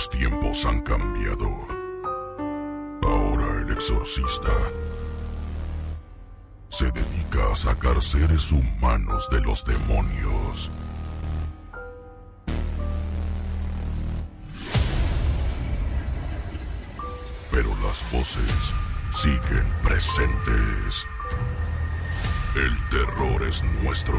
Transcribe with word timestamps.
Los 0.00 0.08
tiempos 0.08 0.64
han 0.64 0.80
cambiado. 0.80 1.46
Ahora 3.02 3.60
el 3.60 3.70
exorcista 3.70 4.50
se 6.70 6.90
dedica 6.90 7.52
a 7.52 7.54
sacar 7.54 8.00
seres 8.00 8.50
humanos 8.50 9.28
de 9.30 9.42
los 9.42 9.62
demonios. 9.62 10.70
Pero 17.50 17.68
las 17.82 18.10
voces 18.10 18.74
siguen 19.12 19.66
presentes. 19.82 21.06
El 22.56 22.88
terror 22.88 23.42
es 23.42 23.62
nuestro. 23.82 24.16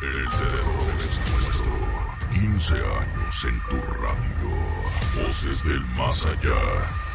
El 0.00 0.24
terror 0.30 0.94
es 0.96 1.20
nuestro. 1.30 2.07
15 2.32 2.74
años 2.74 3.44
en 3.44 3.60
tu 3.68 3.76
radio. 4.00 5.24
Voces 5.24 5.64
del 5.64 5.80
más 5.96 6.26
allá. 6.26 7.07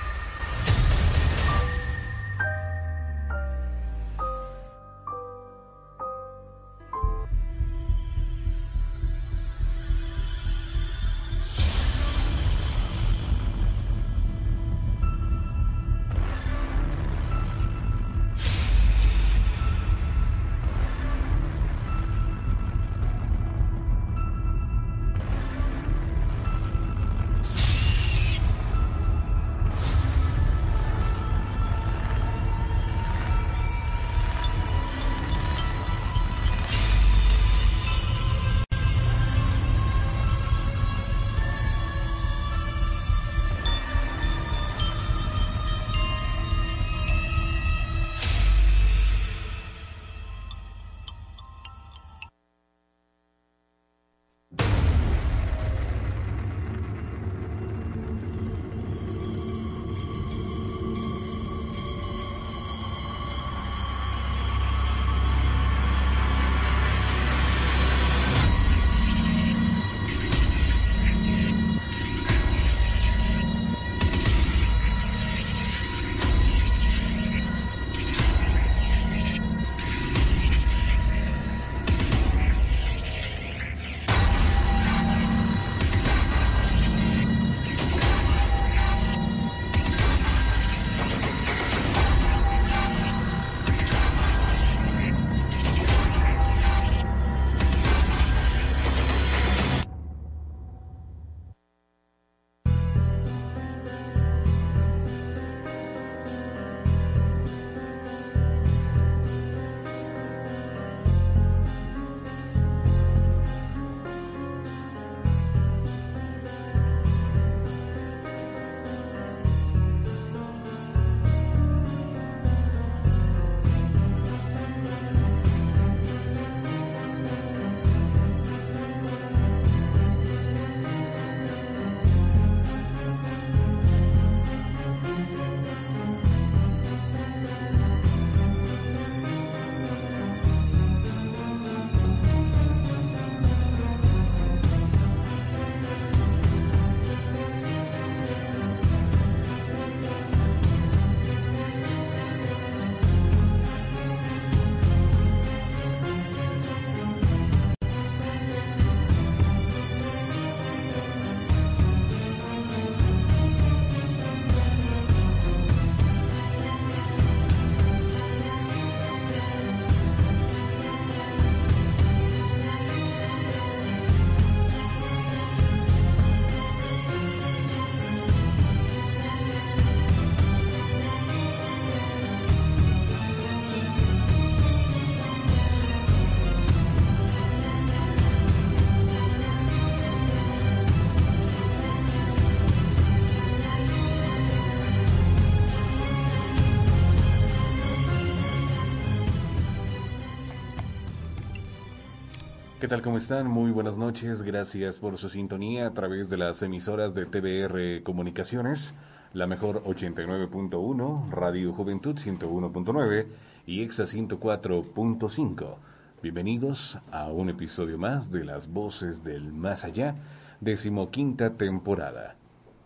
Tal? 202.94 203.02
¿Cómo 203.02 203.18
están? 203.18 203.48
Muy 203.48 203.72
buenas 203.72 203.98
noches. 203.98 204.44
Gracias 204.44 205.00
por 205.00 205.18
su 205.18 205.28
sintonía 205.28 205.88
a 205.88 205.94
través 205.96 206.30
de 206.30 206.38
las 206.38 206.62
emisoras 206.62 207.16
de 207.16 207.26
TBR 207.26 208.04
Comunicaciones, 208.04 208.94
la 209.34 209.48
mejor 209.48 209.82
89.1, 209.84 211.32
Radio 211.32 211.74
Juventud 211.74 212.16
101.9 212.16 213.26
y 213.66 213.82
EXA 213.82 214.04
104.5. 214.04 215.76
Bienvenidos 216.22 217.00
a 217.12 217.32
un 217.32 217.50
episodio 217.50 217.98
más 217.98 218.30
de 218.30 218.46
Las 218.46 218.72
Voces 218.72 219.24
del 219.24 219.52
Más 219.52 219.86
Allá, 219.86 220.14
decimoquinta 220.62 221.56
temporada. 221.58 222.36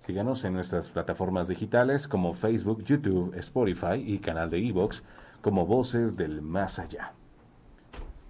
Síganos 0.00 0.44
en 0.44 0.54
nuestras 0.54 0.88
plataformas 0.88 1.48
digitales 1.48 2.06
como 2.08 2.34
Facebook, 2.34 2.82
YouTube, 2.84 3.34
Spotify 3.36 3.94
y 3.96 4.18
canal 4.18 4.50
de 4.50 4.66
Evox 4.66 5.04
como 5.42 5.66
Voces 5.66 6.16
del 6.16 6.42
Más 6.42 6.78
Allá. 6.78 7.12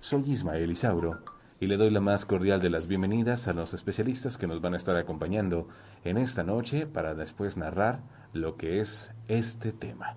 Soy 0.01 0.31
Ismael 0.31 0.71
Isauro 0.71 1.19
y 1.61 1.67
le 1.67 1.77
doy 1.77 1.91
la 1.91 2.01
más 2.01 2.25
cordial 2.25 2.63
de 2.63 2.71
las 2.71 2.87
bienvenidas 2.87 3.47
a 3.47 3.53
los 3.53 3.75
especialistas 3.75 4.39
que 4.39 4.47
nos 4.47 4.63
van 4.63 4.75
a 4.75 4.79
estar 4.79 4.97
acompañando 4.97 5.69
en 6.05 6.19
esta 6.19 6.43
noche 6.43 6.87
para 6.87 7.15
después 7.15 7.57
narrar 7.57 8.01
lo 8.33 8.57
que 8.57 8.81
es 8.81 9.13
este 9.29 9.73
tema. 9.73 10.15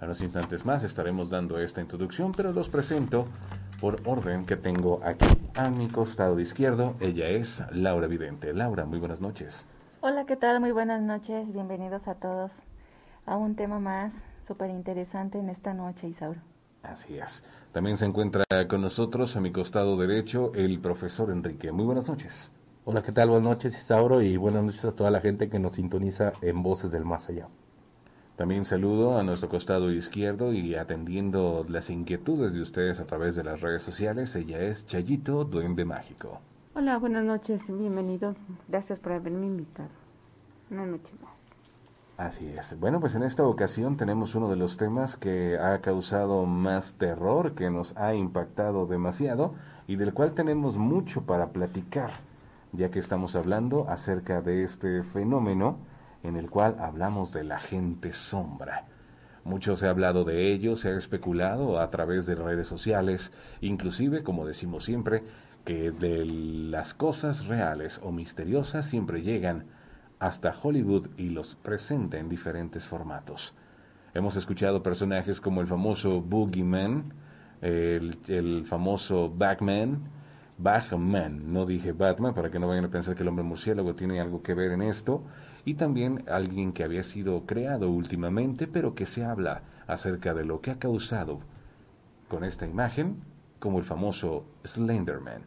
A 0.00 0.04
unos 0.04 0.22
instantes 0.22 0.64
más 0.64 0.82
estaremos 0.82 1.28
dando 1.28 1.58
esta 1.58 1.80
introducción, 1.80 2.32
pero 2.32 2.52
los 2.52 2.68
presento 2.68 3.26
por 3.80 4.00
orden 4.04 4.46
que 4.46 4.56
tengo 4.56 5.00
aquí 5.04 5.26
a 5.54 5.68
mi 5.68 5.88
costado 5.88 6.38
izquierdo. 6.40 6.94
Ella 7.00 7.28
es 7.28 7.62
Laura 7.70 8.06
Vidente. 8.06 8.52
Laura, 8.52 8.86
muy 8.86 8.98
buenas 8.98 9.20
noches. 9.20 9.66
Hola, 10.00 10.24
¿qué 10.24 10.36
tal? 10.36 10.60
Muy 10.60 10.72
buenas 10.72 11.02
noches. 11.02 11.52
Bienvenidos 11.52 12.08
a 12.08 12.14
todos 12.14 12.52
a 13.26 13.36
un 13.36 13.56
tema 13.56 13.78
más 13.78 14.14
súper 14.46 14.70
interesante 14.70 15.38
en 15.38 15.50
esta 15.50 15.74
noche, 15.74 16.08
Isauro. 16.08 16.40
Así 16.82 17.18
es. 17.18 17.44
También 17.72 17.98
se 17.98 18.06
encuentra 18.06 18.44
con 18.68 18.80
nosotros 18.80 19.36
a 19.36 19.40
mi 19.40 19.52
costado 19.52 19.96
derecho 19.98 20.52
el 20.54 20.80
profesor 20.80 21.30
Enrique. 21.30 21.72
Muy 21.72 21.84
buenas 21.84 22.08
noches. 22.08 22.50
Hola, 22.92 23.04
¿qué 23.04 23.12
tal? 23.12 23.28
Buenas 23.28 23.48
noches, 23.48 23.78
Isauro, 23.78 24.20
y 24.20 24.36
buenas 24.36 24.64
noches 24.64 24.84
a 24.84 24.90
toda 24.90 25.12
la 25.12 25.20
gente 25.20 25.48
que 25.48 25.60
nos 25.60 25.76
sintoniza 25.76 26.32
en 26.42 26.60
Voces 26.64 26.90
del 26.90 27.04
Más 27.04 27.28
Allá. 27.28 27.46
También 28.34 28.64
saludo 28.64 29.16
a 29.16 29.22
nuestro 29.22 29.48
costado 29.48 29.92
izquierdo 29.92 30.52
y 30.52 30.74
atendiendo 30.74 31.64
las 31.68 31.88
inquietudes 31.88 32.52
de 32.52 32.60
ustedes 32.62 32.98
a 32.98 33.06
través 33.06 33.36
de 33.36 33.44
las 33.44 33.60
redes 33.60 33.84
sociales, 33.84 34.34
ella 34.34 34.58
es 34.58 34.88
Chayito 34.88 35.44
Duende 35.44 35.84
Mágico. 35.84 36.40
Hola, 36.74 36.98
buenas 36.98 37.22
noches, 37.22 37.62
bienvenido. 37.68 38.34
Gracias 38.66 38.98
por 38.98 39.12
haberme 39.12 39.46
invitado. 39.46 39.90
Una 40.68 40.84
noche 40.84 41.14
más. 41.22 41.38
Así 42.16 42.48
es. 42.48 42.76
Bueno, 42.80 42.98
pues 42.98 43.14
en 43.14 43.22
esta 43.22 43.44
ocasión 43.44 43.98
tenemos 43.98 44.34
uno 44.34 44.50
de 44.50 44.56
los 44.56 44.78
temas 44.78 45.16
que 45.16 45.56
ha 45.60 45.80
causado 45.80 46.44
más 46.44 46.94
terror, 46.94 47.54
que 47.54 47.70
nos 47.70 47.96
ha 47.96 48.16
impactado 48.16 48.86
demasiado 48.86 49.54
y 49.86 49.94
del 49.94 50.12
cual 50.12 50.34
tenemos 50.34 50.76
mucho 50.76 51.22
para 51.22 51.50
platicar, 51.50 52.10
ya 52.72 52.90
que 52.90 52.98
estamos 52.98 53.34
hablando 53.36 53.88
acerca 53.88 54.42
de 54.42 54.64
este 54.64 55.02
fenómeno 55.02 55.78
en 56.22 56.36
el 56.36 56.50
cual 56.50 56.76
hablamos 56.78 57.32
de 57.32 57.44
la 57.44 57.58
gente 57.58 58.12
sombra. 58.12 58.86
Mucho 59.44 59.74
se 59.76 59.86
ha 59.86 59.90
hablado 59.90 60.24
de 60.24 60.52
ello, 60.52 60.76
se 60.76 60.90
ha 60.90 60.96
especulado 60.96 61.80
a 61.80 61.90
través 61.90 62.26
de 62.26 62.34
redes 62.34 62.66
sociales, 62.66 63.32
inclusive, 63.60 64.22
como 64.22 64.46
decimos 64.46 64.84
siempre, 64.84 65.24
que 65.64 65.90
de 65.90 66.24
las 66.26 66.94
cosas 66.94 67.46
reales 67.46 68.00
o 68.02 68.12
misteriosas 68.12 68.86
siempre 68.86 69.22
llegan 69.22 69.64
hasta 70.18 70.54
Hollywood 70.62 71.08
y 71.16 71.30
los 71.30 71.54
presenta 71.54 72.18
en 72.18 72.28
diferentes 72.28 72.84
formatos. 72.84 73.54
Hemos 74.12 74.36
escuchado 74.36 74.82
personajes 74.82 75.40
como 75.40 75.62
el 75.62 75.66
famoso 75.66 76.20
Boogeyman, 76.20 77.14
el, 77.62 78.18
el 78.28 78.66
famoso 78.66 79.30
Batman, 79.30 80.02
Batman, 80.62 81.52
no 81.54 81.64
dije 81.64 81.92
Batman 81.92 82.34
para 82.34 82.50
que 82.50 82.58
no 82.58 82.68
vayan 82.68 82.84
a 82.84 82.90
pensar 82.90 83.16
que 83.16 83.22
el 83.22 83.28
hombre 83.28 83.44
murciélago 83.44 83.94
tiene 83.94 84.20
algo 84.20 84.42
que 84.42 84.52
ver 84.52 84.72
en 84.72 84.82
esto, 84.82 85.22
y 85.64 85.74
también 85.74 86.22
alguien 86.28 86.72
que 86.72 86.84
había 86.84 87.02
sido 87.02 87.46
creado 87.46 87.90
últimamente, 87.90 88.66
pero 88.66 88.94
que 88.94 89.06
se 89.06 89.24
habla 89.24 89.62
acerca 89.86 90.34
de 90.34 90.44
lo 90.44 90.60
que 90.60 90.70
ha 90.70 90.78
causado 90.78 91.40
con 92.28 92.44
esta 92.44 92.66
imagen, 92.66 93.22
como 93.58 93.78
el 93.78 93.84
famoso 93.84 94.44
Slenderman. 94.64 95.42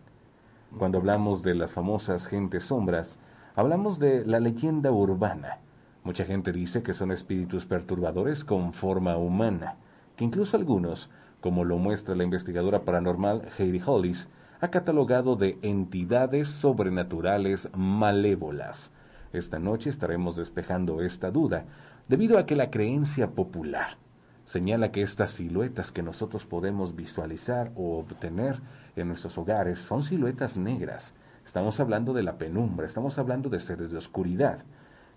Cuando 0.80 0.98
hablamos 0.98 1.44
de 1.44 1.54
las 1.54 1.71
famosas 1.71 2.25
gentes 2.25 2.63
sombras, 2.63 3.19
hablamos 3.56 4.00
de 4.00 4.25
la 4.25 4.39
leyenda 4.39 4.92
urbana. 4.92 5.60
Mucha 6.04 6.25
gente 6.25 6.51
dice 6.51 6.81
que 6.81 6.95
son 6.95 7.12
espíritus 7.12 7.68
perturbadores 7.68 8.44
con 8.44 8.74
forma 8.74 9.15
humana, 9.18 9.75
que 10.15 10.25
incluso 10.25 10.57
algunos, 10.57 11.12
como 11.39 11.63
lo 11.63 11.77
muestra 11.77 12.15
la 12.15 12.24
investigadora 12.24 12.81
paranormal 12.81 13.50
Heidi 13.57 13.81
Hollis, 13.86 14.30
ha 14.63 14.71
catalogado 14.71 15.36
de 15.36 15.57
entidades 15.62 16.48
sobrenaturales 16.48 17.69
malévolas 17.75 18.92
esta 19.33 19.57
noche 19.57 19.89
estaremos 19.89 20.36
despejando 20.36 21.01
esta 21.01 21.31
duda, 21.31 21.65
debido 22.07 22.38
a 22.38 22.45
que 22.45 22.56
la 22.56 22.69
creencia 22.69 23.31
popular 23.31 23.98
señala 24.45 24.92
que 24.92 25.01
estas 25.01 25.31
siluetas 25.31 25.92
que 25.92 26.04
nosotros 26.04 26.45
podemos 26.45 26.95
visualizar 26.95 27.71
o 27.75 27.98
obtener 27.98 28.62
en 28.95 29.07
nuestros 29.07 29.38
hogares 29.39 29.80
son 29.80 30.04
siluetas 30.04 30.56
negras. 30.56 31.15
Estamos 31.44 31.80
hablando 31.80 32.13
de 32.13 32.21
la 32.21 32.38
penumbra, 32.38 32.86
estamos 32.86 33.18
hablando 33.18 33.50
de 33.50 33.60
seres 33.60 33.89
de 33.89 33.98
oscuridad, 33.98 34.60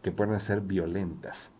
que 0.00 0.12
pueden 0.12 0.40
ser 0.40 0.62
violentas, 0.62 1.52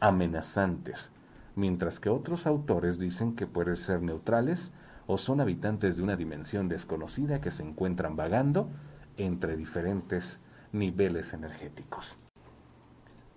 amenazantes, 0.00 1.12
mientras 1.54 2.00
que 2.00 2.08
otros 2.08 2.44
autores 2.46 2.98
dicen 2.98 3.36
que 3.36 3.46
pueden 3.46 3.76
ser 3.76 4.02
neutrales 4.02 4.72
o 5.10 5.18
son 5.18 5.40
habitantes 5.40 5.96
de 5.96 6.04
una 6.04 6.14
dimensión 6.14 6.68
desconocida 6.68 7.40
que 7.40 7.50
se 7.50 7.64
encuentran 7.64 8.14
vagando 8.14 8.68
entre 9.16 9.56
diferentes 9.56 10.38
niveles 10.70 11.32
energéticos. 11.32 12.16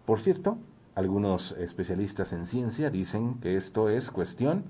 Por 0.06 0.22
cierto, 0.22 0.60
algunos 0.94 1.54
especialistas 1.54 2.32
en 2.32 2.46
ciencia 2.46 2.92
dicen 2.92 3.40
que 3.40 3.56
esto 3.56 3.90
es 3.90 4.12
cuestión 4.12 4.66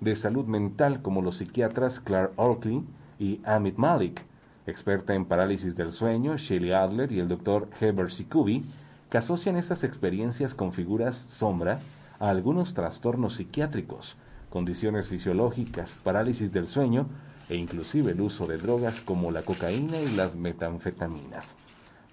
de 0.00 0.16
salud 0.16 0.46
mental 0.46 1.02
como 1.02 1.20
los 1.20 1.36
psiquiatras 1.36 2.00
Clark 2.00 2.32
Oakley 2.36 2.82
y 3.18 3.42
Amit 3.44 3.76
Malik, 3.76 4.24
experta 4.66 5.12
en 5.12 5.26
parálisis 5.26 5.76
del 5.76 5.92
sueño, 5.92 6.38
Shelley 6.38 6.72
Adler 6.72 7.12
y 7.12 7.20
el 7.20 7.28
doctor 7.28 7.68
Heber 7.78 8.10
Sikubi, 8.10 8.64
que 9.10 9.18
asocian 9.18 9.56
estas 9.56 9.84
experiencias 9.84 10.54
con 10.54 10.72
figuras 10.72 11.16
sombra 11.16 11.80
a 12.18 12.30
algunos 12.30 12.72
trastornos 12.72 13.34
psiquiátricos, 13.34 14.16
condiciones 14.56 15.08
fisiológicas, 15.08 15.92
parálisis 16.02 16.50
del 16.50 16.66
sueño 16.66 17.06
e 17.50 17.56
inclusive 17.56 18.12
el 18.12 18.22
uso 18.22 18.46
de 18.46 18.56
drogas 18.56 19.00
como 19.00 19.30
la 19.30 19.42
cocaína 19.42 20.00
y 20.00 20.12
las 20.12 20.34
metanfetaminas. 20.34 21.56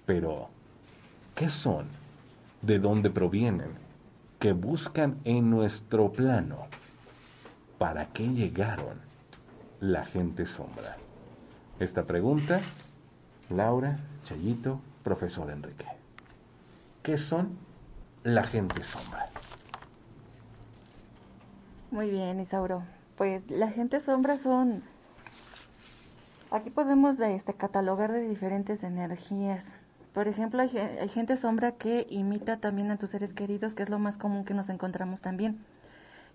Pero, 0.04 0.50
¿qué 1.34 1.48
son? 1.48 1.86
¿De 2.60 2.78
dónde 2.78 3.08
provienen? 3.08 3.70
¿Qué 4.38 4.52
buscan 4.52 5.16
en 5.24 5.48
nuestro 5.48 6.12
plano? 6.12 6.66
¿Para 7.78 8.08
qué 8.12 8.28
llegaron 8.28 9.00
la 9.80 10.04
gente 10.04 10.44
sombra? 10.44 10.98
Esta 11.80 12.04
pregunta, 12.04 12.60
Laura, 13.48 14.00
Chayito, 14.22 14.80
profesor 15.02 15.50
Enrique. 15.50 15.86
¿Qué 17.02 17.16
son 17.16 17.56
la 18.22 18.44
gente 18.44 18.82
sombra? 18.82 19.30
Muy 21.94 22.10
bien, 22.10 22.40
Isauro. 22.40 22.82
Pues 23.16 23.48
la 23.48 23.70
gente 23.70 24.00
sombra 24.00 24.36
son... 24.36 24.82
Aquí 26.50 26.70
podemos 26.70 27.20
este, 27.20 27.54
catalogar 27.54 28.10
de 28.10 28.28
diferentes 28.28 28.82
energías 28.82 29.72
por 30.12 30.28
ejemplo, 30.28 30.62
hay, 30.62 30.68
gente 31.08 31.36
sombra 31.36 31.72
que 31.72 32.06
imita 32.08 32.58
también 32.58 32.92
a 32.92 32.96
tus 32.96 33.10
seres 33.10 33.32
queridos, 33.32 33.74
que 33.74 33.82
es 33.82 33.88
lo 33.88 33.98
más 33.98 34.16
común 34.16 34.44
que 34.44 34.54
nos 34.54 34.68
encontramos 34.68 35.20
también. 35.20 35.58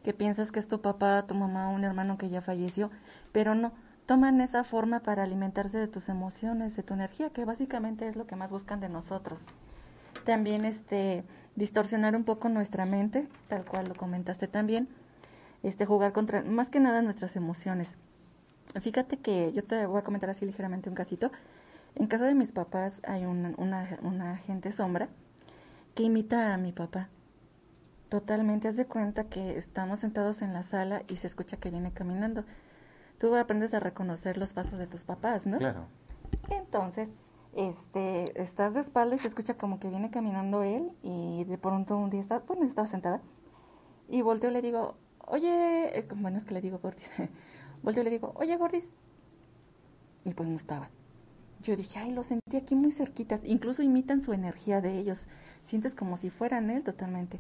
Que 0.04 0.14
piensas 0.14 0.52
que 0.52 0.60
es 0.60 0.68
tu 0.68 0.82
papá, 0.82 1.26
tu 1.26 1.34
mamá, 1.34 1.70
un 1.70 1.86
hermano 1.86 2.18
que 2.18 2.30
ya 2.30 2.42
falleció, 2.42 2.92
pero 3.32 3.56
no. 3.56 3.72
Toman 4.06 4.42
esa 4.42 4.66
forma 4.66 5.00
para 5.00 5.24
alimentarse 5.24 5.78
de 5.78 5.88
tus 5.88 6.10
emociones, 6.10 6.76
de 6.76 6.84
tu 6.84 6.94
energía, 6.94 7.30
que 7.30 7.46
básicamente 7.46 8.06
es 8.10 8.18
lo 8.18 8.28
que 8.28 8.36
más 8.36 8.52
buscan 8.52 8.82
de 8.82 8.90
nosotros. 8.90 9.40
También 10.26 10.66
este 10.66 11.24
distorsionar 11.56 12.18
un 12.18 12.26
poco 12.26 12.50
nuestra 12.50 12.86
mente, 12.86 13.30
tal 13.48 13.64
cual 13.64 13.88
lo 13.88 13.96
comentaste 13.96 14.50
también. 14.50 14.90
Este 15.64 15.86
jugar 15.86 16.14
contra 16.14 16.42
más 16.44 16.70
que 16.70 16.80
nada 16.80 17.02
nuestras 17.02 17.36
emociones. 17.36 17.94
Fíjate 18.80 19.18
que 19.18 19.52
yo 19.54 19.64
te 19.64 19.86
voy 19.86 20.00
a 20.00 20.04
comentar 20.04 20.30
así 20.30 20.46
ligeramente 20.46 20.90
un 20.90 20.96
casito 20.96 21.32
en 21.96 22.08
casa 22.08 22.26
de 22.26 22.36
mis 22.36 22.52
papás 22.52 23.02
hay 23.04 23.26
una, 23.26 23.54
una, 23.58 24.38
gente 24.38 24.72
sombra 24.72 25.10
que 25.96 26.04
imita 26.04 26.54
a 26.54 26.58
mi 26.58 26.72
papá. 26.72 27.10
Totalmente, 28.10 28.68
haz 28.68 28.76
de 28.76 28.86
cuenta 28.86 29.26
que 29.26 29.58
estamos 29.58 30.00
sentados 30.00 30.42
en 30.42 30.54
la 30.54 30.64
sala 30.64 31.04
y 31.08 31.18
se 31.18 31.28
escucha 31.28 31.58
que 31.58 31.70
viene 31.70 31.92
caminando. 31.92 32.44
Tú 33.20 33.36
aprendes 33.36 33.74
a 33.74 33.80
reconocer 33.80 34.38
los 34.38 34.54
pasos 34.54 34.80
de 34.80 34.88
tus 34.88 35.04
papás, 35.04 35.46
¿no? 35.46 35.58
Claro. 35.58 35.88
Entonces, 36.50 37.10
este, 37.54 38.42
estás 38.42 38.74
de 38.74 38.80
espalda 38.80 39.16
y 39.16 39.20
se 39.20 39.28
escucha 39.28 39.56
como 39.56 39.80
que 39.80 39.90
viene 39.90 40.10
caminando 40.10 40.64
él 40.64 40.92
y 41.04 41.44
de 41.44 41.58
pronto 41.58 41.98
un 41.98 42.10
día 42.10 42.22
está, 42.22 42.40
bueno, 42.40 42.66
estaba 42.66 42.88
sentada 42.88 43.22
y 44.08 44.22
volteo 44.22 44.50
y 44.50 44.54
le 44.54 44.62
digo, 44.62 44.96
oye, 45.30 45.98
eh, 45.98 46.08
bueno, 46.16 46.38
es 46.38 46.46
que 46.46 46.54
le 46.54 46.62
digo 46.62 46.80
Gordis, 46.80 47.12
volteo 47.84 48.02
y 48.02 48.06
le 48.06 48.12
digo, 48.12 48.34
oye 48.36 48.58
Gordis, 48.58 48.90
y 50.26 50.34
pues 50.34 50.50
no 50.50 50.56
estaba. 50.56 50.90
Yo 51.62 51.76
dije, 51.76 52.00
ay, 52.00 52.12
lo 52.12 52.24
sentí 52.24 52.56
aquí 52.56 52.76
muy 52.76 52.92
cerquitas. 52.92 53.42
Incluso 53.44 53.82
imitan 53.82 54.22
su 54.22 54.32
energía 54.32 54.80
de 54.80 54.98
ellos. 54.98 55.26
Sientes 55.64 55.94
como 55.94 56.18
si 56.18 56.30
fueran 56.30 56.70
él 56.70 56.84
totalmente. 56.84 57.40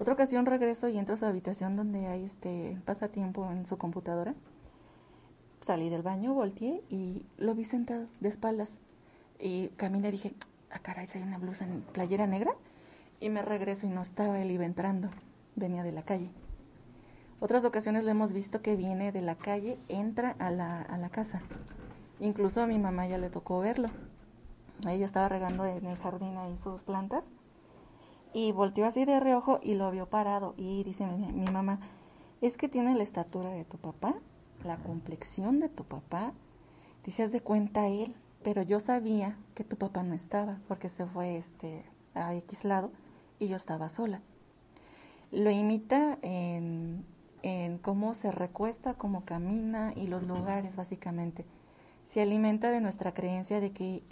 Otra 0.00 0.14
ocasión 0.14 0.46
regreso 0.46 0.88
y 0.88 0.98
entro 0.98 1.14
a 1.14 1.18
su 1.18 1.24
habitación 1.24 1.76
donde 1.76 2.06
hay 2.06 2.24
este 2.24 2.76
pasatiempo 2.84 3.50
en 3.50 3.66
su 3.66 3.78
computadora. 3.78 4.34
Salí 5.60 5.88
del 5.88 6.02
baño, 6.02 6.34
volteé 6.34 6.82
y 6.88 7.24
lo 7.36 7.54
vi 7.54 7.64
sentado 7.64 8.06
de 8.20 8.28
espaldas. 8.28 8.78
Y 9.40 9.68
caminé 9.76 10.08
y 10.08 10.12
dije, 10.12 10.34
ah, 10.70 10.80
caray, 10.80 11.06
trae 11.06 11.22
una 11.22 11.38
blusa 11.38 11.64
en 11.64 11.82
playera 11.82 12.26
negra. 12.26 12.52
Y 13.20 13.28
me 13.28 13.42
regreso 13.42 13.86
y 13.86 13.90
no 13.90 14.02
estaba, 14.02 14.40
él 14.40 14.50
iba 14.50 14.64
entrando. 14.64 15.10
Venía 15.54 15.82
de 15.84 15.92
la 15.92 16.02
calle. 16.02 16.30
Otras 17.40 17.64
ocasiones 17.64 18.04
lo 18.04 18.10
hemos 18.10 18.32
visto 18.32 18.62
que 18.62 18.76
viene 18.76 19.12
de 19.12 19.22
la 19.22 19.36
calle, 19.36 19.78
entra 19.88 20.34
a 20.38 20.50
la, 20.50 20.82
a 20.82 20.98
la 20.98 21.08
casa. 21.08 21.42
Incluso 22.20 22.62
a 22.62 22.66
mi 22.66 22.78
mamá 22.78 23.06
ya 23.06 23.18
le 23.18 23.30
tocó 23.30 23.60
verlo. 23.60 23.90
Ella 24.88 25.06
estaba 25.06 25.28
regando 25.28 25.64
en 25.64 25.86
el 25.86 25.96
jardín 25.96 26.36
ahí 26.36 26.56
sus 26.58 26.82
plantas 26.82 27.24
y 28.32 28.52
volteó 28.52 28.86
así 28.86 29.04
de 29.04 29.20
reojo 29.20 29.60
y 29.62 29.74
lo 29.74 29.90
vio 29.90 30.06
parado 30.06 30.54
y 30.56 30.84
dice 30.84 31.06
mi, 31.06 31.44
mamá, 31.50 31.80
es 32.40 32.56
que 32.56 32.68
tiene 32.68 32.94
la 32.94 33.02
estatura 33.02 33.50
de 33.50 33.64
tu 33.64 33.78
papá, 33.78 34.14
la 34.64 34.76
complexión 34.76 35.60
de 35.60 35.68
tu 35.68 35.84
papá, 35.84 36.32
haz 37.06 37.32
de 37.32 37.40
cuenta 37.40 37.88
él, 37.88 38.14
pero 38.42 38.62
yo 38.62 38.80
sabía 38.80 39.38
que 39.54 39.64
tu 39.64 39.76
papá 39.76 40.02
no 40.02 40.14
estaba 40.14 40.58
porque 40.68 40.90
se 40.90 41.06
fue 41.06 41.38
este, 41.38 41.84
a 42.14 42.34
X 42.34 42.64
lado 42.64 42.90
y 43.38 43.48
yo 43.48 43.56
estaba 43.56 43.88
sola. 43.88 44.20
Lo 45.30 45.50
imita 45.50 46.18
en, 46.22 47.04
en 47.42 47.78
cómo 47.78 48.14
se 48.14 48.30
recuesta, 48.30 48.94
cómo 48.94 49.24
camina 49.24 49.92
y 49.96 50.06
los 50.06 50.22
lugares 50.22 50.76
básicamente. 50.76 51.44
Se 52.06 52.22
alimenta 52.22 52.70
de 52.70 52.80
nuestra 52.80 53.12
creencia 53.12 53.60
de 53.60 53.72
que 53.72 54.02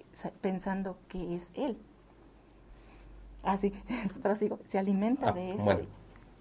pensando 0.41 0.99
que 1.09 1.35
es 1.35 1.51
él. 1.55 1.79
Así, 3.43 3.73
pero 4.23 4.35
sigo, 4.35 4.59
se 4.67 4.79
alimenta 4.79 5.31
ah, 5.31 5.33
de 5.33 5.55
eso. 5.55 5.81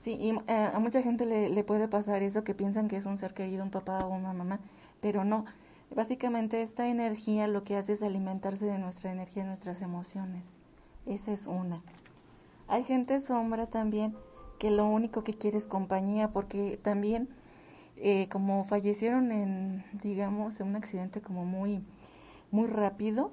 Sí, 0.01 0.17
y 0.19 0.31
eh, 0.47 0.69
a 0.73 0.79
mucha 0.79 1.01
gente 1.01 1.25
le, 1.25 1.49
le 1.49 1.63
puede 1.63 1.87
pasar 1.87 2.21
eso, 2.23 2.43
que 2.43 2.53
piensan 2.53 2.87
que 2.87 2.97
es 2.97 3.05
un 3.05 3.17
ser 3.17 3.33
querido, 3.33 3.63
un 3.63 3.71
papá 3.71 4.05
o 4.05 4.09
una 4.09 4.33
mamá, 4.33 4.59
pero 5.01 5.23
no. 5.23 5.45
Básicamente 5.95 6.61
esta 6.61 6.87
energía 6.87 7.47
lo 7.47 7.63
que 7.63 7.77
hace 7.77 7.93
es 7.93 8.01
alimentarse 8.01 8.65
de 8.65 8.79
nuestra 8.79 9.11
energía, 9.11 9.43
de 9.43 9.49
nuestras 9.49 9.81
emociones. 9.81 10.45
Esa 11.05 11.31
es 11.31 11.45
una. 11.45 11.81
Hay 12.67 12.83
gente 12.83 13.19
sombra 13.21 13.67
también 13.67 14.15
que 14.57 14.71
lo 14.71 14.85
único 14.85 15.23
que 15.23 15.33
quiere 15.33 15.57
es 15.57 15.65
compañía, 15.65 16.31
porque 16.31 16.79
también 16.81 17.29
eh, 17.97 18.27
como 18.29 18.65
fallecieron 18.65 19.31
en, 19.31 19.83
digamos, 20.03 20.59
en 20.59 20.67
un 20.67 20.75
accidente 20.75 21.21
como 21.21 21.45
muy, 21.45 21.81
muy 22.51 22.67
rápido, 22.67 23.31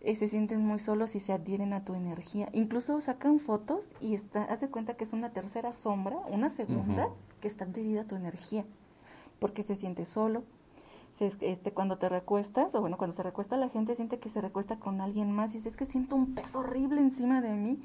eh, 0.00 0.16
se 0.16 0.28
sienten 0.28 0.64
muy 0.64 0.78
solos 0.78 1.14
y 1.14 1.20
se 1.20 1.34
adhieren 1.34 1.74
a 1.74 1.84
tu 1.84 1.94
energía. 1.94 2.48
Incluso 2.52 3.00
sacan 3.02 3.38
fotos 3.38 3.90
y 4.00 4.14
está, 4.14 4.44
haz 4.44 4.60
de 4.60 4.68
cuenta 4.68 4.94
que 4.94 5.04
es 5.04 5.12
una 5.12 5.30
tercera 5.30 5.74
sombra, 5.74 6.16
una 6.28 6.48
segunda, 6.48 7.10
que 7.40 7.48
está 7.48 7.66
adherida 7.66 8.02
a 8.02 8.06
tu 8.06 8.16
energía, 8.16 8.64
porque 9.38 9.62
se 9.62 9.76
siente 9.76 10.06
solo. 10.06 10.44
Se, 11.12 11.26
este, 11.26 11.72
cuando 11.72 11.98
te 11.98 12.08
recuestas, 12.08 12.74
o 12.74 12.80
bueno, 12.80 12.96
cuando 12.96 13.14
se 13.14 13.22
recuesta 13.22 13.56
la 13.56 13.68
gente 13.68 13.96
siente 13.96 14.18
que 14.18 14.30
se 14.30 14.40
recuesta 14.40 14.78
con 14.78 15.02
alguien 15.02 15.30
más 15.32 15.50
y 15.50 15.58
dice, 15.58 15.68
es 15.68 15.76
que 15.76 15.84
siento 15.84 16.16
un 16.16 16.34
peso 16.34 16.60
horrible 16.60 17.02
encima 17.02 17.42
de 17.42 17.54
mí, 17.54 17.82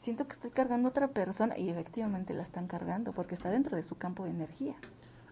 siento 0.00 0.26
que 0.26 0.32
estoy 0.32 0.50
cargando 0.50 0.88
otra 0.88 1.08
persona 1.08 1.56
y 1.56 1.68
efectivamente 1.68 2.34
la 2.34 2.42
están 2.42 2.66
cargando 2.66 3.12
porque 3.12 3.34
está 3.34 3.50
dentro 3.50 3.76
de 3.76 3.82
su 3.82 3.96
campo 3.96 4.24
de 4.24 4.30
energía. 4.30 4.74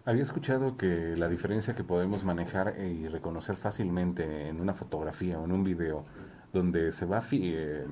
Había 0.05 0.23
escuchado 0.23 0.77
que 0.77 1.15
la 1.17 1.27
diferencia 1.27 1.75
que 1.75 1.83
podemos 1.83 2.23
manejar 2.23 2.79
y 2.79 3.07
reconocer 3.07 3.57
fácilmente 3.57 4.47
en 4.47 4.61
una 4.61 4.73
fotografía 4.73 5.39
o 5.39 5.45
en 5.45 5.51
un 5.51 5.63
video 5.63 6.05
donde 6.53 6.91
se 6.91 7.05
va 7.05 7.17
a 7.17 7.23
eh, 7.31 7.85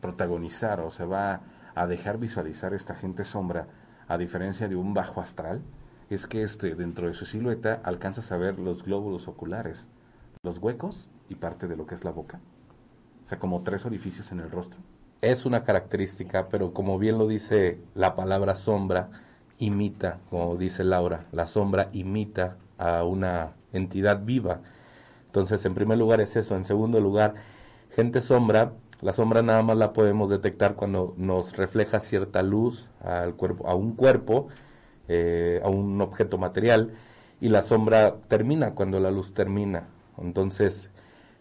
protagonizar 0.00 0.80
o 0.80 0.90
se 0.90 1.04
va 1.04 1.40
a 1.74 1.86
dejar 1.86 2.18
visualizar 2.18 2.74
esta 2.74 2.94
gente 2.94 3.24
sombra, 3.24 3.68
a 4.06 4.18
diferencia 4.18 4.68
de 4.68 4.76
un 4.76 4.94
bajo 4.94 5.20
astral, 5.20 5.62
es 6.10 6.26
que 6.26 6.42
este 6.42 6.74
dentro 6.74 7.06
de 7.06 7.14
su 7.14 7.26
silueta 7.26 7.80
alcanzas 7.84 8.32
a 8.32 8.36
ver 8.36 8.58
los 8.58 8.84
glóbulos 8.84 9.28
oculares, 9.28 9.88
los 10.42 10.58
huecos 10.58 11.10
y 11.28 11.34
parte 11.34 11.68
de 11.68 11.76
lo 11.76 11.86
que 11.86 11.94
es 11.94 12.04
la 12.04 12.10
boca. 12.10 12.40
O 13.24 13.28
sea, 13.28 13.38
como 13.38 13.62
tres 13.62 13.84
orificios 13.84 14.32
en 14.32 14.40
el 14.40 14.50
rostro. 14.50 14.80
Es 15.20 15.46
una 15.46 15.64
característica, 15.64 16.48
pero 16.48 16.72
como 16.72 16.98
bien 16.98 17.18
lo 17.18 17.26
dice 17.26 17.80
la 17.94 18.14
palabra 18.14 18.54
sombra, 18.54 19.10
imita, 19.58 20.20
como 20.30 20.56
dice 20.56 20.84
Laura, 20.84 21.26
la 21.32 21.48
sombra 21.48 21.88
imita 21.92 22.56
a 22.78 23.02
una 23.02 23.54
entidad 23.72 24.22
viva. 24.24 24.60
Entonces, 25.26 25.64
en 25.64 25.74
primer 25.74 25.98
lugar 25.98 26.20
es 26.20 26.36
eso. 26.36 26.54
En 26.56 26.64
segundo 26.64 27.00
lugar, 27.00 27.34
gente 27.96 28.20
sombra, 28.20 28.72
la 29.00 29.12
sombra 29.12 29.42
nada 29.42 29.62
más 29.62 29.76
la 29.76 29.92
podemos 29.92 30.30
detectar 30.30 30.74
cuando 30.74 31.14
nos 31.16 31.56
refleja 31.56 31.98
cierta 31.98 32.42
luz 32.42 32.88
al 33.02 33.34
cuerpo, 33.34 33.66
a 33.68 33.74
un 33.74 33.96
cuerpo, 33.96 34.48
eh, 35.08 35.60
a 35.64 35.68
un 35.68 36.00
objeto 36.00 36.38
material, 36.38 36.92
y 37.40 37.48
la 37.48 37.62
sombra 37.62 38.16
termina 38.28 38.74
cuando 38.74 39.00
la 39.00 39.10
luz 39.10 39.34
termina. 39.34 39.88
Entonces, 40.16 40.90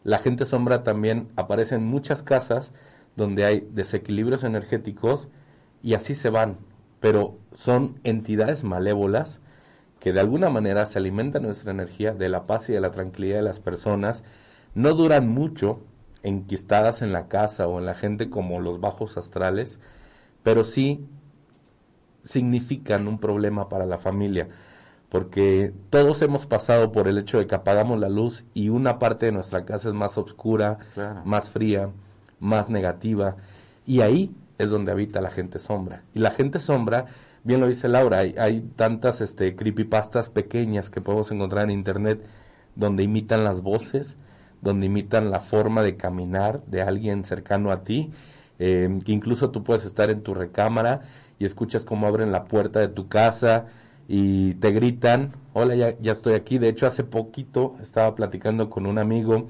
la 0.03 0.17
gente 0.17 0.45
sombra 0.45 0.83
también 0.83 1.29
aparece 1.35 1.75
en 1.75 1.85
muchas 1.85 2.23
casas 2.23 2.71
donde 3.17 3.43
hay 3.43 3.67
desequilibrios 3.71 4.45
energéticos 4.45 5.27
y 5.83 5.95
así 5.95 6.15
se 6.15 6.29
van 6.29 6.57
pero 6.99 7.37
son 7.53 7.99
entidades 8.03 8.63
malévolas 8.63 9.41
que 9.99 10.13
de 10.13 10.19
alguna 10.19 10.49
manera 10.49 10.85
se 10.85 10.99
alimentan 10.99 11.43
nuestra 11.43 11.71
energía 11.71 12.13
de 12.13 12.29
la 12.29 12.45
paz 12.45 12.69
y 12.69 12.73
de 12.73 12.81
la 12.81 12.91
tranquilidad 12.91 13.37
de 13.37 13.43
las 13.43 13.59
personas, 13.59 14.23
no 14.75 14.93
duran 14.93 15.27
mucho 15.27 15.79
enquistadas 16.23 17.01
en 17.01 17.11
la 17.11 17.27
casa 17.27 17.67
o 17.67 17.79
en 17.79 17.85
la 17.85 17.95
gente 17.95 18.29
como 18.29 18.59
los 18.59 18.79
bajos 18.79 19.17
astrales, 19.17 19.79
pero 20.43 20.63
sí 20.63 21.05
significan 22.23 23.07
un 23.07 23.19
problema 23.19 23.69
para 23.69 23.85
la 23.85 23.97
familia, 23.97 24.49
porque 25.09 25.73
todos 25.89 26.21
hemos 26.21 26.45
pasado 26.45 26.91
por 26.91 27.07
el 27.07 27.17
hecho 27.17 27.39
de 27.39 27.47
que 27.47 27.55
apagamos 27.55 27.99
la 27.99 28.09
luz 28.09 28.43
y 28.53 28.69
una 28.69 28.99
parte 28.99 29.27
de 29.27 29.31
nuestra 29.31 29.65
casa 29.65 29.89
es 29.89 29.95
más 29.95 30.17
oscura, 30.17 30.77
más 31.25 31.49
fría, 31.49 31.89
más 32.39 32.69
negativa, 32.69 33.37
y 33.85 34.01
ahí 34.01 34.35
es 34.57 34.69
donde 34.69 34.91
habita 34.91 35.21
la 35.21 35.31
gente 35.31 35.59
sombra. 35.59 36.03
Y 36.13 36.19
la 36.19 36.31
gente 36.31 36.59
sombra, 36.59 37.05
bien 37.43 37.59
lo 37.59 37.67
dice 37.67 37.87
Laura, 37.87 38.19
hay, 38.19 38.61
tantas 38.75 39.21
este, 39.21 39.55
creepypastas 39.55 40.29
pequeñas 40.29 40.89
que 40.89 41.01
podemos 41.01 41.31
encontrar 41.31 41.65
en 41.65 41.71
internet 41.71 42.23
donde 42.75 43.03
imitan 43.03 43.43
las 43.43 43.61
voces, 43.61 44.17
donde 44.61 44.87
imitan 44.87 45.31
la 45.31 45.39
forma 45.39 45.83
de 45.83 45.97
caminar 45.97 46.63
de 46.65 46.81
alguien 46.81 47.23
cercano 47.23 47.71
a 47.71 47.83
ti, 47.83 48.11
eh, 48.59 48.99
que 49.05 49.11
incluso 49.11 49.51
tú 49.51 49.63
puedes 49.63 49.85
estar 49.85 50.09
en 50.09 50.21
tu 50.21 50.33
recámara 50.33 51.01
y 51.39 51.45
escuchas 51.45 51.85
cómo 51.85 52.07
abren 52.07 52.31
la 52.31 52.45
puerta 52.45 52.79
de 52.79 52.87
tu 52.87 53.07
casa 53.07 53.65
y 54.07 54.55
te 54.55 54.71
gritan, 54.71 55.33
hola, 55.53 55.75
ya, 55.75 55.95
ya 55.99 56.11
estoy 56.11 56.33
aquí. 56.33 56.57
De 56.57 56.69
hecho, 56.69 56.87
hace 56.87 57.03
poquito 57.03 57.75
estaba 57.81 58.15
platicando 58.15 58.69
con 58.69 58.85
un 58.85 58.97
amigo 58.97 59.49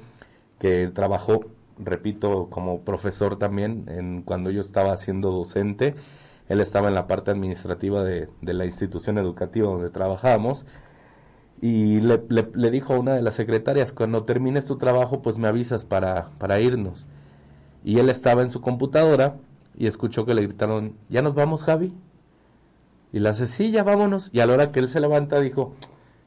que 0.59 0.87
trabajó 0.87 1.45
repito, 1.79 2.47
como 2.49 2.81
profesor 2.81 3.37
también, 3.37 4.23
cuando 4.25 4.51
yo 4.51 4.61
estaba 4.61 4.95
siendo 4.97 5.31
docente, 5.31 5.95
él 6.49 6.61
estaba 6.61 6.87
en 6.87 6.95
la 6.95 7.07
parte 7.07 7.31
administrativa 7.31 8.03
de, 8.03 8.29
la 8.41 8.65
institución 8.65 9.17
educativa 9.17 9.67
donde 9.67 9.89
trabajábamos, 9.89 10.65
y 11.59 12.01
le, 12.01 12.21
le, 12.29 12.71
dijo 12.71 12.93
a 12.93 12.99
una 12.99 13.15
de 13.15 13.21
las 13.23 13.33
secretarias, 13.33 13.91
cuando 13.91 14.25
termines 14.25 14.65
tu 14.65 14.77
trabajo, 14.77 15.21
pues 15.23 15.37
me 15.39 15.47
avisas 15.47 15.85
para, 15.85 16.29
para 16.37 16.59
irnos. 16.59 17.07
Y 17.83 17.97
él 17.97 18.09
estaba 18.09 18.43
en 18.43 18.51
su 18.51 18.61
computadora 18.61 19.37
y 19.75 19.87
escuchó 19.87 20.25
que 20.25 20.35
le 20.35 20.43
gritaron, 20.43 20.93
¿ya 21.09 21.23
nos 21.23 21.33
vamos, 21.33 21.63
Javi? 21.63 21.93
Y 23.11 23.19
la 23.19 23.31
hace, 23.31 23.47
sí, 23.47 23.71
ya 23.71 23.83
vámonos. 23.83 24.29
Y 24.33 24.41
a 24.41 24.45
la 24.45 24.53
hora 24.53 24.71
que 24.71 24.79
él 24.79 24.89
se 24.89 24.99
levanta, 24.99 25.39
dijo, 25.39 25.73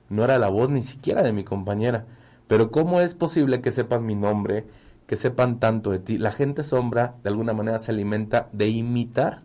no 0.09 0.25
era 0.25 0.39
la 0.39 0.49
voz 0.49 0.69
ni 0.69 0.83
siquiera 0.83 1.23
de 1.23 1.33
mi 1.33 1.45
compañera, 1.45 2.07
pero 2.49 2.71
¿cómo 2.71 3.01
es 3.01 3.15
posible 3.15 3.63
que 3.63 3.71
sepan 3.71 4.05
mi 4.05 4.17
nombre? 4.17 4.67
Que 5.11 5.17
sepan 5.17 5.59
tanto 5.59 5.91
de 5.91 5.99
ti. 5.99 6.19
La 6.19 6.31
gente 6.31 6.63
sombra 6.63 7.17
de 7.25 7.31
alguna 7.31 7.53
manera 7.53 7.81
se 7.81 7.91
alimenta 7.91 8.49
de 8.53 8.69
imitar 8.69 9.43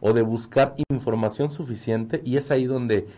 o 0.00 0.14
de 0.14 0.22
buscar 0.22 0.74
información 0.88 1.52
suficiente 1.52 2.22
y 2.24 2.38
es 2.38 2.50
ahí 2.50 2.64
donde 2.64 3.08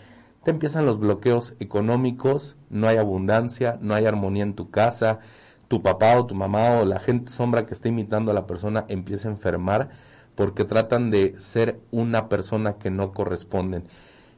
te 0.42 0.50
empiezan 0.50 0.86
los 0.86 0.98
bloqueos 0.98 1.54
económicos, 1.60 2.56
no 2.68 2.88
hay 2.88 2.96
abundancia, 2.96 3.78
no 3.80 3.94
hay 3.94 4.06
armonía 4.06 4.42
en 4.42 4.54
tu 4.54 4.72
casa, 4.72 5.20
tu 5.68 5.82
papá 5.82 6.18
o 6.18 6.26
tu 6.26 6.34
mamá 6.34 6.80
o 6.80 6.84
la 6.84 6.98
gente 6.98 7.30
sombra 7.30 7.64
que 7.64 7.74
está 7.74 7.90
imitando 7.90 8.32
a 8.32 8.34
la 8.34 8.48
persona 8.48 8.86
empieza 8.88 9.28
a 9.28 9.30
enfermar 9.30 9.90
porque 10.34 10.64
tratan 10.64 11.12
de 11.12 11.36
ser 11.38 11.78
una 11.92 12.28
persona 12.28 12.72
que 12.72 12.90
no 12.90 13.12
corresponden. 13.12 13.84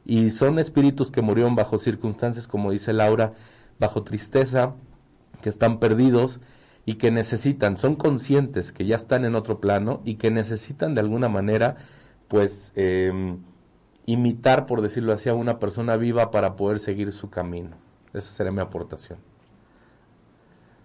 Y 0.05 0.29
son 0.29 0.59
espíritus 0.59 1.09
que 1.09 1.23
murieron 1.23 1.55
bajo 1.55 1.79
circunstancias, 1.79 2.47
como 2.47 2.69
dice 2.69 2.93
Laura, 2.93 3.33
bajo 3.79 4.03
tristeza, 4.03 4.75
que 5.41 5.49
están 5.49 5.79
perdidos, 5.79 6.39
y 6.87 6.95
que 6.95 7.11
necesitan, 7.11 7.75
son 7.75 7.97
conscientes 7.97 8.71
que 8.71 8.85
ya 8.85 8.95
están 8.95 9.25
en 9.25 9.35
otro 9.35 9.59
plano 9.59 9.99
y 10.05 10.15
que 10.15 10.31
necesitan 10.31 10.95
de 10.95 11.01
alguna 11.01 11.27
manera, 11.27 11.75
pues, 12.29 12.71
em, 12.75 13.39
imitar, 14.05 14.65
por 14.65 14.81
decirlo 14.81 15.11
así, 15.11 15.27
a 15.27 15.33
una 15.33 15.59
persona 15.59 15.97
viva 15.97 16.31
para 16.31 16.55
poder 16.55 16.79
seguir 16.79 17.11
su 17.11 17.29
camino. 17.29 17.75
Esa 18.13 18.31
sería 18.31 18.53
mi 18.53 18.61
aportación. 18.61 19.19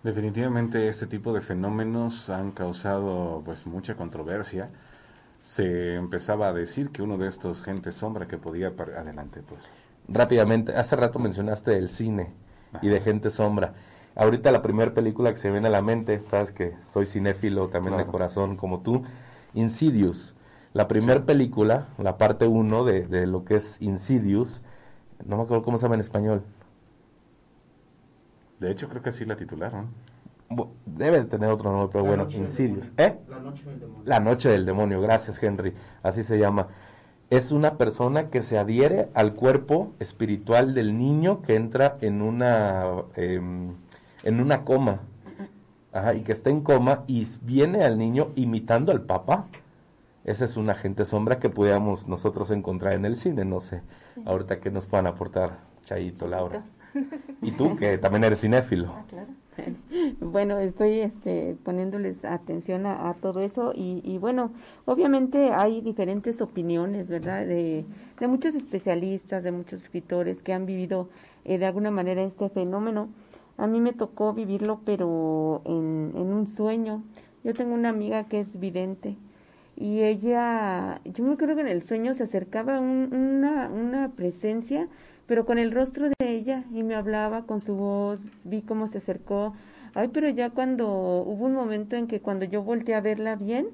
Definitivamente 0.02 0.88
este 0.88 1.06
tipo 1.06 1.32
de 1.32 1.40
fenómenos 1.40 2.30
han 2.30 2.50
causado 2.50 3.40
pues 3.44 3.64
mucha 3.64 3.94
controversia. 3.94 4.70
Se 5.44 5.94
empezaba 5.94 6.48
a 6.48 6.52
decir 6.52 6.90
que 6.90 7.02
uno 7.02 7.16
de 7.16 7.28
estos 7.28 7.62
gentes 7.62 7.94
sombra 7.94 8.26
que 8.26 8.38
podía 8.38 8.72
adelante 8.96 9.40
pues. 9.48 9.70
Rápidamente, 10.08 10.74
hace 10.74 10.96
rato 10.96 11.20
mencionaste 11.20 11.76
el 11.78 11.88
cine 11.88 12.34
y 12.82 12.88
de 12.88 13.00
gente 13.00 13.30
sombra. 13.30 13.74
Ahorita 14.14 14.50
la 14.50 14.62
primera 14.62 14.92
película 14.92 15.30
que 15.32 15.38
se 15.38 15.50
viene 15.50 15.68
a 15.68 15.70
la 15.70 15.82
mente, 15.82 16.20
sabes 16.26 16.52
que 16.52 16.74
soy 16.86 17.06
cinéfilo 17.06 17.68
también 17.68 17.96
de 17.96 18.06
corazón 18.06 18.56
como 18.56 18.80
tú, 18.80 19.02
Insidious. 19.54 20.34
La 20.74 20.88
primera 20.88 21.24
película, 21.24 21.88
la 21.98 22.16
parte 22.16 22.46
1 22.46 22.84
de, 22.84 23.06
de, 23.06 23.26
lo 23.26 23.44
que 23.44 23.56
es 23.56 23.80
Insidious, 23.80 24.62
no 25.24 25.36
me 25.36 25.42
acuerdo 25.42 25.62
cómo 25.62 25.78
se 25.78 25.82
llama 25.82 25.96
en 25.96 26.00
español. 26.00 26.42
De 28.58 28.70
hecho, 28.70 28.88
creo 28.88 29.02
que 29.02 29.08
así 29.10 29.24
la 29.24 29.36
titularon. 29.36 29.88
Debe 30.86 31.20
de 31.20 31.24
tener 31.24 31.50
otro 31.50 31.70
nombre, 31.70 31.88
pero 31.92 32.04
bueno, 32.04 32.26
Insidious. 32.30 32.90
¿Eh? 32.96 33.18
La 33.28 33.38
Noche 33.40 33.64
del 33.64 33.80
Demonio. 33.80 34.02
La 34.04 34.20
Noche 34.20 34.48
del 34.50 34.66
Demonio, 34.66 35.00
gracias 35.00 35.42
Henry, 35.42 35.74
así 36.02 36.22
se 36.22 36.38
llama. 36.38 36.68
es 37.30 37.50
una 37.50 37.78
persona 37.78 38.28
que 38.28 38.42
se 38.42 38.58
adhiere 38.58 39.08
al 39.14 39.32
cuerpo 39.34 39.94
espiritual 40.00 40.74
del 40.74 40.98
niño 40.98 41.40
que 41.40 41.54
entra 41.54 41.96
en 42.02 42.20
una, 42.20 42.84
em, 43.16 43.74
en 44.22 44.40
una 44.40 44.64
coma. 44.64 45.00
y 46.16 46.20
que 46.20 46.32
está 46.32 46.50
en 46.50 46.62
coma 46.62 47.04
y 47.06 47.26
viene 47.42 47.84
al 47.84 47.98
niño 47.98 48.30
imitando 48.34 48.92
al 48.92 49.02
papá. 49.02 49.46
Ese 50.24 50.44
es 50.44 50.56
un 50.56 50.70
agente 50.70 51.04
sombra 51.04 51.38
que 51.38 51.50
pudiéramos 51.50 52.06
nosotros 52.06 52.50
encontrar 52.50 52.94
en 52.94 53.04
el 53.04 53.16
cine. 53.16 53.44
No 53.44 53.60
sé, 53.60 53.82
ahorita 54.24 54.60
que 54.60 54.70
nos 54.70 54.86
puedan 54.86 55.06
aportar 55.06 55.58
Chayito, 55.84 56.28
Laura. 56.28 56.64
Y 57.40 57.52
tú, 57.52 57.76
que 57.76 57.98
también 57.98 58.24
eres 58.24 58.40
cinéfilo. 58.40 58.92
Ah, 58.96 59.04
claro. 59.08 59.28
Bueno, 60.20 60.58
estoy 60.58 61.00
este, 61.00 61.56
poniéndoles 61.62 62.24
atención 62.24 62.86
a, 62.86 63.14
todo 63.20 63.40
eso 63.40 63.72
y, 63.74 64.18
bueno, 64.18 64.52
obviamente 64.84 65.50
hay 65.52 65.80
diferentes 65.80 66.40
opiniones, 66.40 67.08
¿verdad? 67.08 67.46
De, 67.46 67.84
de 68.18 68.26
muchos 68.28 68.54
especialistas, 68.54 69.44
de 69.44 69.52
muchos 69.52 69.82
escritores 69.82 70.42
que 70.42 70.52
han 70.52 70.66
vivido 70.66 71.08
eh, 71.44 71.58
de 71.58 71.66
alguna 71.66 71.90
manera 71.90 72.22
este 72.22 72.48
fenómeno. 72.48 73.08
A 73.56 73.66
mí 73.66 73.80
me 73.80 73.92
tocó 73.92 74.32
vivirlo, 74.32 74.80
pero 74.84 75.62
en, 75.64 76.12
en 76.16 76.32
un 76.32 76.46
sueño. 76.48 77.02
Yo 77.44 77.54
tengo 77.54 77.74
una 77.74 77.88
amiga 77.88 78.24
que 78.24 78.40
es 78.40 78.58
vidente 78.58 79.16
y 79.76 80.02
ella, 80.02 81.00
yo 81.04 81.24
me 81.24 81.36
creo 81.36 81.56
que 81.56 81.62
en 81.62 81.68
el 81.68 81.82
sueño 81.82 82.14
se 82.14 82.24
acercaba 82.24 82.78
una, 82.78 83.68
una 83.68 84.10
presencia 84.10 84.88
pero 85.26 85.46
con 85.46 85.58
el 85.58 85.70
rostro 85.72 86.08
de 86.08 86.14
ella 86.28 86.64
y 86.72 86.82
me 86.82 86.94
hablaba 86.94 87.46
con 87.46 87.60
su 87.60 87.74
voz, 87.74 88.20
vi 88.44 88.62
cómo 88.62 88.86
se 88.86 88.98
acercó. 88.98 89.54
Ay, 89.94 90.08
pero 90.08 90.28
ya 90.28 90.50
cuando 90.50 90.88
hubo 90.88 91.46
un 91.46 91.54
momento 91.54 91.96
en 91.96 92.06
que 92.06 92.20
cuando 92.20 92.44
yo 92.44 92.62
volteé 92.62 92.94
a 92.94 93.00
verla 93.00 93.36
bien, 93.36 93.68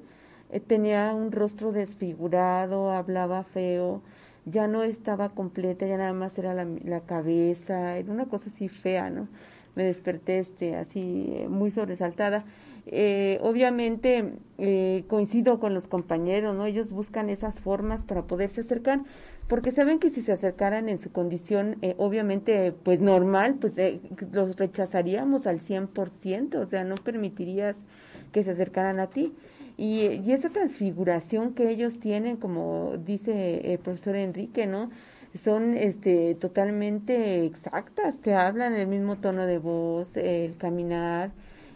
eh, 0.51 0.59
tenía 0.59 1.13
un 1.13 1.31
rostro 1.31 1.71
desfigurado, 1.71 2.91
hablaba 2.91 3.43
feo, 3.43 4.01
ya 4.45 4.67
no 4.67 4.83
estaba 4.83 5.29
completa, 5.29 5.85
ya 5.85 5.97
nada 5.97 6.13
más 6.13 6.37
era 6.37 6.53
la, 6.53 6.65
la 6.83 7.01
cabeza, 7.01 7.97
era 7.97 8.11
una 8.11 8.25
cosa 8.27 8.49
así 8.49 8.69
fea, 8.69 9.09
¿no? 9.09 9.27
Me 9.75 9.83
desperté 9.83 10.39
este, 10.39 10.75
así 10.75 11.29
eh, 11.29 11.47
muy 11.49 11.71
sobresaltada. 11.71 12.45
Eh, 12.91 13.37
obviamente 13.41 14.33
eh, 14.57 15.03
coincido 15.07 15.59
con 15.59 15.75
los 15.75 15.87
compañeros, 15.87 16.55
¿no? 16.55 16.65
Ellos 16.65 16.91
buscan 16.91 17.29
esas 17.29 17.59
formas 17.59 18.03
para 18.03 18.23
poderse 18.23 18.61
acercar, 18.61 19.01
porque 19.47 19.71
saben 19.71 19.99
que 19.99 20.09
si 20.09 20.21
se 20.21 20.31
acercaran 20.31 20.89
en 20.89 20.97
su 20.97 21.11
condición, 21.11 21.77
eh, 21.83 21.93
obviamente, 21.97 22.71
pues 22.71 22.99
normal, 22.99 23.55
pues 23.61 23.77
eh, 23.77 24.01
los 24.31 24.55
rechazaríamos 24.55 25.45
al 25.45 25.59
100%, 25.59 26.55
o 26.55 26.65
sea, 26.65 26.83
no 26.83 26.95
permitirías 26.95 27.83
que 28.31 28.43
se 28.43 28.51
acercaran 28.51 28.99
a 28.99 29.07
ti. 29.07 29.33
Y, 29.77 30.21
y 30.25 30.31
esa 30.31 30.49
transfiguración 30.49 31.53
que 31.53 31.69
ellos 31.69 31.99
tienen, 31.99 32.37
como 32.37 32.95
dice 33.05 33.71
el 33.71 33.79
profesor 33.79 34.15
Enrique, 34.15 34.67
¿no? 34.67 34.89
Son 35.35 35.77
este, 35.77 36.33
totalmente 36.35 37.45
exactas, 37.45 38.17
te 38.17 38.33
hablan 38.33 38.73
el 38.73 38.87
mismo 38.87 39.17
tono 39.17 39.45
de 39.45 39.59
voz, 39.59 40.17
el 40.17 40.57
caminar, 40.57 41.31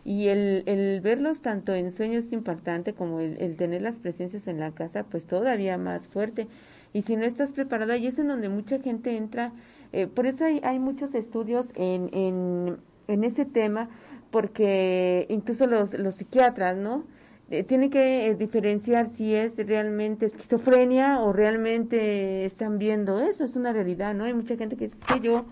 y 0.05 0.27
el, 0.27 0.63
el 0.65 1.01
verlos 1.01 1.41
tanto 1.41 1.73
en 1.73 1.91
sueños 1.91 2.25
es 2.25 2.33
importante 2.33 2.93
como 2.93 3.19
el, 3.19 3.37
el, 3.39 3.55
tener 3.55 3.81
las 3.81 3.99
presencias 3.99 4.47
en 4.47 4.59
la 4.59 4.71
casa, 4.71 5.03
pues 5.03 5.25
todavía 5.25 5.77
más 5.77 6.07
fuerte. 6.07 6.47
Y 6.93 7.03
si 7.03 7.15
no 7.15 7.25
estás 7.25 7.53
preparada, 7.53 7.95
y 7.97 8.07
es 8.07 8.19
en 8.19 8.27
donde 8.27 8.49
mucha 8.49 8.79
gente 8.79 9.15
entra, 9.15 9.53
eh, 9.93 10.07
por 10.07 10.25
eso 10.25 10.45
hay, 10.45 10.59
hay 10.63 10.79
muchos 10.79 11.15
estudios 11.15 11.69
en, 11.75 12.09
en, 12.13 12.77
en 13.07 13.23
ese 13.23 13.45
tema, 13.45 13.89
porque 14.29 15.25
incluso 15.29 15.67
los, 15.67 15.93
los 15.93 16.15
psiquiatras, 16.15 16.75
¿no? 16.75 17.05
Eh, 17.49 17.63
tienen 17.63 17.89
que 17.89 18.27
eh, 18.27 18.35
diferenciar 18.35 19.09
si 19.09 19.35
es 19.35 19.57
realmente 19.57 20.25
esquizofrenia 20.25 21.19
o 21.21 21.33
realmente 21.33 22.45
están 22.45 22.79
viendo 22.79 23.19
eso, 23.19 23.43
es 23.43 23.55
una 23.55 23.73
realidad, 23.73 24.15
¿no? 24.15 24.23
Hay 24.23 24.33
mucha 24.33 24.55
gente 24.55 24.77
que 24.77 24.85
dice 24.85 25.05
que 25.05 25.19
yo 25.19 25.45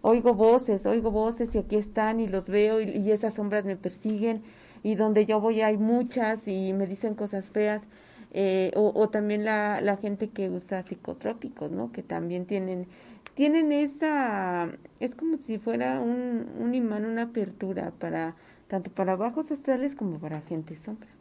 oigo 0.00 0.34
voces, 0.34 0.86
oigo 0.86 1.10
voces 1.10 1.54
y 1.54 1.58
aquí 1.58 1.76
están 1.76 2.20
y 2.20 2.28
los 2.28 2.48
veo 2.48 2.80
y, 2.80 3.10
esas 3.10 3.34
sombras 3.34 3.64
me 3.64 3.76
persiguen 3.76 4.42
y 4.82 4.96
donde 4.96 5.26
yo 5.26 5.40
voy 5.40 5.60
hay 5.60 5.76
muchas 5.76 6.48
y 6.48 6.72
me 6.72 6.86
dicen 6.86 7.14
cosas 7.14 7.50
feas. 7.50 7.86
Eh, 8.36 8.72
o, 8.74 9.08
también 9.10 9.44
la, 9.44 9.80
la 9.80 9.96
gente 9.96 10.28
que 10.28 10.50
usa 10.50 10.82
psicotrópicos, 10.82 11.70
¿no? 11.70 11.92
Que 11.92 12.02
también 12.02 12.46
tienen, 12.46 12.88
tienen 13.34 13.70
esa, 13.70 14.70
es 14.98 15.14
como 15.14 15.38
si 15.38 15.58
fuera 15.58 16.00
un, 16.00 16.48
un 16.58 16.74
imán, 16.74 17.04
una 17.04 17.22
apertura 17.22 17.92
para, 17.92 18.34
tanto 18.66 18.90
para 18.90 19.14
bajos 19.14 19.52
astrales 19.52 19.94
como 19.94 20.18
para 20.18 20.40
gente 20.40 20.74
sombra. 20.74 21.13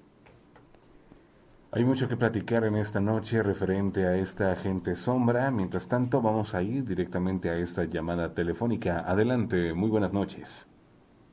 Hay 1.75 1.85
mucho 1.85 2.07
que 2.07 2.15
platicar 2.15 2.65
en 2.65 2.75
esta 2.75 2.99
noche 2.99 3.41
referente 3.41 4.05
a 4.05 4.15
esta 4.15 4.51
agente 4.51 4.95
sombra. 4.95 5.49
Mientras 5.49 5.87
tanto, 5.87 6.21
vamos 6.21 6.53
a 6.53 6.61
ir 6.61 6.85
directamente 6.85 7.49
a 7.49 7.57
esta 7.57 7.85
llamada 7.85 8.35
telefónica. 8.35 8.99
Adelante, 8.99 9.73
muy 9.73 9.89
buenas 9.89 10.13
noches. 10.13 10.67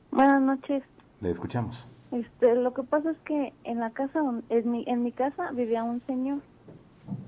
Buenas 0.09 0.41
noches. 0.41 0.81
Le 1.19 1.29
escuchamos. 1.29 1.87
Este, 2.11 2.55
lo 2.55 2.73
que 2.73 2.81
pasa 2.81 3.11
es 3.11 3.17
que 3.19 3.53
en 3.65 3.79
la 3.79 3.91
casa, 3.91 4.19
en 4.49 4.71
mi, 4.71 4.83
en 4.87 5.03
mi 5.03 5.11
casa 5.11 5.51
vivía 5.51 5.83
un 5.83 6.01
señor, 6.07 6.39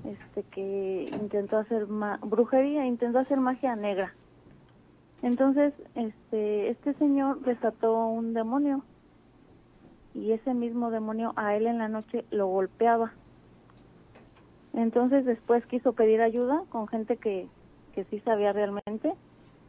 este, 0.04 0.42
que 0.50 1.08
intentó 1.12 1.58
hacer 1.58 1.86
brujería, 1.86 2.84
intentó 2.84 3.20
hacer 3.20 3.38
magia 3.38 3.76
negra. 3.76 4.12
Entonces, 5.22 5.72
este, 5.94 6.68
este 6.68 6.94
señor 6.94 7.42
desató 7.42 8.08
un 8.08 8.34
demonio 8.34 8.82
y 10.14 10.32
ese 10.32 10.54
mismo 10.54 10.90
demonio 10.90 11.32
a 11.36 11.56
él 11.56 11.66
en 11.66 11.78
la 11.78 11.88
noche 11.88 12.24
lo 12.30 12.46
golpeaba. 12.46 13.12
Entonces 14.72 15.24
después 15.24 15.66
quiso 15.66 15.92
pedir 15.92 16.20
ayuda 16.20 16.62
con 16.68 16.88
gente 16.88 17.16
que, 17.16 17.48
que 17.94 18.04
sí 18.04 18.20
sabía 18.20 18.52
realmente 18.52 19.12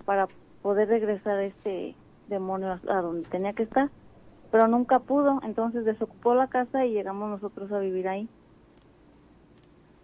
para 0.06 0.28
poder 0.62 0.88
regresar 0.88 1.38
a 1.38 1.44
este 1.44 1.96
demonio 2.28 2.80
a, 2.88 3.02
donde 3.02 3.28
tenía 3.30 3.54
que 3.54 3.64
estar, 3.64 3.90
pero 4.52 4.68
nunca 4.68 5.00
pudo, 5.00 5.40
entonces 5.44 5.86
desocupó 5.86 6.34
la 6.34 6.48
casa 6.48 6.86
y 6.86 6.94
llegamos 6.94 7.30
nosotros 7.30 7.72
a 7.72 7.80
vivir 7.80 8.08
ahí. 8.08 8.28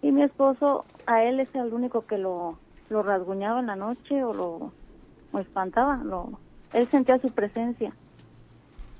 Y 0.03 0.11
mi 0.11 0.23
esposo, 0.23 0.85
a 1.05 1.23
él 1.23 1.39
es 1.39 1.53
el 1.55 1.73
único 1.73 2.05
que 2.05 2.17
lo, 2.17 2.57
lo 2.89 3.03
rasguñaba 3.03 3.59
en 3.59 3.67
la 3.67 3.75
noche 3.75 4.23
o 4.23 4.33
lo 4.33 5.39
espantaba, 5.39 5.97
lo, 6.03 6.31
él 6.73 6.87
sentía 6.89 7.19
su 7.19 7.31
presencia 7.31 7.93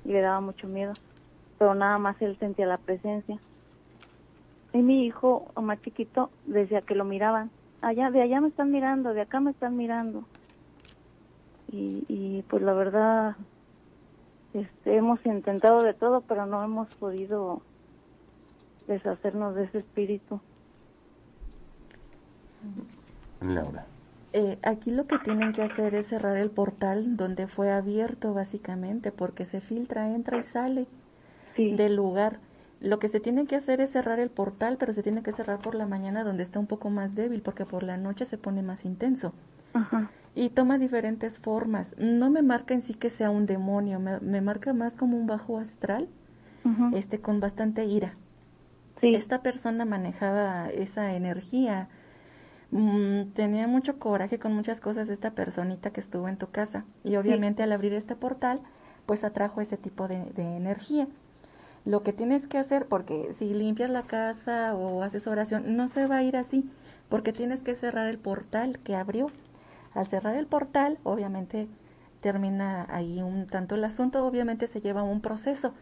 y 0.06 0.10
le 0.10 0.21
daba 0.21 0.41
mucho 0.41 0.67
miedo 0.67 0.93
pero 1.62 1.76
nada 1.76 2.00
más 2.00 2.19
él 2.24 2.36
sentía 2.39 2.65
la 2.65 2.80
presencia. 2.80 3.38
Y 4.74 4.80
mi 4.80 5.06
hijo, 5.06 5.52
más 5.62 5.80
chiquito, 5.84 6.32
decía 6.47 6.82
que 6.82 6.95
lo 6.95 7.06
miraban. 7.06 7.52
Allá, 7.82 8.10
de 8.10 8.19
allá 8.19 8.41
me 8.41 8.47
están 8.47 8.71
mirando, 8.71 9.13
de 9.13 9.21
acá 9.21 9.39
me 9.39 9.52
están 9.52 9.78
mirando. 9.78 10.24
Y, 11.71 12.04
y 12.08 12.41
pues 12.50 12.63
la 12.63 12.74
verdad, 12.74 13.36
este, 14.56 14.95
hemos 14.95 15.24
intentado 15.24 15.84
de 15.84 15.93
todo, 15.93 16.21
pero 16.21 16.47
no 16.47 16.63
hemos 16.63 16.88
podido 16.95 17.62
deshacernos 18.88 19.54
de 19.54 19.65
ese 19.65 19.78
espíritu. 19.78 20.41
Laura. 23.39 23.86
Eh, 24.34 24.58
aquí 24.63 24.89
lo 24.89 25.04
que 25.04 25.19
tienen 25.19 25.52
que 25.52 25.62
hacer 25.62 25.93
es 25.93 26.08
cerrar 26.08 26.38
el 26.38 26.50
portal 26.50 27.17
donde 27.17 27.45
fue 27.45 27.71
abierto 27.71 28.34
básicamente 28.34 29.12
porque 29.12 29.45
se 29.45 29.62
filtra, 29.62 30.10
entra 30.10 30.39
y 30.39 30.43
sale 30.43 30.88
del 31.57 31.95
lugar. 31.95 32.39
Lo 32.81 32.97
que 32.97 33.09
se 33.09 33.19
tiene 33.19 33.45
que 33.45 33.55
hacer 33.55 33.79
es 33.79 33.91
cerrar 33.91 34.19
el 34.19 34.31
portal, 34.31 34.77
pero 34.79 34.91
se 34.91 35.03
tiene 35.03 35.21
que 35.21 35.31
cerrar 35.31 35.59
por 35.59 35.75
la 35.75 35.85
mañana 35.85 36.23
donde 36.23 36.41
está 36.41 36.59
un 36.59 36.65
poco 36.65 36.89
más 36.89 37.13
débil, 37.13 37.43
porque 37.43 37.63
por 37.63 37.83
la 37.83 37.95
noche 37.95 38.25
se 38.25 38.39
pone 38.39 38.63
más 38.63 38.85
intenso. 38.85 39.33
Y 40.33 40.49
toma 40.49 40.79
diferentes 40.79 41.37
formas. 41.37 41.93
No 41.99 42.31
me 42.31 42.41
marca 42.41 42.73
en 42.73 42.81
sí 42.81 42.95
que 42.95 43.11
sea 43.11 43.29
un 43.29 43.45
demonio, 43.45 43.99
me, 43.99 44.41
marca 44.41 44.73
más 44.73 44.95
como 44.95 45.15
un 45.15 45.27
bajo 45.27 45.59
astral, 45.59 46.09
este 46.93 47.21
con 47.21 47.39
bastante 47.39 47.85
ira. 47.85 48.15
Esta 49.03 49.43
persona 49.43 49.85
manejaba 49.85 50.69
esa 50.69 51.13
energía. 51.13 51.87
Mm, 52.71 53.31
tenía 53.33 53.67
mucho 53.67 53.99
coraje 53.99 54.39
con 54.39 54.53
muchas 54.53 54.79
cosas 54.79 55.09
esta 55.09 55.31
personita 55.31 55.91
que 55.91 55.99
estuvo 55.99 56.27
en 56.27 56.37
tu 56.37 56.49
casa. 56.49 56.85
Y 57.03 57.15
obviamente 57.17 57.61
al 57.61 57.71
abrir 57.73 57.93
este 57.93 58.15
portal, 58.15 58.61
pues 59.05 59.23
atrajo 59.23 59.61
ese 59.61 59.77
tipo 59.77 60.07
de 60.07 60.55
energía 60.55 61.07
lo 61.86 62.04
que 62.04 62.13
tienes 62.13 62.48
que 62.48 62.58
hacer, 62.58 62.88
porque 62.88 63.34
si 63.38 63.54
limpias 63.54 63.89
la 63.89 64.04
casa 64.04 64.76
o 64.76 65.02
haces 65.02 65.28
oración, 65.28 65.76
no 65.76 65.88
se 65.88 66.08
va 66.08 66.17
a 66.17 66.24
ir 66.24 66.38
así, 66.38 66.70
porque 67.10 67.34
tienes 67.34 67.62
que 67.62 67.76
cerrar 67.76 68.08
el 68.08 68.17
portal 68.17 68.80
que 68.80 68.96
abrió. 68.96 69.28
Al 69.94 70.08
cerrar 70.08 70.36
el 70.36 70.48
portal, 70.48 71.00
obviamente 71.04 71.67
termina 72.22 72.86
ahí 72.89 73.22
un 73.22 73.48
tanto 73.48 73.76
el 73.76 73.84
asunto, 73.84 74.26
obviamente 74.26 74.67
se 74.67 74.80
lleva 74.80 75.04
un 75.04 75.22
proceso. 75.22 75.74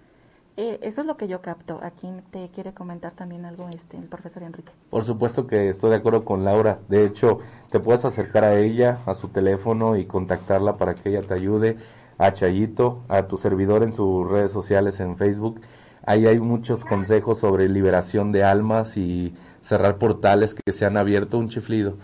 Eh, 0.58 0.80
eso 0.82 1.02
es 1.02 1.08
lo 1.08 1.16
que 1.16 1.28
yo 1.28 1.42
capto. 1.42 1.80
Aquí 1.84 2.10
te 2.32 2.50
quiere 2.50 2.74
comentar 2.74 3.14
también 3.14 3.46
algo 3.46 3.68
este 3.70 3.98
el 3.98 4.06
profesor 4.06 4.44
Enrique. 4.44 4.72
Por 4.90 5.06
supuesto 5.06 5.48
que 5.48 5.70
estoy 5.70 5.92
de 5.92 5.98
acuerdo 5.98 6.26
con 6.26 6.44
Laura. 6.44 6.80
De 6.90 7.06
hecho, 7.06 7.40
te 7.70 7.80
puedes 7.80 8.04
acercar 8.04 8.44
a 8.44 8.58
ella, 8.58 9.00
a 9.06 9.14
su 9.14 9.30
teléfono 9.30 9.96
y 9.96 10.06
contactarla 10.06 10.78
para 10.78 10.96
que 10.96 11.10
ella 11.10 11.22
te 11.22 11.34
ayude, 11.34 11.78
a 12.18 12.34
Chayito, 12.34 13.04
a 13.08 13.28
tu 13.28 13.38
servidor 13.38 13.84
en 13.84 13.94
sus 13.94 14.30
redes 14.30 14.52
sociales 14.52 15.00
en 15.00 15.16
Facebook 15.16 15.62
Ahí 16.10 16.26
hay 16.26 16.40
muchos 16.40 16.86
consejos 16.86 17.38
sobre 17.38 17.70
liberación 17.70 18.32
de 18.32 18.44
almas 18.44 18.98
y 18.98 19.32
cerrar 19.62 20.00
portales 20.00 20.56
que 20.56 20.72
se 20.72 20.84
han 20.88 20.98
abierto, 20.98 21.38
un 21.38 21.50
chiflido, 21.50 21.98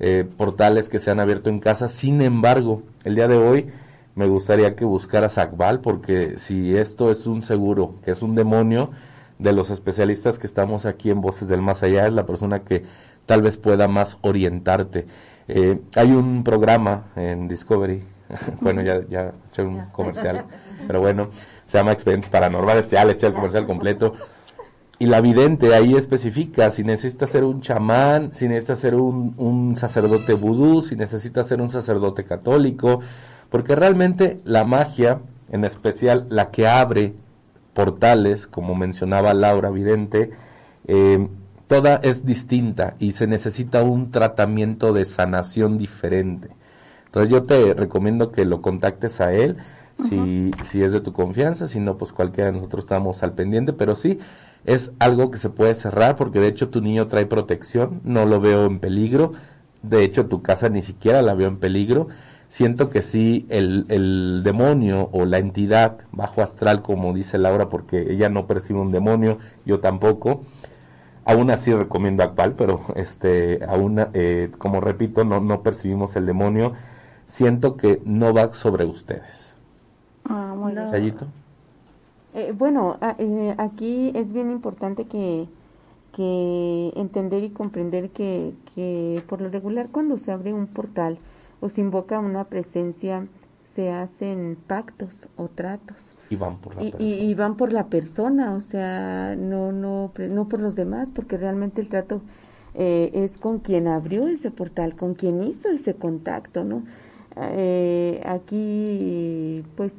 eh, 0.00 0.28
portales 0.36 0.88
que 0.88 0.98
se 0.98 1.12
han 1.12 1.20
abierto 1.20 1.50
en 1.50 1.60
casa. 1.60 1.86
Sin 1.86 2.20
embargo, 2.20 2.82
el 3.04 3.14
día 3.14 3.28
de 3.28 3.36
hoy 3.36 3.68
me 4.16 4.26
gustaría 4.26 4.74
que 4.74 4.84
buscaras 4.84 5.38
Akbal, 5.38 5.82
porque 5.82 6.34
si 6.36 6.76
esto 6.76 7.12
es 7.12 7.28
un 7.28 7.42
seguro, 7.42 7.94
que 8.04 8.10
es 8.10 8.22
un 8.22 8.34
demonio, 8.34 8.90
de 9.38 9.52
los 9.52 9.70
especialistas 9.70 10.40
que 10.40 10.48
estamos 10.48 10.84
aquí 10.84 11.12
en 11.12 11.20
Voces 11.20 11.46
del 11.46 11.62
Más 11.62 11.84
Allá, 11.84 12.08
es 12.08 12.12
la 12.12 12.26
persona 12.26 12.64
que 12.64 12.82
tal 13.24 13.42
vez 13.42 13.56
pueda 13.56 13.86
más 13.86 14.18
orientarte. 14.22 15.06
Eh, 15.46 15.78
hay 15.94 16.10
un 16.10 16.42
programa 16.42 17.04
en 17.14 17.46
Discovery, 17.46 18.02
bueno, 18.60 18.82
ya, 18.82 19.06
ya 19.08 19.32
eché 19.52 19.62
un 19.62 19.80
comercial, 19.92 20.44
pero 20.88 21.00
bueno, 21.00 21.28
se 21.66 21.78
llama 21.78 21.92
Experiencias 21.92 22.30
Paranormales, 22.30 22.90
ya 22.90 23.04
le 23.04 23.12
eché 23.12 23.26
el 23.26 23.34
comercial 23.34 23.66
completo. 23.66 24.14
Y 24.98 25.06
la 25.06 25.20
vidente 25.20 25.74
ahí 25.74 25.94
especifica 25.94 26.70
si 26.70 26.84
necesita 26.84 27.26
ser 27.26 27.44
un 27.44 27.60
chamán, 27.60 28.32
si 28.32 28.46
necesita 28.46 28.76
ser 28.76 28.94
un, 28.94 29.34
un 29.38 29.76
sacerdote 29.76 30.34
vudú, 30.34 30.82
si 30.82 30.94
necesita 30.94 31.42
ser 31.42 31.60
un 31.60 31.68
sacerdote 31.68 32.24
católico, 32.24 33.00
porque 33.50 33.74
realmente 33.74 34.40
la 34.44 34.64
magia, 34.64 35.20
en 35.50 35.64
especial 35.64 36.26
la 36.28 36.50
que 36.50 36.68
abre 36.68 37.14
portales, 37.74 38.46
como 38.46 38.74
mencionaba 38.74 39.34
Laura 39.34 39.70
Vidente, 39.70 40.30
eh, 40.86 41.28
toda 41.66 41.96
es 41.96 42.24
distinta 42.24 42.94
y 42.98 43.12
se 43.12 43.26
necesita 43.26 43.82
un 43.82 44.10
tratamiento 44.10 44.92
de 44.92 45.04
sanación 45.04 45.76
diferente. 45.76 46.50
Entonces 47.06 47.30
yo 47.30 47.42
te 47.42 47.74
recomiendo 47.74 48.32
que 48.32 48.44
lo 48.44 48.62
contactes 48.62 49.20
a 49.20 49.32
él 49.32 49.56
si, 49.98 50.50
si 50.64 50.82
es 50.82 50.92
de 50.92 51.00
tu 51.00 51.12
confianza, 51.12 51.66
si 51.66 51.80
no, 51.80 51.96
pues 51.96 52.12
cualquiera 52.12 52.50
de 52.50 52.56
nosotros 52.56 52.84
estamos 52.84 53.22
al 53.22 53.32
pendiente, 53.32 53.72
pero 53.72 53.96
sí 53.96 54.18
es 54.64 54.92
algo 54.98 55.30
que 55.30 55.38
se 55.38 55.50
puede 55.50 55.74
cerrar 55.74 56.16
porque 56.16 56.40
de 56.40 56.48
hecho 56.48 56.70
tu 56.70 56.80
niño 56.80 57.08
trae 57.08 57.26
protección, 57.26 58.00
no 58.04 58.26
lo 58.26 58.40
veo 58.40 58.66
en 58.66 58.80
peligro, 58.80 59.32
de 59.82 60.04
hecho 60.04 60.26
tu 60.26 60.42
casa 60.42 60.68
ni 60.68 60.82
siquiera 60.82 61.22
la 61.22 61.34
veo 61.34 61.48
en 61.48 61.58
peligro 61.58 62.08
siento 62.54 62.88
que 62.88 63.02
sí, 63.02 63.46
el, 63.48 63.84
el, 63.88 64.42
demonio 64.44 65.08
o 65.10 65.24
la 65.24 65.38
entidad 65.38 65.98
bajo 66.12 66.40
astral, 66.40 66.82
como 66.82 67.12
dice 67.12 67.36
Laura, 67.36 67.68
porque 67.68 68.12
ella 68.12 68.28
no 68.28 68.46
percibe 68.46 68.78
un 68.78 68.92
demonio, 68.92 69.38
yo 69.66 69.80
tampoco, 69.80 70.44
aún 71.24 71.50
así 71.50 71.74
recomiendo 71.74 72.22
Akbal, 72.22 72.52
pero 72.52 72.82
este, 72.94 73.58
aún, 73.66 74.06
eh, 74.14 74.52
como 74.56 74.80
repito, 74.80 75.24
no, 75.24 75.40
no 75.40 75.64
percibimos 75.64 76.14
el 76.14 76.26
demonio, 76.26 76.74
siento 77.26 77.76
que 77.76 78.00
no 78.04 78.32
va 78.32 78.54
sobre 78.54 78.84
ustedes. 78.84 79.43
Ah, 80.24 80.54
muy 80.56 80.74
eh, 82.36 82.52
bueno, 82.56 82.98
eh, 83.18 83.54
aquí 83.58 84.10
es 84.14 84.32
bien 84.32 84.50
importante 84.50 85.04
que, 85.04 85.46
que 86.12 86.92
entender 86.96 87.44
y 87.44 87.50
comprender 87.50 88.10
que, 88.10 88.54
que 88.74 89.22
por 89.28 89.40
lo 89.40 89.50
regular 89.50 89.88
cuando 89.92 90.18
se 90.18 90.32
abre 90.32 90.52
un 90.52 90.66
portal, 90.66 91.18
o 91.64 91.70
se 91.70 91.80
invoca 91.80 92.18
una 92.18 92.44
presencia, 92.44 93.26
se 93.74 93.90
hacen 93.90 94.58
pactos 94.66 95.26
o 95.36 95.48
tratos. 95.48 95.96
Y 96.28 96.36
van 96.36 96.58
por 96.58 96.74
la 96.74 96.82
y, 96.82 96.90
persona. 96.90 97.10
Y, 97.10 97.34
van 97.34 97.56
por 97.56 97.72
la 97.72 97.86
persona, 97.86 98.54
o 98.54 98.60
sea, 98.60 99.34
no, 99.36 99.72
no, 99.72 100.12
no 100.16 100.48
por 100.48 100.60
los 100.60 100.74
demás, 100.74 101.10
porque 101.10 101.38
realmente 101.38 101.80
el 101.80 101.88
trato 101.88 102.20
eh, 102.74 103.10
es 103.14 103.38
con 103.38 103.60
quien 103.60 103.88
abrió 103.88 104.28
ese 104.28 104.50
portal, 104.50 104.94
con 104.94 105.14
quien 105.14 105.42
hizo 105.42 105.70
ese 105.70 105.94
contacto, 105.94 106.64
¿no? 106.64 106.84
Eh, 107.36 108.20
aquí, 108.26 109.64
pues, 109.76 109.94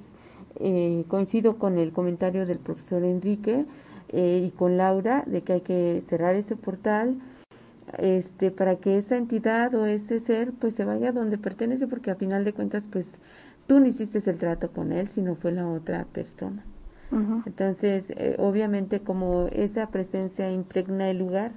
eh, 0.59 1.03
coincido 1.07 1.57
con 1.57 1.77
el 1.77 1.91
comentario 1.91 2.45
del 2.45 2.59
profesor 2.59 3.03
Enrique 3.03 3.65
y 4.13 4.51
con 4.51 4.77
Laura 4.77 5.23
de 5.25 5.41
que 5.41 5.53
hay 5.53 5.61
que 5.61 6.01
cerrar 6.07 6.35
ese 6.35 6.55
portal, 6.55 7.17
este 7.97 8.51
para 8.51 8.77
que 8.77 8.97
esa 8.97 9.17
entidad 9.17 9.73
o 9.75 9.85
ese 9.85 10.19
ser 10.19 10.51
pues 10.53 10.75
se 10.75 10.85
vaya 10.85 11.11
donde 11.11 11.37
pertenece 11.37 11.87
porque 11.87 12.11
a 12.11 12.15
final 12.15 12.43
de 12.45 12.53
cuentas 12.53 12.87
pues 12.89 13.17
tú 13.67 13.79
no 13.79 13.87
hiciste 13.87 14.19
el 14.29 14.37
trato 14.37 14.71
con 14.71 14.91
él 14.91 15.07
sino 15.07 15.35
fue 15.35 15.51
la 15.51 15.67
otra 15.67 16.05
persona. 16.05 16.65
Entonces 17.45 18.11
eh, 18.17 18.35
obviamente 18.39 18.99
como 18.99 19.47
esa 19.51 19.89
presencia 19.89 20.51
impregna 20.51 21.09
el 21.09 21.19
lugar 21.19 21.51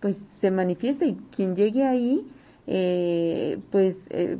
pues 0.00 0.16
se 0.16 0.50
manifiesta 0.50 1.06
y 1.06 1.16
quien 1.34 1.56
llegue 1.56 1.84
ahí 1.84 2.30
eh, 2.66 3.58
pues 3.70 3.98
eh, 4.10 4.38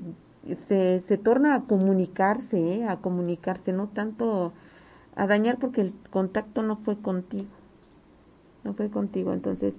se, 0.69 1.01
se 1.01 1.19
torna 1.19 1.55
a 1.55 1.63
comunicarse 1.63 2.85
a 2.85 2.97
comunicarse 2.97 3.73
no 3.73 3.89
tanto 3.89 4.53
a 5.17 5.27
dañar 5.27 5.59
porque 5.59 5.81
el 5.81 5.95
contacto 6.11 6.63
no 6.63 6.77
fue 6.77 6.99
contigo 6.99 7.51
no 8.65 8.75
fue 8.75 8.91
contigo 8.91 9.33
entonces 9.33 9.79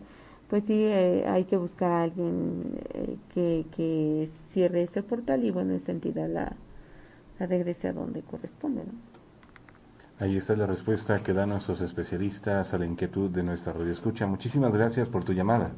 pues 0.54 0.65
sí 0.65 0.84
eh, 0.84 1.26
hay 1.28 1.45
que 1.45 1.58
buscar 1.58 1.91
a 1.91 2.04
alguien 2.04 2.80
eh, 2.93 3.17
que, 3.34 3.65
que, 3.76 4.30
cierre 4.49 4.84
ese 4.84 5.02
portal 5.02 5.43
y 5.43 5.49
bueno, 5.49 5.73
esa 5.73 5.91
entidad 5.91 6.30
la, 6.30 6.54
la 7.39 7.47
regrese 7.47 7.88
a 7.88 7.93
donde 7.93 8.21
corresponde, 8.21 8.84
¿no? 8.84 8.91
Ahí 10.19 10.38
está 10.38 10.56
la 10.56 10.67
respuesta 10.67 11.17
que 11.23 11.34
dan 11.34 11.49
nuestros 11.49 11.82
especialistas 11.82 12.71
a 12.76 12.78
la 12.78 12.86
inquietud 12.86 13.32
de 13.32 13.41
nuestra 13.41 13.73
radio 13.73 13.91
escucha. 13.91 14.28
Muchísimas 14.28 14.76
gracias 14.76 15.10
por 15.10 15.23
tu 15.23 15.34
llamada. 15.34 15.71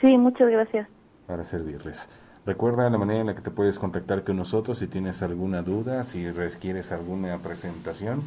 Sí, 0.00 0.16
muchas 0.16 0.48
gracias. 0.48 0.88
Para 1.26 1.42
servirles. 1.42 2.08
Recuerda 2.46 2.88
la 2.88 2.96
manera 2.96 3.20
en 3.20 3.26
la 3.26 3.34
que 3.34 3.42
te 3.42 3.50
puedes 3.50 3.78
contactar 3.78 4.24
con 4.24 4.38
nosotros 4.38 4.78
si 4.78 4.86
tienes 4.86 5.20
alguna 5.22 5.60
duda, 5.60 6.04
si 6.04 6.30
requieres 6.30 6.90
alguna 6.90 7.36
presentación, 7.38 8.22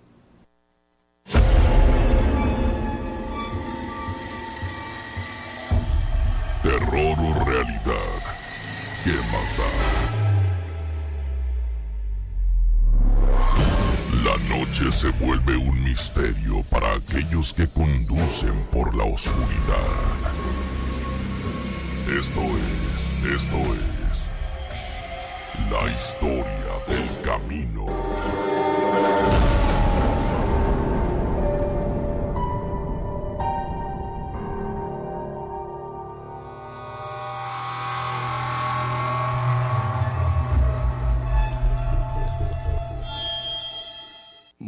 Terror 6.62 7.18
o 7.18 7.46
realidad. 7.46 8.20
¿Qué 9.06 9.14
más 9.32 9.58
da? 9.58 9.70
La 14.26 14.36
noche 14.50 14.92
se 14.92 15.10
vuelve 15.24 15.56
un 15.56 15.82
misterio 15.82 16.62
para 16.70 16.96
aquellos 16.96 17.54
que 17.54 17.66
conducen 17.68 18.54
por 18.72 18.94
la 18.94 19.06
oscuridad. 19.06 19.88
Esto 22.20 22.42
es, 22.42 23.36
esto 23.36 23.58
es 23.58 24.30
la 25.72 25.90
historia 25.92 26.74
del 26.88 27.22
camino. 27.24 28.39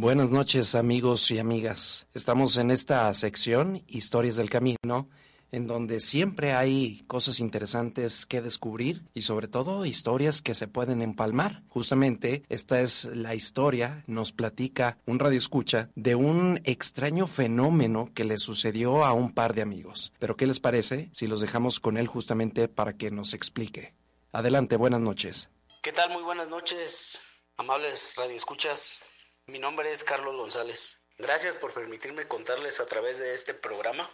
Buenas 0.02 0.32
noches 0.32 0.74
amigos 0.74 1.30
y 1.30 1.38
amigas. 1.38 2.08
Estamos 2.12 2.56
en 2.56 2.72
esta 2.72 3.14
sección 3.14 3.84
Historias 3.86 4.34
del 4.34 4.50
Camino 4.50 5.08
en 5.52 5.68
donde 5.68 6.00
siempre 6.00 6.54
hay 6.54 7.04
cosas 7.06 7.38
interesantes 7.38 8.26
que 8.26 8.42
descubrir 8.42 9.02
y 9.14 9.22
sobre 9.22 9.46
todo 9.46 9.86
historias 9.86 10.42
que 10.42 10.54
se 10.54 10.66
pueden 10.66 11.02
empalmar. 11.02 11.62
Justamente 11.68 12.42
esta 12.48 12.80
es 12.80 13.04
la 13.04 13.36
historia, 13.36 14.02
nos 14.08 14.32
platica 14.32 14.98
un 15.06 15.20
radio 15.20 15.38
escucha 15.38 15.88
de 15.94 16.16
un 16.16 16.60
extraño 16.64 17.28
fenómeno 17.28 18.10
que 18.12 18.24
le 18.24 18.38
sucedió 18.38 19.04
a 19.04 19.12
un 19.12 19.32
par 19.32 19.54
de 19.54 19.62
amigos. 19.62 20.12
Pero 20.18 20.36
¿qué 20.36 20.48
les 20.48 20.58
parece 20.58 21.10
si 21.12 21.28
los 21.28 21.40
dejamos 21.40 21.78
con 21.78 21.96
él 21.96 22.08
justamente 22.08 22.66
para 22.66 22.94
que 22.96 23.12
nos 23.12 23.34
explique? 23.34 23.94
Adelante, 24.32 24.74
buenas 24.74 25.00
noches. 25.00 25.48
¿Qué 25.80 25.92
tal? 25.92 26.10
Muy 26.10 26.24
buenas 26.24 26.48
noches, 26.48 27.20
amables 27.56 28.14
radioescuchas. 28.16 28.98
Mi 29.52 29.58
nombre 29.58 29.92
es 29.92 30.02
Carlos 30.02 30.34
González. 30.34 30.98
Gracias 31.18 31.56
por 31.56 31.74
permitirme 31.74 32.26
contarles 32.26 32.80
a 32.80 32.86
través 32.86 33.18
de 33.18 33.34
este 33.34 33.52
programa 33.52 34.10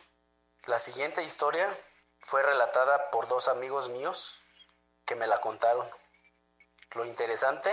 la 0.67 0.81
siguiente 0.81 1.23
historia 1.23 1.79
fue 2.23 2.43
relatada 2.43 3.13
por 3.13 3.29
dos 3.29 3.47
amigos 3.47 3.89
míos 3.89 4.35
que 5.07 5.15
me 5.15 5.29
la 5.29 5.41
contaron. 5.41 5.89
Lo 6.97 7.05
interesante 7.05 7.71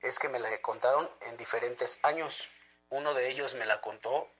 es 0.00 0.18
que 0.18 0.30
me 0.30 0.38
la 0.38 0.62
contaron 0.62 1.10
en 1.20 1.36
diferentes 1.36 2.02
años. 2.02 2.48
Uno 2.88 3.12
de 3.12 3.28
ellos 3.28 3.52
me 3.56 3.66
la 3.66 3.82
contó 3.82 4.32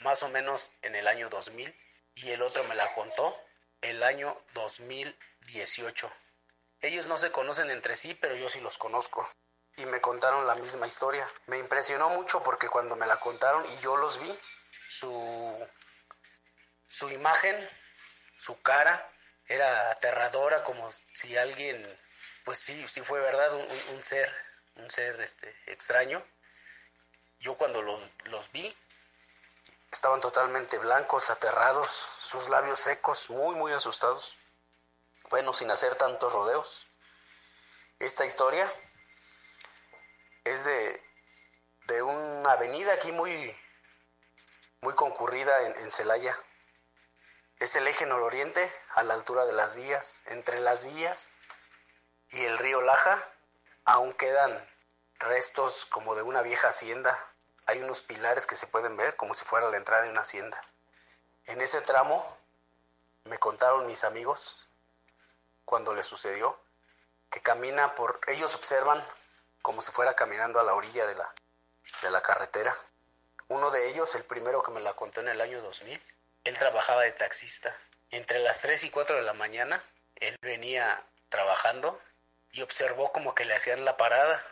más 0.00 0.22
o 0.22 0.30
menos 0.30 0.70
en 0.80 0.94
el 0.94 1.08
año 1.08 1.28
2000 1.28 1.78
y 2.14 2.30
el 2.30 2.40
otro 2.40 2.64
me 2.64 2.74
la 2.74 2.94
contó 2.94 3.38
el 3.82 4.02
año 4.02 4.40
2018. 4.54 6.10
Ellos 6.80 7.06
no 7.06 7.18
se 7.18 7.32
conocen 7.32 7.70
entre 7.70 7.96
sí, 7.96 8.14
pero 8.14 8.34
yo 8.34 8.48
sí 8.48 8.62
los 8.62 8.78
conozco. 8.78 9.28
Y 9.76 9.86
me 9.86 10.00
contaron 10.00 10.46
la 10.46 10.54
misma 10.54 10.86
historia. 10.86 11.28
Me 11.46 11.58
impresionó 11.58 12.08
mucho 12.10 12.42
porque 12.42 12.68
cuando 12.68 12.94
me 12.96 13.06
la 13.06 13.18
contaron 13.18 13.64
y 13.68 13.78
yo 13.78 13.96
los 13.96 14.20
vi, 14.20 14.38
su, 14.88 15.68
su 16.88 17.08
imagen, 17.10 17.68
su 18.38 18.60
cara, 18.62 19.10
era 19.46 19.90
aterradora, 19.90 20.62
como 20.62 20.88
si 21.12 21.36
alguien, 21.36 22.00
pues 22.44 22.58
sí, 22.58 22.86
sí 22.88 23.02
fue 23.02 23.20
verdad, 23.20 23.52
un, 23.54 24.02
ser, 24.02 24.32
un 24.76 24.90
ser 24.90 25.20
este, 25.20 25.54
extraño. 25.66 26.24
Yo 27.40 27.56
cuando 27.56 27.82
los, 27.82 28.10
los 28.24 28.50
vi, 28.52 28.74
estaban 29.92 30.20
totalmente 30.20 30.78
blancos, 30.78 31.30
aterrados, 31.30 31.88
sus 32.20 32.48
labios 32.48 32.80
secos, 32.80 33.28
muy, 33.28 33.54
muy 33.54 33.72
asustados. 33.72 34.36
Bueno, 35.30 35.52
sin 35.52 35.70
hacer 35.70 35.96
tantos 35.96 36.32
rodeos. 36.32 36.86
Esta 37.98 38.24
historia 38.24 38.72
es 40.44 40.64
de, 40.64 41.02
de 41.86 42.02
una 42.02 42.52
avenida 42.52 42.94
aquí 42.94 43.12
muy, 43.12 43.56
muy 44.80 44.94
concurrida 44.94 45.62
en, 45.62 45.90
Celaya. 45.90 46.38
Es 47.58 47.76
el 47.76 47.86
eje 47.86 48.06
nororiente 48.06 48.72
a 48.94 49.02
la 49.02 49.14
altura 49.14 49.46
de 49.46 49.52
las 49.52 49.74
vías. 49.74 50.22
Entre 50.26 50.60
las 50.60 50.84
vías 50.84 51.30
y 52.30 52.44
el 52.44 52.58
río 52.58 52.80
Laja 52.82 53.26
aún 53.84 54.12
quedan 54.12 54.68
restos 55.18 55.86
como 55.86 56.14
de 56.14 56.22
una 56.22 56.42
vieja 56.42 56.68
hacienda 56.68 57.18
hay 57.66 57.82
unos 57.82 58.02
pilares 58.02 58.46
que 58.46 58.56
se 58.56 58.66
pueden 58.66 58.96
ver 58.96 59.16
como 59.16 59.34
si 59.34 59.44
fuera 59.44 59.70
la 59.70 59.76
entrada 59.76 60.02
de 60.02 60.10
una 60.10 60.20
hacienda. 60.20 60.60
En 61.46 61.60
ese 61.60 61.80
tramo 61.80 62.36
me 63.24 63.38
contaron 63.38 63.86
mis 63.86 64.04
amigos 64.04 64.56
cuando 65.64 65.94
le 65.94 66.02
sucedió 66.02 66.58
que 67.30 67.40
camina 67.40 67.94
por 67.94 68.20
ellos 68.26 68.54
observan 68.54 69.02
como 69.64 69.80
si 69.80 69.90
fuera 69.92 70.14
caminando 70.14 70.60
a 70.60 70.62
la 70.62 70.74
orilla 70.74 71.06
de 71.06 71.14
la 71.14 71.34
de 72.02 72.10
la 72.10 72.20
carretera. 72.20 72.76
Uno 73.48 73.70
de 73.70 73.88
ellos, 73.88 74.14
el 74.14 74.24
primero 74.24 74.62
que 74.62 74.70
me 74.70 74.80
la 74.80 74.92
contó 74.92 75.20
en 75.20 75.28
el 75.28 75.40
año 75.40 75.62
2000, 75.62 75.98
él 76.44 76.58
trabajaba 76.58 77.02
de 77.02 77.12
taxista. 77.12 77.74
Entre 78.10 78.40
las 78.40 78.60
3 78.60 78.84
y 78.84 78.90
4 78.90 79.16
de 79.16 79.22
la 79.22 79.32
mañana, 79.32 79.82
él 80.16 80.36
venía 80.42 81.02
trabajando 81.30 81.98
y 82.52 82.60
observó 82.60 83.10
como 83.10 83.34
que 83.34 83.46
le 83.46 83.54
hacían 83.54 83.86
la 83.86 83.96
parada 83.96 84.42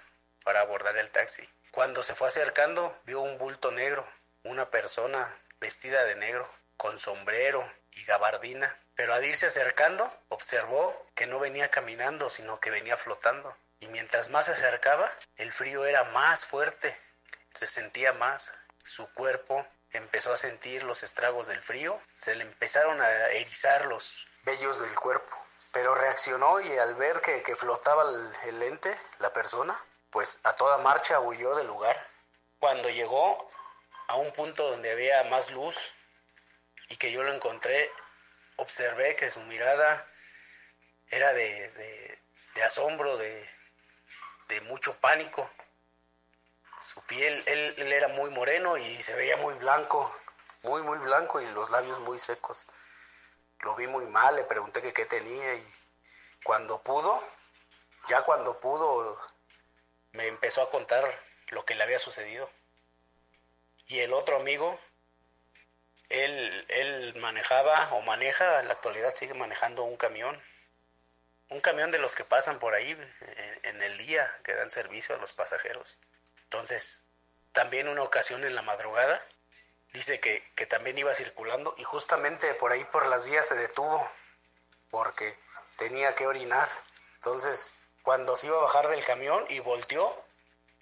para 0.44 0.62
abordar 0.62 0.96
el 0.96 1.10
taxi. 1.10 1.46
Cuando 1.72 2.02
se 2.02 2.14
fue 2.14 2.28
acercando, 2.28 2.96
vio 3.04 3.20
un 3.20 3.36
bulto 3.36 3.70
negro, 3.70 4.06
una 4.44 4.70
persona 4.70 5.38
vestida 5.60 6.04
de 6.04 6.16
negro, 6.16 6.48
con 6.78 6.98
sombrero 6.98 7.70
y 7.92 8.02
gabardina. 8.04 8.78
Pero 8.94 9.12
al 9.12 9.26
irse 9.26 9.44
acercando, 9.44 10.10
observó 10.30 11.06
que 11.14 11.26
no 11.26 11.38
venía 11.38 11.70
caminando, 11.70 12.30
sino 12.30 12.60
que 12.60 12.70
venía 12.70 12.96
flotando. 12.96 13.54
Y 13.82 13.88
mientras 13.88 14.30
más 14.30 14.46
se 14.46 14.52
acercaba, 14.52 15.10
el 15.36 15.52
frío 15.52 15.84
era 15.84 16.04
más 16.04 16.44
fuerte, 16.44 16.96
se 17.52 17.66
sentía 17.66 18.12
más. 18.12 18.52
Su 18.84 19.12
cuerpo 19.12 19.66
empezó 19.90 20.32
a 20.32 20.36
sentir 20.36 20.84
los 20.84 21.02
estragos 21.02 21.48
del 21.48 21.60
frío, 21.60 22.00
se 22.14 22.36
le 22.36 22.44
empezaron 22.44 23.00
a 23.00 23.10
erizar 23.30 23.86
los 23.86 24.16
vellos 24.44 24.78
del 24.80 24.94
cuerpo. 24.94 25.36
Pero 25.72 25.96
reaccionó 25.96 26.60
y 26.60 26.78
al 26.78 26.94
ver 26.94 27.20
que, 27.22 27.56
flotaba 27.56 28.08
el, 28.08 28.32
el 28.44 28.60
lente, 28.60 28.96
la 29.18 29.32
persona, 29.32 29.76
pues 30.10 30.38
a 30.44 30.52
toda 30.52 30.78
marcha 30.78 31.18
huyó 31.18 31.56
del 31.56 31.66
lugar. 31.66 32.06
Cuando 32.60 32.88
llegó 32.88 33.50
a 34.06 34.14
un 34.14 34.32
punto 34.32 34.70
donde 34.70 34.92
había 34.92 35.24
más 35.24 35.50
luz 35.50 35.92
y 36.88 36.96
que 36.98 37.10
yo 37.10 37.24
lo 37.24 37.34
encontré, 37.34 37.90
observé 38.54 39.16
que 39.16 39.28
su 39.28 39.40
mirada 39.40 40.06
era 41.10 41.32
de, 41.32 42.20
asombro, 42.64 43.16
de, 43.16 43.51
mucho 44.60 44.94
pánico. 45.00 45.48
Su 46.80 47.00
piel, 47.02 47.42
él, 47.46 47.74
él, 47.78 47.92
era 47.92 48.08
muy 48.08 48.30
moreno 48.30 48.76
y 48.76 49.02
se 49.02 49.14
veía 49.14 49.36
muy 49.36 49.54
blanco, 49.54 50.14
muy, 50.62 50.82
muy 50.82 50.98
blanco 50.98 51.40
y 51.40 51.46
los 51.46 51.70
labios 51.70 52.00
muy 52.00 52.18
secos. 52.18 52.66
Lo 53.60 53.76
vi 53.76 53.86
muy 53.86 54.06
mal, 54.06 54.36
le 54.36 54.44
pregunté 54.44 54.82
que 54.82 54.92
qué 54.92 55.06
tenía 55.06 55.54
y 55.54 55.74
cuando 56.44 56.82
pudo, 56.82 57.22
ya 58.08 58.22
cuando 58.22 58.58
pudo, 58.58 59.18
me 60.12 60.26
empezó 60.26 60.62
a 60.62 60.70
contar 60.70 61.08
lo 61.48 61.64
que 61.64 61.74
le 61.74 61.84
había 61.84 61.98
sucedido. 61.98 62.50
Y 63.86 64.00
el 64.00 64.12
otro 64.12 64.36
amigo, 64.36 64.78
él, 66.08 66.64
él 66.68 67.14
manejaba 67.16 67.92
o 67.92 68.02
maneja, 68.02 68.60
en 68.60 68.68
la 68.68 68.74
actualidad 68.74 69.14
sigue 69.14 69.34
manejando 69.34 69.84
un 69.84 69.96
camión. 69.96 70.42
Un 71.52 71.60
camión 71.60 71.90
de 71.90 71.98
los 71.98 72.16
que 72.16 72.24
pasan 72.24 72.58
por 72.58 72.72
ahí 72.72 72.96
en, 73.62 73.82
el 73.82 73.98
día, 73.98 74.34
que 74.42 74.54
dan 74.54 74.70
servicio 74.70 75.14
a 75.14 75.18
los 75.18 75.34
pasajeros. 75.34 75.98
Entonces, 76.44 77.04
también 77.52 77.88
una 77.88 78.02
ocasión 78.02 78.42
en 78.44 78.54
la 78.54 78.62
madrugada, 78.62 79.22
dice 79.92 80.18
que, 80.18 80.42
que 80.54 80.64
también 80.64 80.96
iba 80.96 81.12
circulando 81.14 81.74
y 81.76 81.84
justamente 81.84 82.54
por 82.54 82.72
ahí 82.72 82.84
por 82.84 83.06
las 83.06 83.26
vías 83.26 83.46
se 83.46 83.54
detuvo 83.54 84.10
porque 84.90 85.36
tenía 85.76 86.14
que 86.14 86.26
orinar. 86.26 86.70
Entonces, 87.16 87.74
cuando 88.02 88.34
se 88.34 88.46
iba 88.46 88.56
a 88.56 88.62
bajar 88.62 88.88
del 88.88 89.04
camión 89.04 89.44
y 89.50 89.60
volteó, 89.60 90.24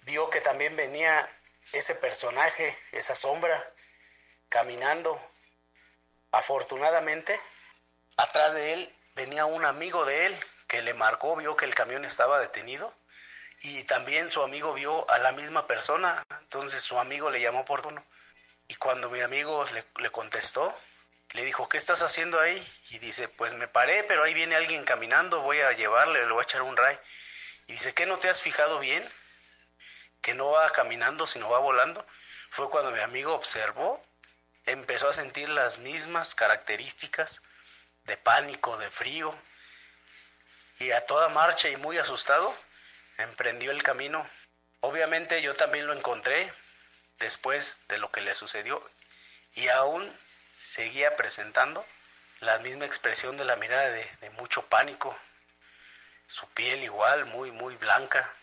vio 0.03 0.29
que 0.29 0.39
también 0.39 0.77
venía 0.77 1.29
ese 1.73 1.95
personaje, 1.95 2.77
esa 2.93 3.15
sombra, 3.15 3.73
caminando. 4.47 5.19
Afortunadamente, 6.31 7.41
atrás 8.15 8.53
de 8.53 8.71
él 8.71 8.95
venía 9.15 9.45
un 9.45 9.65
amigo 9.65 10.05
de 10.05 10.27
él 10.27 10.39
que 10.71 10.81
le 10.81 10.93
marcó, 10.93 11.35
vio 11.35 11.57
que 11.57 11.65
el 11.65 11.75
camión 11.75 12.05
estaba 12.05 12.39
detenido 12.39 12.93
y 13.61 13.83
también 13.83 14.31
su 14.31 14.41
amigo 14.41 14.73
vio 14.73 15.09
a 15.11 15.17
la 15.17 15.33
misma 15.33 15.67
persona, 15.67 16.25
entonces 16.39 16.81
su 16.81 16.97
amigo 16.97 17.29
le 17.29 17.41
llamó 17.41 17.65
por 17.65 17.81
tono 17.81 18.01
y 18.69 18.75
cuando 18.75 19.09
mi 19.09 19.19
amigo 19.19 19.65
le, 19.73 19.83
le 19.97 20.11
contestó, 20.11 20.73
le 21.31 21.43
dijo, 21.43 21.67
¿qué 21.67 21.75
estás 21.75 22.01
haciendo 22.01 22.39
ahí? 22.39 22.65
Y 22.89 22.99
dice, 22.99 23.27
pues 23.27 23.53
me 23.53 23.67
paré, 23.67 24.05
pero 24.05 24.23
ahí 24.23 24.33
viene 24.33 24.55
alguien 24.55 24.85
caminando, 24.85 25.41
voy 25.41 25.59
a 25.59 25.73
llevarle, 25.73 26.25
le 26.25 26.31
voy 26.31 26.39
a 26.39 26.43
echar 26.43 26.61
un 26.61 26.77
ray. 26.77 26.97
Y 27.67 27.73
dice, 27.73 27.93
¿qué 27.93 28.05
no 28.05 28.17
te 28.17 28.29
has 28.29 28.39
fijado 28.39 28.79
bien? 28.79 29.05
Que 30.21 30.33
no 30.33 30.51
va 30.51 30.69
caminando, 30.69 31.27
sino 31.27 31.49
va 31.49 31.59
volando. 31.59 32.05
Fue 32.49 32.69
cuando 32.69 32.91
mi 32.91 33.01
amigo 33.01 33.33
observó, 33.33 34.01
empezó 34.65 35.09
a 35.09 35.13
sentir 35.13 35.49
las 35.49 35.79
mismas 35.79 36.33
características 36.33 37.41
de 38.05 38.15
pánico, 38.15 38.77
de 38.77 38.89
frío. 38.89 39.35
Y 40.81 40.91
a 40.93 41.05
toda 41.05 41.29
marcha 41.29 41.69
y 41.69 41.77
muy 41.77 41.99
asustado, 41.99 42.57
emprendió 43.19 43.69
el 43.69 43.83
camino. 43.83 44.27
Obviamente 44.79 45.39
yo 45.43 45.53
también 45.53 45.85
lo 45.85 45.93
encontré 45.93 46.51
después 47.19 47.79
de 47.87 47.99
lo 47.99 48.11
que 48.11 48.21
le 48.21 48.33
sucedió 48.33 48.83
y 49.53 49.67
aún 49.67 50.11
seguía 50.57 51.15
presentando 51.15 51.85
la 52.39 52.57
misma 52.57 52.85
expresión 52.85 53.37
de 53.37 53.45
la 53.45 53.57
mirada 53.57 53.91
de, 53.91 54.29
mucho 54.31 54.65
pánico, 54.65 55.15
su 56.25 56.49
piel 56.49 56.81
igual, 56.81 57.25
muy, 57.25 57.51
muy 57.51 57.75
blanca. 57.75 58.33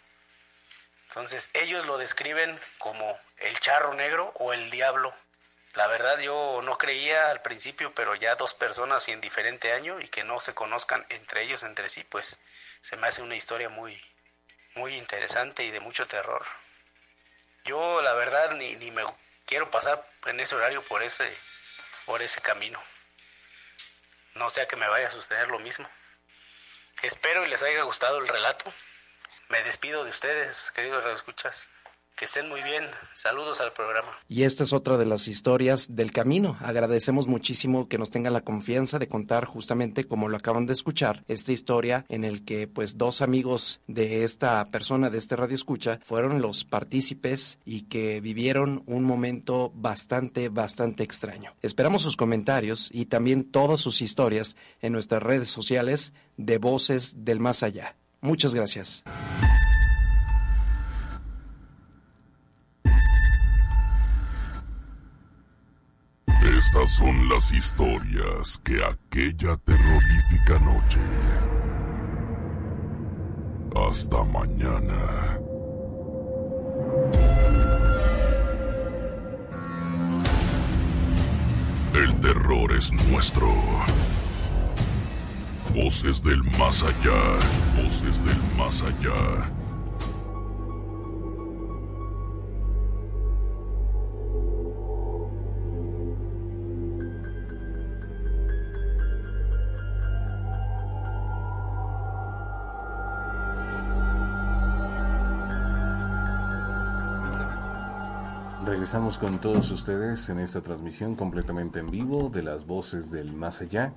Entonces 1.09 1.51
ellos 1.55 1.87
lo 1.87 1.99
describen 1.99 2.61
como 2.79 3.19
el 3.39 3.59
charro 3.59 3.95
negro 3.95 4.31
o 4.37 4.53
el 4.53 4.71
diablo. 4.71 5.13
La 5.75 5.87
verdad 5.87 6.19
yo 6.19 6.61
no 6.63 6.79
creía 6.79 7.31
al 7.31 7.43
principio, 7.43 7.95
pero 7.95 8.15
ya 8.15 8.35
dos 8.37 8.55
personas 8.55 9.09
y 9.09 9.13
en 9.13 9.21
diferente 9.21 9.73
año 9.73 10.01
y 10.01 10.09
que 10.09 10.25
no 10.25 10.41
se 10.41 10.55
conozcan 10.55 11.07
entre 11.11 11.43
ellos, 11.43 11.63
entre 11.63 11.89
sí, 11.89 12.05
pues 12.05 12.41
se 12.81 12.97
me 12.97 13.09
hace 13.09 13.23
una 13.23 13.37
historia 13.37 13.69
muy, 13.69 14.01
muy 14.75 14.97
interesante 14.97 15.65
y 15.65 15.71
de 15.71 15.81
mucho 15.81 16.07
terror. 16.07 16.45
Yo 17.65 18.01
la 18.01 18.15
verdad 18.15 18.53
ni, 18.53 18.77
ni 18.77 18.91
me 18.91 19.05
quiero 19.45 19.71
pasar 19.71 20.09
en 20.27 20.41
ese 20.41 20.55
horario 20.55 20.83
por 20.83 21.03
ese 21.03 21.37
por 22.07 22.23
ese 22.23 22.41
camino. 22.41 22.83
No 24.35 24.49
sea 24.49 24.67
que 24.67 24.77
me 24.77 24.89
vaya 24.89 25.09
a 25.09 25.11
suceder 25.11 25.49
lo 25.49 25.59
mismo. 25.59 25.91
Espero 27.03 27.45
y 27.45 27.49
les 27.49 27.63
haya 27.63 27.83
gustado 27.83 28.19
el 28.19 28.27
relato. 28.27 28.73
Me 29.49 29.63
despido 29.63 30.05
de 30.05 30.11
ustedes, 30.11 30.71
queridos 30.71 31.05
escuchas. 31.05 31.69
Que 32.19 32.25
estén 32.25 32.49
muy 32.49 32.61
bien. 32.63 32.83
Saludos 33.15 33.61
al 33.61 33.73
programa. 33.73 34.09
Y 34.29 34.43
esta 34.43 34.65
es 34.65 34.73
otra 34.73 34.97
de 34.97 35.07
las 35.07 35.29
historias 35.29 35.95
del 35.95 36.11
camino. 36.11 36.57
Agradecemos 36.61 37.29
muchísimo 37.29 37.89
que 37.89 37.97
nos 37.97 38.11
tengan 38.11 38.33
la 38.33 38.41
confianza 38.41 38.99
de 38.99 39.07
contar 39.07 39.45
justamente 39.45 40.05
como 40.05 40.29
lo 40.29 40.37
acaban 40.37 40.67
de 40.67 40.73
escuchar, 40.73 41.23
esta 41.29 41.53
historia 41.53 42.07
en 42.09 42.25
el 42.25 42.45
que 42.45 42.67
pues 42.67 42.99
dos 42.99 43.23
amigos 43.23 43.81
de 43.87 44.25
esta 44.25 44.65
persona, 44.67 45.11
de 45.11 45.19
este 45.19 45.37
radio 45.37 45.55
escucha, 45.55 46.01
fueron 46.03 46.43
los 46.43 46.65
partícipes 46.65 47.61
y 47.65 47.83
que 47.83 48.21
vivieron 48.21 48.83
un 48.87 49.05
momento 49.05 49.71
bastante, 49.77 50.49
bastante 50.49 51.05
extraño. 51.05 51.55
Esperamos 51.63 52.03
sus 52.03 52.17
comentarios 52.17 52.89
y 52.93 53.07
también 53.07 53.49
todas 53.49 53.81
sus 53.81 54.03
historias 54.03 54.57
en 54.81 54.93
nuestras 54.93 55.23
redes 55.23 55.51
sociales 55.51 56.13
de 56.37 56.59
Voces 56.59 57.25
del 57.25 57.39
Más 57.39 57.63
Allá. 57.63 57.95
Muchas 58.21 58.57
gracias. 58.57 59.05
Estas 66.69 66.91
son 66.91 67.29
las 67.31 67.51
historias 67.51 68.61
que 68.63 68.75
aquella 68.85 69.57
terrorífica 69.57 70.59
noche. 70.59 71.01
Hasta 73.75 74.23
mañana. 74.25 75.39
El 81.95 82.21
terror 82.21 82.77
es 82.77 82.93
nuestro. 82.93 83.49
Voces 85.75 86.23
del 86.23 86.45
más 86.59 86.83
allá. 86.83 87.83
Voces 87.83 88.23
del 88.23 88.43
más 88.59 88.83
allá. 88.83 89.58
Regresamos 108.89 109.19
con 109.19 109.39
todos 109.39 109.71
ustedes 109.71 110.31
en 110.31 110.39
esta 110.39 110.63
transmisión 110.63 111.15
completamente 111.15 111.79
en 111.79 111.89
vivo 111.89 112.31
de 112.31 112.43
las 112.43 112.67
voces 112.67 113.11
del 113.11 113.35
más 113.35 113.61
allá 113.61 113.93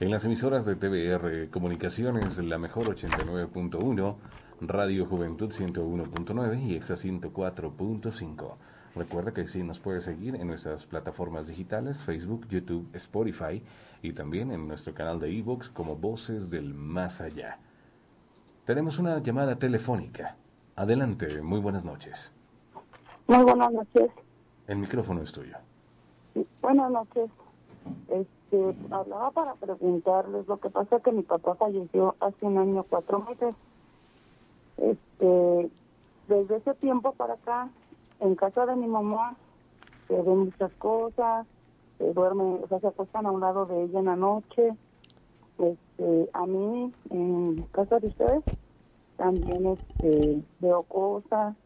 en 0.00 0.10
las 0.10 0.24
emisoras 0.24 0.64
de 0.64 0.76
TBR 0.76 1.50
Comunicaciones, 1.50 2.38
la 2.38 2.56
mejor 2.56 2.86
89.1, 2.86 4.16
Radio 4.62 5.04
Juventud 5.04 5.52
101.9 5.52 6.58
y 6.58 6.74
Exa 6.74 6.94
104.5. 6.94 8.54
Recuerda 8.96 9.34
que 9.34 9.46
sí 9.46 9.62
nos 9.62 9.78
puede 9.78 10.00
seguir 10.00 10.34
en 10.36 10.46
nuestras 10.46 10.86
plataformas 10.86 11.46
digitales, 11.46 11.98
Facebook, 11.98 12.48
YouTube, 12.48 12.88
Spotify 12.94 13.62
y 14.00 14.14
también 14.14 14.52
en 14.52 14.66
nuestro 14.66 14.94
canal 14.94 15.20
de 15.20 15.36
ebooks 15.36 15.68
como 15.68 15.96
Voces 15.96 16.48
del 16.48 16.72
Más 16.72 17.20
Allá. 17.20 17.58
Tenemos 18.64 18.98
una 18.98 19.18
llamada 19.18 19.56
telefónica. 19.56 20.36
Adelante, 20.76 21.42
muy 21.42 21.60
buenas 21.60 21.84
noches. 21.84 22.32
Muy 23.26 23.44
buenas 23.44 23.70
noches. 23.70 24.10
El 24.70 24.78
micrófono 24.78 25.20
es 25.22 25.32
tuyo. 25.32 25.56
buenas 26.62 26.92
noches. 26.92 27.28
Este, 28.06 28.76
hablaba 28.92 29.32
para 29.32 29.54
preguntarles, 29.54 30.46
lo 30.46 30.60
que 30.60 30.70
pasa 30.70 31.00
que 31.00 31.10
mi 31.10 31.22
papá 31.22 31.56
falleció 31.56 32.14
hace 32.20 32.46
un 32.46 32.56
año, 32.56 32.84
cuatro 32.88 33.18
meses. 33.18 33.56
Este, 34.76 35.70
desde 36.28 36.56
ese 36.58 36.74
tiempo 36.74 37.10
para 37.14 37.34
acá, 37.34 37.68
en 38.20 38.36
casa 38.36 38.64
de 38.64 38.76
mi 38.76 38.86
mamá, 38.86 39.34
se 40.06 40.22
ven 40.22 40.38
muchas 40.38 40.72
cosas, 40.74 41.48
se 41.98 42.12
duerme, 42.12 42.60
o 42.62 42.68
sea, 42.68 42.78
se 42.78 42.86
acuestan 42.86 43.26
a 43.26 43.32
un 43.32 43.40
lado 43.40 43.66
de 43.66 43.82
ella 43.82 43.98
en 43.98 44.04
la 44.04 44.14
noche. 44.14 44.72
Este, 45.58 46.30
a 46.32 46.46
mí, 46.46 46.92
en 47.10 47.62
casa 47.72 47.98
de 47.98 48.06
ustedes, 48.06 48.44
también 49.16 49.66
este, 49.66 50.44
veo 50.60 50.84
cosas, 50.84 51.56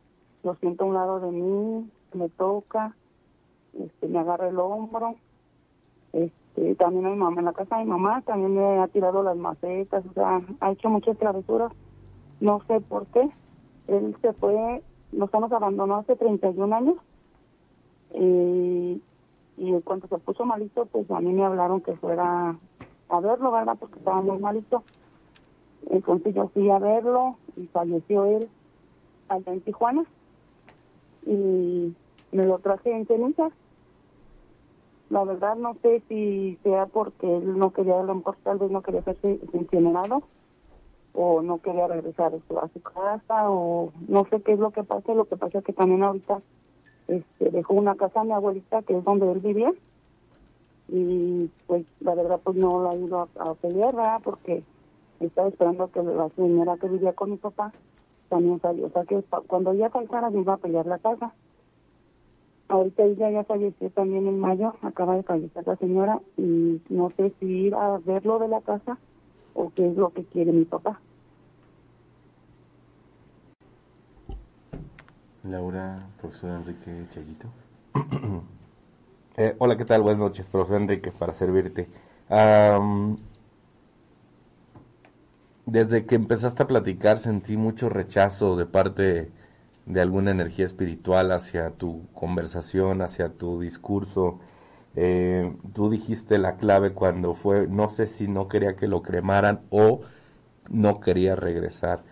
lo 0.42 0.54
siento 0.54 0.84
a 0.84 0.86
un 0.86 0.94
lado 0.94 1.20
de 1.20 1.32
mí, 1.32 1.90
me 2.14 2.28
toca, 2.28 2.94
este, 3.78 4.08
me 4.08 4.18
agarra 4.18 4.48
el 4.48 4.58
hombro. 4.58 5.16
Este, 6.12 6.74
también 6.76 7.10
mi 7.10 7.16
mamá, 7.16 7.40
en 7.40 7.46
la 7.46 7.52
casa 7.52 7.78
de 7.78 7.84
mi 7.84 7.90
mamá, 7.90 8.22
también 8.22 8.54
me 8.54 8.78
ha 8.78 8.88
tirado 8.88 9.22
las 9.22 9.36
macetas, 9.36 10.04
o 10.06 10.12
sea, 10.12 10.40
ha 10.60 10.72
hecho 10.72 10.88
muchas 10.88 11.18
travesuras. 11.18 11.72
No 12.40 12.60
sé 12.66 12.80
por 12.80 13.06
qué. 13.06 13.28
Él 13.88 14.16
se 14.22 14.32
fue, 14.34 14.82
nos 15.12 15.32
nos 15.32 15.52
abandonó 15.52 15.96
hace 15.96 16.16
31 16.16 16.74
años. 16.74 16.96
Y, 18.14 19.02
y 19.56 19.80
cuando 19.82 20.06
se 20.08 20.18
puso 20.18 20.44
malito, 20.44 20.86
pues 20.86 21.10
a 21.10 21.20
mí 21.20 21.32
me 21.32 21.44
hablaron 21.44 21.80
que 21.80 21.96
fuera 21.96 22.56
a 23.08 23.20
verlo, 23.20 23.50
¿verdad? 23.50 23.76
Porque 23.78 23.98
estaba 23.98 24.20
muy 24.20 24.38
malito. 24.38 24.84
Entonces 25.90 26.34
yo 26.34 26.48
fui 26.48 26.70
a 26.70 26.78
verlo 26.78 27.36
y 27.56 27.66
falleció 27.66 28.24
él 28.24 28.48
allá 29.28 29.52
en 29.52 29.60
Tijuana 29.60 30.04
y 31.26 31.94
me 32.34 32.44
lo 32.44 32.58
traje 32.58 32.90
en 32.90 33.06
ceniza. 33.06 33.50
La 35.08 35.22
verdad 35.24 35.54
no 35.56 35.76
sé 35.82 36.02
si 36.08 36.58
sea 36.64 36.86
porque 36.86 37.36
él 37.36 37.56
no 37.56 37.72
quería, 37.72 38.00
a 38.00 38.02
lo 38.02 38.16
mejor 38.16 38.36
tal 38.42 38.58
vez 38.58 38.70
no 38.70 38.82
quería 38.82 39.00
hacerse 39.00 39.38
incinerado 39.52 40.22
o 41.12 41.42
no 41.42 41.58
quería 41.58 41.86
regresar 41.86 42.32
a 42.34 42.68
su 42.68 42.82
casa 42.82 43.50
o 43.50 43.92
no 44.08 44.26
sé 44.30 44.42
qué 44.42 44.54
es 44.54 44.58
lo 44.58 44.72
que 44.72 44.82
pasa. 44.82 45.14
Lo 45.14 45.26
que 45.26 45.36
pasa 45.36 45.58
es 45.58 45.64
que 45.64 45.72
también 45.72 46.02
ahorita 46.02 46.42
este, 47.06 47.50
dejó 47.50 47.74
una 47.74 47.94
casa 47.94 48.20
a 48.20 48.24
mi 48.24 48.32
abuelita 48.32 48.82
que 48.82 48.98
es 48.98 49.04
donde 49.04 49.30
él 49.30 49.38
vivía 49.38 49.72
y 50.88 51.50
pues 51.66 51.86
la 52.00 52.16
verdad 52.16 52.40
pues 52.42 52.56
no 52.56 52.80
lo 52.80 52.90
ha 52.90 52.96
ido 52.96 53.28
a, 53.38 53.54
pelear, 53.54 53.94
¿verdad? 53.94 54.20
Porque 54.24 54.64
estaba 55.20 55.48
esperando 55.48 55.88
que 55.92 56.02
la 56.02 56.28
señora 56.30 56.76
que 56.78 56.88
vivía 56.88 57.12
con 57.12 57.30
mi 57.30 57.36
papá 57.36 57.72
también 58.28 58.60
salió. 58.60 58.86
O 58.86 58.90
sea 58.90 59.04
que 59.04 59.22
cuando 59.46 59.70
ella 59.70 59.90
faltara 59.90 60.30
me 60.30 60.40
iba 60.40 60.54
a 60.54 60.58
pelear 60.58 60.86
la 60.86 60.98
casa. 60.98 61.32
Ahorita 62.68 63.02
ella 63.02 63.30
ya 63.30 63.44
falleció 63.44 63.90
también 63.90 64.26
en 64.26 64.38
mayo, 64.38 64.74
acaba 64.82 65.16
de 65.16 65.22
fallecer 65.22 65.66
la 65.66 65.76
señora 65.76 66.20
y 66.36 66.80
no 66.88 67.12
sé 67.16 67.32
si 67.38 67.46
ir 67.46 67.74
a 67.74 67.98
verlo 67.98 68.38
de 68.38 68.48
la 68.48 68.60
casa 68.62 68.98
o 69.54 69.70
qué 69.74 69.86
es 69.88 69.96
lo 69.96 70.10
que 70.10 70.24
quiere 70.24 70.52
mi 70.52 70.64
papá. 70.64 71.00
Laura, 75.44 76.06
profesor 76.20 76.50
Enrique 76.50 77.06
Chayito. 77.10 77.48
eh, 79.36 79.54
hola, 79.58 79.76
¿qué 79.76 79.84
tal? 79.84 80.00
Buenas 80.02 80.20
noches, 80.20 80.48
profesor 80.48 80.80
Enrique, 80.80 81.12
para 81.12 81.34
servirte 81.34 81.86
desde 85.66 86.06
que 86.06 86.14
empezaste 86.14 86.62
a 86.62 86.66
platicar 86.66 87.18
sentí 87.18 87.56
mucho 87.56 87.88
rechazo 87.88 88.56
de 88.56 88.66
parte 88.66 89.30
de 89.86 90.00
alguna 90.00 90.30
energía 90.30 90.64
espiritual 90.64 91.32
hacia 91.32 91.70
tu 91.70 92.06
conversación, 92.14 93.02
hacia 93.02 93.30
tu 93.30 93.60
discurso. 93.60 94.40
Eh, 94.96 95.54
tú 95.74 95.90
dijiste 95.90 96.38
la 96.38 96.56
clave 96.56 96.92
cuando 96.92 97.34
fue, 97.34 97.66
no 97.68 97.88
sé 97.88 98.06
si 98.06 98.28
no 98.28 98.48
quería 98.48 98.76
que 98.76 98.88
lo 98.88 99.02
cremaran 99.02 99.62
o 99.70 100.02
no 100.70 101.00
quería 101.00 101.36
regresar. 101.36 102.04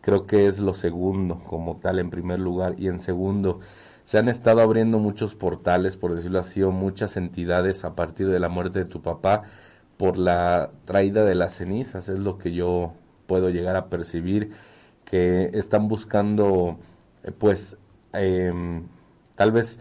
Creo 0.00 0.26
que 0.26 0.46
es 0.46 0.58
lo 0.60 0.74
segundo 0.74 1.42
como 1.44 1.76
tal 1.78 1.98
en 1.98 2.10
primer 2.10 2.40
lugar 2.40 2.74
y 2.78 2.88
en 2.88 2.98
segundo 2.98 3.60
se 4.04 4.18
han 4.18 4.28
estado 4.30 4.62
abriendo 4.62 4.98
muchos 4.98 5.34
portales, 5.34 5.98
por 5.98 6.14
decirlo 6.14 6.38
así, 6.38 6.62
o 6.62 6.70
muchas 6.70 7.18
entidades 7.18 7.84
a 7.84 7.94
partir 7.94 8.28
de 8.28 8.40
la 8.40 8.48
muerte 8.48 8.78
de 8.78 8.84
tu 8.86 9.02
papá 9.02 9.42
por 9.98 10.16
la 10.16 10.70
traída 10.86 11.24
de 11.26 11.34
las 11.34 11.54
cenizas, 11.56 12.08
es 12.08 12.18
lo 12.18 12.38
que 12.38 12.52
yo 12.54 12.94
puedo 13.26 13.50
llegar 13.50 13.76
a 13.76 13.90
percibir, 13.90 14.52
que 15.04 15.50
están 15.54 15.88
buscando, 15.88 16.78
pues, 17.32 17.76
em, 18.12 18.86
tal 19.36 19.52
vez 19.52 19.78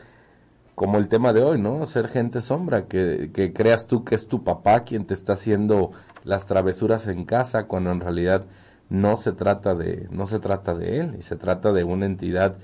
como 0.76 0.98
el 1.00 1.08
tema 1.08 1.34
de 1.34 1.44
hoy, 1.44 1.60
¿no? 1.60 1.86
Ser 1.86 2.08
gente 2.08 2.42
sombra, 2.42 2.88
que, 2.88 3.32
que 3.34 3.54
creas 3.54 3.88
tú 3.88 4.04
que 4.04 4.16
es 4.16 4.28
tu 4.28 4.44
papá 4.44 4.84
quien 4.84 5.06
te 5.06 5.14
está 5.14 5.34
haciendo 5.34 5.92
las 6.24 6.46
travesuras 6.46 7.08
en 7.08 7.26
casa, 7.26 7.66
cuando 7.68 7.92
en 7.92 8.00
realidad 8.00 8.46
no 8.90 9.18
se 9.18 9.32
trata 9.34 9.76
de, 9.76 10.08
no 10.12 10.28
se 10.28 10.40
trata 10.40 10.76
de 10.76 11.00
él, 11.00 11.16
y 11.20 11.24
se 11.24 11.36
trata 11.36 11.74
de 11.74 11.84
una 11.84 12.06
entidad 12.06 12.58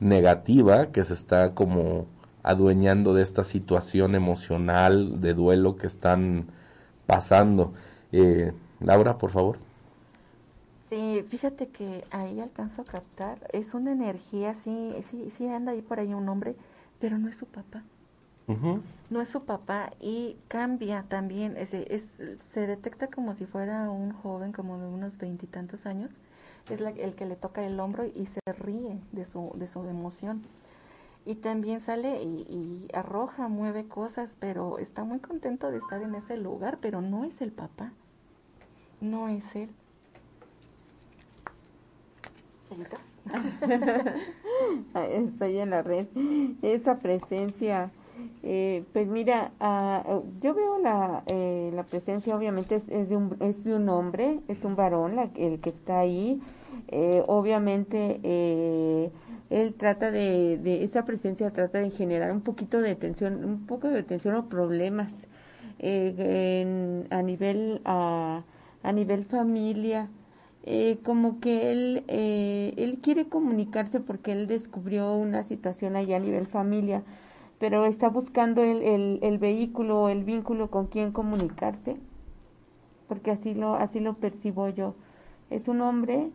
negativa 0.00 0.86
que 0.92 1.04
se 1.04 1.14
está 1.14 1.54
como 1.54 2.06
adueñando 2.42 3.14
de 3.14 3.22
esta 3.22 3.44
situación 3.44 4.14
emocional 4.14 5.20
de 5.20 5.34
duelo 5.34 5.76
que 5.76 5.86
están 5.86 6.46
pasando. 7.06 7.74
Eh, 8.12 8.52
Laura, 8.80 9.18
por 9.18 9.30
favor. 9.30 9.58
Sí, 10.90 11.24
fíjate 11.28 11.68
que 11.68 12.04
ahí 12.10 12.40
alcanzo 12.40 12.82
a 12.82 12.84
captar, 12.84 13.38
es 13.52 13.74
una 13.74 13.92
energía, 13.92 14.54
sí, 14.54 14.92
sí, 15.08 15.30
sí 15.30 15.46
anda 15.46 15.72
ahí 15.72 15.82
por 15.82 16.00
ahí 16.00 16.12
un 16.12 16.28
hombre, 16.28 16.56
pero 16.98 17.16
no 17.16 17.28
es 17.28 17.36
su 17.36 17.46
papá. 17.46 17.82
No 19.10 19.20
es 19.20 19.28
su 19.28 19.44
papá 19.44 19.92
y 20.00 20.36
cambia 20.48 21.04
también, 21.08 21.56
es, 21.56 21.72
es, 21.72 22.06
se 22.50 22.66
detecta 22.66 23.06
como 23.06 23.34
si 23.36 23.46
fuera 23.46 23.88
un 23.88 24.12
joven 24.12 24.50
como 24.50 24.76
de 24.78 24.88
unos 24.88 25.16
veintitantos 25.18 25.86
años, 25.86 26.10
es 26.68 26.80
el 26.80 27.14
que 27.14 27.26
le 27.26 27.36
toca 27.36 27.64
el 27.64 27.78
hombro 27.78 28.04
y 28.04 28.26
se 28.26 28.40
ríe 28.58 28.98
de 29.12 29.24
su, 29.24 29.52
de 29.54 29.68
su 29.68 29.84
emoción 29.84 30.42
y 31.24 31.36
también 31.36 31.80
sale 31.80 32.22
y, 32.24 32.88
arroja, 32.92 33.46
mueve 33.46 33.86
cosas, 33.86 34.36
pero 34.40 34.78
está 34.78 35.04
muy 35.04 35.20
contento 35.20 35.70
de 35.70 35.78
estar 35.78 36.02
en 36.02 36.16
ese 36.16 36.36
lugar, 36.36 36.78
pero 36.80 37.00
no 37.00 37.24
es 37.24 37.40
el 37.40 37.52
papá, 37.52 37.92
no 39.00 39.28
es 39.28 39.54
él. 39.54 39.70
Estoy 45.12 45.58
en 45.58 45.70
la 45.70 45.82
red. 45.82 46.06
Esa 46.62 46.98
presencia, 46.98 47.90
eh, 48.42 48.84
pues 48.92 49.08
mira, 49.08 49.52
ah, 49.60 50.20
yo 50.40 50.54
veo 50.54 50.78
la, 50.78 51.22
eh, 51.26 51.70
la 51.74 51.82
presencia, 51.84 52.36
obviamente 52.36 52.76
es, 52.76 52.86
de 52.86 53.16
un, 53.16 53.36
es 53.40 53.64
de 53.64 53.74
un 53.74 53.88
hombre, 53.88 54.40
es 54.48 54.64
un 54.64 54.76
varón 54.76 55.18
el 55.36 55.60
que 55.60 55.70
está 55.70 56.00
ahí. 56.00 56.40
Eh, 56.88 57.22
obviamente 57.26 58.20
él 59.50 59.74
trata 59.74 60.10
de, 60.10 60.58
de, 60.58 60.84
esa 60.84 61.04
presencia 61.04 61.50
trata 61.50 61.80
de 61.80 61.90
generar 61.90 62.32
un 62.32 62.40
poquito 62.40 62.80
de 62.80 62.94
tensión, 62.94 63.44
un 63.44 63.66
poco 63.66 63.88
de 63.88 64.02
tensión 64.02 64.34
o 64.36 64.48
problemas 64.48 65.26
eh, 65.82 67.06
a 67.10 67.22
nivel 67.22 67.80
a, 67.84 68.42
a 68.82 68.92
nivel 68.92 69.24
familia, 69.24 70.08
eh, 70.64 70.98
como 71.04 71.40
que 71.40 71.72
él, 71.72 72.04
eh, 72.08 72.74
él 72.76 72.98
quiere 73.02 73.28
comunicarse 73.28 74.00
porque 74.00 74.32
él 74.32 74.46
descubrió 74.46 75.14
una 75.16 75.42
situación 75.42 75.96
allá 75.96 76.16
a 76.16 76.20
nivel 76.20 76.46
familia, 76.46 77.02
pero 77.58 77.86
está 77.86 78.08
buscando 78.08 78.62
el, 78.62 78.82
el, 78.82 79.18
el 79.22 79.38
vehículo, 79.38 80.08
el 80.08 80.24
vínculo 80.24 80.70
con 80.70 80.86
quien 80.86 81.12
comunicarse, 81.12 81.96
porque 83.08 83.30
así 83.30 83.54
lo, 83.54 83.74
así 83.74 84.00
lo 84.00 84.14
percibo 84.14 84.68
yo. 84.68 84.94
Es 85.50 85.68
un 85.68 85.80
hombre, 85.80 86.30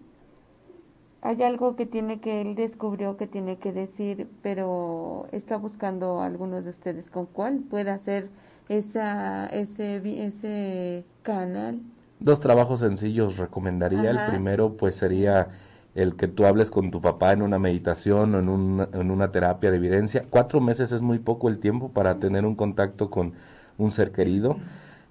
hay 1.21 1.41
algo 1.43 1.75
que 1.75 1.85
tiene 1.85 2.19
que 2.19 2.41
él 2.41 2.55
descubrió 2.55 3.17
que 3.17 3.27
tiene 3.27 3.57
que 3.57 3.71
decir, 3.71 4.27
pero 4.41 5.27
está 5.31 5.57
buscando 5.57 6.19
a 6.21 6.25
algunos 6.25 6.63
de 6.63 6.71
ustedes 6.71 7.09
con 7.09 7.25
cuál 7.27 7.59
pueda 7.59 7.97
ser 7.99 8.29
esa, 8.69 9.47
ese, 9.47 9.97
ese 10.25 11.05
canal 11.23 11.81
Dos 12.19 12.39
trabajos 12.39 12.79
sencillos 12.79 13.37
recomendaría. 13.37 14.09
El 14.09 14.19
primero 14.31 14.77
pues 14.77 14.95
sería 14.95 15.49
el 15.95 16.15
que 16.15 16.27
tú 16.27 16.45
hables 16.45 16.69
con 16.69 16.91
tu 16.91 17.01
papá 17.01 17.31
en 17.31 17.41
una 17.41 17.57
meditación 17.57 18.35
o 18.35 18.39
en 18.39 18.49
una, 18.49 18.89
en 18.93 19.11
una 19.11 19.31
terapia 19.31 19.71
de 19.71 19.77
evidencia. 19.77 20.25
Cuatro 20.29 20.59
meses 20.59 20.91
es 20.91 21.01
muy 21.01 21.19
poco 21.19 21.47
el 21.49 21.59
tiempo 21.59 21.89
para 21.89 22.19
tener 22.19 22.45
un 22.45 22.55
contacto 22.55 23.09
con 23.09 23.33
un 23.77 23.91
ser 23.91 24.11
querido, 24.11 24.57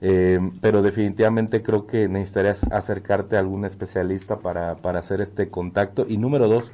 eh, 0.01 0.39
pero 0.61 0.83
definitivamente 0.83 1.63
creo 1.63 1.87
que 1.87 2.09
necesitarías 2.09 2.65
acercarte 2.71 3.37
a 3.37 3.41
algún 3.41 3.65
especialista 3.65 4.39
para, 4.39 4.77
para 4.77 4.99
hacer 4.99 5.21
este 5.21 5.49
contacto. 5.49 6.07
Y 6.09 6.19
número 6.19 6.49
dos, 6.49 6.73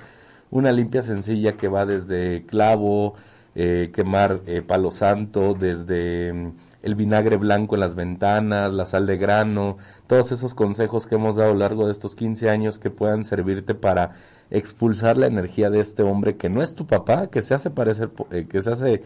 una 0.50 0.72
limpia 0.72 1.02
sencilla 1.02 1.56
que 1.56 1.68
va 1.68 1.86
desde 1.86 2.44
clavo, 2.46 3.14
eh, 3.54 3.90
quemar 3.94 4.40
eh, 4.46 4.62
palo 4.62 4.90
santo, 4.90 5.54
desde 5.54 6.52
el 6.82 6.94
vinagre 6.94 7.36
blanco 7.36 7.74
en 7.76 7.80
las 7.80 7.94
ventanas, 7.94 8.72
la 8.72 8.86
sal 8.86 9.06
de 9.06 9.16
grano, 9.16 9.76
todos 10.06 10.32
esos 10.32 10.54
consejos 10.54 11.06
que 11.06 11.16
hemos 11.16 11.36
dado 11.36 11.50
a 11.50 11.52
lo 11.52 11.58
largo 11.58 11.86
de 11.86 11.92
estos 11.92 12.14
15 12.14 12.48
años 12.48 12.78
que 12.78 12.90
puedan 12.90 13.24
servirte 13.24 13.74
para 13.74 14.12
expulsar 14.50 15.16
la 15.16 15.26
energía 15.26 15.70
de 15.70 15.80
este 15.80 16.02
hombre 16.02 16.36
que 16.36 16.48
no 16.48 16.62
es 16.62 16.74
tu 16.74 16.86
papá, 16.86 17.28
que 17.28 17.42
se 17.42 17.54
hace 17.54 17.70
parecer, 17.70 18.10
eh, 18.30 18.46
que 18.48 18.62
se 18.62 18.70
hace, 18.70 19.02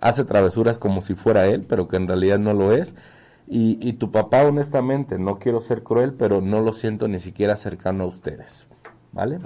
hace 0.00 0.24
travesuras 0.24 0.78
como 0.78 1.00
si 1.00 1.14
fuera 1.14 1.46
él, 1.46 1.64
pero 1.68 1.88
que 1.88 1.96
en 1.96 2.08
realidad 2.08 2.38
no 2.38 2.52
lo 2.54 2.72
es. 2.72 2.94
Y, 3.48 3.78
y 3.86 3.94
tu 3.94 4.10
papá, 4.10 4.44
honestamente, 4.44 5.18
no 5.18 5.38
quiero 5.38 5.60
ser 5.60 5.82
cruel, 5.82 6.14
pero 6.14 6.40
no 6.40 6.60
lo 6.60 6.72
siento 6.72 7.08
ni 7.08 7.18
siquiera 7.18 7.56
cercano 7.56 8.04
a 8.04 8.06
ustedes. 8.06 8.66
¿Vale? 9.12 9.40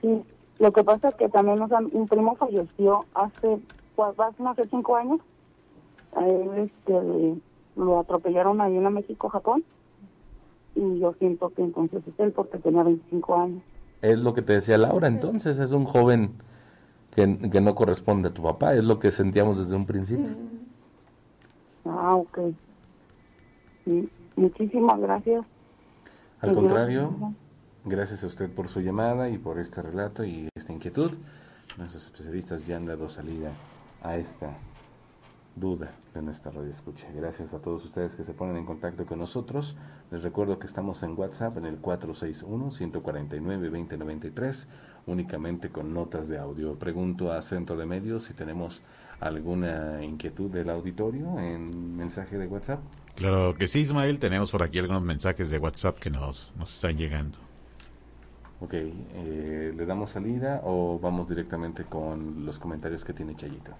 Sí, 0.00 0.22
lo 0.58 0.72
que 0.72 0.84
pasa 0.84 1.08
es 1.08 1.14
que 1.16 1.28
también 1.28 1.60
un 1.92 2.08
primo 2.08 2.36
falleció 2.36 3.04
hace, 3.14 3.58
pues, 3.96 4.14
hace 4.18 4.68
cinco 4.68 4.96
años 4.96 5.20
a 6.14 6.26
él 6.26 6.50
este, 6.70 7.40
lo 7.76 8.00
atropellaron 8.00 8.60
ahí 8.60 8.76
en 8.76 8.92
México, 8.92 9.28
Japón, 9.28 9.64
y 10.74 10.98
yo 10.98 11.14
siento 11.18 11.50
que 11.50 11.62
entonces 11.62 12.02
es 12.06 12.14
él 12.18 12.32
porque 12.32 12.58
tenía 12.58 12.82
25 12.82 13.36
años. 13.36 13.62
Es 14.00 14.18
lo 14.18 14.34
que 14.34 14.42
te 14.42 14.54
decía 14.54 14.78
Laura, 14.78 15.08
entonces 15.08 15.58
es 15.58 15.72
un 15.72 15.84
joven 15.84 16.32
que, 17.14 17.50
que 17.50 17.60
no 17.60 17.74
corresponde 17.74 18.28
a 18.28 18.34
tu 18.34 18.42
papá, 18.42 18.74
es 18.74 18.84
lo 18.84 18.98
que 18.98 19.12
sentíamos 19.12 19.58
desde 19.58 19.76
un 19.76 19.86
principio. 19.86 20.30
Ah, 21.84 22.16
ok. 22.16 22.38
Muchísimas 24.36 25.00
gracias. 25.00 25.44
Al 26.40 26.54
contrario, 26.54 27.34
gracias 27.84 28.24
a 28.24 28.26
usted 28.26 28.50
por 28.50 28.68
su 28.68 28.80
llamada 28.80 29.28
y 29.28 29.38
por 29.38 29.58
este 29.58 29.82
relato 29.82 30.24
y 30.24 30.48
esta 30.54 30.72
inquietud. 30.72 31.12
Nuestros 31.78 32.04
especialistas 32.04 32.66
ya 32.66 32.76
han 32.76 32.86
dado 32.86 33.08
salida 33.08 33.50
a 34.02 34.16
esta 34.16 34.50
duda 35.56 35.92
de 36.14 36.22
nuestra 36.22 36.50
radio 36.50 36.70
escucha. 36.70 37.06
Gracias 37.14 37.54
a 37.54 37.62
todos 37.62 37.84
ustedes 37.84 38.14
que 38.14 38.24
se 38.24 38.34
ponen 38.34 38.56
en 38.56 38.66
contacto 38.66 39.06
con 39.06 39.18
nosotros. 39.18 39.76
Les 40.10 40.22
recuerdo 40.22 40.58
que 40.58 40.66
estamos 40.66 41.02
en 41.02 41.18
WhatsApp 41.18 41.56
en 41.58 41.66
el 41.66 41.80
461-149-2093, 41.80 44.66
únicamente 45.06 45.70
con 45.70 45.94
notas 45.94 46.28
de 46.28 46.38
audio. 46.38 46.78
Pregunto 46.78 47.32
a 47.32 47.40
Centro 47.42 47.76
de 47.76 47.86
Medios 47.86 48.24
si 48.24 48.34
tenemos 48.34 48.82
alguna 49.20 50.04
inquietud 50.04 50.50
del 50.50 50.68
auditorio 50.70 51.38
en 51.38 51.96
mensaje 51.96 52.36
de 52.36 52.46
WhatsApp. 52.46 52.80
Claro 53.14 53.54
que 53.54 53.66
sí, 53.66 53.80
Ismael. 53.80 54.18
Tenemos 54.18 54.50
por 54.50 54.62
aquí 54.62 54.78
algunos 54.78 55.02
mensajes 55.02 55.50
de 55.50 55.58
WhatsApp 55.58 55.98
que 55.98 56.10
nos, 56.10 56.54
nos 56.58 56.74
están 56.74 56.96
llegando. 56.96 57.38
Ok, 58.60 58.74
eh, 58.74 59.72
¿le 59.76 59.86
damos 59.86 60.10
salida 60.10 60.60
o 60.64 60.98
vamos 61.00 61.28
directamente 61.28 61.84
con 61.84 62.46
los 62.46 62.58
comentarios 62.58 63.04
que 63.04 63.12
tiene 63.12 63.34
Chayito? 63.34 63.72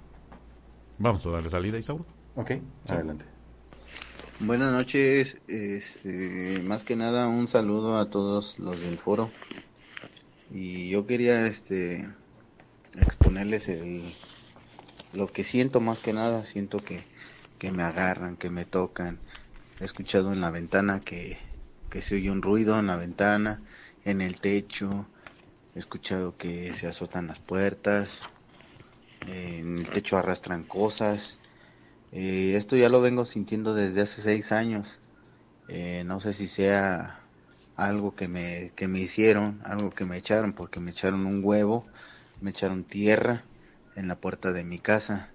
Vamos 0.99 1.27
a 1.27 1.31
darle 1.31 1.49
salida, 1.49 1.79
Isauro. 1.79 2.05
Ok, 2.35 2.53
adelante. 2.89 3.25
Buenas 4.41 4.73
noches, 4.73 5.39
este, 5.49 6.63
más 6.65 6.83
que 6.83 6.97
nada 6.97 7.29
un 7.29 7.47
saludo 7.47 7.99
a 7.99 8.09
todos 8.09 8.59
los 8.59 8.81
del 8.81 8.99
foro. 8.99 9.31
Y 10.51 10.89
yo 10.89 11.07
quería 11.07 11.47
este 11.47 12.09
exponerles 12.95 13.69
el 13.69 14.15
lo 15.13 15.31
que 15.31 15.45
siento 15.45 15.81
más 15.81 16.01
que 16.01 16.15
nada, 16.15 16.47
siento 16.47 16.83
que, 16.83 17.05
que 17.59 17.71
me 17.71 17.83
agarran, 17.83 18.37
que 18.37 18.49
me 18.49 18.65
tocan. 18.65 19.19
He 19.81 19.85
escuchado 19.85 20.33
en 20.33 20.41
la 20.41 20.51
ventana 20.51 21.01
que, 21.01 21.39
que 21.91 22.01
se 22.01 22.15
oye 22.15 22.31
un 22.31 22.41
ruido 22.41 22.79
en 22.79 22.87
la 22.87 22.97
ventana, 22.97 23.61
en 24.05 24.23
el 24.23 24.41
techo, 24.41 25.07
he 25.75 25.79
escuchado 25.79 26.37
que 26.39 26.75
se 26.75 26.87
azotan 26.87 27.27
las 27.27 27.41
puertas, 27.41 28.21
en 29.27 29.79
el 29.79 29.91
techo 29.91 30.17
arrastran 30.17 30.65
cosas. 30.65 31.39
Eh, 32.13 32.57
esto 32.57 32.77
ya 32.77 32.89
lo 32.91 33.01
vengo 33.01 33.25
sintiendo 33.25 33.75
desde 33.75 34.03
hace 34.03 34.21
seis 34.23 34.53
años. 34.53 35.01
Eh, 35.69 36.05
no 36.05 36.21
sé 36.21 36.35
si 36.35 36.49
sea 36.49 37.29
algo 37.75 38.15
que 38.15 38.29
me, 38.29 38.73
que 38.77 38.89
me 38.89 39.01
hicieron, 39.01 39.61
algo 39.65 39.91
que 39.91 40.05
me 40.05 40.19
echaron, 40.19 40.53
porque 40.53 40.81
me 40.81 40.91
echaron 40.93 41.27
un 41.27 41.43
huevo, 41.45 41.89
me 42.41 42.51
echaron 42.51 42.85
tierra 42.85 43.47
en 43.97 44.09
la 44.09 44.17
puerta 44.21 44.53
de 44.53 44.65
mi 44.65 44.79
casa. 44.79 45.35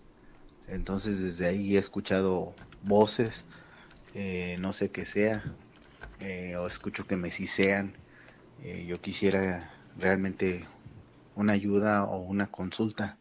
Entonces 0.68 1.22
desde 1.22 1.48
ahí 1.48 1.76
he 1.76 1.80
escuchado 1.80 2.56
voces, 2.82 3.46
eh, 4.14 4.58
no 4.60 4.74
sé 4.74 4.92
qué 4.92 5.06
sea, 5.06 5.44
o 6.60 6.68
escucho 6.68 7.08
que 7.08 7.16
me 7.18 7.32
sisean. 7.32 7.98
yo 8.88 9.02
quisiera 9.02 9.72
realmente 9.96 10.68
una 11.36 11.54
ayuda 11.54 12.06
o 12.06 12.20
una 12.20 12.48
consulta 12.48 13.18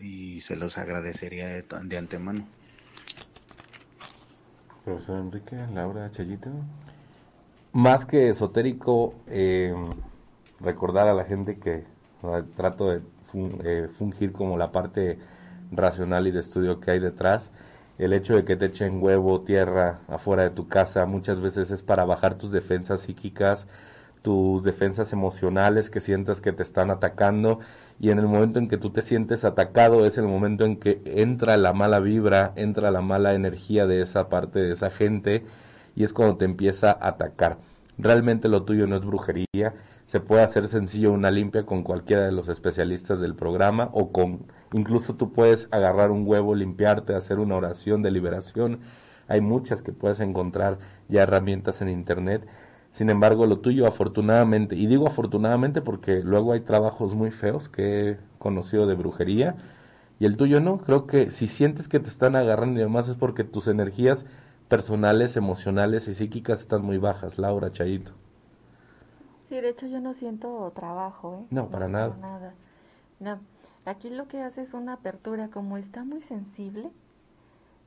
y 0.00 0.40
se 0.40 0.56
los 0.56 0.78
agradecería 0.78 1.46
de, 1.48 1.98
antemano. 1.98 2.46
Profesor 4.84 5.20
Enrique, 5.20 5.56
Laura, 5.74 6.10
Chayito. 6.10 6.50
Más 7.72 8.04
que 8.04 8.28
esotérico, 8.28 9.14
eh, 9.28 9.74
recordar 10.60 11.06
a 11.06 11.14
la 11.14 11.24
gente 11.24 11.58
que 11.58 11.84
trato 12.56 12.90
de 12.90 13.02
eh, 13.64 13.88
fungir 13.88 14.32
como 14.32 14.58
la 14.58 14.72
parte 14.72 15.18
racional 15.70 16.26
y 16.26 16.30
de 16.30 16.40
estudio 16.40 16.80
que 16.80 16.90
hay 16.90 16.98
detrás. 16.98 17.50
El 17.98 18.12
hecho 18.12 18.34
de 18.34 18.44
que 18.44 18.56
te 18.56 18.66
echen 18.66 19.02
huevo, 19.02 19.42
tierra 19.42 20.00
afuera 20.08 20.44
de 20.44 20.50
tu 20.50 20.68
casa 20.68 21.04
muchas 21.06 21.40
veces 21.40 21.70
es 21.70 21.82
para 21.82 22.04
bajar 22.04 22.36
tus 22.36 22.50
defensas 22.50 23.02
psíquicas, 23.02 23.66
tus 24.22 24.62
defensas 24.62 25.12
emocionales 25.12 25.90
que 25.90 26.00
sientas 26.00 26.40
que 26.40 26.52
te 26.52 26.62
están 26.62 26.90
atacando 26.90 27.60
y 27.98 28.10
en 28.10 28.18
el 28.18 28.26
momento 28.26 28.58
en 28.58 28.68
que 28.68 28.76
tú 28.76 28.90
te 28.90 29.02
sientes 29.02 29.44
atacado 29.44 30.06
es 30.06 30.18
el 30.18 30.26
momento 30.26 30.64
en 30.64 30.76
que 30.76 31.02
entra 31.04 31.56
la 31.56 31.72
mala 31.72 32.00
vibra, 32.00 32.52
entra 32.56 32.90
la 32.90 33.00
mala 33.00 33.34
energía 33.34 33.86
de 33.86 34.02
esa 34.02 34.28
parte 34.28 34.58
de 34.58 34.72
esa 34.72 34.90
gente 34.90 35.44
y 35.96 36.04
es 36.04 36.12
cuando 36.12 36.36
te 36.36 36.44
empieza 36.44 36.90
a 36.90 37.08
atacar. 37.08 37.58
Realmente 37.98 38.48
lo 38.48 38.62
tuyo 38.62 38.86
no 38.86 38.96
es 38.96 39.04
brujería, 39.04 39.74
se 40.06 40.20
puede 40.20 40.42
hacer 40.42 40.66
sencillo 40.66 41.12
una 41.12 41.30
limpia 41.30 41.66
con 41.66 41.82
cualquiera 41.82 42.24
de 42.24 42.32
los 42.32 42.48
especialistas 42.48 43.20
del 43.20 43.34
programa 43.34 43.90
o 43.92 44.10
con 44.12 44.46
incluso 44.72 45.14
tú 45.14 45.32
puedes 45.32 45.68
agarrar 45.70 46.10
un 46.10 46.26
huevo, 46.26 46.54
limpiarte, 46.54 47.14
hacer 47.14 47.38
una 47.38 47.56
oración 47.56 48.02
de 48.02 48.10
liberación. 48.10 48.80
Hay 49.28 49.40
muchas 49.40 49.82
que 49.82 49.92
puedes 49.92 50.18
encontrar 50.20 50.78
ya 51.08 51.22
herramientas 51.22 51.82
en 51.82 51.88
internet 51.90 52.46
sin 52.90 53.08
embargo, 53.08 53.46
lo 53.46 53.58
tuyo 53.58 53.86
afortunadamente, 53.86 54.74
y 54.76 54.86
digo 54.86 55.06
afortunadamente 55.06 55.80
porque 55.80 56.22
luego 56.22 56.52
hay 56.52 56.60
trabajos 56.60 57.14
muy 57.14 57.30
feos 57.30 57.68
que 57.68 58.10
he 58.10 58.18
conocido 58.38 58.86
de 58.86 58.94
brujería, 58.94 59.56
y 60.18 60.26
el 60.26 60.36
tuyo 60.36 60.60
no, 60.60 60.78
creo 60.78 61.06
que 61.06 61.30
si 61.30 61.48
sientes 61.48 61.88
que 61.88 62.00
te 62.00 62.08
están 62.08 62.36
agarrando 62.36 62.78
y 62.78 62.82
demás 62.82 63.08
es 63.08 63.16
porque 63.16 63.44
tus 63.44 63.68
energías 63.68 64.26
personales, 64.68 65.36
emocionales 65.36 66.08
y 66.08 66.14
psíquicas 66.14 66.60
están 66.60 66.82
muy 66.82 66.98
bajas, 66.98 67.38
Laura 67.38 67.70
Chayito. 67.70 68.12
Sí, 69.48 69.60
de 69.60 69.70
hecho 69.70 69.86
yo 69.86 70.00
no 70.00 70.14
siento 70.14 70.70
trabajo, 70.74 71.40
¿eh? 71.40 71.46
No, 71.50 71.68
para 71.68 71.88
nada. 71.88 72.16
nada. 72.20 72.54
No, 73.18 73.40
aquí 73.84 74.10
lo 74.10 74.28
que 74.28 74.42
hace 74.42 74.62
es 74.62 74.74
una 74.74 74.94
apertura, 74.94 75.48
como 75.48 75.76
está 75.76 76.04
muy 76.04 76.22
sensible, 76.22 76.90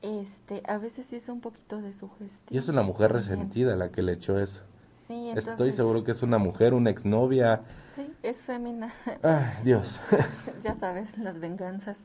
este, 0.02 0.62
a 0.66 0.76
veces 0.78 1.06
sí 1.06 1.16
es 1.16 1.28
un 1.28 1.40
poquito 1.40 1.80
de 1.80 1.94
sugestión. 1.94 2.48
Y 2.50 2.58
es 2.58 2.68
una 2.68 2.82
mujer 2.82 3.12
resentida 3.12 3.76
la 3.76 3.90
que 3.90 4.02
le 4.02 4.12
echó 4.12 4.38
eso. 4.38 4.62
Sí, 5.06 5.30
Estoy 5.36 5.72
seguro 5.72 6.02
que 6.02 6.12
es 6.12 6.22
una 6.22 6.38
mujer, 6.38 6.72
una 6.72 6.90
exnovia. 6.90 7.62
Sí, 7.94 8.10
es 8.22 8.40
fémina. 8.40 8.92
Ay, 9.22 9.62
Dios. 9.62 10.00
ya 10.62 10.74
sabes, 10.74 11.18
las 11.18 11.40
venganzas. 11.40 11.98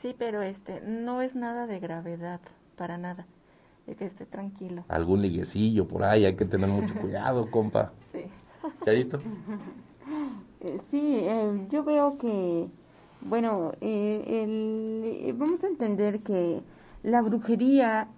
Sí, 0.00 0.14
pero 0.16 0.42
este, 0.42 0.80
no 0.82 1.22
es 1.22 1.34
nada 1.34 1.66
de 1.66 1.80
gravedad, 1.80 2.40
para 2.76 2.98
nada. 2.98 3.26
Es 3.86 3.96
que 3.96 4.04
esté 4.04 4.26
tranquilo. 4.26 4.84
Algún 4.88 5.22
liguecillo 5.22 5.88
por 5.88 6.04
ahí, 6.04 6.24
hay 6.24 6.36
que 6.36 6.44
tener 6.44 6.68
mucho 6.68 6.94
cuidado, 7.00 7.50
compa. 7.50 7.92
Sí. 8.12 8.24
Chayito. 8.84 9.18
Eh, 10.60 10.78
sí, 10.88 11.18
eh, 11.22 11.66
yo 11.70 11.82
veo 11.84 12.16
que, 12.18 12.68
bueno, 13.22 13.72
eh, 13.80 15.34
vamos 15.36 15.64
a 15.64 15.66
entender 15.66 16.20
que 16.20 16.62
la 17.06 17.22
brujería 17.22 18.08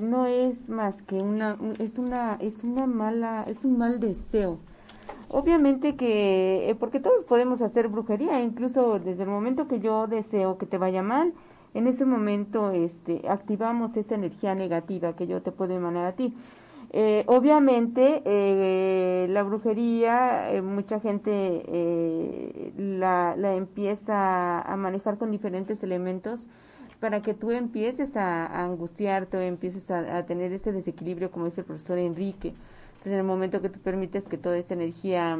no 0.00 0.24
es 0.24 0.70
más 0.70 1.02
que 1.02 1.16
una, 1.16 1.58
es 1.78 1.98
una, 1.98 2.38
es 2.40 2.64
una 2.64 2.86
mala, 2.86 3.44
es 3.46 3.66
un 3.66 3.76
mal 3.76 4.00
deseo. 4.00 4.58
Obviamente 5.28 5.94
que, 5.94 6.74
porque 6.80 7.00
todos 7.00 7.24
podemos 7.24 7.60
hacer 7.60 7.88
brujería, 7.88 8.40
incluso 8.40 8.98
desde 8.98 9.24
el 9.24 9.28
momento 9.28 9.68
que 9.68 9.78
yo 9.78 10.06
deseo 10.06 10.56
que 10.56 10.64
te 10.64 10.78
vaya 10.78 11.02
mal, 11.02 11.34
en 11.74 11.86
ese 11.86 12.06
momento 12.06 12.70
este, 12.70 13.22
activamos 13.28 13.98
esa 13.98 14.14
energía 14.14 14.54
negativa 14.54 15.14
que 15.14 15.26
yo 15.26 15.42
te 15.42 15.52
puedo 15.52 15.74
emanar 15.74 16.06
a 16.06 16.12
ti. 16.12 16.34
Eh, 16.92 17.24
obviamente, 17.26 18.22
eh, 18.24 19.26
la 19.28 19.42
brujería, 19.44 20.50
eh, 20.50 20.62
mucha 20.62 20.98
gente 20.98 21.62
la, 22.76 23.36
la, 23.36 23.54
empieza 23.54 24.60
a 24.60 24.76
manejar 24.76 25.18
con 25.18 25.30
diferentes 25.30 25.84
elementos 25.84 26.46
para 27.00 27.22
que 27.22 27.34
tú 27.34 27.50
empieces 27.50 28.16
a, 28.16 28.64
angustiarte 28.64 29.36
o 29.36 29.40
empieces 29.40 29.90
a, 29.90 30.24
tener 30.26 30.52
ese 30.52 30.72
desequilibrio, 30.72 31.30
como 31.30 31.46
dice 31.46 31.62
el 31.62 31.66
profesor 31.66 31.98
Enrique. 31.98 32.48
Entonces, 32.48 33.12
en 33.12 33.18
el 33.18 33.24
momento 33.24 33.62
que 33.62 33.70
tú 33.70 33.80
permites 33.80 34.28
que 34.28 34.38
toda 34.38 34.58
esa 34.58 34.74
energía 34.74 35.38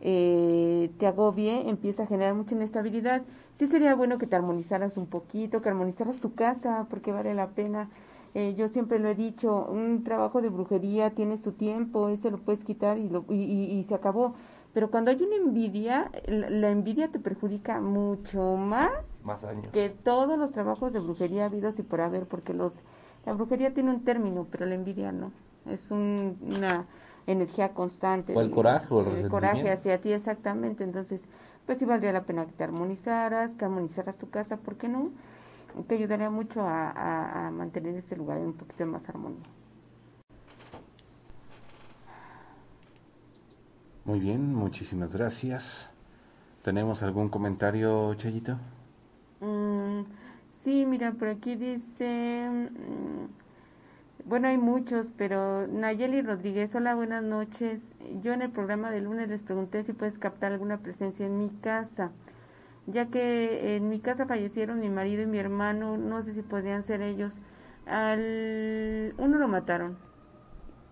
te 0.00 1.06
agobie, 1.06 1.68
empieza 1.68 2.02
a 2.02 2.06
generar 2.06 2.34
mucha 2.34 2.54
inestabilidad. 2.54 3.22
Sí 3.54 3.66
sería 3.66 3.94
bueno 3.94 4.18
que 4.18 4.26
te 4.26 4.36
armonizaras 4.36 4.96
un 4.96 5.06
poquito, 5.06 5.62
que 5.62 5.68
armonizaras 5.70 6.18
tu 6.18 6.34
casa, 6.34 6.86
porque 6.90 7.10
vale 7.10 7.34
la 7.34 7.48
pena 7.48 7.88
eh, 8.34 8.54
yo 8.58 8.66
siempre 8.66 8.98
lo 8.98 9.08
he 9.08 9.14
dicho, 9.14 9.64
un 9.66 10.02
trabajo 10.02 10.42
de 10.42 10.48
brujería 10.48 11.10
tiene 11.10 11.38
su 11.38 11.52
tiempo, 11.52 12.08
ese 12.08 12.32
lo 12.32 12.38
puedes 12.38 12.64
quitar 12.64 12.98
y, 12.98 13.08
lo, 13.08 13.24
y, 13.30 13.82
se 13.84 13.94
acabó. 13.94 14.34
Pero 14.74 14.90
cuando 14.90 15.10
hay 15.10 15.22
una 15.22 15.36
envidia, 15.36 16.10
la, 16.26 16.70
envidia 16.70 17.08
te 17.08 17.18
perjudica 17.18 17.80
mucho 17.80 18.56
más, 18.56 19.22
que 19.72 19.88
todos 19.88 20.36
los 20.36 20.52
trabajos 20.52 20.92
de 20.92 20.98
brujería 20.98 21.46
habidos 21.46 21.78
y 21.78 21.82
por 21.82 22.00
haber, 22.00 22.26
porque 22.26 22.52
los 22.52 22.74
la 23.24 23.32
brujería 23.32 23.72
tiene 23.72 23.90
un 23.90 24.04
término, 24.04 24.46
pero 24.50 24.66
la 24.66 24.74
envidia 24.74 25.10
no. 25.12 25.32
Es 25.64 25.90
una 25.90 26.86
energía 27.26 27.72
constante. 27.72 28.34
O 28.36 28.40
el 28.42 28.50
coraje 28.50 28.92
o 28.92 29.00
el, 29.00 29.16
el 29.16 29.28
coraje 29.30 29.70
hacia 29.70 29.98
ti, 30.00 30.12
exactamente. 30.12 30.84
Entonces, 30.84 31.22
pues 31.64 31.78
sí 31.78 31.86
valdría 31.86 32.12
la 32.12 32.24
pena 32.24 32.44
que 32.44 32.52
te 32.52 32.64
armonizaras, 32.64 33.52
que 33.52 33.64
armonizaras 33.64 34.18
tu 34.18 34.28
casa, 34.28 34.58
¿por 34.58 34.76
qué 34.76 34.88
no? 34.88 35.10
te 35.82 35.96
ayudaría 35.96 36.30
mucho 36.30 36.62
a, 36.64 37.50
mantener 37.52 37.96
ese 37.96 38.16
lugar 38.16 38.38
en 38.38 38.46
un 38.46 38.52
poquito 38.54 38.86
más 38.86 39.08
armonía. 39.08 39.42
Muy 44.04 44.20
bien, 44.20 44.54
muchísimas 44.54 45.14
gracias. 45.14 45.90
¿Tenemos 46.62 47.02
algún 47.02 47.28
comentario, 47.28 48.14
Chayito? 48.14 48.58
Mm, 49.40 50.02
sí, 50.62 50.86
mira, 50.86 51.12
por 51.12 51.28
aquí 51.28 51.56
dice, 51.56 52.48
mm, 52.50 53.26
bueno, 54.28 54.48
hay 54.48 54.58
muchos, 54.58 55.08
pero 55.16 55.66
Nayeli 55.66 56.22
Rodríguez, 56.22 56.74
hola, 56.74 56.94
buenas 56.94 57.22
noches. 57.22 57.80
Yo 58.22 58.32
en 58.32 58.42
el 58.42 58.50
programa 58.50 58.90
de 58.90 59.00
lunes 59.00 59.28
les 59.28 59.42
pregunté 59.42 59.84
si 59.84 59.92
puedes 59.92 60.18
captar 60.18 60.52
alguna 60.52 60.78
presencia 60.78 61.26
en 61.26 61.38
mi 61.38 61.50
casa 61.50 62.12
ya 62.86 63.06
que 63.06 63.76
en 63.76 63.88
mi 63.88 64.00
casa 64.00 64.26
fallecieron 64.26 64.80
mi 64.80 64.90
marido 64.90 65.22
y 65.22 65.26
mi 65.26 65.38
hermano, 65.38 65.96
no 65.96 66.22
sé 66.22 66.34
si 66.34 66.42
podrían 66.42 66.82
ser 66.84 67.02
ellos. 67.02 67.34
Al 67.86 69.14
uno 69.18 69.38
lo 69.38 69.48
mataron 69.48 69.98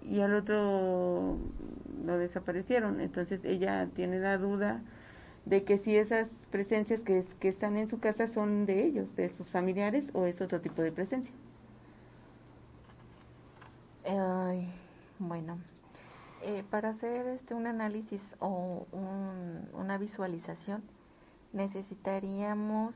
y 0.03 0.21
al 0.21 0.35
otro 0.35 1.39
lo 2.05 2.19
desaparecieron, 2.19 3.01
entonces 3.01 3.45
ella 3.45 3.89
tiene 3.95 4.19
la 4.19 4.39
duda 4.39 4.83
de 5.45 5.65
que 5.65 5.79
si 5.79 5.97
esas 5.97 6.29
presencias 6.51 7.03
que, 7.03 7.25
están 7.41 7.77
en 7.77 7.89
su 7.89 7.99
casa 7.99 8.29
son 8.29 8.67
de 8.67 8.85
ellos, 8.85 9.17
de 9.17 9.29
sus 9.29 9.51
familiares 9.51 10.11
o 10.13 10.27
es 10.27 10.41
otro 10.41 10.61
tipo 10.61 10.83
de 10.83 10.93
presencia. 10.93 11.35
Ay, 14.05 14.69
bueno, 15.19 15.59
eh, 16.43 16.65
para 16.71 16.91
hacer 16.91 17.27
este 17.29 17.55
un 17.55 17.67
análisis 17.67 18.35
o 18.39 18.87
una 19.73 19.99
visualización, 19.99 20.83
necesitaríamos 21.53 22.95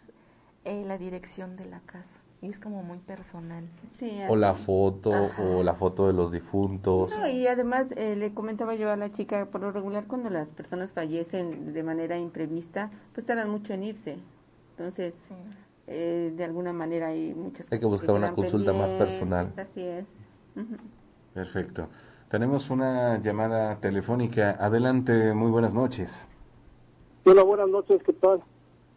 eh, 0.64 0.84
la 0.84 0.98
dirección 0.98 1.56
de 1.56 1.66
la 1.66 1.80
casa. 1.80 2.25
Y 2.46 2.50
es 2.50 2.60
como 2.60 2.84
muy 2.84 2.98
personal. 2.98 3.64
o 4.28 4.36
la 4.36 4.54
foto, 4.54 5.10
o 5.42 5.64
la 5.64 5.74
foto 5.74 6.06
de 6.06 6.12
los 6.12 6.30
difuntos. 6.30 7.10
y 7.32 7.48
además 7.48 7.92
eh, 7.96 8.14
le 8.14 8.34
comentaba 8.34 8.76
yo 8.76 8.88
a 8.92 8.96
la 8.96 9.10
chica, 9.10 9.46
por 9.46 9.62
lo 9.62 9.72
regular 9.72 10.06
cuando 10.06 10.30
las 10.30 10.52
personas 10.52 10.92
fallecen 10.92 11.72
de 11.72 11.82
manera 11.82 12.18
imprevista, 12.18 12.92
pues 13.14 13.26
tardan 13.26 13.50
mucho 13.50 13.72
en 13.72 13.82
irse. 13.82 14.18
Entonces, 14.70 15.16
eh, 15.88 16.32
de 16.36 16.44
alguna 16.44 16.72
manera 16.72 17.08
hay 17.08 17.34
muchas 17.34 17.72
Hay 17.72 17.80
que 17.80 17.86
buscar 17.86 18.14
una 18.14 18.32
consulta 18.32 18.72
más 18.72 18.94
personal. 18.94 19.52
Así 19.56 19.82
es. 19.82 20.06
Perfecto. 21.34 21.88
Tenemos 22.28 22.70
una 22.70 23.20
llamada 23.20 23.80
telefónica. 23.80 24.56
Adelante, 24.60 25.34
muy 25.34 25.50
buenas 25.50 25.74
noches. 25.74 26.28
Hola, 27.24 27.42
buenas 27.42 27.68
noches, 27.68 28.00
¿qué 28.04 28.12
tal? 28.12 28.40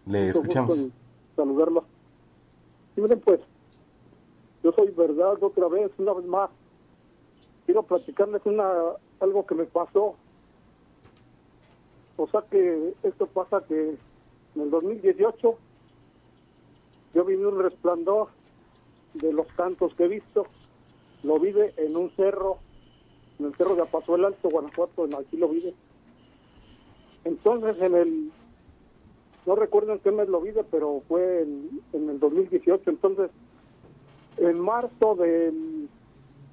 Le 0.05 0.29
escuchamos. 0.29 0.89
saludarlo. 1.35 1.98
Miren, 3.01 3.19
pues, 3.19 3.39
yo 4.63 4.71
soy 4.73 4.91
verdad 4.91 5.41
otra 5.41 5.67
vez, 5.67 5.91
una 5.97 6.13
vez 6.13 6.25
más. 6.25 6.49
Quiero 7.65 7.83
platicarles 7.83 8.41
una 8.45 8.71
algo 9.19 9.45
que 9.45 9.55
me 9.55 9.65
pasó. 9.65 10.15
O 12.17 12.27
sea 12.27 12.43
que 12.49 12.93
esto 13.03 13.27
pasa 13.27 13.63
que 13.67 13.97
en 14.55 14.61
el 14.61 14.69
2018 14.69 15.57
yo 17.13 17.25
vi 17.25 17.35
un 17.35 17.59
resplandor 17.61 18.27
de 19.13 19.31
los 19.31 19.47
cantos 19.53 19.93
que 19.95 20.05
he 20.05 20.07
visto. 20.07 20.45
Lo 21.23 21.39
vi 21.39 21.53
en 21.77 21.95
un 21.95 22.09
cerro, 22.15 22.57
en 23.39 23.47
el 23.47 23.55
cerro 23.55 23.75
de 23.75 23.83
el 24.15 24.25
Alto, 24.25 24.49
Guanajuato, 24.49 25.05
en 25.05 25.15
aquí 25.15 25.37
lo 25.37 25.49
vi 25.49 25.73
entonces, 27.25 27.81
en 27.81 27.95
el, 27.95 28.31
no 29.49 29.55
recuerdo 29.55 29.93
en 29.93 29.99
qué 29.99 30.11
mes 30.11 30.29
lo 30.29 30.41
vi, 30.41 30.51
pero 30.69 31.01
fue 31.07 31.41
en, 31.41 31.81
en 31.93 32.07
el 32.07 32.19
2018. 32.19 32.87
Entonces, 32.87 33.31
en 34.37 34.59
marzo 34.59 35.15
del 35.15 35.89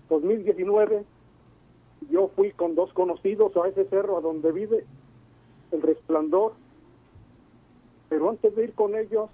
2019, 0.09 1.05
yo 2.11 2.29
fui 2.35 2.53
con 2.53 2.75
dos 2.75 2.91
conocidos 2.95 3.55
a 3.59 3.69
ese 3.69 3.85
cerro 3.91 4.17
a 4.17 4.23
donde 4.23 4.51
vive 4.51 4.87
el 5.73 5.83
resplandor. 5.83 6.55
Pero 8.09 8.31
antes 8.31 8.57
de 8.57 8.65
ir 8.65 8.73
con 8.73 8.97
ellos, 8.97 9.29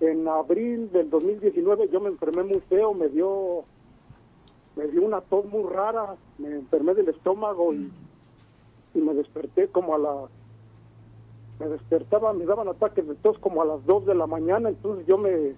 en 0.00 0.26
abril 0.26 0.90
del 0.92 1.10
2019 1.10 1.90
yo 1.92 2.00
me 2.00 2.08
enfermé 2.08 2.44
muy 2.44 2.60
feo, 2.60 2.94
me 2.94 3.08
dio 3.08 3.64
me 4.74 4.86
dio 4.86 5.02
una 5.02 5.20
tos 5.20 5.44
muy 5.44 5.70
rara, 5.70 6.16
me 6.38 6.48
enfermé 6.48 6.94
del 6.94 7.10
estómago 7.10 7.74
y 7.74 7.90
y 8.94 8.98
me 8.98 9.14
desperté 9.14 9.68
como 9.68 9.94
a 9.94 9.98
la 9.98 10.28
me 11.60 11.68
despertaba, 11.68 12.32
me 12.32 12.46
daban 12.46 12.68
ataques 12.68 13.06
de 13.06 13.14
tos 13.16 13.38
como 13.38 13.60
a 13.60 13.66
las 13.66 13.84
2 13.84 14.06
de 14.06 14.14
la 14.14 14.26
mañana, 14.26 14.70
entonces 14.70 15.06
yo 15.06 15.18
me, 15.18 15.54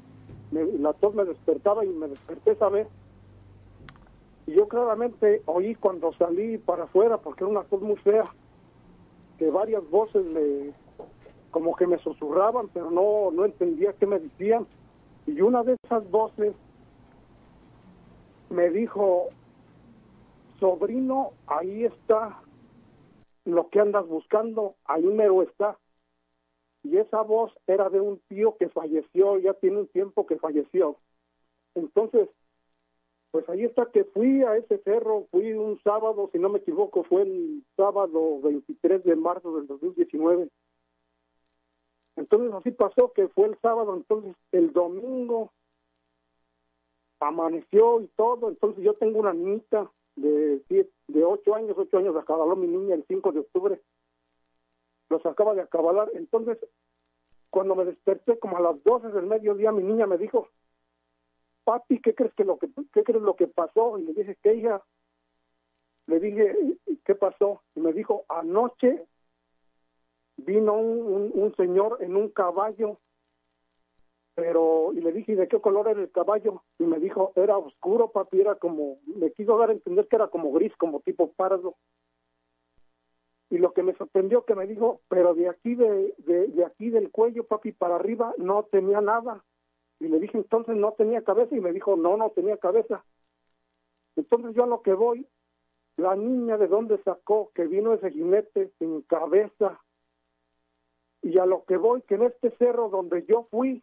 la 0.50 0.92
tos 0.94 1.14
me 1.14 1.24
despertaba 1.24 1.84
y 1.84 1.88
me 1.88 2.09
desperté 2.09 2.50
esa 2.50 2.68
vez. 2.68 2.88
Y 4.48 4.55
yo 4.55 4.66
claramente 4.66 5.42
oí 5.46 5.76
cuando 5.76 6.12
salí 6.14 6.59
para 6.59 6.84
afuera, 6.84 7.18
porque 7.18 7.44
era 7.44 7.53
una 7.53 7.62
tos 7.62 7.80
muy 7.80 7.96
fea, 7.98 8.24
que 9.38 9.48
varias 9.50 9.88
voces 9.90 10.24
me, 10.26 10.72
como 11.53 11.76
que 11.76 11.86
me 11.86 11.98
susurraban, 11.98 12.68
pero 12.74 12.90
no, 12.90 13.30
no 13.30 13.44
entendía 13.44 13.92
qué 13.92 14.07
me 14.07 14.18
decían. 14.18 14.66
Y 15.28 15.40
una 15.40 15.62
de 15.62 15.76
esas 15.84 16.11
voces 16.11 16.53
me 18.50 18.70
dijo, 18.70 19.28
sobrino, 20.59 21.30
ahí 21.46 21.84
está 21.84 22.40
lo 23.44 23.68
que 23.68 23.78
andas 23.78 24.07
buscando, 24.09 24.74
ahí 24.84 25.05
mero 25.05 25.42
está. 25.42 25.78
Y 26.85 26.97
esa 26.97 27.22
voz 27.22 27.53
era 27.66 27.89
de 27.91 28.01
un 28.01 28.18
tío 28.28 28.57
que 28.57 28.68
falleció, 28.68 29.39
ya 29.39 29.55
tiene 29.55 29.78
un 29.78 29.89
tiempo 29.89 30.26
que 30.26 30.39
falleció. 30.39 30.97
Entonces, 31.74 32.28
pues 33.30 33.49
ahí 33.49 33.64
está 33.64 33.87
que 33.87 34.05
fui 34.05 34.43
a 34.43 34.57
ese 34.57 34.78
cerro, 34.78 35.26
fui 35.30 35.53
un 35.53 35.80
sábado, 35.83 36.28
si 36.33 36.39
no 36.39 36.49
me 36.49 36.59
equivoco, 36.59 37.05
fue 37.05 37.22
el 37.22 37.64
sábado 37.76 38.41
23 38.43 39.05
de 39.05 39.16
marzo 39.16 39.57
del 39.57 39.66
2019. 39.66 40.49
Entonces 42.16 42.53
así 42.53 42.70
pasó 42.72 43.12
que 43.14 43.28
fue 43.28 43.47
el 43.47 43.59
sábado, 43.61 43.97
entonces 43.97 44.37
el 44.53 44.72
domingo 44.72 45.51
amaneció 47.20 48.01
y 48.03 48.09
todo, 48.16 48.49
entonces 48.49 48.85
yo 48.85 48.95
tengo 48.95 49.20
una 49.20 49.33
niñita 49.33 49.91
de, 50.16 50.61
de 50.68 50.91
de 51.12 51.24
ocho 51.24 51.55
años, 51.55 51.76
ocho 51.76 51.99
años 51.99 52.16
acabaló 52.16 52.57
mi 52.57 52.66
niña 52.66 52.95
el 52.95 53.05
5 53.07 53.33
de 53.33 53.41
octubre. 53.41 53.80
Los 55.12 55.26
acaba 55.26 55.54
de 55.54 55.60
acabalar. 55.60 56.10
Entonces, 56.14 56.58
cuando 57.50 57.74
me 57.74 57.84
desperté 57.84 58.38
como 58.38 58.56
a 58.56 58.60
las 58.60 58.82
12 58.82 59.08
del 59.08 59.26
mediodía, 59.26 59.70
mi 59.70 59.82
niña 59.82 60.06
me 60.06 60.16
dijo, 60.16 60.48
papi, 61.64 62.00
¿qué 62.00 62.14
crees 62.14 62.32
que 62.32 62.44
lo 62.44 62.58
que 62.58 62.70
qué 62.94 63.04
crees 63.04 63.20
lo 63.20 63.36
que 63.36 63.46
pasó? 63.46 63.98
Y 63.98 64.04
le 64.04 64.14
dije, 64.14 64.38
¿qué 64.42 64.54
hija? 64.54 64.82
Le 66.06 66.18
dije, 66.18 66.56
¿qué 67.04 67.14
pasó? 67.14 67.62
Y 67.74 67.80
me 67.80 67.92
dijo, 67.92 68.24
anoche 68.30 69.04
vino 70.38 70.72
un, 70.72 71.30
un, 71.34 71.54
señor 71.56 71.98
en 72.00 72.16
un 72.16 72.30
caballo, 72.30 72.98
pero, 74.34 74.94
y 74.94 75.02
le 75.02 75.12
dije, 75.12 75.36
¿de 75.36 75.46
qué 75.46 75.60
color 75.60 75.88
era 75.88 76.00
el 76.00 76.10
caballo? 76.10 76.62
Y 76.78 76.84
me 76.84 76.98
dijo, 76.98 77.32
era 77.36 77.58
oscuro, 77.58 78.12
papi, 78.12 78.40
era 78.40 78.54
como, 78.54 78.98
me 79.04 79.30
quiso 79.32 79.58
dar 79.58 79.68
a 79.68 79.74
entender 79.74 80.08
que 80.08 80.16
era 80.16 80.28
como 80.28 80.52
gris, 80.52 80.74
como 80.78 81.00
tipo 81.00 81.32
pardo. 81.32 81.76
Y 83.53 83.59
lo 83.59 83.74
que 83.74 83.82
me 83.82 83.94
sorprendió 83.96 84.46
que 84.46 84.55
me 84.55 84.66
dijo, 84.66 85.03
pero 85.09 85.34
de 85.34 85.50
aquí, 85.50 85.74
de, 85.74 86.14
de, 86.16 86.64
aquí 86.64 86.88
del 86.88 87.11
cuello, 87.11 87.44
papi, 87.44 87.72
para 87.72 87.96
arriba, 87.96 88.32
no 88.38 88.62
tenía 88.62 89.03
nada. 89.03 89.44
Y 90.00 90.09
le 90.09 90.18
dije, 90.20 90.38
entonces 90.38 90.74
no 90.74 90.92
tenía 90.92 91.20
cabeza, 91.20 91.55
y 91.55 91.61
me 91.61 91.70
dijo, 91.70 91.94
no, 91.96 92.16
no 92.16 92.30
tenía 92.30 92.57
cabeza. 92.57 93.05
Entonces 94.16 94.55
yo 94.55 94.64
a 94.64 94.66
lo 94.66 94.80
que 94.80 94.94
voy, 94.94 95.26
la 95.98 96.16
niña 96.16 96.57
de 96.57 96.66
dónde 96.66 96.96
sacó 97.03 97.50
que 97.55 97.66
vino 97.66 97.92
ese 97.92 98.11
jinete 98.11 98.70
sin 98.78 99.03
cabeza, 99.03 99.78
y 101.20 101.36
a 101.36 101.44
lo 101.44 101.64
que 101.64 101.76
voy, 101.76 102.00
que 102.09 102.14
en 102.14 102.22
este 102.22 102.57
cerro 102.57 102.88
donde 102.88 103.26
yo 103.26 103.48
fui, 103.50 103.82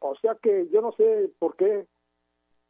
o 0.00 0.16
sea 0.16 0.34
que 0.42 0.66
yo 0.72 0.80
no 0.80 0.90
sé 0.94 1.30
por 1.38 1.54
qué 1.54 1.86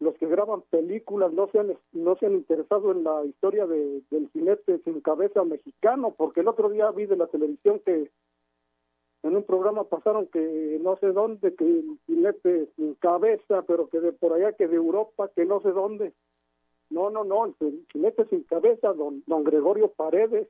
los 0.01 0.15
que 0.17 0.27
graban 0.27 0.63
películas 0.63 1.33
no 1.33 1.49
se 1.49 1.61
han, 1.61 1.77
no 1.93 2.17
se 2.17 2.27
han 2.27 2.35
interesado 2.35 2.93
en 2.93 3.05
la 3.05 3.25
historia 3.25 3.67
de, 3.67 4.03
del 4.11 4.29
jinete 4.31 4.81
sin 4.85 5.01
cabeza 5.01 5.45
mexicano, 5.45 6.15
porque 6.17 6.41
el 6.41 6.49
otro 6.49 6.69
día 6.69 6.91
vi 6.91 7.07
de 7.07 7.17
la 7.17 7.27
televisión 7.29 7.81
que 7.85 8.11
en 9.23 9.37
un 9.37 9.45
programa 9.45 9.85
pasaron 9.85 10.27
que 10.27 10.79
no 10.83 10.97
sé 10.99 11.13
dónde, 11.13 11.55
que 11.55 11.65
el 11.65 11.99
jinete 12.07 12.69
sin 12.77 12.95
cabeza, 12.97 13.63
pero 13.63 13.89
que 13.89 14.01
de 14.01 14.13
por 14.13 14.35
allá, 14.35 14.53
que 14.53 14.69
de 14.69 14.77
Europa, 14.77 15.31
que 15.35 15.47
no 15.47 15.61
sé 15.61 15.71
dónde. 15.71 16.13
No, 16.91 17.09
no, 17.09 17.25
no, 17.25 17.47
el 17.47 17.87
jinete 17.91 18.27
sin 18.27 18.43
cabeza, 18.43 18.93
don, 18.93 19.23
don 19.27 19.43
Gregorio 19.43 19.89
Paredes, 19.89 20.49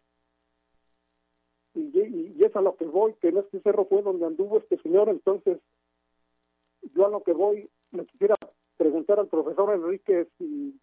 y, 1.74 2.44
es 2.44 2.54
a 2.56 2.60
lo 2.60 2.76
que 2.76 2.84
voy, 2.84 3.14
que 3.14 3.28
en 3.28 3.38
este 3.38 3.60
cerro 3.60 3.86
fue 3.86 4.02
donde 4.02 4.26
anduvo 4.26 4.58
este 4.58 4.78
señor, 4.78 5.08
entonces 5.08 5.58
yo 6.94 7.06
a 7.06 7.10
lo 7.10 7.22
que 7.22 7.32
voy 7.32 7.68
me 7.90 8.04
quisiera 8.06 8.34
preguntar 8.76 9.18
al 9.18 9.28
profesor 9.28 9.72
Enrique 9.74 10.28
si, 10.38 10.78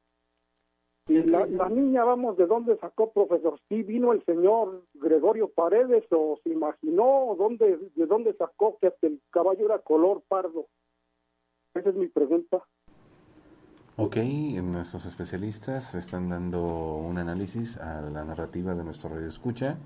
la, 1.07 1.69
niña, 1.69 2.03
vamos, 2.03 2.37
¿de 2.37 2.45
dónde 2.45 2.77
sacó 2.77 3.11
profesor? 3.11 3.59
¿Si 3.67 3.83
vino 3.83 4.13
el 4.13 4.23
señor 4.23 4.85
Gregorio 4.93 5.49
Paredes 5.49 6.05
o 6.11 6.39
se 6.43 6.49
imaginó 6.49 7.35
dónde, 7.37 7.77
de 7.95 8.05
dónde 8.05 8.33
sacó 8.33 8.77
que 8.79 8.87
hasta 8.87 9.07
el 9.07 9.19
caballo 9.29 9.65
era 9.65 9.79
color 9.79 10.21
pardo? 10.27 10.67
Esa 11.73 11.89
es 11.89 11.95
mi 11.95 12.07
pregunta. 12.07 12.63
Ok, 13.97 14.17
nuestros 14.17 15.05
especialistas 15.05 15.95
están 15.95 16.29
dando 16.29 16.95
un 16.97 17.17
análisis 17.17 17.77
a 17.77 18.01
la 18.01 18.23
narrativa 18.23 18.73
de 18.73 18.83
nuestro 18.83 19.09
radio 19.09 19.27
escucha. 19.27 19.77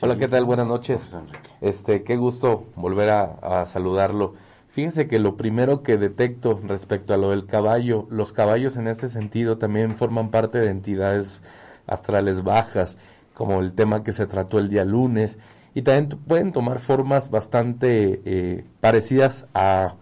Hola, 0.00 0.18
¿qué 0.18 0.26
tal? 0.26 0.44
Buenas 0.44 0.66
noches. 0.66 1.16
Este, 1.60 2.02
qué 2.02 2.16
gusto 2.16 2.66
volver 2.74 3.10
a, 3.10 3.66
saludarlo. 3.66 4.34
Fíjense 4.72 5.06
que 5.06 5.18
lo 5.18 5.36
primero 5.36 5.82
que 5.82 5.98
detecto 5.98 6.58
respecto 6.66 7.12
a 7.12 7.18
lo 7.18 7.28
del 7.28 7.44
caballo, 7.44 8.06
los 8.08 8.32
caballos 8.32 8.78
en 8.78 8.88
este 8.88 9.08
sentido 9.08 9.58
también 9.58 9.96
forman 9.96 10.30
parte 10.30 10.58
de 10.58 10.70
entidades 10.70 11.40
astrales 11.86 12.42
bajas, 12.42 12.96
como 13.34 13.60
el 13.60 13.74
tema 13.74 14.02
que 14.02 14.14
se 14.14 14.26
trató 14.26 14.58
el 14.58 14.70
día 14.70 14.86
lunes, 14.86 15.38
y 15.74 15.82
también 15.82 16.18
pueden 16.26 16.52
tomar 16.52 16.78
formas 16.78 17.30
bastante 17.30 18.22
eh, 18.24 18.64
parecidas 18.80 19.46
a, 19.52 19.96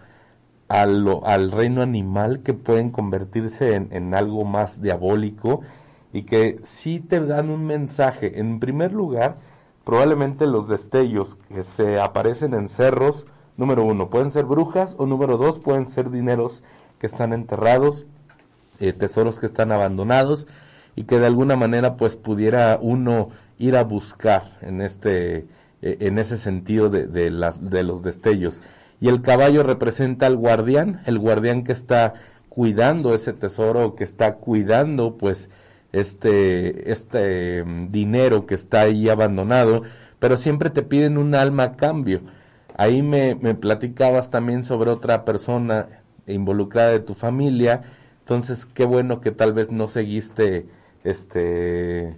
al 0.68 1.50
reino 1.50 1.82
animal 1.82 2.44
que 2.44 2.54
pueden 2.54 2.90
convertirse 2.90 3.74
en, 3.74 3.88
en 3.90 4.14
algo 4.14 4.44
más 4.44 4.80
diabólico 4.80 5.62
y 6.12 6.22
que 6.22 6.60
sí 6.62 7.00
te 7.00 7.18
dan 7.18 7.50
un 7.50 7.66
mensaje. 7.66 8.38
En 8.38 8.60
primer 8.60 8.92
lugar, 8.92 9.34
probablemente 9.82 10.46
los 10.46 10.68
destellos 10.68 11.34
que 11.48 11.64
se 11.64 11.98
aparecen 11.98 12.54
en 12.54 12.68
cerros, 12.68 13.26
número 13.60 13.84
uno, 13.84 14.10
pueden 14.10 14.32
ser 14.32 14.44
brujas 14.44 14.96
o 14.98 15.06
número 15.06 15.36
dos, 15.36 15.60
pueden 15.60 15.86
ser 15.86 16.10
dineros 16.10 16.62
que 16.98 17.06
están 17.06 17.32
enterrados, 17.32 18.06
eh, 18.80 18.92
tesoros 18.92 19.38
que 19.38 19.46
están 19.46 19.70
abandonados 19.70 20.48
y 20.96 21.04
que 21.04 21.20
de 21.20 21.26
alguna 21.26 21.54
manera 21.54 21.96
pues 21.96 22.16
pudiera 22.16 22.78
uno 22.80 23.28
ir 23.58 23.76
a 23.76 23.84
buscar 23.84 24.58
en 24.62 24.80
este 24.80 25.46
eh, 25.82 25.96
en 26.00 26.18
ese 26.18 26.36
sentido 26.36 26.90
de, 26.90 27.06
de, 27.06 27.30
los 27.30 28.02
destellos 28.02 28.60
y 29.00 29.08
el 29.08 29.22
caballo 29.22 29.62
representa 29.62 30.26
al 30.26 30.36
guardián 30.36 31.00
el 31.06 31.18
guardián 31.18 31.62
que 31.62 31.72
está 31.72 32.14
cuidando 32.48 33.14
ese 33.14 33.32
tesoro 33.32 33.94
que 33.94 34.04
está 34.04 34.34
cuidando 34.34 35.16
pues 35.16 35.48
este, 35.92 36.90
este 36.90 37.64
mm, 37.64 37.90
dinero 37.90 38.46
que 38.46 38.54
está 38.54 38.82
ahí 38.82 39.08
abandonado, 39.08 39.82
pero 40.18 40.36
siempre 40.36 40.70
te 40.70 40.82
piden 40.82 41.18
un 41.18 41.34
alma 41.34 41.64
a 41.64 41.76
cambio. 41.76 42.20
Ahí 42.80 43.02
me, 43.02 43.34
me 43.34 43.54
platicabas 43.54 44.30
también 44.30 44.64
sobre 44.64 44.88
otra 44.90 45.26
persona 45.26 46.00
involucrada 46.26 46.92
de 46.92 47.00
tu 47.00 47.12
familia, 47.12 47.82
entonces 48.20 48.64
qué 48.64 48.86
bueno 48.86 49.20
que 49.20 49.32
tal 49.32 49.52
vez 49.52 49.70
no 49.70 49.86
seguiste 49.86 50.66
este 51.04 52.16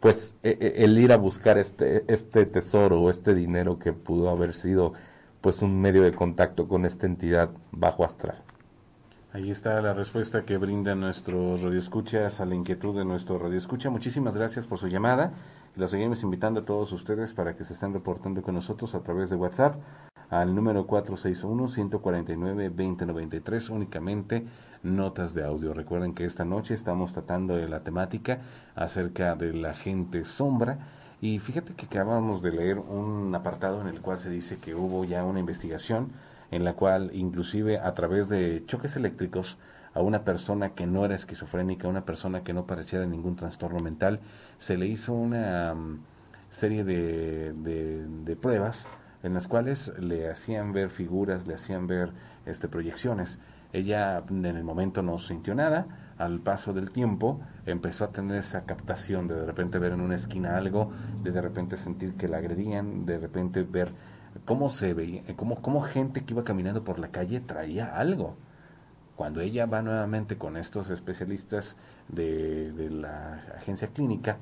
pues 0.00 0.36
e, 0.42 0.56
e, 0.58 0.84
el 0.84 0.98
ir 0.98 1.12
a 1.12 1.18
buscar 1.18 1.58
este 1.58 2.04
este 2.08 2.46
tesoro 2.46 3.02
o 3.02 3.10
este 3.10 3.34
dinero 3.34 3.78
que 3.78 3.92
pudo 3.92 4.30
haber 4.30 4.54
sido 4.54 4.94
pues 5.42 5.60
un 5.60 5.78
medio 5.82 6.00
de 6.02 6.14
contacto 6.14 6.66
con 6.66 6.86
esta 6.86 7.06
entidad 7.06 7.50
bajo 7.70 8.02
astral. 8.02 8.42
Ahí 9.32 9.48
está 9.48 9.80
la 9.80 9.94
respuesta 9.94 10.44
que 10.44 10.56
brinda 10.56 10.96
nuestro 10.96 11.56
radioescuchas 11.56 12.40
a 12.40 12.46
la 12.46 12.56
inquietud 12.56 12.96
de 12.96 13.04
nuestro 13.04 13.38
radioescucha. 13.38 13.88
Muchísimas 13.88 14.34
gracias 14.34 14.66
por 14.66 14.80
su 14.80 14.88
llamada. 14.88 15.30
Los 15.76 15.92
seguimos 15.92 16.24
invitando 16.24 16.62
a 16.62 16.64
todos 16.64 16.90
ustedes 16.90 17.32
para 17.32 17.54
que 17.54 17.64
se 17.64 17.74
estén 17.74 17.92
reportando 17.92 18.42
con 18.42 18.56
nosotros 18.56 18.96
a 18.96 19.04
través 19.04 19.30
de 19.30 19.36
WhatsApp 19.36 19.76
al 20.30 20.52
número 20.52 20.84
461-149-2093, 20.88 23.70
únicamente 23.70 24.46
notas 24.82 25.32
de 25.32 25.44
audio. 25.44 25.74
Recuerden 25.74 26.12
que 26.12 26.24
esta 26.24 26.44
noche 26.44 26.74
estamos 26.74 27.12
tratando 27.12 27.54
de 27.54 27.68
la 27.68 27.84
temática 27.84 28.40
acerca 28.74 29.36
de 29.36 29.52
la 29.52 29.74
gente 29.74 30.24
sombra. 30.24 30.80
Y 31.20 31.38
fíjate 31.38 31.74
que 31.74 31.86
acabamos 31.86 32.42
de 32.42 32.50
leer 32.50 32.80
un 32.80 33.32
apartado 33.32 33.80
en 33.80 33.86
el 33.86 34.00
cual 34.00 34.18
se 34.18 34.28
dice 34.28 34.58
que 34.58 34.74
hubo 34.74 35.04
ya 35.04 35.22
una 35.22 35.38
investigación 35.38 36.10
en 36.50 36.64
la 36.64 36.74
cual 36.74 37.10
inclusive 37.14 37.78
a 37.78 37.94
través 37.94 38.28
de 38.28 38.64
choques 38.66 38.96
eléctricos 38.96 39.58
a 39.94 40.00
una 40.00 40.24
persona 40.24 40.74
que 40.74 40.86
no 40.86 41.04
era 41.04 41.14
esquizofrénica, 41.14 41.88
una 41.88 42.04
persona 42.04 42.42
que 42.42 42.52
no 42.52 42.66
pareciera 42.66 43.06
ningún 43.06 43.36
trastorno 43.36 43.80
mental, 43.80 44.20
se 44.58 44.76
le 44.76 44.86
hizo 44.86 45.12
una 45.12 45.74
mm, 45.74 46.00
serie 46.50 46.84
de, 46.84 47.52
de, 47.52 48.36
pruebas 48.36 48.86
en 49.22 49.34
las 49.34 49.48
cuales 49.48 49.92
le 49.98 50.30
hacían 50.30 50.72
ver 50.72 50.90
figuras, 50.90 51.46
le 51.46 51.54
hacían 51.54 51.86
ver 51.86 52.12
este, 52.46 52.68
proyecciones. 52.68 53.40
Ella 53.72 54.22
en 54.28 54.44
el 54.46 54.64
momento 54.64 55.02
no 55.02 55.18
sintió 55.18 55.54
nada, 55.54 56.14
al 56.18 56.40
paso 56.40 56.72
del 56.72 56.90
tiempo 56.90 57.40
empezó 57.66 58.04
a 58.04 58.10
tener 58.10 58.36
esa 58.36 58.64
captación 58.64 59.28
de 59.28 59.36
de 59.36 59.46
repente 59.46 59.78
ver 59.78 59.92
en 59.92 60.00
una 60.00 60.16
esquina 60.16 60.56
algo, 60.56 60.90
de 61.22 61.30
de 61.30 61.40
repente 61.40 61.76
sentir 61.76 62.14
que 62.14 62.28
la 62.28 62.38
agredían, 62.38 63.06
de 63.06 63.18
repente 63.18 63.62
ver 63.62 63.92
cómo 64.44 64.68
se 64.68 64.94
veía, 64.94 65.22
eh, 65.26 65.34
cómo, 65.36 65.60
cómo 65.62 65.80
gente 65.80 66.24
que 66.24 66.34
iba 66.34 66.44
caminando 66.44 66.84
por 66.84 66.98
la 66.98 67.08
calle 67.08 67.40
traía 67.40 67.96
algo. 67.96 68.36
Cuando 69.16 69.40
ella 69.40 69.66
va 69.66 69.82
nuevamente 69.82 70.38
con 70.38 70.56
estos 70.56 70.90
especialistas 70.90 71.76
de, 72.08 72.72
de 72.72 72.90
la 72.90 73.34
agencia 73.56 73.88
clínica, 73.88 74.38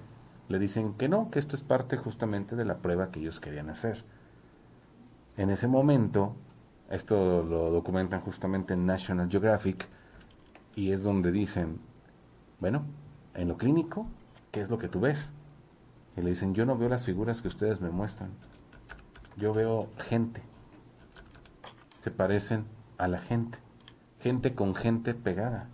le 0.49 0.59
dicen 0.59 0.95
que 0.95 1.09
no, 1.09 1.31
que 1.31 1.39
esto 1.39 1.57
es 1.57 1.63
parte 1.63 1.97
justamente 1.97 2.57
de 2.57 2.65
la 2.65 2.79
prueba 2.79 3.11
que 3.11 3.21
ellos 3.21 3.41
querían 3.41 3.71
hacer. 3.71 4.05
En 5.37 5.51
ese 5.51 5.67
momento, 5.67 6.37
esto 6.91 7.43
lo 7.43 7.71
documentan 7.71 8.21
justamente 8.21 8.75
en 8.75 8.87
National 8.87 9.29
Geographic, 9.29 9.89
y 10.75 10.93
es 10.93 11.03
donde 11.03 11.33
dicen, 11.33 11.81
bueno, 12.61 12.85
en 13.35 13.49
lo 13.49 13.57
clínico, 13.57 14.07
¿qué 14.53 14.61
es 14.61 14.71
lo 14.71 14.79
que 14.79 14.89
tú 14.89 15.01
ves? 15.01 15.33
Y 16.17 16.21
le 16.21 16.31
dicen, 16.31 16.55
yo 16.55 16.65
no 16.67 16.79
veo 16.79 16.89
las 16.89 17.05
figuras 17.05 17.43
que 17.43 17.49
ustedes 17.49 17.81
me 17.81 17.91
muestran 17.91 18.31
yo 19.39 19.55
veo 19.55 19.89
gente. 19.99 20.43
Se 22.01 22.11
parecen 22.11 22.65
a 22.99 23.09
la 23.09 23.19
gente. 23.19 23.59
Gente 24.21 24.55
con 24.55 24.75
gente 24.75 25.15
pegada. 25.15 25.69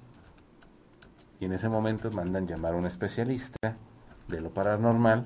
Y 1.40 1.46
en 1.46 1.52
ese 1.52 1.68
momento 1.68 2.10
mandan 2.10 2.46
llamar 2.46 2.74
a 2.74 2.76
un 2.76 2.86
especialista 2.86 3.76
de 4.28 4.40
lo 4.40 4.50
paranormal 4.50 5.24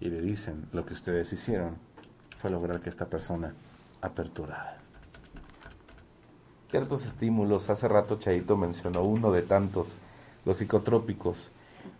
y 0.00 0.08
le 0.10 0.20
dicen, 0.20 0.68
lo 0.72 0.86
que 0.86 0.94
ustedes 0.94 1.32
hicieron 1.32 1.76
fue 2.40 2.50
lograr 2.50 2.80
que 2.80 2.88
esta 2.88 3.06
persona 3.06 3.54
aperturara. 4.00 4.78
Ciertos 6.70 7.06
estímulos, 7.06 7.70
hace 7.70 7.88
rato 7.88 8.18
Chaito 8.18 8.56
mencionó 8.56 9.02
uno 9.02 9.32
de 9.32 9.42
tantos 9.42 9.96
los 10.44 10.58
psicotrópicos. 10.58 11.50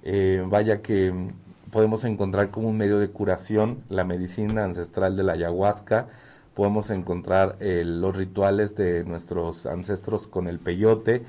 Eh, 0.03 0.45
vaya 0.47 0.83
que 0.83 1.31
podemos 1.71 2.05
encontrar 2.05 2.51
como 2.51 2.69
un 2.69 2.77
medio 2.77 2.99
de 2.99 3.11
curación 3.11 3.83
la 3.89 4.05
medicina 4.05 4.65
ancestral 4.65 5.17
de 5.17 5.23
la 5.23 5.33
ayahuasca, 5.33 6.09
podemos 6.55 6.91
encontrar 6.91 7.57
eh, 7.61 7.85
los 7.85 8.17
rituales 8.17 8.75
de 8.75 9.05
nuestros 9.05 9.67
ancestros 9.67 10.27
con 10.27 10.49
el 10.49 10.59
peyote, 10.59 11.23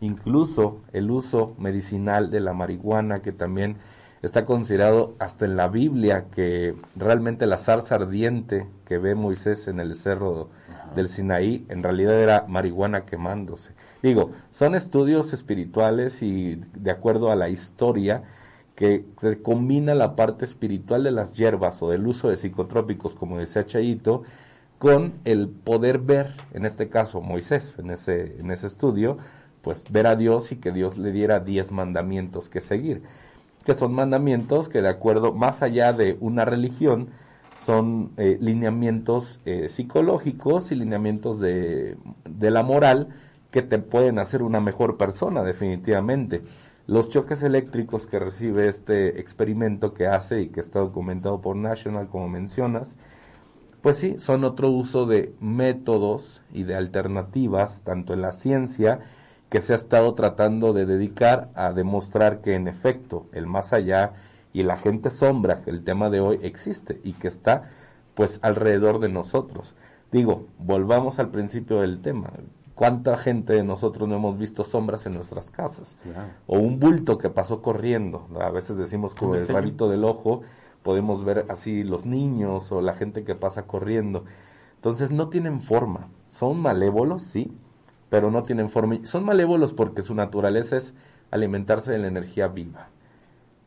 incluso 0.00 0.82
el 0.92 1.10
uso 1.10 1.54
medicinal 1.58 2.30
de 2.30 2.40
la 2.40 2.52
marihuana 2.52 3.22
que 3.22 3.32
también 3.32 3.76
está 4.22 4.44
considerado 4.44 5.14
hasta 5.18 5.44
en 5.44 5.56
la 5.56 5.68
Biblia 5.68 6.26
que 6.34 6.74
realmente 6.96 7.46
la 7.46 7.58
zarza 7.58 7.94
ardiente 7.94 8.66
que 8.84 8.98
ve 8.98 9.14
Moisés 9.14 9.68
en 9.68 9.80
el 9.80 9.94
cerro 9.94 10.50
del 10.94 11.08
Sinaí 11.08 11.64
en 11.68 11.82
realidad 11.82 12.20
era 12.20 12.44
marihuana 12.48 13.04
quemándose. 13.04 13.72
Digo, 14.02 14.32
son 14.50 14.74
estudios 14.74 15.32
espirituales 15.32 16.22
y 16.22 16.62
de 16.74 16.90
acuerdo 16.90 17.30
a 17.30 17.36
la 17.36 17.48
historia 17.48 18.24
que 18.76 19.04
se 19.20 19.42
combina 19.42 19.94
la 19.94 20.14
parte 20.14 20.44
espiritual 20.44 21.02
de 21.02 21.10
las 21.10 21.32
hierbas 21.32 21.82
o 21.82 21.90
del 21.90 22.06
uso 22.06 22.28
de 22.28 22.36
psicotrópicos, 22.36 23.16
como 23.16 23.38
decía 23.38 23.66
Chayito, 23.66 24.22
con 24.78 25.14
el 25.24 25.48
poder 25.48 25.98
ver, 25.98 26.34
en 26.52 26.66
este 26.66 26.88
caso 26.88 27.20
Moisés, 27.20 27.74
en 27.78 27.90
ese, 27.90 28.38
en 28.38 28.50
ese 28.52 28.68
estudio, 28.68 29.18
pues 29.62 29.90
ver 29.90 30.06
a 30.06 30.14
Dios 30.14 30.52
y 30.52 30.56
que 30.56 30.70
Dios 30.70 30.98
le 30.98 31.10
diera 31.10 31.40
diez 31.40 31.72
mandamientos 31.72 32.48
que 32.48 32.60
seguir 32.60 33.02
que 33.66 33.74
son 33.74 33.92
mandamientos 33.92 34.68
que 34.68 34.80
de 34.80 34.88
acuerdo, 34.88 35.32
más 35.34 35.60
allá 35.60 35.92
de 35.92 36.16
una 36.20 36.44
religión, 36.44 37.08
son 37.58 38.12
eh, 38.16 38.38
lineamientos 38.40 39.40
eh, 39.44 39.68
psicológicos 39.68 40.70
y 40.70 40.76
lineamientos 40.76 41.40
de, 41.40 41.98
de 42.24 42.50
la 42.52 42.62
moral 42.62 43.08
que 43.50 43.62
te 43.62 43.78
pueden 43.78 44.20
hacer 44.20 44.42
una 44.42 44.60
mejor 44.60 44.96
persona, 44.96 45.42
definitivamente. 45.42 46.42
Los 46.86 47.08
choques 47.08 47.42
eléctricos 47.42 48.06
que 48.06 48.20
recibe 48.20 48.68
este 48.68 49.20
experimento 49.20 49.92
que 49.92 50.06
hace 50.06 50.42
y 50.42 50.48
que 50.50 50.60
está 50.60 50.78
documentado 50.78 51.40
por 51.40 51.56
National, 51.56 52.08
como 52.08 52.28
mencionas, 52.28 52.96
pues 53.82 53.96
sí, 53.96 54.16
son 54.18 54.44
otro 54.44 54.70
uso 54.70 55.04
de 55.04 55.34
métodos 55.40 56.42
y 56.52 56.62
de 56.62 56.76
alternativas, 56.76 57.82
tanto 57.82 58.14
en 58.14 58.22
la 58.22 58.32
ciencia 58.32 59.00
que 59.48 59.60
se 59.60 59.72
ha 59.72 59.76
estado 59.76 60.14
tratando 60.14 60.72
de 60.72 60.86
dedicar 60.86 61.50
a 61.54 61.72
demostrar 61.72 62.40
que 62.40 62.54
en 62.54 62.68
efecto 62.68 63.26
el 63.32 63.46
más 63.46 63.72
allá 63.72 64.12
y 64.52 64.62
la 64.62 64.78
gente 64.78 65.10
sombra, 65.10 65.62
el 65.66 65.82
tema 65.82 66.08
de 66.08 66.20
hoy 66.20 66.38
existe 66.42 67.00
y 67.02 67.14
que 67.14 67.28
está 67.28 67.70
pues 68.14 68.38
alrededor 68.42 69.00
de 69.00 69.08
nosotros. 69.08 69.74
Digo, 70.12 70.46
volvamos 70.58 71.18
al 71.18 71.30
principio 71.30 71.80
del 71.80 72.00
tema. 72.00 72.30
¿Cuánta 72.76 73.16
gente 73.16 73.54
de 73.54 73.64
nosotros 73.64 74.06
no 74.06 74.16
hemos 74.16 74.36
visto 74.36 74.62
sombras 74.62 75.06
en 75.06 75.14
nuestras 75.14 75.50
casas? 75.50 75.96
O 76.46 76.58
un 76.58 76.78
bulto 76.78 77.16
que 77.16 77.30
pasó 77.30 77.62
corriendo. 77.62 78.28
A 78.38 78.50
veces 78.50 78.76
decimos 78.76 79.14
con 79.14 79.34
el 79.34 79.48
rabito 79.48 79.88
del 79.88 80.04
ojo, 80.04 80.42
podemos 80.82 81.24
ver 81.24 81.46
así 81.48 81.84
los 81.84 82.04
niños 82.04 82.70
o 82.70 82.82
la 82.82 82.92
gente 82.92 83.24
que 83.24 83.34
pasa 83.34 83.66
corriendo. 83.66 84.26
Entonces 84.74 85.10
no 85.10 85.30
tienen 85.30 85.62
forma. 85.62 86.08
Son 86.28 86.60
malévolos, 86.60 87.22
sí, 87.22 87.50
pero 88.10 88.30
no 88.30 88.44
tienen 88.44 88.68
forma. 88.68 88.98
Son 89.04 89.24
malévolos 89.24 89.72
porque 89.72 90.02
su 90.02 90.14
naturaleza 90.14 90.76
es 90.76 90.92
alimentarse 91.30 91.92
de 91.92 91.98
la 91.98 92.08
energía 92.08 92.48
viva. 92.48 92.90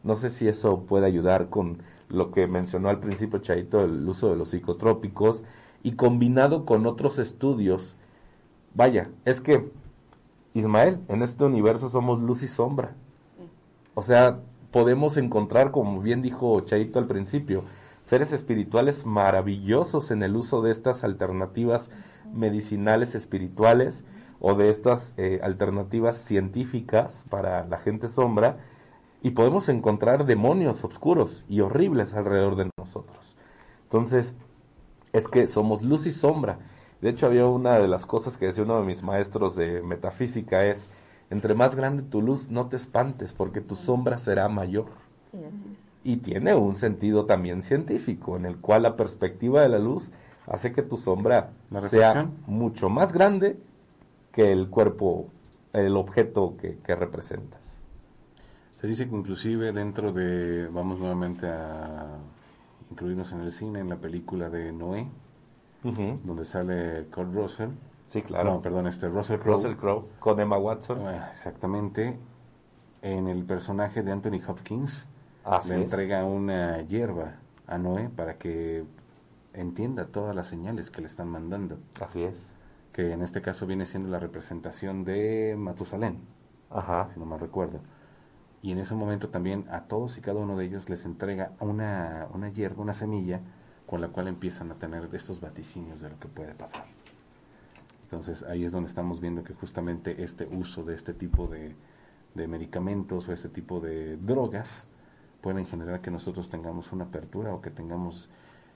No 0.04 0.18
sé 0.18 0.30
si 0.30 0.48
eso 0.48 0.82
puede 0.82 1.08
ayudar 1.08 1.50
con 1.50 1.82
lo 2.10 2.30
que 2.30 2.46
mencionó 2.46 2.90
al 2.90 3.00
principio 3.00 3.40
Chaito, 3.40 3.84
el 3.84 4.08
uso 4.08 4.30
de 4.30 4.36
los 4.36 4.50
psicotrópicos, 4.50 5.44
y 5.82 5.94
combinado 5.94 6.64
con 6.64 6.86
otros 6.86 7.18
estudios. 7.18 7.96
Vaya, 8.74 9.10
es 9.26 9.42
que, 9.42 9.72
Ismael, 10.54 11.00
en 11.08 11.22
este 11.22 11.44
universo 11.44 11.90
somos 11.90 12.22
luz 12.22 12.44
y 12.44 12.48
sombra. 12.48 12.96
O 13.96 14.04
sea, 14.04 14.40
podemos 14.72 15.18
encontrar, 15.18 15.72
como 15.72 16.02
bien 16.02 16.22
dijo 16.22 16.60
Chaito 16.62 17.00
al 17.00 17.08
principio, 17.08 17.64
seres 18.04 18.32
espirituales 18.32 19.06
maravillosos 19.06 20.12
en 20.12 20.24
el 20.24 20.36
uso 20.36 20.62
de 20.62 20.72
estas 20.72 21.04
alternativas 21.04 21.90
medicinales 22.34 23.16
espirituales 23.16 24.04
o 24.40 24.56
de 24.56 24.70
estas 24.70 25.14
eh, 25.18 25.40
alternativas 25.44 26.18
científicas 26.18 27.26
para 27.30 27.66
la 27.66 27.78
gente 27.78 28.08
sombra 28.08 28.58
y 29.22 29.32
podemos 29.32 29.68
encontrar 29.68 30.26
demonios 30.26 30.84
oscuros 30.84 31.44
y 31.50 31.60
horribles 31.60 32.14
alrededor 32.14 32.56
de 32.56 32.70
nosotros. 32.78 33.36
Entonces, 33.84 34.34
es 35.12 35.28
que 35.28 35.48
somos 35.48 35.82
luz 35.82 36.06
y 36.06 36.12
sombra. 36.12 36.60
De 37.02 37.10
hecho, 37.10 37.28
había 37.28 37.48
una 37.48 37.80
de 37.80 37.88
las 37.88 38.06
cosas 38.06 38.38
que 38.38 38.48
decía 38.48 38.64
uno 38.64 38.80
de 38.80 38.86
mis 38.86 39.04
maestros 39.04 39.56
de 39.56 39.82
metafísica 39.82 40.66
es, 40.66 40.90
entre 41.30 41.54
más 41.54 41.76
grande 41.76 42.04
tu 42.04 42.22
luz, 42.22 42.50
no 42.50 42.68
te 42.68 42.76
espantes, 42.76 43.34
porque 43.34 43.62
tu 43.62 43.76
sombra 43.76 44.20
será 44.20 44.50
mayor. 44.50 44.88
Y 46.04 46.18
tiene 46.18 46.56
un 46.56 46.76
sentido 46.76 47.26
también 47.26 47.62
científico, 47.62 48.36
en 48.36 48.46
el 48.46 48.58
cual 48.58 48.84
la 48.84 48.98
perspectiva 48.98 49.62
de 49.62 49.70
la 49.70 49.80
luz 49.80 50.12
hace 50.48 50.74
que 50.74 50.82
tu 50.82 50.98
sombra 50.98 51.52
sea 51.90 52.30
mucho 52.48 52.90
más 52.90 53.14
grande 53.14 53.58
que 54.32 54.52
el 54.52 54.70
cuerpo, 54.70 55.28
el 55.74 55.96
objeto 55.96 56.56
que, 56.58 56.96
representas. 56.96 57.78
Se 58.74 58.88
dice 58.88 59.08
que 59.08 59.16
inclusive 59.16 59.72
dentro 59.72 60.12
de, 60.12 60.68
vamos 60.68 61.00
nuevamente 61.00 61.48
a 61.48 62.18
incluirnos 62.92 63.32
en 63.34 63.42
el 63.42 63.52
cine, 63.52 63.80
en 63.80 63.90
la 63.90 63.98
película 63.98 64.50
de 64.50 64.72
Noé, 64.72 65.08
donde 65.84 66.46
sale 66.46 67.06
Kurt 67.14 67.34
Russell. 67.34 67.70
Sí, 68.08 68.22
claro. 68.22 68.54
No, 68.56 68.62
perdón, 68.62 68.88
este 68.88 69.08
Russell 69.08 69.40
Crowe. 69.40 69.56
Russell 69.56 69.76
Crowe, 69.76 70.08
con 70.20 70.40
Emma 70.40 70.58
Watson. 70.58 71.06
Ah, 71.08 71.30
exactamente. 71.32 72.18
En 73.02 73.28
el 73.28 73.46
personaje 73.46 74.02
de 74.04 74.12
Anthony 74.12 74.42
Hopkins, 74.48 75.08
le 75.68 75.76
entrega 75.76 76.26
una 76.26 76.82
hierba 76.82 77.36
a 77.68 77.78
Noé 77.78 78.10
para 78.10 78.38
que 78.38 78.84
entienda 79.54 80.08
todas 80.08 80.36
las 80.36 80.48
señales 80.48 80.92
que 80.92 81.02
le 81.02 81.08
están 81.08 81.30
mandando. 81.30 81.78
Así 82.02 82.24
es 82.24 82.54
que 82.92 83.14
en 83.14 83.22
este 83.22 83.42
caso 83.42 83.66
viene 83.66 83.86
siendo 83.86 84.10
la 84.10 84.20
representación 84.20 85.04
de 85.06 85.56
Matusalén, 85.58 86.20
Ajá. 86.70 87.08
si 87.10 87.20
no 87.20 87.26
mal 87.26 87.40
recuerdo. 87.40 87.80
Y 88.62 88.72
en 88.72 88.80
ese 88.80 88.96
momento 88.96 89.30
también 89.30 89.66
a 89.72 89.84
todos 89.84 90.18
y 90.18 90.22
cada 90.22 90.40
uno 90.40 90.58
de 90.58 90.66
ellos 90.66 90.90
les 90.90 91.06
entrega 91.06 91.52
una, 91.60 92.28
una 92.34 92.50
hierba, 92.50 92.82
una 92.82 92.94
semilla, 92.94 93.40
con 93.90 94.02
la 94.02 94.10
cual 94.10 94.28
empiezan 94.28 94.72
a 94.72 94.76
tener 94.76 95.10
estos 95.14 95.42
vaticinios 95.42 96.02
de 96.02 96.10
lo 96.12 96.20
que 96.20 96.28
puede 96.28 96.54
pasar. 96.54 96.86
Entonces 98.04 98.44
ahí 98.44 98.64
es 98.64 98.72
donde 98.72 98.88
estamos 98.88 99.20
viendo 99.20 99.44
que 99.44 99.56
justamente 99.56 100.24
este 100.24 100.46
uso 100.46 100.84
de 100.84 100.94
este 100.94 101.14
tipo 101.14 101.48
de, 101.48 101.76
de 102.36 102.48
medicamentos 102.48 103.28
o 103.28 103.34
este 103.34 103.50
tipo 103.50 103.80
de 103.80 104.18
drogas 104.18 104.88
pueden 105.42 105.66
generar 105.66 106.02
que 106.02 106.12
nosotros 106.12 106.50
tengamos 106.50 106.92
una 106.92 107.06
apertura 107.06 107.52
o 107.52 107.62
que 107.62 107.72
tengamos 107.72 108.30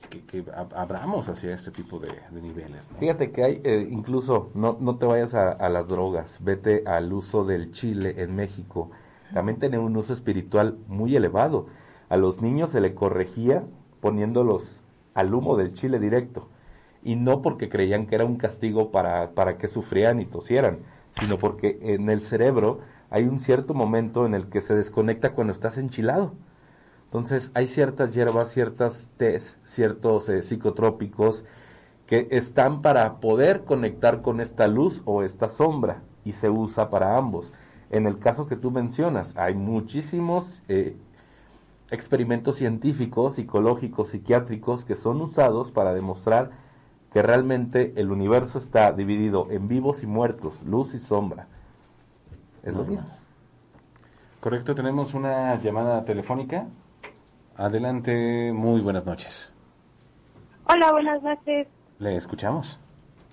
que, 0.10 0.44
abramos 0.76 1.30
hacia 1.30 1.54
este 1.54 1.70
tipo 1.70 2.00
de, 2.00 2.10
niveles. 2.42 2.90
Fíjate 3.00 3.32
que 3.32 3.44
hay, 3.44 3.62
eh, 3.64 3.88
incluso, 3.90 4.50
no, 4.56 4.78
no 4.80 4.98
te 4.98 5.06
vayas 5.06 5.36
a, 5.36 5.70
las 5.70 5.88
drogas, 5.88 6.40
vete 6.42 6.84
al 6.88 7.14
uso 7.14 7.46
del 7.46 7.72
chile 7.72 8.16
en 8.18 8.36
México. 8.36 8.90
También 9.32 9.60
tiene 9.60 9.78
un 9.78 9.96
uso 9.96 10.12
espiritual 10.12 10.78
muy 10.88 11.16
elevado. 11.16 11.68
A 12.10 12.18
los 12.18 12.42
niños 12.42 12.72
se 12.72 12.82
le 12.82 12.96
corregía 12.96 13.64
poniéndolos 14.02 14.80
al 15.14 15.34
humo 15.34 15.58
del 15.58 15.74
chile 15.74 16.00
directo. 16.00 16.50
Y 17.04 17.16
no 17.16 17.42
porque 17.42 17.70
creían 17.70 18.06
que 18.06 18.16
era 18.16 18.26
un 18.26 18.38
castigo 18.38 18.92
para, 18.92 19.32
para 19.32 19.58
que 19.58 19.68
sufrieran 19.68 20.22
y 20.22 20.26
tosieran, 20.26 20.80
sino 21.12 21.38
porque 21.38 21.80
en 21.82 22.10
el 22.10 22.22
cerebro 22.22 22.80
hay 23.10 23.26
un 23.26 23.40
cierto 23.40 23.74
momento 23.74 24.26
en 24.26 24.34
el 24.34 24.48
que 24.48 24.62
se 24.62 24.76
desconecta 24.76 25.34
cuando 25.34 25.54
estás 25.54 25.78
enchilado. 25.78 26.34
Entonces 27.06 27.52
hay 27.54 27.68
ciertas 27.68 28.14
hierbas, 28.14 28.50
ciertas 28.50 29.12
tés, 29.18 29.60
ciertos 29.66 30.30
eh, 30.30 30.42
psicotrópicos 30.42 31.44
que 32.08 32.28
están 32.32 32.82
para 32.82 33.20
poder 33.20 33.66
conectar 33.66 34.24
con 34.24 34.42
esta 34.42 34.68
luz 34.68 35.04
o 35.06 35.22
esta 35.22 35.50
sombra 35.50 36.02
y 36.26 36.32
se 36.32 36.50
usa 36.50 36.90
para 36.90 37.16
ambos. 37.16 37.54
En 37.92 38.08
el 38.08 38.18
caso 38.18 38.48
que 38.48 38.56
tú 38.56 38.72
mencionas, 38.72 39.38
hay 39.38 39.54
muchísimos 39.54 40.64
eh, 40.68 40.98
experimentos 41.92 42.56
científicos, 42.56 43.36
psicológicos, 43.36 44.10
psiquiátricos 44.10 44.86
que 44.86 44.96
son 44.96 45.22
usados 45.22 45.72
para 45.72 45.94
demostrar 45.94 46.52
que 47.12 47.22
realmente 47.22 47.94
el 47.96 48.12
universo 48.12 48.58
está 48.58 48.92
dividido 48.92 49.48
en 49.52 49.68
vivos 49.68 50.04
y 50.04 50.08
muertos, 50.08 50.64
luz 50.64 50.96
y 50.96 51.00
sombra. 51.00 51.48
Es 52.64 52.74
lo 52.74 52.84
mismo. 52.84 53.08
Correcto, 54.40 54.74
tenemos 54.74 55.14
una 55.14 55.60
llamada 55.60 56.04
telefónica. 56.06 56.68
Adelante, 57.56 58.52
muy 58.52 58.82
buenas 58.82 59.06
noches. 59.06 59.54
Hola, 60.68 60.92
buenas 60.92 61.22
noches. 61.22 61.68
¿Le 62.00 62.16
escuchamos? 62.16 62.80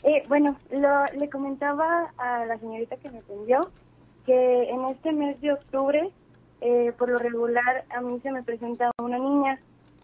Eh, 0.03 0.25
bueno, 0.29 0.57
le 0.71 1.31
comentaba 1.31 2.13
a 2.19 2.45
la 2.45 2.59
señorita 2.59 2.97
que 2.97 3.11
me 3.11 3.19
atendió 3.19 3.71
que 4.27 4.71
en 4.71 4.85
este 4.87 5.13
mes 5.13 5.41
de 5.41 5.53
octubre, 5.53 6.11
eh, 6.61 6.93
por 6.99 7.09
lo 7.11 7.19
regular, 7.19 7.85
a 7.91 8.01
mí 8.01 8.21
se 8.21 8.31
me 8.31 8.43
presenta 8.43 8.91
una 8.99 9.19
niña, 9.19 9.61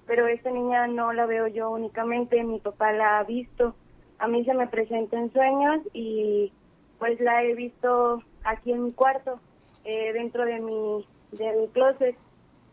pero 0.06 0.26
esta 0.26 0.50
niña 0.50 0.86
no 0.86 1.12
la 1.12 1.26
veo 1.26 1.46
yo 1.48 1.70
únicamente, 1.70 2.42
mi 2.44 2.60
papá 2.60 2.92
la 2.92 3.18
ha 3.18 3.24
visto. 3.24 3.74
A 4.18 4.28
mí 4.28 4.44
se 4.44 4.54
me 4.54 4.66
presenta 4.66 5.18
en 5.18 5.32
sueños 5.32 5.80
y 5.92 6.52
pues 6.98 7.20
la 7.20 7.42
he 7.44 7.54
visto 7.54 8.22
aquí 8.44 8.72
en 8.72 8.84
mi 8.84 8.92
cuarto. 8.92 9.40
eh, 9.86 10.12
dentro 10.12 10.44
de 10.44 10.60
mi, 10.60 11.06
de 11.32 11.52
mi 11.56 11.68
closet. 11.68 12.16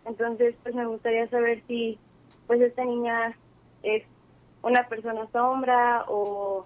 Entonces, 0.06 0.56
pues 0.64 0.76
me 0.76 0.86
gustaría 0.86 1.30
saber 1.30 1.64
si, 1.68 1.98
pues 2.48 2.60
esta 2.60 2.84
niña 2.84 3.38
es 3.84 4.04
una 4.64 4.88
persona 4.90 5.28
sombra 5.32 6.06
o 6.08 6.66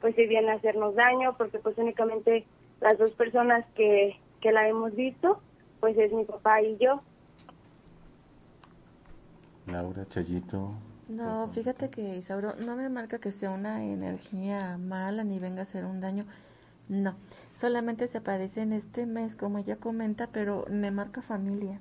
pues 0.00 0.14
si 0.14 0.26
viene 0.26 0.50
a 0.50 0.56
hacernos 0.56 0.94
daño, 0.94 1.34
porque 1.38 1.58
pues 1.58 1.76
únicamente 1.78 2.44
las 2.80 2.98
dos 2.98 3.10
personas 3.12 3.64
que, 3.74 4.20
que 4.40 4.52
la 4.52 4.68
hemos 4.68 4.94
visto, 4.94 5.40
pues 5.86 5.98
es 5.98 6.12
mi 6.12 6.24
papá 6.24 6.60
y 6.62 6.76
yo. 6.78 7.00
Laura, 9.68 10.04
Chayito. 10.08 10.72
No, 11.08 11.48
fíjate 11.52 11.90
que 11.90 12.16
Isauro 12.16 12.56
no 12.56 12.74
me 12.74 12.88
marca 12.88 13.20
que 13.20 13.30
sea 13.30 13.52
una 13.52 13.84
energía 13.84 14.78
mala 14.78 15.22
ni 15.22 15.38
venga 15.38 15.60
a 15.60 15.62
hacer 15.62 15.84
un 15.84 16.00
daño. 16.00 16.26
No, 16.88 17.14
solamente 17.56 18.08
se 18.08 18.18
aparece 18.18 18.62
en 18.62 18.72
este 18.72 19.06
mes, 19.06 19.36
como 19.36 19.58
ella 19.58 19.76
comenta, 19.76 20.26
pero 20.26 20.64
me 20.68 20.90
marca 20.90 21.22
familia. 21.22 21.78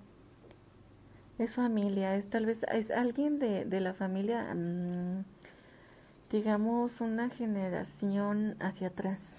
Es 1.40 1.56
familia, 1.56 2.16
es 2.16 2.30
tal 2.30 2.46
vez 2.46 2.62
es 2.72 2.92
alguien 2.92 3.40
de, 3.40 3.66
de 3.66 3.80
la 3.80 3.96
familia, 3.96 4.54
mm, 4.54 5.26
digamos, 6.32 7.02
una 7.02 7.30
generación 7.30 8.56
hacia 8.60 8.90
atrás. 8.90 9.36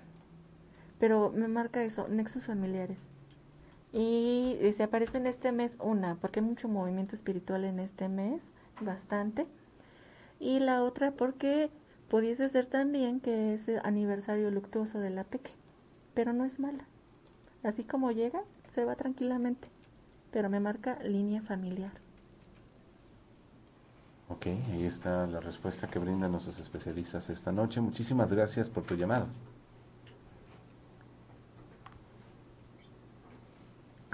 Pero 0.98 1.30
me 1.30 1.46
marca 1.46 1.84
eso, 1.84 2.08
nexos 2.08 2.42
familiares. 2.42 2.98
Y, 3.92 4.58
se 4.76 4.82
aparece 4.82 5.18
en 5.18 5.26
este 5.26 5.52
mes 5.52 5.76
una, 5.80 6.16
porque 6.16 6.40
hay 6.40 6.46
mucho 6.46 6.68
movimiento 6.68 7.14
espiritual 7.14 7.64
en 7.64 7.78
este 7.78 8.08
mes, 8.08 8.42
bastante. 8.80 9.46
Y 10.38 10.60
la 10.60 10.82
otra 10.82 11.12
porque 11.12 11.70
pudiese 12.08 12.48
ser 12.48 12.66
también 12.66 13.20
que 13.20 13.54
es 13.54 13.68
aniversario 13.84 14.50
luctuoso 14.50 14.98
de 14.98 15.10
la 15.10 15.24
peque, 15.24 15.52
pero 16.14 16.32
no 16.32 16.44
es 16.44 16.58
mala. 16.58 16.84
Así 17.62 17.84
como 17.84 18.12
llega, 18.12 18.42
se 18.72 18.84
va 18.84 18.96
tranquilamente, 18.96 19.68
pero 20.30 20.50
me 20.50 20.60
marca 20.60 20.98
línea 21.02 21.42
familiar. 21.42 21.92
Ok, 24.28 24.46
ahí 24.46 24.84
está 24.84 25.26
la 25.26 25.40
respuesta 25.40 25.88
que 25.88 26.00
brindan 26.00 26.32
nuestros 26.32 26.58
especialistas 26.58 27.30
esta 27.30 27.52
noche. 27.52 27.80
Muchísimas 27.80 28.32
gracias 28.32 28.68
por 28.68 28.82
tu 28.82 28.96
llamado. 28.96 29.26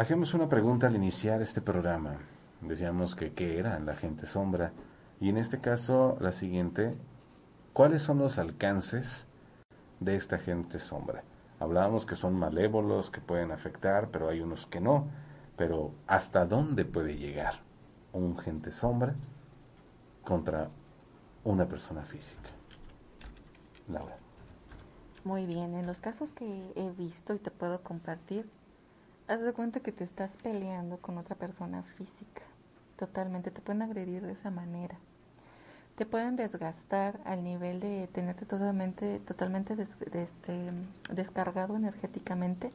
Hacíamos 0.03 0.35
una 0.35 0.49
pregunta 0.49 0.89
al 0.89 0.97
iniciar 0.97 1.43
este 1.43 1.61
programa. 1.61 2.17
Decíamos 2.61 3.15
que 3.15 3.35
qué 3.35 3.61
era 3.61 3.79
la 3.79 3.95
gente 3.95 4.27
sombra. 4.27 4.73
Y 5.21 5.29
en 5.29 5.37
este 5.37 5.61
caso, 5.61 6.17
la 6.19 6.33
siguiente, 6.33 6.99
¿cuáles 7.73 8.03
son 8.03 8.19
los 8.19 8.37
alcances 8.37 9.29
de 10.01 10.17
esta 10.17 10.39
gente 10.39 10.81
sombra? 10.81 11.23
Hablábamos 11.61 12.05
que 12.05 12.17
son 12.17 12.35
malévolos, 12.35 13.11
que 13.11 13.21
pueden 13.21 13.53
afectar, 13.53 14.09
pero 14.09 14.29
hay 14.29 14.41
unos 14.41 14.67
que 14.67 14.81
no. 14.81 15.07
Pero 15.57 15.93
¿hasta 16.09 16.47
dónde 16.47 16.85
puede 16.85 17.17
llegar 17.17 17.61
un 18.13 18.37
gente 18.37 18.73
sombra 18.73 19.15
contra 20.25 20.69
una 21.45 21.69
persona 21.69 22.03
física? 22.03 22.51
Laura. 23.87 24.17
Muy 25.23 25.47
bien, 25.47 25.77
en 25.77 25.87
los 25.87 26.01
casos 26.01 26.33
que 26.33 26.73
he 26.75 26.91
visto 26.91 27.35
y 27.35 27.39
te 27.39 27.53
puedo 27.53 27.85
compartir, 27.85 28.51
haz 29.33 29.41
de 29.41 29.55
cuenta 29.55 29.81
que 29.81 29.93
te 29.93 30.05
estás 30.05 30.37
peleando 30.37 30.99
con 30.99 31.17
otra 31.17 31.35
persona 31.35 31.83
física. 31.97 32.43
Totalmente, 32.97 33.51
te 33.51 33.63
pueden 33.63 33.81
agredir 33.81 34.23
de 34.23 34.33
esa 34.33 34.51
manera. 34.51 34.97
Te 35.97 36.05
pueden 36.05 36.37
desgastar 36.37 37.19
al 37.25 37.43
nivel 37.43 37.81
de 37.81 38.09
tenerte 38.09 38.45
totalmente, 38.45 39.21
totalmente 39.21 39.75
este, 40.13 40.71
descargado 41.11 41.77
energéticamente, 41.77 42.71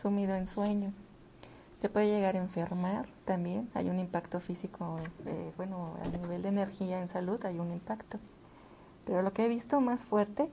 sumido 0.00 0.36
en 0.36 0.46
sueño. 0.46 0.92
Te 1.80 1.88
puede 1.88 2.06
llegar 2.06 2.36
a 2.36 2.38
enfermar 2.38 3.06
también. 3.24 3.68
Hay 3.74 3.90
un 3.90 3.98
impacto 3.98 4.38
físico, 4.40 4.98
eh, 5.26 5.52
bueno, 5.56 5.96
a 6.04 6.08
nivel 6.08 6.42
de 6.42 6.50
energía 6.50 7.00
en 7.00 7.08
salud 7.08 7.44
hay 7.44 7.58
un 7.58 7.72
impacto. 7.72 8.18
Pero 9.06 9.22
lo 9.22 9.32
que 9.32 9.44
he 9.44 9.48
visto 9.48 9.80
más 9.80 10.04
fuerte 10.04 10.48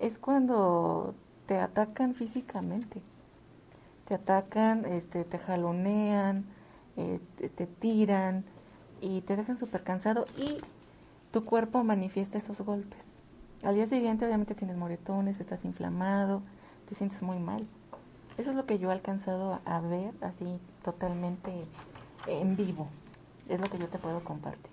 es 0.00 0.18
cuando 0.18 1.14
te 1.46 1.58
atacan 1.58 2.14
físicamente 2.14 3.00
te 4.06 4.14
atacan, 4.14 4.84
este, 4.84 5.24
te 5.24 5.38
jalonean, 5.38 6.44
eh, 6.96 7.20
te, 7.56 7.66
tiran 7.66 8.44
y 9.00 9.20
te 9.22 9.36
dejan 9.36 9.58
súper 9.58 9.82
cansado 9.82 10.26
y 10.38 10.58
tu 11.32 11.44
cuerpo 11.44 11.82
manifiesta 11.84 12.38
esos 12.38 12.60
golpes. 12.60 13.04
Al 13.62 13.74
día 13.74 13.86
siguiente 13.86 14.24
obviamente 14.24 14.54
tienes 14.54 14.76
moretones, 14.76 15.40
estás 15.40 15.64
inflamado, 15.64 16.42
te 16.88 16.94
sientes 16.94 17.22
muy 17.22 17.38
mal. 17.38 17.66
Eso 18.38 18.50
es 18.50 18.56
lo 18.56 18.66
que 18.66 18.78
yo 18.78 18.90
he 18.90 18.92
alcanzado 18.92 19.60
a 19.64 19.80
ver 19.80 20.12
así 20.20 20.58
totalmente 20.82 21.50
en 22.26 22.56
vivo. 22.56 22.88
Es 23.48 23.60
lo 23.60 23.68
que 23.68 23.78
yo 23.78 23.88
te 23.88 23.98
puedo 23.98 24.22
compartir. 24.22 24.70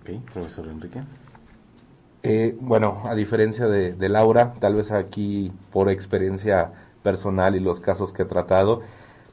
Ok, 0.00 0.32
profesor 0.32 0.66
Enrique. 0.66 1.02
Eh, 2.24 2.56
bueno, 2.60 3.00
a 3.04 3.14
diferencia 3.14 3.68
de, 3.68 3.92
de 3.92 4.08
Laura, 4.08 4.52
tal 4.54 4.74
vez 4.74 4.90
aquí 4.90 5.52
por 5.72 5.88
experiencia 5.88 6.72
personal 7.02 7.56
y 7.56 7.60
los 7.60 7.80
casos 7.80 8.12
que 8.12 8.22
he 8.22 8.26
tratado, 8.26 8.80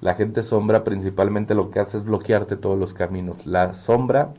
la 0.01 0.13
gente 0.15 0.43
sombra 0.43 0.83
principalmente 0.83 1.55
lo 1.55 1.71
que 1.71 1.79
hace 1.79 1.97
es 1.97 2.03
bloquearte 2.03 2.57
todos 2.57 2.77
los 2.77 2.93
caminos. 2.93 3.45
La 3.45 3.73
sombra 3.73 4.33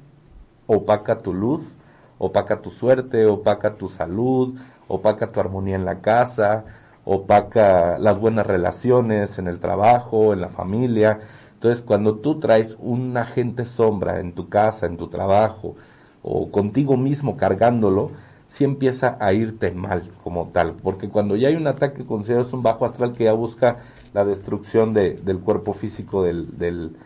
opaca 0.66 1.22
tu 1.22 1.32
luz, 1.32 1.74
opaca 2.18 2.60
tu 2.60 2.70
suerte, 2.70 3.26
opaca 3.26 3.74
tu 3.74 3.88
salud, 3.88 4.58
opaca 4.88 5.32
tu 5.32 5.40
armonía 5.40 5.76
en 5.76 5.84
la 5.84 6.00
casa, 6.00 6.62
opaca 7.04 7.98
las 7.98 8.18
buenas 8.18 8.46
relaciones 8.46 9.38
en 9.38 9.48
el 9.48 9.60
trabajo, 9.60 10.32
en 10.32 10.40
la 10.40 10.48
familia. 10.48 11.20
Entonces, 11.54 11.82
cuando 11.82 12.16
tú 12.16 12.38
traes 12.38 12.76
un 12.80 13.16
agente 13.16 13.64
sombra 13.64 14.20
en 14.20 14.34
tu 14.34 14.48
casa, 14.48 14.86
en 14.86 14.96
tu 14.96 15.08
trabajo, 15.08 15.76
o 16.22 16.50
contigo 16.50 16.96
mismo 16.96 17.36
cargándolo, 17.36 18.10
si 18.48 18.64
empieza 18.64 19.16
a 19.20 19.32
irte 19.32 19.72
mal 19.72 20.10
como 20.22 20.48
tal, 20.48 20.74
porque 20.74 21.08
cuando 21.08 21.36
ya 21.36 21.48
hay 21.48 21.56
un 21.56 21.66
ataque 21.66 22.04
considerado 22.04 22.46
es 22.46 22.52
un 22.52 22.62
bajo 22.62 22.84
astral 22.84 23.12
que 23.12 23.24
ya 23.24 23.32
busca 23.32 23.78
la 24.14 24.24
destrucción 24.24 24.94
de, 24.94 25.14
del 25.14 25.40
cuerpo 25.40 25.72
físico 25.72 26.22
del, 26.22 26.56
del 26.58 26.96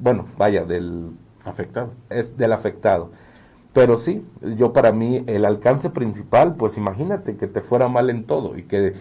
bueno, 0.00 0.26
vaya, 0.36 0.64
del 0.64 1.10
afectado. 1.44 1.92
Es 2.10 2.36
del 2.36 2.52
afectado. 2.52 3.10
Pero 3.72 3.98
sí, 3.98 4.24
yo 4.56 4.72
para 4.72 4.92
mí 4.92 5.24
el 5.26 5.44
alcance 5.44 5.90
principal, 5.90 6.54
pues 6.54 6.76
imagínate 6.76 7.36
que 7.36 7.48
te 7.48 7.60
fuera 7.60 7.88
mal 7.88 8.08
en 8.10 8.24
todo 8.24 8.56
y 8.56 8.62
que 8.62 8.94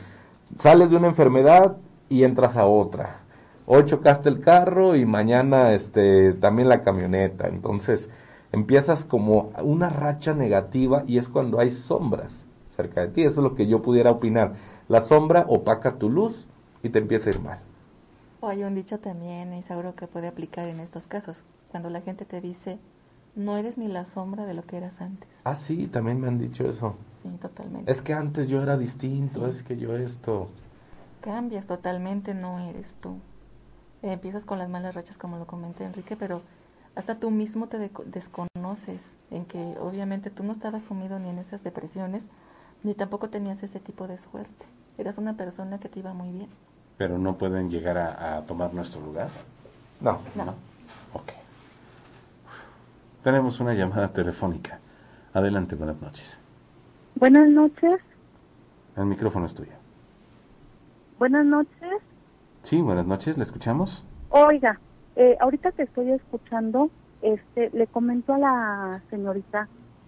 sales 0.58 0.90
de 0.90 0.98
una 0.98 1.08
enfermedad 1.08 1.78
y 2.10 2.24
entras 2.24 2.58
a 2.58 2.66
otra. 2.66 3.20
Hoy 3.66 3.86
chocaste 3.86 4.30
el 4.30 4.40
carro 4.42 4.96
y 4.96 5.06
mañana 5.06 5.74
este 5.74 6.34
también 6.34 6.70
la 6.70 6.82
camioneta. 6.84 7.48
Entonces, 7.48 8.10
empiezas 8.54 9.04
como 9.04 9.52
una 9.62 9.90
racha 9.90 10.34
negativa 10.34 11.04
y 11.06 11.18
es 11.18 11.28
cuando 11.28 11.60
hay 11.60 11.72
sombras 11.72 12.46
cerca 12.70 13.02
de 13.02 13.08
ti. 13.10 13.24
Eso 13.24 13.42
es 13.42 13.44
lo 13.44 13.56
que 13.56 13.68
yo 13.68 13.82
pudiera 13.82 14.12
opinar. 14.12 14.54
La 14.88 15.02
sombra 15.02 15.46
opaca 15.50 15.98
tu 15.98 16.10
luz 16.10 16.46
y 16.82 16.90
te 16.90 17.00
empieza 17.00 17.30
a 17.30 17.34
ir 17.34 17.40
mal. 17.42 17.60
O 18.40 18.48
hay 18.48 18.64
un 18.64 18.76
dicho 18.76 19.00
también, 19.00 19.54
Isauro, 19.54 19.96
que 19.96 20.08
puede 20.08 20.28
aplicar 20.28 20.68
en 20.68 20.80
estos 20.80 21.08
casos. 21.08 21.42
Cuando 21.72 21.90
la 21.90 22.02
gente 22.02 22.26
te 22.26 22.42
dice, 22.42 22.78
no 23.36 23.58
eres 23.58 23.78
ni 23.78 23.88
la 23.88 24.06
sombra 24.06 24.46
de 24.46 24.54
lo 24.54 24.64
que 24.64 24.78
eras 24.78 25.02
antes. 25.02 25.30
Ah, 25.44 25.56
sí, 25.56 25.88
también 25.88 26.22
me 26.22 26.28
han 26.28 26.38
dicho 26.38 26.68
eso. 26.68 26.96
Sí, 27.24 27.30
totalmente. 27.42 27.92
Es 27.92 28.02
que 28.02 28.14
antes 28.14 28.48
yo 28.48 28.62
era 28.62 28.78
distinto, 28.78 29.48
es 29.48 29.64
que 29.64 29.78
yo 29.78 29.96
esto... 29.98 30.48
Cambias 31.22 31.66
totalmente, 31.66 32.34
no 32.34 32.60
eres 32.60 32.98
tú. 33.02 33.16
empiezas 34.02 34.46
con 34.46 34.60
las 34.60 34.70
malas 34.70 34.94
rachas, 34.94 35.18
como 35.18 35.38
lo 35.38 35.48
comenté 35.48 35.86
Enrique, 35.86 36.18
pero 36.18 36.42
hasta 36.96 37.16
tú 37.16 37.32
mismo 37.32 37.68
te 37.68 37.90
desconoces 38.06 39.18
en 39.32 39.46
que 39.46 39.76
obviamente 39.80 40.30
tú 40.30 40.44
no 40.44 40.52
estabas 40.52 40.84
sumido 40.84 41.20
ni 41.20 41.30
en 41.30 41.40
esas 41.40 41.64
depresiones, 41.64 42.26
ni 42.84 42.94
tampoco 42.94 43.30
tenías 43.30 43.64
ese 43.64 43.80
tipo 43.80 44.08
de 44.08 44.18
suerte. 44.18 44.66
Eras 44.98 45.18
una 45.18 45.34
persona 45.34 45.80
que 45.80 45.90
te 45.90 46.00
iba 46.00 46.14
muy 46.14 46.32
bien. 46.32 46.50
Pero 46.98 47.18
no 47.18 47.38
pueden 47.38 47.72
llegar 47.72 47.98
a, 47.98 48.42
tomar 48.46 48.74
nuestro 48.74 49.02
lugar. 49.02 49.30
No. 50.02 50.20
No. 50.36 50.54
Ok. 51.14 51.32
Tenemos 53.24 53.60
una 53.60 53.74
llamada 53.74 54.10
telefónica. 54.10 54.80
Adelante, 55.34 55.76
buenas 55.76 56.00
noches. 56.02 56.40
Buenas 57.16 57.50
noches. 57.50 58.02
El 58.96 59.06
micrófono 59.06 59.48
es 59.48 59.56
tuyo. 59.56 59.72
Buenas 61.18 61.46
noches. 61.46 62.02
Sí, 62.62 62.82
buenas 62.82 63.08
noches, 63.08 63.38
¿le 63.38 63.44
escuchamos? 63.44 64.04
Oiga, 64.30 64.80
eh, 65.16 65.38
ahorita 65.40 65.72
que 65.72 65.84
estoy 65.84 66.12
escuchando, 66.12 66.90
este, 67.22 67.70
le 67.74 67.88
comento 67.88 68.34
a 68.34 68.40
la 68.40 69.04
señorita 69.10 69.68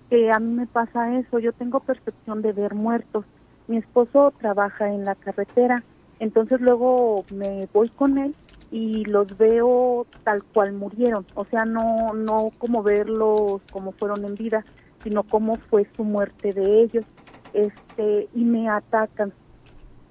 que 0.09 0.31
a 0.31 0.39
mí 0.39 0.53
me 0.53 0.67
pasa 0.67 1.17
eso, 1.17 1.39
yo 1.39 1.53
tengo 1.53 1.79
percepción 1.79 2.41
de 2.41 2.53
ver 2.53 2.75
muertos. 2.75 3.25
Mi 3.67 3.77
esposo 3.77 4.31
trabaja 4.39 4.91
en 4.91 5.05
la 5.05 5.15
carretera, 5.15 5.83
entonces 6.19 6.61
luego 6.61 7.25
me 7.33 7.67
voy 7.73 7.89
con 7.89 8.17
él 8.17 8.35
y 8.71 9.05
los 9.05 9.37
veo 9.37 10.05
tal 10.23 10.43
cual 10.43 10.73
murieron, 10.73 11.25
o 11.35 11.45
sea, 11.45 11.65
no 11.65 12.13
no 12.13 12.49
como 12.57 12.83
verlos 12.83 13.61
como 13.71 13.91
fueron 13.93 14.25
en 14.25 14.35
vida, 14.35 14.65
sino 15.03 15.23
cómo 15.23 15.57
fue 15.69 15.87
su 15.95 16.03
muerte 16.03 16.53
de 16.53 16.81
ellos. 16.81 17.05
Este, 17.53 18.27
y 18.33 18.43
me 18.43 18.67
atacan. 18.67 19.31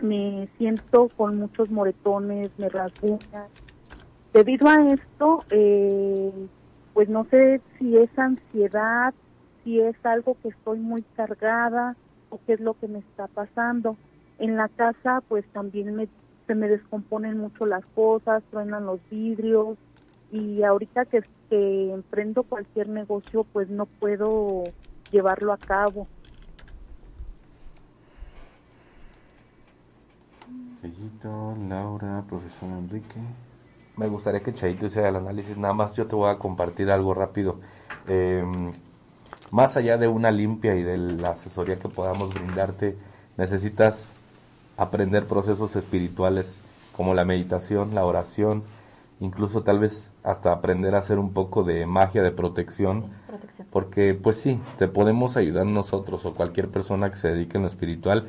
me 0.00 0.48
siento 0.56 1.08
con 1.16 1.36
muchos 1.36 1.70
moretones, 1.70 2.50
me 2.58 2.68
rasguñan. 2.68 3.48
Debido 4.34 4.68
a 4.68 4.92
esto, 4.92 5.44
eh, 5.50 6.48
pues 6.92 7.08
no 7.08 7.24
sé 7.30 7.60
si 7.78 7.96
es 7.96 8.10
ansiedad, 8.18 9.14
si 9.62 9.80
es 9.80 9.94
algo 10.02 10.36
que 10.42 10.48
estoy 10.48 10.80
muy 10.80 11.02
cargada 11.14 11.96
o 12.30 12.40
qué 12.44 12.54
es 12.54 12.60
lo 12.60 12.74
que 12.74 12.88
me 12.88 12.98
está 12.98 13.28
pasando. 13.28 13.96
En 14.40 14.56
la 14.56 14.68
casa, 14.70 15.22
pues 15.28 15.44
también 15.52 15.94
me, 15.94 16.08
se 16.48 16.56
me 16.56 16.68
descomponen 16.68 17.38
mucho 17.38 17.64
las 17.64 17.86
cosas, 17.94 18.42
truenan 18.50 18.86
los 18.86 18.98
vidrios 19.08 19.78
y 20.32 20.64
ahorita 20.64 21.04
que, 21.04 21.22
que 21.48 21.92
emprendo 21.92 22.42
cualquier 22.42 22.88
negocio, 22.88 23.46
pues 23.52 23.68
no 23.70 23.86
puedo 23.86 24.64
llevarlo 25.12 25.52
a 25.52 25.58
cabo. 25.58 26.08
Chayito, 30.82 31.54
Laura, 31.68 32.24
profesor 32.28 32.68
Enrique. 32.70 33.20
Me 33.96 34.08
gustaría 34.08 34.40
que 34.40 34.52
Chayito 34.52 34.86
hiciera 34.86 35.08
el 35.08 35.16
análisis. 35.16 35.56
Nada 35.56 35.74
más 35.74 35.94
yo 35.94 36.06
te 36.06 36.16
voy 36.16 36.30
a 36.30 36.38
compartir 36.38 36.90
algo 36.90 37.14
rápido. 37.14 37.60
Em, 38.08 38.72
más 39.50 39.76
allá 39.76 39.98
de 39.98 40.08
una 40.08 40.30
limpia 40.30 40.74
y 40.74 40.82
de 40.82 40.98
la 40.98 41.30
asesoría 41.30 41.78
que 41.78 41.88
podamos 41.88 42.34
brindarte, 42.34 42.96
necesitas 43.36 44.08
aprender 44.76 45.26
procesos 45.26 45.76
espirituales 45.76 46.60
como 46.96 47.14
la 47.14 47.24
meditación, 47.24 47.94
la 47.94 48.04
oración, 48.04 48.64
incluso 49.20 49.62
tal 49.62 49.78
vez 49.78 50.08
hasta 50.24 50.52
aprender 50.52 50.94
a 50.94 50.98
hacer 50.98 51.18
un 51.18 51.32
poco 51.32 51.62
de 51.62 51.86
magia 51.86 52.22
de 52.22 52.32
protección, 52.32 53.06
protección, 53.26 53.68
porque 53.70 54.14
pues 54.14 54.38
sí, 54.38 54.60
te 54.78 54.88
podemos 54.88 55.36
ayudar 55.36 55.66
nosotros 55.66 56.24
o 56.24 56.34
cualquier 56.34 56.68
persona 56.68 57.10
que 57.10 57.16
se 57.16 57.28
dedique 57.28 57.56
en 57.56 57.62
lo 57.62 57.68
espiritual, 57.68 58.26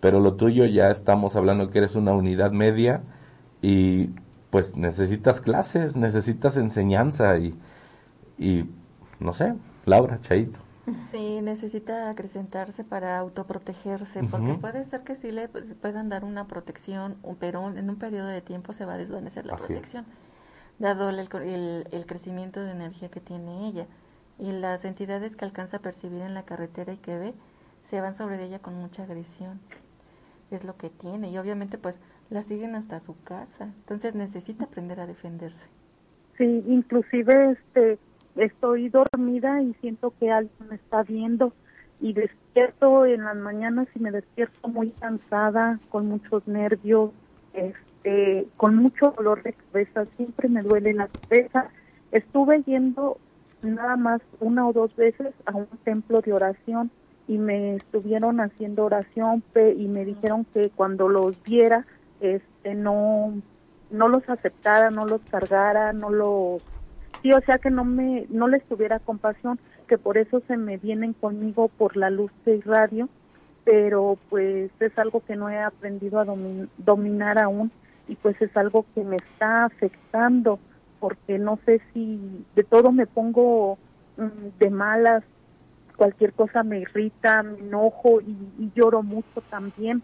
pero 0.00 0.20
lo 0.20 0.34
tuyo 0.34 0.64
ya 0.64 0.90
estamos 0.90 1.36
hablando 1.36 1.70
que 1.70 1.78
eres 1.78 1.96
una 1.96 2.12
unidad 2.12 2.52
media 2.52 3.02
y 3.60 4.10
pues 4.52 4.76
necesitas 4.76 5.40
clases, 5.40 5.96
necesitas 5.96 6.58
enseñanza 6.58 7.38
y, 7.38 7.58
y 8.36 8.68
no 9.18 9.32
sé, 9.32 9.54
Laura, 9.86 10.20
Chaito. 10.20 10.60
Sí, 11.10 11.40
necesita 11.40 12.10
acrecentarse 12.10 12.84
para 12.84 13.18
autoprotegerse, 13.18 14.22
porque 14.24 14.52
puede 14.52 14.84
ser 14.84 15.04
que 15.04 15.16
sí 15.16 15.32
le 15.32 15.48
puedan 15.48 16.10
dar 16.10 16.22
una 16.22 16.48
protección, 16.48 17.16
pero 17.40 17.66
en 17.70 17.88
un 17.88 17.96
periodo 17.96 18.26
de 18.26 18.42
tiempo 18.42 18.74
se 18.74 18.84
va 18.84 18.94
a 18.94 18.98
desvanecer 18.98 19.46
la 19.46 19.56
protección, 19.56 20.04
dado 20.78 21.08
el, 21.08 21.18
el, 21.20 21.88
el, 21.90 22.06
crecimiento 22.06 22.60
de 22.60 22.72
energía 22.72 23.08
que 23.08 23.20
tiene 23.20 23.68
ella. 23.68 23.86
Y 24.38 24.52
las 24.52 24.84
entidades 24.84 25.34
que 25.34 25.46
alcanza 25.46 25.78
a 25.78 25.80
percibir 25.80 26.20
en 26.20 26.34
la 26.34 26.42
carretera 26.42 26.92
y 26.92 26.98
que 26.98 27.16
ve, 27.16 27.34
se 27.88 28.02
van 28.02 28.14
sobre 28.14 28.44
ella 28.44 28.58
con 28.58 28.74
mucha 28.74 29.04
agresión 29.04 29.60
es 30.50 30.64
lo 30.64 30.76
que 30.76 30.90
tiene 30.90 31.30
y 31.30 31.38
obviamente 31.38 31.78
pues 31.78 31.98
la 32.32 32.40
siguen 32.40 32.74
hasta 32.74 32.98
su 32.98 33.14
casa, 33.22 33.64
entonces 33.64 34.14
necesita 34.14 34.64
aprender 34.64 35.00
a 35.00 35.06
defenderse. 35.06 35.68
Sí, 36.38 36.64
inclusive 36.66 37.52
este 37.52 37.98
estoy 38.36 38.88
dormida 38.88 39.60
y 39.60 39.74
siento 39.82 40.14
que 40.18 40.30
alguien 40.30 40.68
me 40.70 40.76
está 40.76 41.02
viendo 41.02 41.52
y 42.00 42.14
despierto 42.14 43.04
en 43.04 43.24
las 43.24 43.36
mañanas 43.36 43.86
y 43.94 44.00
me 44.00 44.10
despierto 44.10 44.68
muy 44.68 44.90
cansada, 44.92 45.78
con 45.90 46.08
muchos 46.08 46.48
nervios, 46.48 47.10
este, 47.52 48.48
con 48.56 48.76
mucho 48.76 49.12
dolor 49.14 49.42
de 49.42 49.52
cabeza, 49.52 50.06
siempre 50.16 50.48
me 50.48 50.62
duele 50.62 50.94
la 50.94 51.08
cabeza. 51.08 51.68
Estuve 52.12 52.62
yendo 52.62 53.18
nada 53.62 53.96
más 53.96 54.22
una 54.40 54.66
o 54.66 54.72
dos 54.72 54.96
veces 54.96 55.34
a 55.44 55.54
un 55.54 55.68
templo 55.84 56.22
de 56.22 56.32
oración 56.32 56.90
y 57.28 57.36
me 57.36 57.76
estuvieron 57.76 58.40
haciendo 58.40 58.86
oración 58.86 59.44
y 59.54 59.86
me 59.86 60.06
dijeron 60.06 60.46
que 60.52 60.70
cuando 60.70 61.08
los 61.08 61.40
viera 61.42 61.86
este 62.22 62.74
no 62.74 63.34
no 63.90 64.08
los 64.08 64.28
aceptara 64.28 64.90
no 64.90 65.04
los 65.04 65.20
cargara 65.30 65.92
no 65.92 66.10
los 66.10 66.62
sí 67.22 67.32
o 67.32 67.40
sea 67.42 67.58
que 67.58 67.70
no 67.70 67.84
me 67.84 68.26
no 68.30 68.48
les 68.48 68.62
tuviera 68.64 68.98
compasión 68.98 69.58
que 69.86 69.98
por 69.98 70.16
eso 70.16 70.40
se 70.46 70.56
me 70.56 70.78
vienen 70.78 71.12
conmigo 71.12 71.68
por 71.68 71.96
la 71.96 72.10
luz 72.10 72.30
de 72.44 72.60
radio 72.64 73.08
pero 73.64 74.18
pues 74.28 74.70
es 74.80 74.98
algo 74.98 75.20
que 75.20 75.36
no 75.36 75.48
he 75.50 75.58
aprendido 75.58 76.18
a 76.18 76.26
dominar 76.78 77.38
aún 77.38 77.70
y 78.08 78.16
pues 78.16 78.40
es 78.40 78.56
algo 78.56 78.84
que 78.94 79.04
me 79.04 79.16
está 79.16 79.64
afectando 79.66 80.58
porque 80.98 81.38
no 81.38 81.58
sé 81.64 81.80
si 81.92 82.44
de 82.54 82.64
todo 82.64 82.92
me 82.92 83.06
pongo 83.06 83.78
mm, 84.16 84.58
de 84.58 84.70
malas 84.70 85.22
cualquier 86.02 86.32
cosa 86.32 86.64
me 86.64 86.80
irrita, 86.80 87.44
me 87.44 87.60
enojo 87.60 88.20
y, 88.20 88.72
lloro 88.74 89.04
mucho 89.04 89.40
también. 89.48 90.02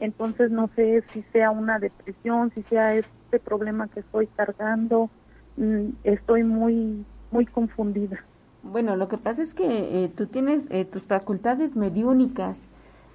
Entonces 0.00 0.50
no 0.50 0.68
sé 0.76 1.02
si 1.10 1.22
sea 1.32 1.50
una 1.50 1.78
depresión, 1.78 2.52
si 2.54 2.62
sea 2.64 2.94
este 2.94 3.38
problema 3.38 3.88
que 3.88 4.00
estoy 4.00 4.26
cargando. 4.28 5.10
Mm, 5.56 5.90
estoy 6.04 6.44
muy, 6.44 7.04
muy 7.30 7.46
confundida. 7.46 8.24
Bueno, 8.62 8.96
lo 8.96 9.08
que 9.08 9.18
pasa 9.18 9.42
es 9.42 9.54
que 9.54 9.64
eh, 10.04 10.08
tú 10.08 10.26
tienes 10.26 10.68
eh, 10.70 10.84
tus 10.84 11.06
facultades 11.06 11.76
mediúnicas. 11.76 12.68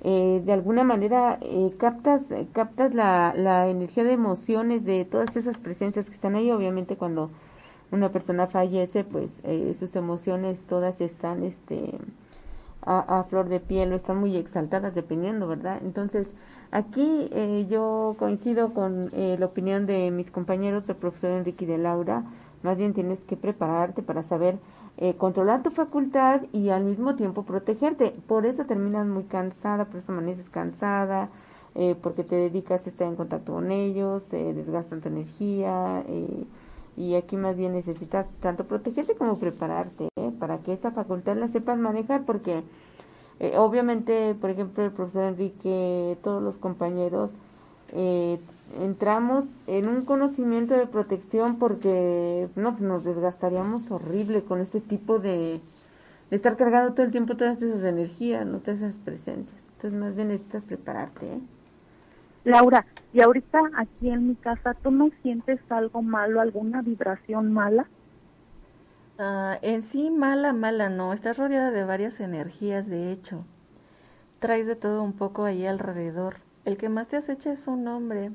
Eh, 0.03 0.41
de 0.43 0.51
alguna 0.51 0.83
manera 0.83 1.37
captas 1.77 2.23
captas 2.53 2.95
la, 2.95 3.35
la 3.37 3.67
energía 3.67 4.03
de 4.03 4.13
emociones 4.13 4.83
de 4.83 5.05
todas 5.05 5.35
esas 5.35 5.59
presencias 5.59 6.09
que 6.09 6.15
están 6.15 6.33
ahí 6.33 6.49
obviamente 6.49 6.97
cuando 6.97 7.29
una 7.91 8.11
persona 8.11 8.47
fallece, 8.47 9.03
pues 9.03 9.41
eh, 9.43 9.73
sus 9.77 9.95
emociones 9.95 10.63
todas 10.63 11.01
están 11.01 11.43
este 11.43 11.99
a, 12.83 13.23
flor 13.29 13.47
de 13.47 13.59
piel 13.59 13.93
o 13.93 13.95
están 13.95 14.17
muy 14.17 14.35
exaltadas 14.35 14.95
dependiendo, 14.95 15.47
¿verdad? 15.47 15.79
Entonces, 15.83 16.33
aquí 16.71 17.29
eh, 17.31 17.67
yo 17.69 18.15
coincido 18.17 18.73
con 18.73 19.09
eh, 19.13 19.35
la 19.39 19.45
opinión 19.45 19.85
de 19.85 20.11
mis 20.11 20.31
compañeros, 20.31 20.89
el 20.89 20.95
profesor 20.95 21.31
Enrique 21.31 21.65
de 21.65 21.77
Laura, 21.77 22.23
más 22.63 22.77
bien 22.77 22.93
tienes 22.93 23.21
que 23.21 23.37
prepararte 23.37 24.01
para 24.03 24.23
saber 24.23 24.59
controlar 25.17 25.63
tu 25.63 25.71
facultad 25.71 26.43
y 26.53 26.69
al 26.69 26.83
mismo 26.83 27.15
tiempo 27.15 27.43
protegerte. 27.43 28.13
Por 28.27 28.45
eso 28.45 28.65
terminas 28.65 29.07
muy 29.07 29.23
cansada, 29.23 29.85
por 29.85 29.97
eso 29.97 30.11
amaneces 30.11 30.47
cansada, 30.49 31.29
porque 32.03 32.23
te 32.23 32.35
dedicas 32.35 32.85
a 32.85 32.89
estar 32.89 33.07
en 33.07 33.15
contacto 33.15 33.53
con 33.53 33.71
ellos, 33.71 34.29
desgastan 34.29 35.01
tu 35.01 35.07
energía, 35.07 36.03
eh, 36.07 36.45
y 36.97 37.15
aquí 37.15 37.37
más 37.37 37.55
bien 37.55 37.73
necesitas 37.73 38.27
tanto 38.41 38.65
protegerte 38.65 39.15
como 39.15 39.37
prepararte 39.37 40.09
¿eh? 40.15 40.31
para 40.39 40.59
que 40.59 40.73
esa 40.73 40.91
facultad 40.91 41.37
la 41.37 41.47
sepas 41.47 41.77
manejar 41.77 42.25
porque 42.25 42.63
eh, 43.41 43.57
obviamente 43.57 44.35
por 44.39 44.51
ejemplo 44.51 44.85
el 44.85 44.91
profesor 44.91 45.23
Enrique 45.23 46.17
todos 46.23 46.41
los 46.41 46.57
compañeros 46.57 47.31
eh, 47.91 48.39
entramos 48.79 49.55
en 49.67 49.89
un 49.89 50.05
conocimiento 50.05 50.75
de 50.75 50.87
protección 50.87 51.57
porque 51.57 52.47
no 52.55 52.71
pues 52.71 52.83
nos 52.83 53.03
desgastaríamos 53.03 53.91
horrible 53.91 54.43
con 54.43 54.61
ese 54.61 54.79
tipo 54.79 55.19
de, 55.19 55.59
de 56.29 56.35
estar 56.35 56.55
cargado 56.55 56.93
todo 56.93 57.05
el 57.05 57.11
tiempo 57.11 57.35
todas 57.35 57.61
esas 57.61 57.83
energías 57.83 58.45
no 58.45 58.59
todas 58.59 58.81
esas 58.81 58.99
presencias 58.99 59.61
entonces 59.73 59.99
más 59.99 60.15
bien 60.15 60.29
necesitas 60.29 60.63
prepararte 60.63 61.33
¿eh? 61.33 61.39
Laura, 62.43 62.85
y 63.13 63.21
ahorita 63.21 63.59
aquí 63.75 64.09
en 64.09 64.29
mi 64.29 64.35
casa, 64.35 64.73
¿tú 64.81 64.89
no 64.89 65.11
sientes 65.21 65.59
algo 65.69 66.01
malo, 66.01 66.41
alguna 66.41 66.81
vibración 66.81 67.53
mala? 67.53 67.87
Ah, 69.23 69.59
en 69.61 69.83
sí, 69.83 70.09
mala, 70.09 70.51
mala 70.51 70.89
no. 70.89 71.13
Estás 71.13 71.37
rodeada 71.37 71.69
de 71.69 71.83
varias 71.85 72.19
energías, 72.19 72.87
de 72.87 73.11
hecho. 73.11 73.45
Traes 74.39 74.65
de 74.65 74.75
todo 74.75 75.03
un 75.03 75.13
poco 75.13 75.43
ahí 75.43 75.67
alrededor. 75.67 76.37
El 76.65 76.75
que 76.77 76.89
más 76.89 77.07
te 77.07 77.17
acecha 77.17 77.53
es 77.53 77.67
un 77.67 77.87
hombre. 77.87 78.31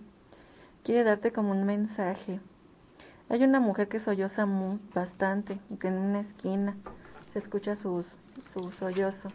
Quiere 0.84 1.02
darte 1.02 1.32
como 1.32 1.50
un 1.50 1.64
mensaje. 1.64 2.38
Hay 3.28 3.42
una 3.42 3.58
mujer 3.58 3.88
que 3.88 3.98
solloza 3.98 4.46
muy, 4.46 4.78
bastante, 4.94 5.58
que 5.80 5.88
en 5.88 5.94
una 5.94 6.20
esquina 6.20 6.76
se 7.32 7.40
escucha 7.40 7.74
sus, 7.74 8.06
su 8.54 8.70
sollozo. 8.70 9.32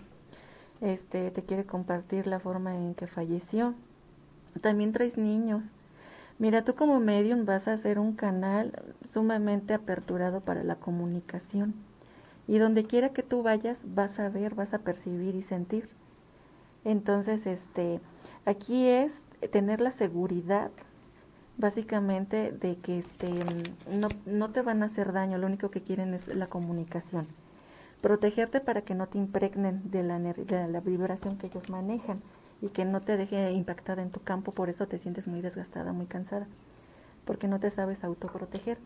Este, 0.80 1.32
te 1.32 1.44
quiere 1.44 1.66
compartir 1.66 2.28
la 2.28 2.40
forma 2.40 2.78
en 2.78 2.96
que 2.96 3.08
falleció 3.08 3.76
también 4.62 4.94
traes 4.94 5.18
niños. 5.18 5.66
Mira, 6.42 6.64
tú 6.64 6.74
como 6.74 7.00
medium 7.00 7.46
vas 7.46 7.68
a 7.68 7.78
ser 7.78 8.00
un 8.00 8.16
canal 8.16 8.74
sumamente 9.14 9.76
aperturado 9.76 10.42
para 10.42 10.64
la 10.64 10.74
comunicación. 10.74 11.76
Y 12.48 12.58
donde 12.58 12.86
quiera 12.86 13.10
que 13.10 13.22
tú 13.22 13.44
vayas, 13.44 13.78
vas 13.84 14.20
a 14.20 14.28
ver, 14.28 14.56
vas 14.56 14.74
a 14.74 14.80
percibir 14.80 15.36
y 15.36 15.44
sentir. 15.44 15.88
Entonces, 16.84 17.46
este, 17.46 18.02
aquí 18.44 18.88
es 18.88 19.22
tener 19.52 19.82
la 19.82 19.92
seguridad, 19.92 20.72
básicamente, 21.58 22.52
de 22.52 22.76
que 22.78 22.98
este, 22.98 23.30
no, 23.92 24.08
no 24.26 24.50
te 24.50 24.64
van 24.64 24.82
a 24.82 24.88
hacer 24.88 25.14
daño, 25.14 25.38
lo 25.38 25.46
único 25.46 25.70
que 25.70 25.84
quieren 25.84 26.16
es 26.16 26.28
la 26.28 26.48
comunicación. 26.48 27.28
Protegerte 28.02 28.62
para 28.62 28.82
que 28.82 28.96
no 28.96 29.06
te 29.06 29.20
impregnen 29.20 29.92
de 29.92 30.02
la, 30.02 30.18
de 30.18 30.68
la 30.68 30.80
vibración 30.80 31.38
que 31.38 31.46
ellos 31.46 31.70
manejan 31.70 32.24
y 32.62 32.70
que 32.70 32.86
no 32.86 33.02
te 33.02 33.18
deje 33.18 33.52
impactada 33.52 34.02
en 34.02 34.12
tu 34.12 34.22
campo, 34.22 34.52
por 34.52 34.70
eso 34.70 34.88
te 34.88 35.00
sientes 35.00 35.28
muy 35.28 35.42
desgastada, 35.42 35.94
muy 35.94 36.06
cansada, 36.06 36.48
porque 37.26 37.48
no 37.48 37.60
te 37.60 37.72
sabes 37.72 38.04
autoproteger. 38.04 38.78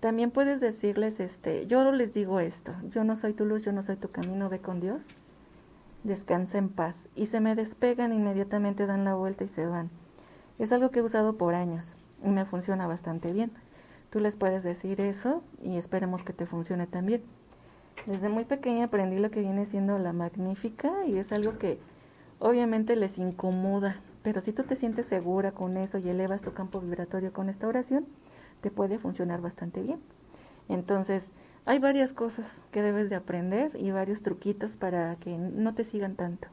También 0.00 0.30
puedes 0.30 0.60
decirles, 0.60 1.20
este, 1.20 1.66
yo 1.66 1.90
les 1.92 2.12
digo 2.12 2.40
esto, 2.40 2.74
yo 2.90 3.04
no 3.04 3.16
soy 3.16 3.32
tu 3.32 3.44
luz, 3.44 3.62
yo 3.62 3.72
no 3.72 3.82
soy 3.82 3.96
tu 3.96 4.10
camino, 4.10 4.48
ve 4.48 4.58
con 4.58 4.80
Dios, 4.80 5.02
descansa 6.02 6.58
en 6.58 6.68
paz. 6.68 6.96
Y 7.14 7.26
se 7.26 7.40
me 7.40 7.54
despegan, 7.54 8.12
inmediatamente 8.12 8.86
dan 8.86 9.04
la 9.04 9.14
vuelta 9.14 9.44
y 9.44 9.48
se 9.48 9.66
van. 9.66 9.90
Es 10.58 10.72
algo 10.72 10.90
que 10.90 11.00
he 11.00 11.02
usado 11.02 11.36
por 11.36 11.54
años 11.54 11.96
y 12.24 12.28
me 12.28 12.44
funciona 12.44 12.86
bastante 12.86 13.32
bien. 13.32 13.52
Tú 14.10 14.20
les 14.20 14.36
puedes 14.36 14.62
decir 14.62 15.00
eso 15.00 15.42
y 15.62 15.76
esperemos 15.76 16.22
que 16.22 16.32
te 16.32 16.46
funcione 16.46 16.86
también. 16.86 17.22
Desde 18.06 18.28
muy 18.28 18.44
pequeña 18.44 18.84
aprendí 18.84 19.18
lo 19.18 19.30
que 19.30 19.40
viene 19.40 19.66
siendo 19.66 19.98
la 19.98 20.12
magnífica 20.12 21.06
y 21.06 21.18
es 21.18 21.32
algo 21.32 21.58
que 21.58 21.78
obviamente 22.38 22.96
les 22.96 23.18
incomoda, 23.18 23.96
pero 24.22 24.40
si 24.40 24.52
tú 24.52 24.64
te 24.64 24.76
sientes 24.76 25.06
segura 25.06 25.52
con 25.52 25.76
eso 25.76 25.98
y 25.98 26.08
elevas 26.08 26.42
tu 26.42 26.52
campo 26.52 26.80
vibratorio 26.80 27.32
con 27.32 27.48
esta 27.48 27.66
oración, 27.66 28.06
te 28.60 28.70
puede 28.70 28.98
funcionar 28.98 29.40
bastante 29.40 29.82
bien. 29.82 30.00
Entonces, 30.68 31.30
hay 31.64 31.78
varias 31.78 32.12
cosas 32.12 32.46
que 32.70 32.82
debes 32.82 33.10
de 33.10 33.16
aprender 33.16 33.72
y 33.74 33.90
varios 33.90 34.22
truquitos 34.22 34.76
para 34.76 35.16
que 35.16 35.36
no 35.36 35.74
te 35.74 35.84
sigan 35.84 36.14
tanto. 36.14 36.48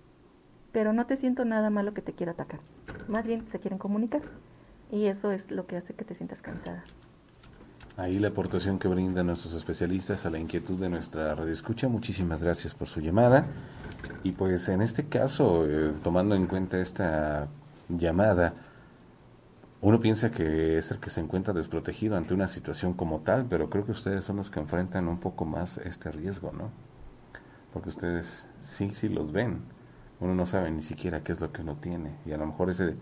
Pero 0.71 0.91
no 0.93 1.05
te 1.05 1.17
siento 1.17 1.45
nada 1.45 1.69
malo 1.69 1.93
que 1.93 2.01
te 2.01 2.13
quiera 2.13 2.31
atacar. 2.31 2.59
Más 3.07 3.25
bien 3.25 3.47
se 3.51 3.59
quieren 3.59 3.77
comunicar. 3.77 4.21
Y 4.91 5.05
eso 5.05 5.31
es 5.31 5.51
lo 5.51 5.65
que 5.65 5.77
hace 5.77 5.93
que 5.93 6.05
te 6.05 6.15
sientas 6.15 6.41
cansada. 6.41 6.83
Ahí 7.95 8.17
la 8.17 8.29
aportación 8.29 8.79
que 8.79 8.87
brindan 8.87 9.27
nuestros 9.27 9.53
especialistas 9.53 10.25
a 10.25 10.31
la 10.31 10.39
inquietud 10.39 10.79
de 10.79 10.89
nuestra 10.89 11.35
radio 11.35 11.53
escucha. 11.53 11.87
Muchísimas 11.87 12.41
gracias 12.41 12.73
por 12.73 12.87
su 12.87 13.01
llamada. 13.01 13.45
Y 14.23 14.31
pues 14.31 14.67
en 14.69 14.81
este 14.81 15.05
caso, 15.05 15.65
eh, 15.67 15.93
tomando 16.03 16.33
en 16.33 16.47
cuenta 16.47 16.79
esta 16.79 17.49
llamada, 17.89 18.55
uno 19.81 19.99
piensa 19.99 20.31
que 20.31 20.79
es 20.79 20.89
el 20.89 20.99
que 20.99 21.11
se 21.11 21.21
encuentra 21.21 21.53
desprotegido 21.53 22.17
ante 22.17 22.33
una 22.33 22.47
situación 22.47 22.93
como 22.93 23.19
tal, 23.19 23.45
pero 23.47 23.69
creo 23.69 23.85
que 23.85 23.91
ustedes 23.91 24.25
son 24.25 24.37
los 24.37 24.49
que 24.49 24.59
enfrentan 24.59 25.07
un 25.07 25.19
poco 25.19 25.45
más 25.45 25.77
este 25.77 26.11
riesgo, 26.11 26.51
¿no? 26.51 26.71
Porque 27.73 27.89
ustedes 27.89 28.49
sí, 28.61 28.89
sí 28.89 29.07
los 29.07 29.31
ven. 29.31 29.61
Uno 30.19 30.33
no 30.33 30.47
sabe 30.47 30.71
ni 30.71 30.81
siquiera 30.81 31.23
qué 31.23 31.31
es 31.31 31.39
lo 31.39 31.51
que 31.51 31.61
uno 31.61 31.75
tiene. 31.75 32.15
Y 32.25 32.31
a 32.31 32.37
lo 32.37 32.47
mejor 32.47 32.71
ese 32.71 32.95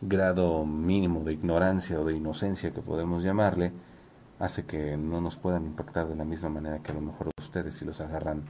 grado 0.00 0.64
mínimo 0.64 1.22
de 1.22 1.34
ignorancia 1.34 2.00
o 2.00 2.04
de 2.06 2.14
inocencia 2.14 2.70
que 2.70 2.80
podemos 2.80 3.22
llamarle, 3.22 3.72
hace 4.38 4.64
que 4.64 4.96
no 4.96 5.20
nos 5.20 5.36
puedan 5.36 5.64
impactar 5.66 6.08
de 6.08 6.16
la 6.16 6.24
misma 6.24 6.48
manera 6.48 6.78
que 6.80 6.92
a 6.92 6.94
lo 6.94 7.00
mejor 7.00 7.30
ustedes 7.38 7.74
si 7.74 7.84
los 7.84 8.00
agarran 8.00 8.42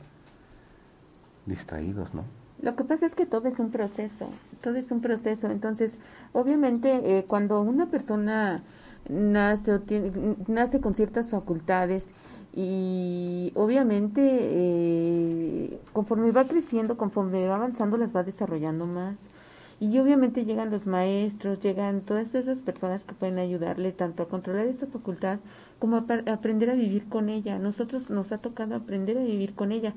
distraídos, 1.46 2.14
¿no? 2.14 2.24
Lo 2.60 2.74
que 2.74 2.84
pasa 2.84 3.06
es 3.06 3.14
que 3.14 3.24
todo 3.24 3.48
es 3.48 3.60
un 3.60 3.70
proceso, 3.70 4.30
todo 4.60 4.74
es 4.74 4.90
un 4.90 5.00
proceso. 5.00 5.48
Entonces, 5.48 5.96
obviamente, 6.32 7.18
eh, 7.18 7.24
cuando 7.24 7.60
una 7.60 7.86
persona 7.86 8.64
nace, 9.08 9.80
nace 10.48 10.80
con 10.80 10.94
ciertas 10.94 11.30
facultades 11.30 12.10
y 12.54 13.52
obviamente 13.54 14.20
eh, 14.24 15.80
conforme 15.92 16.32
va 16.32 16.44
creciendo, 16.44 16.96
conforme 16.96 17.46
va 17.46 17.56
avanzando, 17.56 17.96
las 17.96 18.14
va 18.14 18.24
desarrollando 18.24 18.86
más. 18.86 19.16
Y 19.80 19.96
obviamente 20.00 20.44
llegan 20.44 20.70
los 20.70 20.88
maestros, 20.88 21.60
llegan 21.60 22.00
todas 22.00 22.34
esas 22.34 22.62
personas 22.62 23.04
que 23.04 23.14
pueden 23.14 23.38
ayudarle 23.38 23.92
tanto 23.92 24.24
a 24.24 24.28
controlar 24.28 24.66
esa 24.66 24.88
facultad 24.88 25.38
como 25.78 25.96
aprender 25.96 26.70
a 26.70 26.74
vivir 26.74 27.08
con 27.08 27.28
ella. 27.28 27.58
Nosotros 27.58 28.10
nos 28.10 28.32
ha 28.32 28.38
tocado 28.38 28.74
aprender 28.74 29.18
a 29.18 29.22
vivir 29.22 29.54
con 29.54 29.72
ella. 29.72 29.94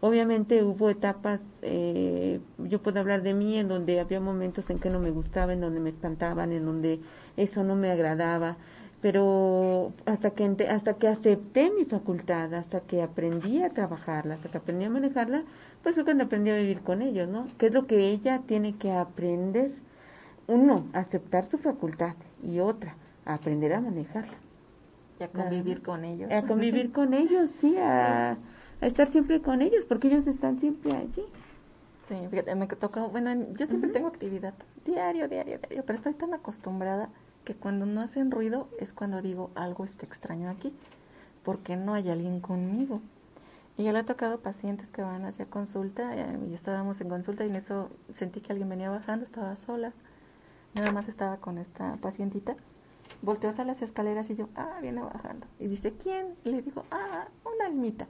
Obviamente 0.00 0.64
hubo 0.64 0.90
etapas, 0.90 1.44
eh, 1.62 2.40
yo 2.58 2.82
puedo 2.82 2.98
hablar 2.98 3.22
de 3.22 3.34
mí, 3.34 3.56
en 3.56 3.68
donde 3.68 4.00
había 4.00 4.20
momentos 4.20 4.68
en 4.70 4.80
que 4.80 4.90
no 4.90 4.98
me 4.98 5.10
gustaba, 5.10 5.52
en 5.52 5.60
donde 5.60 5.78
me 5.78 5.90
espantaban, 5.90 6.50
en 6.50 6.66
donde 6.66 7.00
eso 7.36 7.62
no 7.62 7.76
me 7.76 7.88
agradaba, 7.88 8.56
pero 9.00 9.92
hasta 10.04 10.30
que 10.30 10.44
hasta 10.68 10.94
que 10.94 11.06
acepté 11.06 11.70
mi 11.70 11.84
facultad, 11.84 12.52
hasta 12.54 12.80
que 12.80 13.00
aprendí 13.00 13.62
a 13.62 13.70
trabajarla, 13.70 14.34
hasta 14.34 14.48
que 14.48 14.58
aprendí 14.58 14.84
a 14.86 14.90
manejarla, 14.90 15.44
pues 15.84 15.94
fue 15.94 16.04
cuando 16.04 16.24
aprendí 16.24 16.50
a 16.50 16.56
vivir 16.56 16.80
con 16.80 17.00
ellos, 17.00 17.28
¿no? 17.28 17.46
¿Qué 17.58 17.66
es 17.66 17.72
lo 17.72 17.86
que 17.86 18.10
ella 18.10 18.42
tiene 18.44 18.76
que 18.76 18.90
aprender? 18.92 19.70
Uno, 20.48 20.86
aceptar 20.94 21.46
su 21.46 21.58
facultad 21.58 22.14
y 22.42 22.58
otra, 22.58 22.96
aprender 23.24 23.72
a 23.74 23.80
manejarla. 23.80 24.41
Y 25.22 25.24
a 25.24 25.28
convivir 25.28 25.82
con 25.82 26.04
ellos. 26.04 26.32
A 26.32 26.42
convivir 26.42 26.92
con 26.92 27.14
ellos, 27.14 27.50
sí, 27.50 27.76
a, 27.78 28.36
estar 28.80 29.08
siempre 29.08 29.40
con 29.40 29.62
ellos, 29.62 29.84
porque 29.84 30.08
ellos 30.08 30.26
están 30.26 30.58
siempre 30.58 30.92
allí. 30.92 31.24
Sí, 32.08 32.16
fíjate, 32.30 32.54
me 32.56 32.66
tocó, 32.66 33.08
bueno, 33.08 33.32
yo 33.56 33.66
siempre 33.66 33.90
tengo 33.90 34.08
actividad, 34.08 34.54
diario, 34.84 35.28
diario, 35.28 35.58
diario, 35.58 35.84
pero 35.86 35.96
estoy 35.96 36.14
tan 36.14 36.34
acostumbrada 36.34 37.08
que 37.44 37.54
cuando 37.54 37.86
no 37.86 38.00
hacen 38.00 38.30
ruido 38.30 38.68
es 38.80 38.92
cuando 38.92 39.22
digo 39.22 39.50
algo 39.54 39.84
está 39.84 40.04
extraño 40.04 40.50
aquí, 40.50 40.74
porque 41.44 41.76
no 41.76 41.94
hay 41.94 42.10
alguien 42.10 42.40
conmigo. 42.40 43.00
Y 43.76 43.84
ya 43.84 43.92
le 43.92 44.00
ha 44.00 44.04
tocado 44.04 44.40
pacientes 44.40 44.90
que 44.90 45.02
van 45.02 45.24
hacia 45.24 45.46
consulta 45.46 46.14
eh, 46.16 46.38
y 46.50 46.54
estábamos 46.54 47.00
en 47.00 47.08
consulta 47.08 47.44
y 47.44 47.48
en 47.48 47.56
eso 47.56 47.88
sentí 48.14 48.40
que 48.40 48.52
alguien 48.52 48.68
venía 48.68 48.90
bajando, 48.90 49.24
estaba 49.24 49.54
sola, 49.56 49.92
nada 50.74 50.92
más 50.92 51.08
estaba 51.08 51.38
con 51.38 51.58
esta 51.58 51.96
pacientita. 51.96 52.56
Volteó 53.22 53.50
hacia 53.50 53.64
las 53.64 53.82
escaleras 53.82 54.28
y 54.30 54.36
yo, 54.36 54.48
ah, 54.56 54.78
viene 54.82 55.00
bajando. 55.00 55.46
Y 55.60 55.68
dice, 55.68 55.92
¿quién? 55.92 56.34
Y 56.44 56.50
le 56.50 56.62
digo, 56.62 56.84
ah, 56.90 57.28
una 57.44 57.66
almita. 57.66 58.08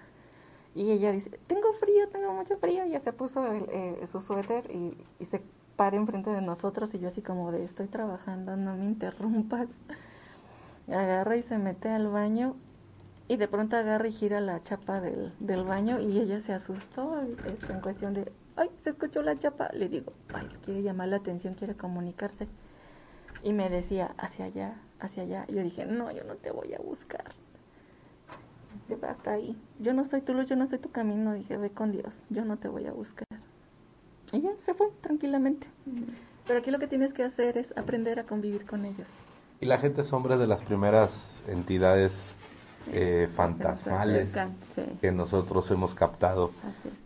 Y 0.75 0.91
ella 0.91 1.13
dice, 1.13 1.31
tengo 1.47 1.73
frío, 1.75 2.09
tengo 2.09 2.33
mucho 2.33 2.57
frío. 2.57 2.87
Y 2.87 2.91
ya 2.91 3.01
se 3.01 3.13
puso 3.13 3.47
eh, 3.53 4.03
su 4.11 4.21
suéter 4.21 4.71
y, 4.71 4.97
se 5.25 5.43
para 5.77 5.97
enfrente 5.97 6.31
de 6.31 6.41
nosotros. 6.41 6.95
Y 6.95 6.99
yo 6.99 7.09
así 7.09 7.21
como 7.21 7.53
de, 7.53 7.63
estoy 7.63 7.89
trabajando, 7.89 8.57
no 8.57 8.75
me 8.77 8.87
interrumpas. 8.87 9.69
Agarra 10.89 11.37
y 11.37 11.43
se 11.43 11.59
mete 11.59 11.91
al 11.91 12.09
baño. 12.09 12.57
Y 13.29 13.37
de 13.37 13.49
pronto 13.49 13.77
agarra 13.77 14.09
y 14.09 14.13
gira 14.13 14.41
la 14.41 14.63
chapa 14.63 15.01
del, 15.01 15.35
del 15.41 15.65
baño. 15.65 16.01
Y 16.01 16.19
ella 16.19 16.41
se 16.41 16.55
asustó 16.55 17.21
este, 17.47 17.73
en 17.73 17.81
cuestión 17.81 18.15
de, 18.15 18.33
ay, 18.57 18.71
se 18.81 18.91
escuchó 18.91 19.21
la 19.21 19.39
chapa. 19.39 19.69
Le 19.75 19.91
digo, 19.91 20.15
ay, 20.33 20.49
quiere 20.65 20.83
llamar 20.83 21.09
la 21.09 21.17
atención, 21.17 21.53
quiere 21.53 21.77
comunicarse. 21.77 22.49
Y 23.43 23.53
me 23.53 23.69
decía, 23.69 24.15
hacia 24.19 24.47
allá, 24.47 24.81
hacia 25.05 25.25
allá. 25.25 25.45
Y 25.49 25.55
yo 25.55 25.63
dije, 25.63 25.87
no, 25.87 26.11
yo 26.11 26.25
no 26.25 26.37
te 26.37 26.51
voy 26.51 26.75
a 26.75 26.79
buscar 26.79 27.25
hasta 29.09 29.33
ahí. 29.33 29.57
Yo 29.79 29.95
no 29.95 30.05
soy 30.05 30.21
tu 30.21 30.35
luz, 30.35 30.49
yo 30.49 30.57
no 30.57 30.67
soy 30.67 30.79
tu 30.79 30.91
camino. 30.91 31.33
Dije, 31.33 31.57
ve 31.57 31.71
con 31.71 31.93
Dios, 31.93 32.23
yo 32.31 32.45
no 32.45 32.59
te 32.59 32.69
voy 32.69 32.87
a 32.87 32.93
buscar. 32.93 33.27
Y 34.33 34.41
ya 34.41 34.51
se 34.59 34.75
fue 34.75 34.89
tranquilamente. 35.01 35.67
Pero 36.47 36.59
aquí 36.59 36.71
lo 36.71 36.79
que 36.79 36.87
tienes 36.87 37.13
que 37.13 37.23
hacer 37.23 37.59
es 37.59 37.77
aprender 37.77 38.19
a 38.19 38.25
convivir 38.25 38.67
con 38.67 38.85
ellos. 38.85 39.09
Y 39.61 39.67
la 39.67 39.79
gente 39.79 40.03
sombra 40.03 40.35
es 40.35 40.41
de 40.41 40.47
las 40.47 40.63
primeras 40.63 41.43
entidades 41.47 42.33
eh, 42.93 43.29
fantasmales 43.35 44.35
que 45.01 45.13
nosotros 45.13 45.71
hemos 45.71 45.95
captado. 45.95 46.51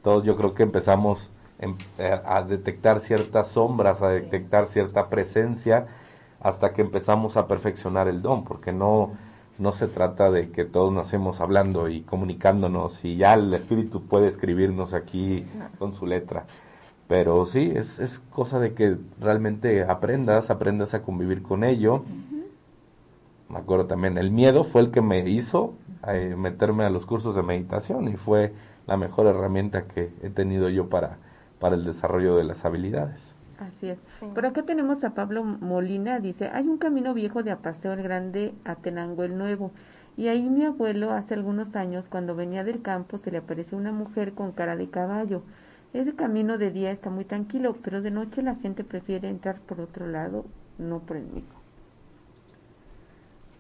Todos 0.03 0.25
yo 0.25 0.37
creo 0.37 0.55
que 0.55 0.63
empezamos 0.63 1.31
eh, 1.59 2.21
a 2.25 2.43
detectar 2.43 3.01
ciertas 3.01 3.49
sombras, 3.49 4.01
a 4.01 4.09
detectar 4.09 4.67
cierta 4.67 5.09
presencia, 5.11 5.87
hasta 6.41 6.73
que 6.73 6.83
empezamos 6.83 7.37
a 7.37 7.47
perfeccionar 7.47 8.09
el 8.09 8.23
don, 8.23 8.45
porque 8.45 8.73
no 8.73 9.13
no 9.59 9.73
se 9.73 9.89
trata 9.89 10.31
de 10.31 10.51
que 10.51 10.65
todos 10.65 10.93
nacemos 10.93 11.41
hablando 11.41 11.89
y 11.89 12.03
comunicándonos 12.03 13.05
y 13.05 13.17
ya 13.17 13.35
el 13.35 13.53
espíritu 13.55 14.03
puede 14.03 14.27
escribirnos 14.27 14.93
aquí 14.93 15.47
con 15.79 15.95
su 15.95 16.07
letra. 16.07 16.47
Pero 17.09 17.47
sí, 17.47 17.73
es, 17.75 17.99
es 17.99 18.19
cosa 18.19 18.59
de 18.59 18.75
que 18.75 18.97
realmente 19.21 19.85
aprendas, 19.85 20.51
aprendas 20.51 20.93
a 20.93 21.03
convivir 21.03 21.43
con 21.43 21.65
ello. 21.65 22.05
Me 23.49 23.59
acuerdo 23.59 23.87
también, 23.87 24.19
el 24.19 24.31
miedo 24.31 24.65
fue 24.65 24.83
el 24.83 24.91
que 24.91 25.03
me 25.03 25.27
hizo 25.29 25.75
eh, 26.09 26.35
meterme 26.37 26.85
a 26.85 26.91
los 26.91 27.07
cursos 27.07 27.37
de 27.37 27.43
meditación 27.43 28.09
y 28.09 28.17
fue 28.17 28.53
la 28.87 28.97
mejor 28.97 29.27
herramienta 29.27 29.87
que 29.87 30.13
he 30.23 30.31
tenido 30.31 30.69
yo 30.69 30.89
para, 30.89 31.19
para 31.61 31.77
el 31.77 31.85
desarrollo 31.85 32.37
de 32.37 32.45
las 32.45 32.65
habilidades. 32.65 33.36
Así 33.59 33.89
es. 33.89 34.03
Por 34.35 34.45
acá 34.45 34.63
tenemos 34.65 35.03
a 35.05 35.15
Pablo 35.15 35.43
Molina, 35.43 36.21
dice, 36.21 36.51
hay 36.53 36.67
un 36.69 36.77
camino 36.77 37.15
viejo 37.15 37.43
de 37.43 37.53
Apaseo 37.53 37.95
el 37.95 38.03
Grande 38.03 38.55
a 38.65 38.75
Tenango 38.75 39.25
el 39.25 39.39
Nuevo. 39.39 39.71
Y 40.17 40.29
ahí 40.29 40.49
mi 40.49 40.65
abuelo 40.65 41.13
hace 41.13 41.35
algunos 41.35 41.77
años, 41.77 42.09
cuando 42.09 42.35
venía 42.35 42.65
del 42.65 42.83
campo, 42.83 43.19
se 43.19 43.31
le 43.31 43.39
apareció 43.39 43.77
una 43.77 43.93
mujer 43.93 44.33
con 44.33 44.53
cara 44.53 44.77
de 44.77 44.89
caballo. 44.89 45.43
Ese 45.93 46.15
camino 46.15 46.59
de 46.59 46.71
día 46.71 46.91
está 46.91 47.11
muy 47.11 47.25
tranquilo, 47.25 47.77
pero 47.83 48.03
de 48.03 48.11
noche 48.11 48.43
la 48.43 48.57
gente 48.57 48.85
prefiere 48.85 49.29
entrar 49.29 49.61
por 49.61 49.81
otro 49.81 50.07
lado, 50.07 50.45
no 50.79 51.01
por 51.01 51.17
el 51.17 51.27
mismo. 51.27 51.55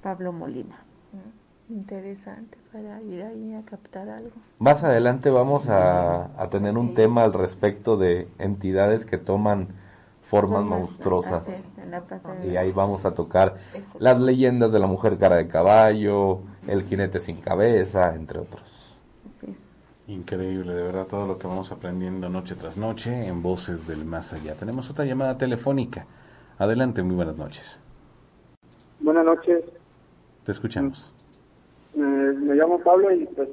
Pablo 0.03 0.33
Molina. 0.33 0.77
Mm, 1.13 1.75
interesante 1.75 2.59
para 2.73 3.03
ir 3.03 3.23
ahí 3.23 3.55
a 3.55 3.63
captar 3.63 4.09
algo. 4.09 4.33
Más 4.59 4.85
adelante 4.85 5.31
vamos 5.31 5.69
a, 5.69 6.31
a 6.41 6.51
tener 6.51 6.77
un 6.77 6.95
tema 6.95 7.25
al 7.25 7.33
respecto 7.33 7.97
de 7.97 8.29
entidades 8.39 9.05
que 9.07 9.19
toman 9.19 9.69
formas 10.27 10.65
monstruosas. 10.65 11.63
Y 12.45 12.57
ahí 12.57 12.73
vamos 12.73 13.05
a 13.05 13.15
tocar 13.15 13.57
las 13.99 14.21
leyendas 14.21 14.73
de 14.73 14.81
la 14.81 14.87
mujer 14.87 15.19
cara 15.19 15.37
de 15.37 15.47
caballo, 15.47 16.41
el 16.67 16.83
jinete 16.83 17.21
sin 17.21 17.37
cabeza, 17.37 18.15
entre 18.15 18.41
otros. 18.41 18.97
Increíble, 20.09 20.75
de 20.75 20.83
verdad, 20.83 21.07
todo 21.07 21.27
lo 21.27 21.39
que 21.39 21.47
vamos 21.47 21.71
aprendiendo 21.73 22.29
noche 22.29 22.55
tras 22.55 22.77
noche 22.77 23.27
en 23.27 23.43
Voces 23.43 23.87
del 23.87 24.05
Más 24.05 24.33
Allá. 24.33 24.55
Tenemos 24.55 24.91
otra 24.91 25.05
llamada 25.05 25.39
telefónica. 25.39 26.07
Adelante, 26.59 27.03
muy 27.03 27.17
buenas 27.17 27.37
noches. 27.37 27.79
Buenas 29.01 29.25
noches. 29.25 29.65
Te 30.45 30.53
escuchamos. 30.53 31.13
me 31.95 32.55
llamo 32.55 32.81
Pablo 32.81 33.13
y 33.13 33.27
pues 33.27 33.49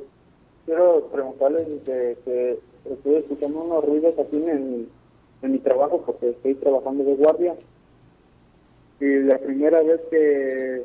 quiero 0.66 1.08
preguntarles 1.12 1.68
que, 1.86 2.18
que 2.24 2.60
estoy 2.86 3.16
escuchando 3.16 3.62
unos 3.62 3.86
ruidos 3.86 4.14
aquí 4.20 4.38
en 4.38 4.88
en 5.44 5.52
mi 5.52 5.60
trabajo 5.60 6.02
porque 6.06 6.30
estoy 6.30 6.56
trabajando 6.56 7.04
de 7.04 7.16
guardia. 7.16 7.56
Y 9.00 9.20
la 9.20 9.38
primera 9.38 9.82
vez 9.84 10.02
que, 10.10 10.84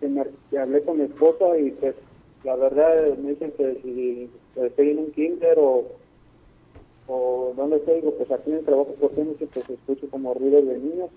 que, 0.00 0.08
me, 0.08 0.24
hablé 0.58 0.82
con 0.82 0.98
mi 0.98 1.04
esposa 1.04 1.56
y 1.56 1.70
pues 1.72 1.94
la 2.44 2.56
verdad 2.56 3.16
me 3.18 3.30
dicen 3.30 3.52
que 3.52 3.80
si 3.82 4.30
estoy 4.56 4.90
en 4.90 4.98
un 4.98 5.12
kinder 5.12 5.58
o, 5.58 5.84
o 7.06 7.52
donde 7.56 7.76
estoy, 7.76 8.00
pues 8.00 8.30
aquí 8.30 8.50
en 8.50 8.58
el 8.58 8.64
trabajo 8.64 8.94
por 9.00 9.10
que 9.12 9.46
pues 9.46 9.70
escucho 9.70 10.10
como 10.10 10.34
ruido 10.34 10.60
de 10.60 10.78
niños 10.78 11.10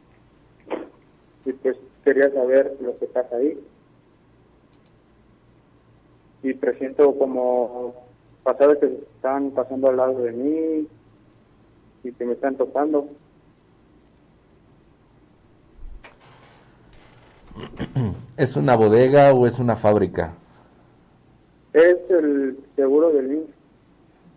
y 1.45 1.53
pues 1.53 1.77
quería 2.03 2.31
saber 2.31 2.77
lo 2.81 2.97
que 2.99 3.07
pasa 3.07 3.35
ahí. 3.35 3.59
Y 6.43 6.53
presiento 6.53 7.17
como 7.17 7.95
pasadas 8.43 8.77
que 8.77 8.85
están 9.15 9.51
pasando 9.51 9.89
al 9.89 9.97
lado 9.97 10.21
de 10.21 10.31
mí 10.31 10.87
y 12.03 12.11
que 12.11 12.25
me 12.25 12.33
están 12.33 12.55
tocando. 12.55 13.07
¿Es 18.37 18.55
una 18.55 18.75
bodega 18.75 19.33
o 19.33 19.45
es 19.45 19.59
una 19.59 19.75
fábrica? 19.75 20.33
Es 21.73 21.97
el 22.09 22.57
seguro 22.75 23.11
del 23.11 23.29
niño. 23.29 23.45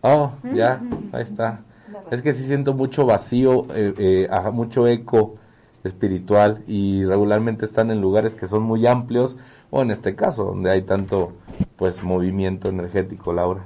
Oh, 0.03 0.33
ya, 0.53 0.83
ahí 1.13 1.23
está. 1.23 1.63
Es 2.11 2.21
que 2.21 2.33
sí 2.33 2.45
siento 2.45 2.75
mucho 2.75 3.07
vacío, 3.07 3.67
eh, 3.75 3.95
eh, 4.29 4.29
mucho 4.53 4.87
eco 4.87 5.37
espiritual 5.83 6.63
y 6.67 7.05
regularmente 7.05 7.65
están 7.65 7.91
en 7.91 8.01
lugares 8.01 8.35
que 8.35 8.47
son 8.47 8.63
muy 8.63 8.87
amplios 8.87 9.37
o 9.71 9.83
en 9.83 9.91
este 9.91 10.15
caso 10.15 10.45
donde 10.45 10.71
hay 10.71 10.83
tanto 10.83 11.33
pues 11.77 12.03
movimiento 12.03 12.69
energético, 12.69 13.33
Laura. 13.33 13.65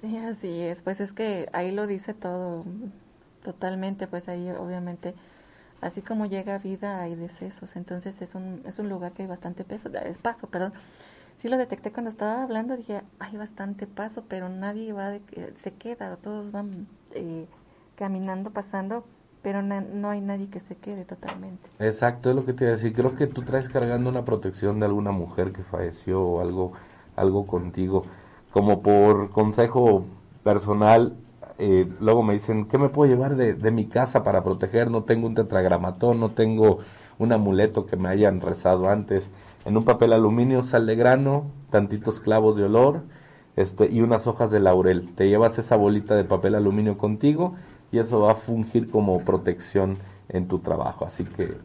Sí, 0.00 0.16
así 0.18 0.60
es, 0.60 0.82
pues 0.82 1.00
es 1.00 1.12
que 1.12 1.48
ahí 1.52 1.72
lo 1.72 1.86
dice 1.86 2.14
todo 2.14 2.64
totalmente, 3.42 4.06
pues 4.06 4.28
ahí 4.28 4.50
obviamente 4.50 5.14
así 5.80 6.02
como 6.02 6.26
llega 6.26 6.58
vida 6.58 7.00
hay 7.00 7.14
decesos, 7.14 7.76
entonces 7.76 8.20
es 8.22 8.34
un 8.34 8.62
es 8.66 8.78
un 8.78 8.88
lugar 8.88 9.12
que 9.12 9.22
hay 9.22 9.28
bastante 9.28 9.64
peso, 9.64 9.90
paso, 10.22 10.46
perdón. 10.46 10.72
Sí 11.36 11.48
lo 11.48 11.56
detecté 11.56 11.90
cuando 11.90 12.10
estaba 12.10 12.42
hablando, 12.42 12.76
dije, 12.76 13.00
hay 13.18 13.34
bastante 13.38 13.86
paso, 13.86 14.24
pero 14.28 14.50
nadie 14.50 14.92
va 14.92 15.08
de, 15.08 15.22
se 15.56 15.72
queda, 15.72 16.16
todos 16.16 16.52
van 16.52 16.86
eh, 17.14 17.46
caminando, 17.96 18.50
pasando, 18.50 19.06
pero 19.42 19.62
no 19.62 20.10
hay 20.10 20.20
nadie 20.20 20.48
que 20.50 20.60
se 20.60 20.76
quede 20.76 21.06
totalmente. 21.06 21.66
Exacto, 21.78 22.28
es 22.28 22.36
lo 22.36 22.44
que 22.44 22.52
te 22.52 22.64
iba 22.64 22.72
a 22.72 22.76
decir. 22.76 22.92
Creo 22.92 23.16
que 23.16 23.26
tú 23.26 23.40
traes 23.40 23.70
cargando 23.70 24.10
una 24.10 24.24
protección 24.26 24.80
de 24.80 24.86
alguna 24.86 25.12
mujer 25.12 25.52
que 25.52 25.62
falleció 25.62 26.22
o 26.22 26.40
algo, 26.42 26.72
algo 27.16 27.46
contigo. 27.46 28.04
Como 28.50 28.82
por 28.82 29.30
consejo 29.30 30.04
personal, 30.44 31.16
eh, 31.60 31.86
luego 32.00 32.22
me 32.22 32.32
dicen, 32.32 32.64
¿qué 32.64 32.78
me 32.78 32.88
puedo 32.88 33.12
llevar 33.12 33.36
de, 33.36 33.70
mi 33.70 33.86
casa 33.86 34.24
para 34.24 34.42
proteger? 34.42 34.90
No 34.90 35.04
tengo 35.04 35.26
un 35.26 35.34
tetragramatón, 35.34 36.18
no 36.18 36.30
tengo 36.30 36.78
un 37.18 37.32
amuleto 37.32 37.84
que 37.84 37.96
me 37.96 38.08
hayan 38.08 38.40
rezado 38.40 38.88
antes. 38.88 39.28
En 39.66 39.76
un 39.76 39.84
papel 39.84 40.14
aluminio, 40.14 40.62
sal 40.62 40.86
de 40.86 40.96
grano, 40.96 41.44
tantitos 41.68 42.18
clavos 42.18 42.56
de 42.56 42.64
olor 42.64 43.02
este, 43.56 43.90
y 43.92 44.00
unas 44.00 44.26
hojas 44.26 44.50
de 44.50 44.58
laurel. 44.58 45.14
Te 45.14 45.28
llevas 45.28 45.58
esa 45.58 45.76
bolita 45.76 46.16
de 46.16 46.24
papel 46.24 46.54
aluminio 46.54 46.96
contigo 46.96 47.54
y 47.92 47.98
eso 47.98 48.20
va 48.20 48.32
a 48.32 48.36
fungir 48.36 48.90
como 48.90 49.20
protección 49.20 49.98
en 50.30 50.48
tu 50.48 50.60
trabajo. 50.60 51.04
Así 51.04 51.24
que 51.24 51.58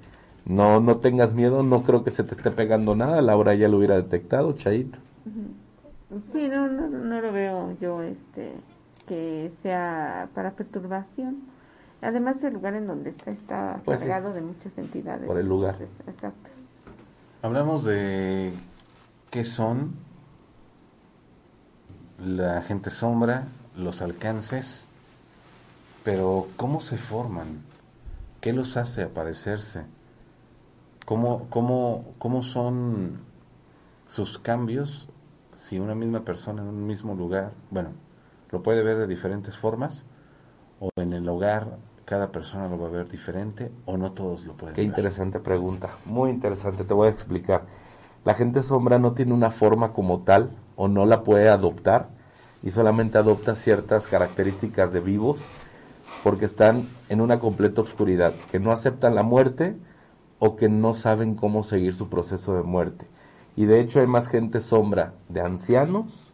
no, 0.43 0.81
no 0.81 0.97
tengas 0.97 1.33
miedo, 1.33 1.63
no 1.63 1.83
creo 1.83 2.03
que 2.03 2.11
se 2.11 2.25
te 2.25 2.35
esté 2.35 2.51
pegando 2.51 2.95
nada, 2.95 3.21
Laura 3.21 3.55
ya 3.55 3.69
lo 3.69 3.77
hubiera 3.77 3.95
detectado, 3.95 4.51
Chaito. 4.53 4.99
Sí, 6.31 6.49
no, 6.49 6.67
no, 6.67 6.89
no 6.89 7.21
lo 7.21 7.31
veo 7.31 7.77
yo 7.79 8.01
este 8.01 8.51
que 9.07 9.51
sea 9.61 10.29
para 10.33 10.51
perturbación. 10.51 11.43
Además 12.01 12.43
el 12.43 12.53
lugar 12.53 12.75
en 12.75 12.87
donde 12.87 13.09
está 13.09 13.31
está 13.31 13.81
pues 13.85 13.99
cargado 13.99 14.33
de 14.33 14.41
muchas 14.41 14.77
entidades. 14.77 15.25
Por 15.25 15.37
el 15.37 15.47
lugar. 15.47 15.77
exacto. 15.81 16.49
Hablamos 17.41 17.83
de 17.83 18.53
qué 19.29 19.43
son 19.43 19.93
la 22.19 22.61
gente 22.61 22.89
sombra, 22.89 23.47
los 23.75 24.01
alcances, 24.01 24.87
pero 26.03 26.47
¿cómo 26.55 26.81
se 26.81 26.97
forman? 26.97 27.63
¿Qué 28.41 28.53
los 28.53 28.77
hace 28.77 29.03
aparecerse? 29.03 29.83
¿Cómo, 31.05 31.47
cómo, 31.49 32.13
cómo 32.17 32.41
son 32.41 33.19
sus 34.07 34.39
cambios 34.39 35.09
si 35.55 35.79
una 35.79 35.95
misma 35.95 36.21
persona 36.21 36.61
en 36.61 36.67
un 36.67 36.85
mismo 36.85 37.15
lugar, 37.15 37.51
bueno, 37.71 37.89
lo 38.55 38.63
puede 38.63 38.83
ver 38.83 38.97
de 38.97 39.05
diferentes 39.05 39.57
formas, 39.57 40.05
o 40.79 40.89
en 40.95 41.11
el 41.11 41.27
hogar 41.27 41.77
cada 42.05 42.31
persona 42.31 42.69
lo 42.69 42.79
va 42.79 42.87
a 42.87 42.91
ver 42.91 43.09
diferente, 43.09 43.69
o 43.83 43.97
no 43.97 44.13
todos 44.13 44.45
lo 44.45 44.53
pueden 44.53 44.75
Qué 44.75 44.81
interesante 44.81 45.41
pregunta, 45.41 45.89
muy 46.05 46.29
interesante, 46.29 46.85
te 46.85 46.93
voy 46.93 47.09
a 47.09 47.11
explicar. 47.11 47.63
La 48.23 48.33
gente 48.33 48.63
sombra 48.63 48.97
no 48.97 49.11
tiene 49.11 49.33
una 49.33 49.51
forma 49.51 49.91
como 49.91 50.19
tal, 50.21 50.51
o 50.77 50.87
no 50.87 51.05
la 51.05 51.23
puede 51.23 51.49
adoptar, 51.49 52.07
y 52.63 52.71
solamente 52.71 53.17
adopta 53.17 53.55
ciertas 53.55 54.07
características 54.07 54.93
de 54.93 55.01
vivos 55.01 55.41
porque 56.23 56.45
están 56.45 56.87
en 57.09 57.19
una 57.19 57.39
completa 57.39 57.81
oscuridad, 57.81 58.33
que 58.53 58.59
no 58.59 58.71
aceptan 58.71 59.15
la 59.15 59.23
muerte 59.23 59.75
o 60.39 60.55
que 60.55 60.69
no 60.69 60.93
saben 60.93 61.35
cómo 61.35 61.61
seguir 61.63 61.93
su 61.93 62.07
proceso 62.07 62.55
de 62.55 62.63
muerte. 62.63 63.05
Y 63.57 63.65
de 63.65 63.81
hecho 63.81 63.99
hay 63.99 64.07
más 64.07 64.29
gente 64.29 64.61
sombra 64.61 65.13
de 65.27 65.41
ancianos 65.41 66.24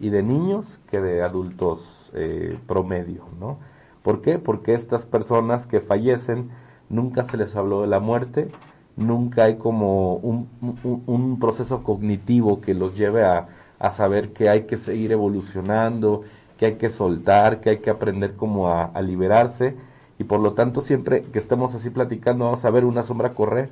y 0.00 0.10
de 0.10 0.22
niños 0.22 0.80
que 0.90 1.00
de 1.00 1.22
adultos 1.22 2.10
eh, 2.14 2.58
promedio, 2.66 3.24
¿no? 3.40 3.58
¿Por 4.02 4.20
qué? 4.20 4.38
Porque 4.38 4.74
estas 4.74 5.06
personas 5.06 5.66
que 5.66 5.80
fallecen 5.80 6.50
nunca 6.88 7.24
se 7.24 7.36
les 7.36 7.56
habló 7.56 7.82
de 7.82 7.86
la 7.86 8.00
muerte, 8.00 8.50
nunca 8.96 9.44
hay 9.44 9.56
como 9.56 10.16
un, 10.16 11.38
proceso 11.40 11.82
cognitivo 11.82 12.60
que 12.60 12.74
los 12.74 12.96
lleve 12.96 13.24
a, 13.24 13.48
a 13.78 13.90
saber 13.90 14.32
que 14.32 14.48
hay 14.48 14.62
que 14.62 14.76
seguir 14.76 15.12
evolucionando 15.12 16.22
que 16.58 16.66
hay 16.66 16.74
que 16.74 16.90
soltar, 16.90 17.60
que 17.60 17.70
hay 17.70 17.78
que 17.78 17.90
aprender 17.90 18.34
como 18.34 18.68
a, 18.68 19.00
liberarse 19.02 19.76
y 20.18 20.24
por 20.24 20.40
lo 20.40 20.52
tanto 20.52 20.80
siempre 20.80 21.22
que 21.24 21.38
estemos 21.38 21.74
así 21.74 21.90
platicando 21.90 22.44
vamos 22.44 22.64
a 22.64 22.70
ver 22.70 22.84
una 22.84 23.02
sombra 23.02 23.34
correr 23.34 23.70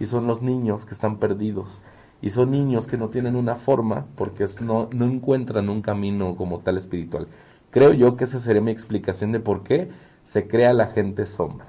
y 0.00 0.06
son 0.06 0.26
los 0.26 0.42
niños 0.42 0.86
que 0.86 0.94
están 0.94 1.18
perdidos 1.18 1.80
y 2.22 2.30
son 2.30 2.50
niños 2.50 2.86
que 2.86 2.96
no 2.96 3.10
tienen 3.10 3.36
una 3.36 3.56
forma 3.56 4.06
porque 4.16 4.46
no, 4.60 4.88
no 4.92 5.04
encuentran 5.04 5.68
un 5.68 5.82
camino 5.82 6.36
como 6.36 6.60
tal 6.60 6.78
espiritual. 6.78 7.28
Creo 7.70 7.92
yo 7.92 8.16
que 8.16 8.24
esa 8.24 8.38
sería 8.38 8.62
mi 8.62 8.70
explicación 8.70 9.32
de 9.32 9.40
por 9.40 9.62
qué 9.62 9.90
se 10.22 10.46
crea 10.48 10.72
la 10.72 10.86
gente 10.86 11.26
sombra. 11.26 11.66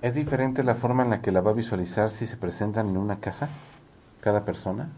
¿Es 0.00 0.14
diferente 0.14 0.62
la 0.62 0.76
forma 0.76 1.02
en 1.02 1.10
la 1.10 1.20
que 1.20 1.32
la 1.32 1.40
va 1.40 1.50
a 1.50 1.54
visualizar 1.54 2.10
si 2.10 2.26
se 2.26 2.36
presentan 2.36 2.88
en 2.88 2.96
una 2.96 3.18
casa, 3.18 3.48
cada 4.20 4.44
persona? 4.44 4.90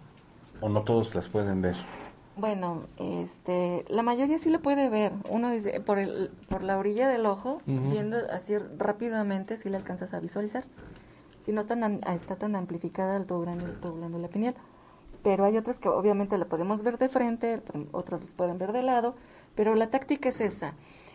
o 0.61 0.69
no 0.69 0.83
todos 0.83 1.15
las 1.15 1.29
pueden 1.29 1.63
ver? 1.63 1.77
Bueno, 2.41 2.87
este, 2.97 3.85
la 3.89 4.03
mayoría 4.03 4.39
sí 4.39 4.49
lo 4.49 4.63
puede 4.63 4.89
ver. 4.89 5.13
Uno 5.29 5.51
dice, 5.51 5.79
por, 5.81 5.99
el, 5.99 6.31
por 6.49 6.63
la 6.63 6.79
orilla 6.79 7.07
del 7.07 7.27
ojo, 7.27 7.61
viendo 7.67 8.17
así 8.33 8.57
rápidamente, 8.57 9.59
si 9.59 9.69
le 9.69 9.77
alcanzas 9.77 10.15
a 10.15 10.21
visualizar. 10.21 10.65
Si 11.45 11.53
no 11.53 11.61
está 11.61 11.79
tan, 11.79 12.01
está 12.07 12.37
tan 12.37 12.57
amplificada 12.57 13.19
el 13.19 13.27
de 13.27 14.19
la 14.19 14.29
pineal. 14.29 14.55
Pero 15.23 15.45
hay 15.45 15.59
otras 15.59 15.79
que 15.79 15.91
obviamente 15.91 16.39
la 16.39 16.47
podemos 16.47 16.83
ver 16.83 16.97
de 16.97 17.11
frente, 17.11 17.61
otras 17.93 18.23
las 18.23 18.31
pueden 18.31 18.57
ver 18.57 18.73
de 18.73 18.83
lado, 18.83 19.15
pero 19.55 19.75
la 19.75 19.91
táctica 19.91 20.31
es 20.31 20.41
esa, 20.41 20.73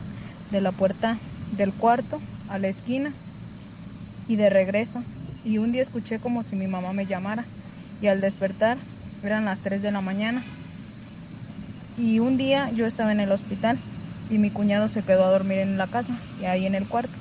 de 0.50 0.60
la 0.60 0.72
puerta 0.72 1.18
del 1.56 1.72
cuarto 1.72 2.20
a 2.48 2.58
la 2.58 2.68
esquina 2.68 3.12
y 4.26 4.36
de 4.36 4.48
regreso. 4.48 5.02
Y 5.44 5.58
un 5.58 5.72
día 5.72 5.82
escuché 5.82 6.18
como 6.18 6.42
si 6.42 6.56
mi 6.56 6.66
mamá 6.66 6.92
me 6.94 7.04
llamara 7.04 7.44
y 8.00 8.06
al 8.06 8.20
despertar 8.20 8.78
eran 9.22 9.44
las 9.44 9.60
3 9.60 9.82
de 9.82 9.92
la 9.92 10.00
mañana. 10.00 10.42
Y 11.98 12.20
un 12.20 12.38
día 12.38 12.70
yo 12.70 12.86
estaba 12.86 13.12
en 13.12 13.20
el 13.20 13.32
hospital 13.32 13.78
y 14.34 14.38
mi 14.38 14.50
cuñado 14.50 14.88
se 14.88 15.02
quedó 15.02 15.24
a 15.24 15.30
dormir 15.30 15.58
en 15.58 15.78
la 15.78 15.86
casa 15.86 16.18
y 16.40 16.46
ahí 16.46 16.66
en 16.66 16.74
el 16.74 16.88
cuarto 16.88 17.16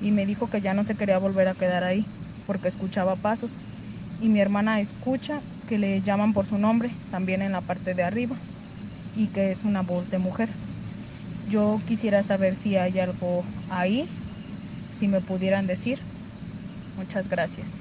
y 0.00 0.12
me 0.12 0.24
dijo 0.24 0.48
que 0.48 0.62
ya 0.62 0.72
no 0.72 0.82
se 0.82 0.94
quería 0.94 1.18
volver 1.18 1.46
a 1.46 1.54
quedar 1.54 1.84
ahí 1.84 2.06
porque 2.46 2.68
escuchaba 2.68 3.16
pasos 3.16 3.58
y 4.22 4.30
mi 4.30 4.40
hermana 4.40 4.80
escucha 4.80 5.40
que 5.68 5.76
le 5.78 6.00
llaman 6.00 6.32
por 6.32 6.46
su 6.46 6.56
nombre 6.56 6.90
también 7.10 7.42
en 7.42 7.52
la 7.52 7.60
parte 7.60 7.94
de 7.94 8.02
arriba 8.02 8.34
y 9.14 9.26
que 9.26 9.50
es 9.50 9.64
una 9.64 9.82
voz 9.82 10.10
de 10.10 10.18
mujer. 10.18 10.48
Yo 11.50 11.78
quisiera 11.86 12.22
saber 12.22 12.56
si 12.56 12.76
hay 12.76 12.98
algo 12.98 13.44
ahí, 13.70 14.08
si 14.94 15.06
me 15.06 15.20
pudieran 15.20 15.66
decir. 15.66 15.98
Muchas 16.96 17.28
gracias. 17.28 17.74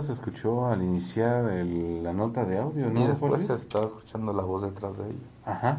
Se 0.00 0.12
escuchó 0.12 0.66
al 0.66 0.82
iniciar 0.82 1.48
el- 1.50 2.02
la 2.02 2.12
nota 2.12 2.44
de 2.44 2.58
audio, 2.58 2.90
¿no? 2.90 3.04
Y 3.04 3.08
después 3.08 3.46
se 3.46 3.54
estaba 3.54 3.86
escuchando 3.86 4.32
la 4.32 4.42
voz 4.42 4.62
detrás 4.62 4.98
de 4.98 5.04
ella. 5.04 5.28
Ajá. 5.44 5.78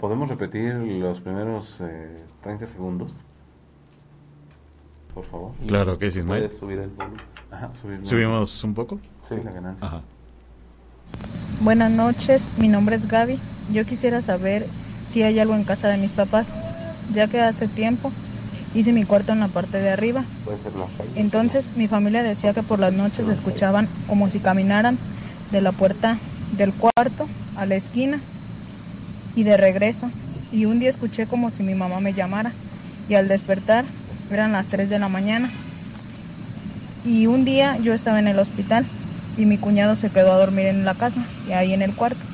¿Podemos 0.00 0.28
repetir 0.28 0.74
los 0.74 1.20
primeros 1.20 1.80
eh, 1.80 2.24
30 2.42 2.66
segundos? 2.66 3.16
Por 5.14 5.24
favor. 5.24 5.52
Claro 5.66 5.98
que 5.98 6.10
sí, 6.10 6.18
Ismael. 6.18 6.44
Puedes 6.44 6.58
subir 6.58 6.78
el 6.78 6.90
volumen. 6.90 7.20
Ajá, 7.50 7.70
subir 7.74 8.00
el 8.00 8.06
¿Subimos 8.06 8.64
un 8.64 8.74
poco? 8.74 9.00
Sí, 9.28 9.36
la 9.42 9.50
ganancia. 9.50 9.86
Ajá. 9.86 10.02
Buenas 11.60 11.90
noches, 11.90 12.50
mi 12.58 12.68
nombre 12.68 12.96
es 12.96 13.06
Gaby. 13.06 13.40
Yo 13.72 13.86
quisiera 13.86 14.20
saber 14.20 14.66
si 15.08 15.22
hay 15.22 15.38
algo 15.38 15.54
en 15.54 15.64
casa 15.64 15.88
de 15.88 15.96
mis 15.96 16.12
papás, 16.12 16.54
ya 17.12 17.28
que 17.28 17.40
hace 17.40 17.66
tiempo 17.68 18.12
hice 18.74 18.92
mi 18.92 19.04
cuarto 19.04 19.32
en 19.32 19.40
la 19.40 19.48
parte 19.48 19.78
de 19.80 19.88
arriba. 19.88 20.24
Puede 20.44 20.58
ser 20.58 20.74
la 20.74 20.86
calle. 20.86 21.10
Entonces 21.14 21.70
mi 21.76 21.88
familia 21.88 22.22
decía 22.22 22.52
que 22.52 22.62
por 22.62 22.78
las 22.78 22.92
noches 22.92 23.28
escuchaban 23.28 23.88
como 24.06 24.28
si 24.28 24.38
caminaran 24.38 24.98
de 25.50 25.62
la 25.62 25.72
puerta 25.72 26.18
del 26.56 26.74
cuarto 26.74 27.26
a 27.56 27.64
la 27.64 27.76
esquina 27.76 28.20
y 29.36 29.44
de 29.44 29.56
regreso. 29.56 30.10
Y 30.50 30.64
un 30.64 30.80
día 30.80 30.88
escuché 30.88 31.26
como 31.28 31.50
si 31.50 31.62
mi 31.62 31.74
mamá 31.74 32.00
me 32.00 32.12
llamara 32.12 32.52
y 33.08 33.14
al 33.14 33.28
despertar 33.28 33.84
eran 34.32 34.50
las 34.50 34.66
3 34.66 34.90
de 34.90 34.98
la 34.98 35.08
mañana. 35.08 35.50
Y 37.04 37.26
un 37.26 37.44
día 37.44 37.76
yo 37.78 37.94
estaba 37.94 38.18
en 38.18 38.26
el 38.26 38.38
hospital 38.40 38.84
y 39.38 39.44
mi 39.44 39.58
cuñado 39.58 39.94
se 39.94 40.10
quedó 40.10 40.32
a 40.32 40.38
dormir 40.38 40.66
en 40.66 40.84
la 40.84 40.94
casa 40.94 41.24
y 41.48 41.52
ahí 41.52 41.72
en 41.72 41.82
el 41.82 41.94
cuarto 41.94 42.24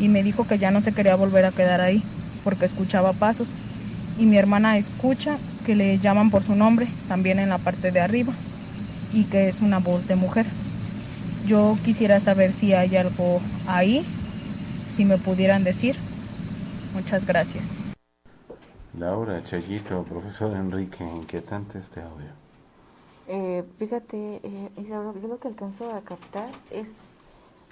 y 0.00 0.08
me 0.08 0.22
dijo 0.22 0.44
que 0.46 0.58
ya 0.58 0.70
no 0.70 0.80
se 0.80 0.92
quería 0.92 1.14
volver 1.14 1.44
a 1.44 1.52
quedar 1.52 1.80
ahí 1.80 2.02
porque 2.42 2.64
escuchaba 2.64 3.12
pasos 3.12 3.54
y 4.18 4.24
mi 4.26 4.38
hermana 4.38 4.78
escucha 4.78 5.36
que 5.66 5.76
le 5.76 5.98
llaman 5.98 6.30
por 6.30 6.42
su 6.42 6.54
nombre 6.54 6.86
también 7.08 7.38
en 7.38 7.50
la 7.50 7.58
parte 7.58 7.92
de 7.92 8.00
arriba 8.00 8.32
y 9.12 9.24
que 9.24 9.48
es 9.48 9.60
una 9.60 9.78
voz 9.78 10.08
de 10.08 10.16
mujer. 10.16 10.46
Yo 11.46 11.76
quisiera 11.84 12.18
saber 12.20 12.52
si 12.52 12.72
hay 12.72 12.96
algo 12.96 13.40
ahí, 13.66 14.04
si 14.90 15.04
me 15.04 15.18
pudieran 15.18 15.64
decir. 15.64 16.09
Muchas 16.92 17.24
gracias. 17.26 17.70
Laura, 18.98 19.42
Chayito, 19.42 20.02
profesor 20.02 20.54
Enrique, 20.56 21.04
inquietante 21.04 21.78
este 21.78 22.00
audio. 22.00 22.28
Eh, 23.28 23.64
fíjate, 23.78 24.40
eh, 24.42 24.70
yo 24.88 25.12
lo 25.28 25.38
que 25.38 25.48
alcanzo 25.48 25.94
a 25.94 26.00
captar 26.00 26.48
es, 26.70 26.88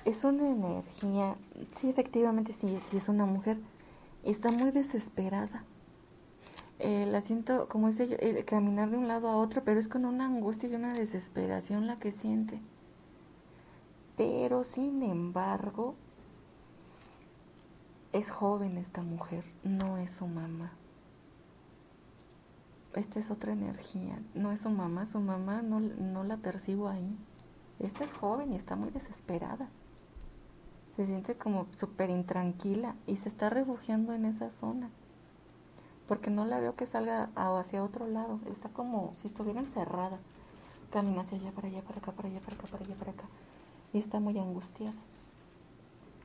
es 0.05 0.23
una 0.23 0.49
energía, 0.49 1.35
sí, 1.75 1.91
efectivamente, 1.91 2.55
sí, 2.61 2.79
sí 2.89 2.99
es 2.99 3.09
una 3.09 3.27
mujer, 3.27 3.59
está 4.23 4.53
muy 4.53 4.71
desesperada. 4.71 5.65
Eh, 6.79 7.07
la 7.11 7.21
siento, 7.23 7.69
como 7.69 7.89
dice 7.89 8.07
yo, 8.07 8.17
eh, 8.21 8.45
caminar 8.45 8.91
de 8.91 8.99
un 8.99 9.09
lado 9.09 9.29
a 9.29 9.37
otro, 9.37 9.63
pero 9.65 9.81
es 9.81 9.89
con 9.89 10.05
una 10.05 10.27
angustia 10.27 10.69
y 10.69 10.77
una 10.77 10.95
desesperación 10.95 11.89
la 11.89 11.99
que 11.99 12.13
siente. 12.13 12.61
Pero, 14.17 14.63
sin 14.65 15.03
embargo, 15.03 15.95
es 18.19 18.31
joven 18.33 18.79
esta 18.79 19.03
mujer, 19.03 19.45
no 19.63 19.97
es 19.97 20.11
su 20.11 20.27
mamá. 20.27 20.73
Esta 22.95 23.21
es 23.21 23.31
otra 23.31 23.53
energía, 23.53 24.19
no 24.35 24.51
es 24.51 24.61
su 24.61 24.71
mamá, 24.71 25.07
su 25.07 25.21
mamá 25.21 25.63
no, 25.63 26.25
la 26.25 26.37
percibo 26.39 26.89
ahí. 26.89 27.17
Esta 27.79 28.03
es 28.03 28.13
joven 28.13 28.53
y 28.53 28.57
está 28.57 28.75
muy 28.75 28.91
desesperada. 28.91 29.69
Se 30.97 31.07
siente 31.07 31.37
como 31.37 31.67
súper 31.79 32.11
intranquila 32.11 32.97
y 33.07 33.17
se 33.17 33.29
está 33.29 33.51
refugiando 33.51 34.13
en 34.15 34.25
esa 34.25 34.51
zona. 34.51 34.91
Porque 36.09 36.31
no 36.31 36.45
la 36.45 36.59
veo 36.59 36.75
que 36.75 36.87
salga 36.87 37.31
hacia 37.37 37.85
otro 37.85 38.09
lado. 38.09 38.41
Está 38.51 38.69
como 38.71 39.15
si 39.19 39.29
estuviera 39.29 39.61
encerrada. 39.61 40.19
Camina 40.91 41.21
hacia 41.21 41.39
allá, 41.39 41.53
para 41.53 41.69
allá, 41.69 41.83
para 41.83 41.99
acá, 41.99 42.11
para 42.11 42.29
allá, 42.29 42.41
para 42.41 42.57
acá, 42.57 42.67
para 42.67 42.85
allá, 42.85 42.95
para 42.97 43.13
acá. 43.13 43.25
Y 43.93 43.99
está 43.99 44.19
muy 44.19 44.37
angustiada. 44.39 44.97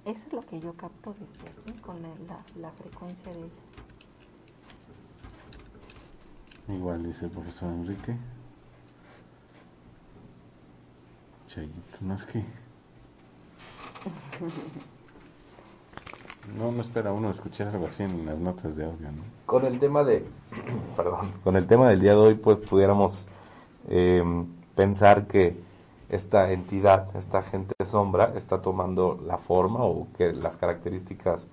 Eso 0.05 0.19
es 0.27 0.33
lo 0.33 0.41
que 0.45 0.59
yo 0.59 0.73
capto 0.73 1.15
desde 1.19 1.49
aquí 1.49 1.79
con 1.81 2.01
la, 2.01 2.09
la- 2.27 2.43
la 2.61 2.71
frecuencia 2.71 3.31
de 3.31 3.39
ella. 3.39 3.61
Igual 6.69 7.03
dice 7.03 7.25
el 7.25 7.31
profesor 7.31 7.69
Enrique. 7.71 8.15
Chayito, 11.47 12.13
es 12.13 12.25
que... 12.25 12.43
No, 16.57 16.71
no 16.71 16.81
espera 16.81 17.13
uno 17.13 17.31
escuchar 17.31 17.67
algo 17.69 17.85
así 17.85 18.03
en 18.03 18.25
las 18.25 18.37
notas 18.37 18.75
de 18.75 18.83
audio, 18.85 19.11
¿no? 19.11 19.23
Con 19.45 19.65
el 19.65 19.79
tema 19.79 20.03
de, 20.03 20.25
perdón, 20.97 21.31
con 21.43 21.55
el 21.55 21.65
tema 21.67 21.89
del 21.89 22.01
día 22.01 22.11
de 22.11 22.17
hoy, 22.17 22.35
pues 22.35 22.57
pudiéramos 22.57 23.25
eh, 23.87 24.21
pensar 24.75 25.27
que 25.27 25.57
esta 26.13 26.51
entidad, 26.51 27.15
esta 27.15 27.41
gente 27.41 27.73
sombra, 27.85 28.33
está 28.35 28.61
tomando 28.61 29.19
la 29.25 29.37
forma 29.39 29.83
o 29.83 30.07
que 30.15 30.31
las 30.31 30.57
características, 30.57 31.45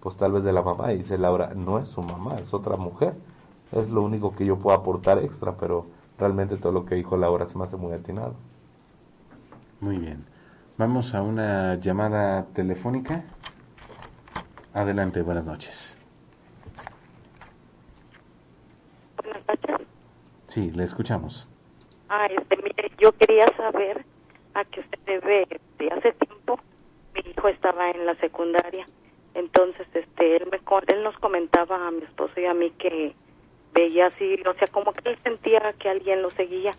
pues 0.00 0.16
tal 0.16 0.32
vez 0.32 0.42
de 0.44 0.52
la 0.52 0.62
mamá. 0.62 0.92
Y 0.92 0.98
dice 0.98 1.18
Laura, 1.18 1.52
no 1.54 1.78
es 1.78 1.88
su 1.88 2.02
mamá, 2.02 2.34
es 2.36 2.52
otra 2.52 2.76
mujer. 2.76 3.14
Es 3.70 3.90
lo 3.90 4.02
único 4.02 4.34
que 4.34 4.44
yo 4.44 4.58
puedo 4.58 4.76
aportar 4.76 5.18
extra, 5.18 5.56
pero 5.56 5.86
realmente 6.18 6.56
todo 6.56 6.72
lo 6.72 6.84
que 6.84 6.96
dijo 6.96 7.16
Laura 7.16 7.46
se 7.46 7.56
me 7.56 7.64
hace 7.64 7.76
muy 7.76 7.92
atinado. 7.92 8.34
Muy 9.80 9.98
bien. 9.98 10.24
Vamos 10.78 11.14
a 11.14 11.22
una 11.22 11.76
llamada 11.76 12.46
telefónica. 12.46 13.22
Adelante, 14.74 15.22
buenas 15.22 15.44
noches. 15.44 15.96
Buenas 19.22 19.42
noches. 19.46 19.86
Sí, 20.48 20.70
le 20.70 20.84
escuchamos. 20.84 21.48
Ah, 22.14 22.26
este, 22.26 22.58
mire, 22.58 22.92
yo 22.98 23.12
quería 23.12 23.46
saber 23.56 24.04
a 24.52 24.66
qué 24.66 24.80
usted 24.80 24.98
debe. 25.06 25.46
De 25.78 25.88
hace 25.88 26.12
tiempo, 26.12 26.60
mi 27.14 27.22
hijo 27.30 27.48
estaba 27.48 27.90
en 27.90 28.04
la 28.04 28.14
secundaria. 28.16 28.86
Entonces, 29.32 29.86
este, 29.94 30.36
él, 30.36 30.46
me, 30.52 30.60
él 30.88 31.02
nos 31.04 31.18
comentaba 31.20 31.86
a 31.86 31.90
mi 31.90 32.02
esposo 32.02 32.38
y 32.38 32.44
a 32.44 32.52
mí 32.52 32.70
que 32.72 33.14
veía 33.72 34.08
así, 34.08 34.38
o 34.46 34.52
sea, 34.52 34.68
como 34.70 34.92
que 34.92 35.08
él 35.08 35.18
sentía 35.22 35.72
que 35.78 35.88
alguien 35.88 36.20
lo 36.20 36.28
seguía. 36.28 36.72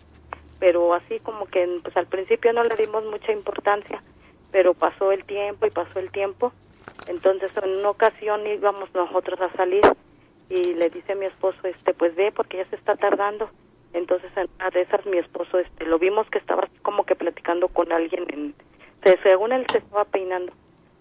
Pero 0.60 0.94
así 0.94 1.18
como 1.18 1.46
que, 1.46 1.80
pues 1.82 1.96
al 1.96 2.06
principio 2.06 2.52
no 2.52 2.62
le 2.62 2.76
dimos 2.76 3.04
mucha 3.04 3.32
importancia. 3.32 4.04
Pero 4.52 4.74
pasó 4.74 5.10
el 5.10 5.24
tiempo 5.24 5.66
y 5.66 5.70
pasó 5.70 5.98
el 5.98 6.12
tiempo. 6.12 6.52
Entonces, 7.08 7.50
en 7.60 7.80
una 7.80 7.90
ocasión 7.90 8.46
íbamos 8.46 8.94
nosotros 8.94 9.40
a 9.40 9.50
salir 9.56 9.82
y 10.48 10.74
le 10.74 10.90
dice 10.90 11.14
a 11.14 11.16
mi 11.16 11.26
esposo, 11.26 11.58
este, 11.64 11.92
pues 11.92 12.14
ve 12.14 12.30
porque 12.30 12.58
ya 12.58 12.66
se 12.66 12.76
está 12.76 12.94
tardando. 12.94 13.50
Entonces, 13.94 14.30
en 14.36 14.48
una 14.56 14.70
de 14.70 14.82
esas, 14.82 15.06
mi 15.06 15.16
esposo, 15.18 15.58
este, 15.58 15.86
lo 15.86 15.98
vimos 15.98 16.28
que 16.28 16.38
estaba 16.38 16.68
como 16.82 17.04
que 17.04 17.14
platicando 17.16 17.68
con 17.68 17.90
alguien, 17.92 18.26
en, 18.28 18.54
se- 19.02 19.18
según 19.22 19.52
él 19.52 19.64
se 19.72 19.78
estaba 19.78 20.04
peinando, 20.04 20.52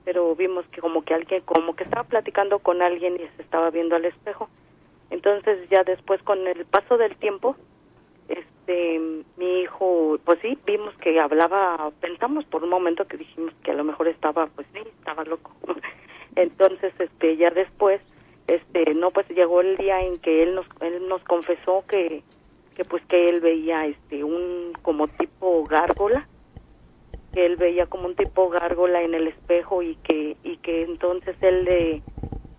pero 0.06 0.36
vimos 0.36 0.65
que 0.72 0.80
como 0.80 1.03
que 1.03 1.14
alguien, 1.14 1.41
como 1.41 1.76
que 1.76 1.84
estaba 1.84 2.03
platicando 2.03 2.60
con 2.60 2.82
alguien 2.82 3.15
y 3.15 3.28
se 3.36 3.41
estaba 3.41 3.70
viendo 3.72 3.95
al 3.95 4.06
espejo. 4.06 4.48
Entonces 5.10 5.68
ya 5.70 5.84
después 5.84 6.22
con 6.24 6.48
el 6.48 6.65
paso 6.65 6.98
del 6.98 7.15
tiempo, 7.18 7.56
este, 8.28 8.99
mi 9.38 9.61
hijo, 9.61 10.18
pues 10.24 10.40
sí, 10.41 10.57
vimos 10.65 10.94
que 10.98 11.20
hablaba, 11.20 11.91
pensamos 11.99 12.45
por 12.45 12.64
un 12.64 12.70
momento 12.70 13.06
que 13.06 13.18
dijimos 13.18 13.53
que 13.64 13.72
a 13.72 13.76
lo 13.76 13.84
mejor 13.84 14.07
estaba, 14.07 14.48
pues 14.48 14.68
sí, 14.74 14.80
estaba 14.99 15.24
loco. 15.24 15.52
Entonces, 16.36 16.94
este, 16.99 17.38
ya 17.38 17.49
después, 17.52 18.02
este, 18.48 18.94
no, 18.95 19.11
pues 19.11 19.28
llegó 19.30 19.61
el 19.61 19.78
día 19.78 20.02
en 20.02 20.18
que 20.20 20.44
él 20.44 20.56
nos, 20.56 20.65
él 20.82 21.07
nos 21.07 21.24
confesó 21.24 21.84
que, 21.88 22.24
que 22.74 22.86
pues 22.86 23.04
que 23.06 23.30
él 23.30 23.40
veía, 23.41 23.86
este, 23.86 24.24
un 24.24 24.74
como 24.82 25.08
tipo 25.08 25.66
gárgola, 25.66 26.28
que 27.34 27.45
él 27.45 27.56
veía 27.56 27.86
como 27.86 28.08
un 28.08 28.16
tipo 28.16 28.50
gárgola 28.50 29.02
en 29.02 29.14
el 29.14 29.28
espejo 29.28 29.82
y 29.82 29.95
que, 29.98 30.38
y 30.44 30.58
que 30.58 30.84
entonces 30.84 31.36
él 31.41 31.66
le, 31.66 32.02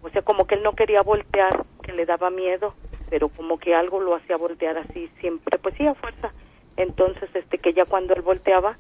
o 0.02 0.08
sea, 0.10 0.22
como 0.22 0.46
que 0.46 0.56
él 0.56 0.62
no 0.62 0.74
quería 0.74 1.02
voltear, 1.02 1.64
que 1.82 1.92
le 1.92 2.06
daba 2.06 2.30
miedo 2.30 2.74
pero 3.14 3.28
como 3.28 3.58
que 3.58 3.74
algo 3.74 4.00
lo 4.00 4.16
hacía 4.16 4.36
voltear 4.36 4.76
así 4.76 5.08
siempre, 5.20 5.58
pues 5.58 5.74
sí 5.76 5.86
a 5.86 5.94
fuerza. 5.94 6.32
Entonces, 6.76 7.30
este, 7.34 7.58
que 7.58 7.72
ya 7.72 7.84
cuando 7.84 8.12
él 8.14 8.22
volteaba, 8.22 8.76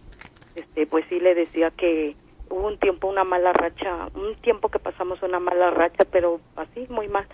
este, 0.56 0.88
pues 0.88 1.04
sí 1.08 1.20
le 1.20 1.36
decía 1.36 1.70
que 1.70 2.16
hubo 2.50 2.66
un 2.66 2.78
tiempo 2.78 3.06
una 3.06 3.22
mala 3.22 3.52
racha, 3.52 4.08
un 4.14 4.34
tiempo 4.36 4.70
que 4.70 4.80
pasamos 4.80 5.22
una 5.22 5.38
mala 5.38 5.70
racha, 5.70 6.04
pero 6.10 6.40
así 6.56 6.86
muy 6.88 7.06
mal. 7.06 7.28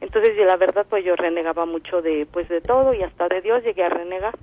Entonces, 0.00 0.36
y 0.36 0.44
la 0.44 0.56
verdad, 0.56 0.86
pues 0.88 1.04
yo 1.04 1.16
renegaba 1.16 1.66
mucho 1.66 2.02
de, 2.02 2.26
pues 2.26 2.48
de 2.48 2.60
todo 2.60 2.94
y 2.94 3.02
hasta 3.02 3.28
de 3.28 3.40
Dios 3.40 3.62
llegué 3.64 3.84
a 3.84 3.88
renegar. 3.88 4.36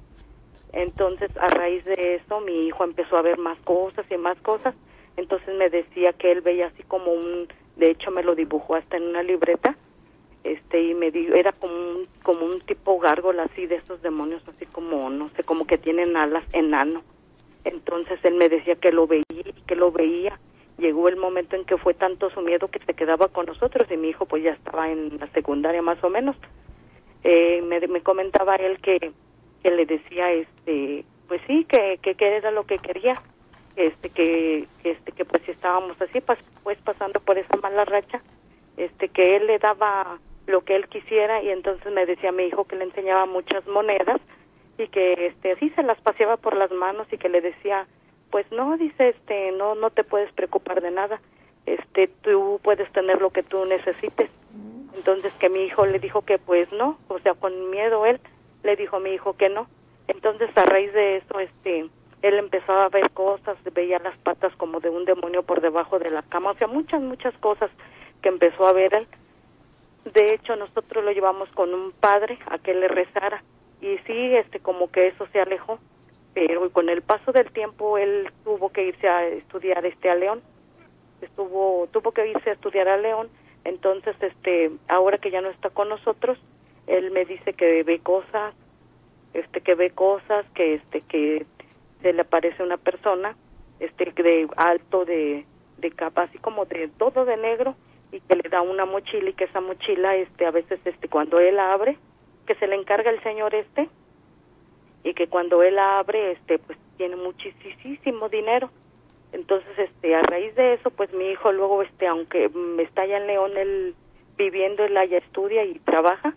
Entonces, 0.74 1.32
a 1.40 1.48
raíz 1.48 1.86
de 1.86 2.16
eso, 2.16 2.42
mi 2.42 2.68
hijo 2.68 2.84
empezó 2.84 3.18
a 3.18 3.22
ver 3.22 3.38
más 3.38 3.60
cosas 3.62 4.06
y 4.10 4.18
más 4.18 4.38
cosas. 4.42 4.76
Entonces 5.18 5.56
me 5.56 5.70
decía 5.70 6.12
que 6.14 6.32
él 6.32 6.42
veía 6.42 6.68
así 6.68 6.84
como 6.84 7.12
un, 7.12 7.48
de 7.78 7.92
hecho 7.92 8.12
me 8.12 8.24
lo 8.24 8.36
dibujó 8.36 8.76
hasta 8.76 8.98
en 8.98 9.04
una 9.04 9.24
libreta, 9.24 9.78
este 10.46 10.82
y 10.82 10.94
me 10.94 11.12
dijo 11.12 11.34
era 11.34 11.52
como 11.52 11.74
un, 11.74 12.08
como 12.24 12.46
un 12.46 12.62
tipo 12.62 13.00
gárgola 13.00 13.44
así 13.44 13.66
de 13.66 13.76
esos 13.76 14.02
demonios 14.02 14.44
así 14.48 14.66
como 14.68 15.10
no 15.10 15.28
sé 15.30 15.44
como 15.44 15.66
que 15.66 15.78
tienen 15.78 16.16
alas 16.16 16.44
enano 16.54 17.02
entonces 17.64 18.20
él 18.24 18.36
me 18.36 18.48
decía 18.48 18.76
que 18.76 18.92
lo 18.92 19.08
veía 19.08 19.24
que 19.66 19.76
lo 19.76 19.92
veía 19.92 20.40
llegó 20.78 21.10
el 21.10 21.16
momento 21.18 21.56
en 21.56 21.66
que 21.66 21.78
fue 21.78 21.94
tanto 21.94 22.30
su 22.30 22.42
miedo 22.42 22.68
que 22.68 22.80
se 22.80 22.94
quedaba 22.94 23.28
con 23.28 23.46
nosotros 23.46 23.88
y 23.92 23.98
mi 23.98 24.10
hijo 24.10 24.26
pues 24.26 24.44
ya 24.44 24.52
estaba 24.52 24.90
en 24.92 25.18
la 25.20 25.28
secundaria 25.28 25.82
más 25.82 26.04
o 26.04 26.10
menos. 26.10 26.36
Eh, 27.24 27.62
me, 27.64 27.80
me 27.88 28.02
comentaba 28.02 28.56
él 28.56 28.80
que 28.80 29.12
que 29.66 29.72
le 29.72 29.88
decía 29.88 30.32
este 30.32 31.06
pues 31.28 31.42
sí 31.48 31.66
que, 31.66 31.98
que, 32.00 32.14
que 32.14 32.38
era 32.38 32.52
lo 32.52 32.68
que 32.68 32.78
quería 32.78 33.14
este 33.76 34.12
que, 34.12 34.68
que 34.84 34.92
este 34.92 35.12
que 35.12 35.26
pues 35.26 35.42
si 35.44 35.52
estábamos 35.52 36.00
así 36.00 36.22
pues, 36.22 36.38
pues 36.62 36.78
pasando 36.84 37.20
por 37.20 37.40
esa 37.40 37.58
mala 37.58 37.84
racha 37.84 38.22
este 38.78 39.10
que 39.10 39.38
él 39.38 39.48
le 39.48 39.58
daba 39.58 40.20
lo 40.46 40.64
que 40.64 40.76
él 40.76 40.88
quisiera 40.88 41.42
y 41.42 41.50
entonces 41.50 41.92
me 41.92 42.06
decía 42.06 42.32
mi 42.32 42.44
hijo 42.44 42.66
que 42.66 42.76
le 42.76 42.84
enseñaba 42.84 43.26
muchas 43.26 43.66
monedas 43.66 44.22
y 44.78 44.88
que 44.90 45.26
este 45.26 45.54
así 45.54 45.72
se 45.72 45.82
las 45.82 46.00
paseaba 46.00 46.38
por 46.38 46.56
las 46.56 46.72
manos 46.72 47.08
y 47.12 47.18
que 47.18 47.30
le 47.30 47.42
decía 47.42 47.88
pues 48.36 48.52
no 48.52 48.76
dice 48.76 49.08
este 49.08 49.54
no 49.54 49.76
no 49.76 49.92
te 49.92 50.04
puedes 50.04 50.30
preocupar 50.34 50.82
de 50.82 50.92
nada. 50.92 51.22
Este 51.66 52.10
tú 52.22 52.60
puedes 52.62 52.92
tener 52.92 53.22
lo 53.22 53.30
que 53.30 53.44
tú 53.44 53.64
necesites. 53.64 54.30
Entonces 54.94 55.32
que 55.36 55.48
mi 55.48 55.62
hijo 55.62 55.86
le 55.86 56.00
dijo 56.00 56.24
que 56.24 56.38
pues 56.38 56.70
no 56.74 56.98
o 57.08 57.18
sea 57.20 57.34
con 57.36 57.70
miedo 57.70 58.06
él 58.06 58.20
le 58.64 58.76
dijo 58.76 58.98
a 58.98 59.00
mi 59.00 59.12
hijo 59.12 59.38
que 59.38 59.48
no. 59.48 59.70
Entonces 60.10 60.50
a 60.58 60.66
raíz 60.66 60.92
de 60.92 61.16
eso 61.16 61.40
este 61.40 61.90
él 62.24 62.34
empezaba 62.34 62.84
a 62.84 62.90
ver 62.90 63.10
cosas 63.12 63.56
veía 63.74 64.00
las 64.00 64.18
patas 64.18 64.54
como 64.58 64.82
de 64.82 64.90
un 64.90 65.06
demonio 65.06 65.44
por 65.44 65.62
debajo 65.62 65.98
de 65.98 66.10
la 66.10 66.22
cama 66.24 66.52
o 66.52 66.56
sea 66.56 66.68
muchas 66.68 67.02
muchas 67.02 67.34
cosas 67.38 67.72
que 68.22 68.28
empezó 68.28 68.68
a 68.68 68.74
ver 68.74 68.98
él. 68.98 69.08
De 70.14 70.34
hecho 70.34 70.58
nosotros 70.58 71.06
lo 71.06 71.14
llevamos 71.14 71.48
con 71.52 71.74
un 71.74 71.94
padre 71.94 72.38
a 72.48 72.58
que 72.58 72.74
le 72.74 72.90
rezara. 72.90 73.42
Y 73.80 73.98
sí 74.00 74.36
este 74.36 74.60
como 74.60 74.92
que 74.92 75.08
eso 75.08 75.26
se 75.32 75.40
alejó 75.40 75.80
pero 76.36 76.70
con 76.72 76.90
el 76.90 77.02
paso 77.02 77.32
del 77.32 77.50
tiempo 77.52 77.98
él 77.98 78.30
tuvo 78.44 78.70
que 78.70 78.84
irse 78.84 79.08
a 79.08 79.26
estudiar 79.26 79.86
este 79.86 80.10
a 80.10 80.16
León. 80.16 80.42
Estuvo 81.22 81.88
tuvo 81.92 82.12
que 82.12 82.28
irse 82.28 82.50
a 82.50 82.54
estudiar 82.54 82.90
a 82.90 82.98
León. 82.98 83.30
Entonces 83.64 84.16
este 84.20 84.70
ahora 84.90 85.18
que 85.18 85.32
ya 85.32 85.42
no 85.42 85.50
está 85.50 85.70
con 85.70 85.90
nosotros 85.90 86.38
él 86.88 87.10
me 87.12 87.26
dice 87.26 87.54
que 87.54 87.84
ve 87.84 88.00
cosas 88.00 88.54
este 89.34 89.62
que 89.62 89.76
ve 89.76 89.90
cosas 89.92 90.46
que 90.54 90.76
este 90.76 91.02
que 91.02 91.46
se 92.02 92.14
le 92.14 92.22
aparece 92.22 92.62
una 92.62 92.78
persona 92.78 93.36
este 93.80 94.12
de 94.22 94.48
alto 94.58 95.06
de 95.06 95.46
de 95.78 95.92
capa 95.92 96.24
así 96.24 96.38
como 96.38 96.66
de 96.66 96.90
todo 96.98 97.24
de 97.24 97.38
negro 97.38 97.76
y 98.12 98.20
que 98.20 98.36
le 98.36 98.50
da 98.50 98.62
una 98.62 98.86
mochila 98.86 99.30
y 99.30 99.34
que 99.34 99.46
esa 99.46 99.62
mochila 99.62 100.16
este 100.18 100.46
a 100.46 100.52
veces 100.52 100.80
este 100.84 101.08
cuando 101.08 101.40
él 101.40 101.60
abre 101.60 101.98
que 102.46 102.56
se 102.56 102.68
le 102.68 102.76
encarga 102.76 103.10
el 103.10 103.24
señor 103.24 103.56
este 103.56 103.90
y 105.06 105.14
que 105.14 105.28
cuando 105.28 105.62
él 105.64 105.78
abre 105.78 106.32
este 106.32 106.58
pues 106.60 106.78
tiene 106.98 107.16
muchísimo 107.16 108.28
dinero. 108.28 108.72
Entonces 109.32 109.70
este 109.78 110.16
a 110.16 110.22
raíz 110.24 110.56
de 110.56 110.74
eso 110.74 110.90
pues 110.90 111.14
mi 111.14 111.30
hijo 111.30 111.52
luego 111.52 111.84
este 111.84 112.08
aunque 112.08 112.50
está 112.80 113.04
allá 113.04 113.18
en 113.18 113.28
León 113.28 113.52
él 113.56 113.96
viviendo 114.36 114.84
él 114.84 114.98
allá 114.98 115.20
estudia 115.20 115.64
y 115.64 115.80
trabaja 115.80 116.34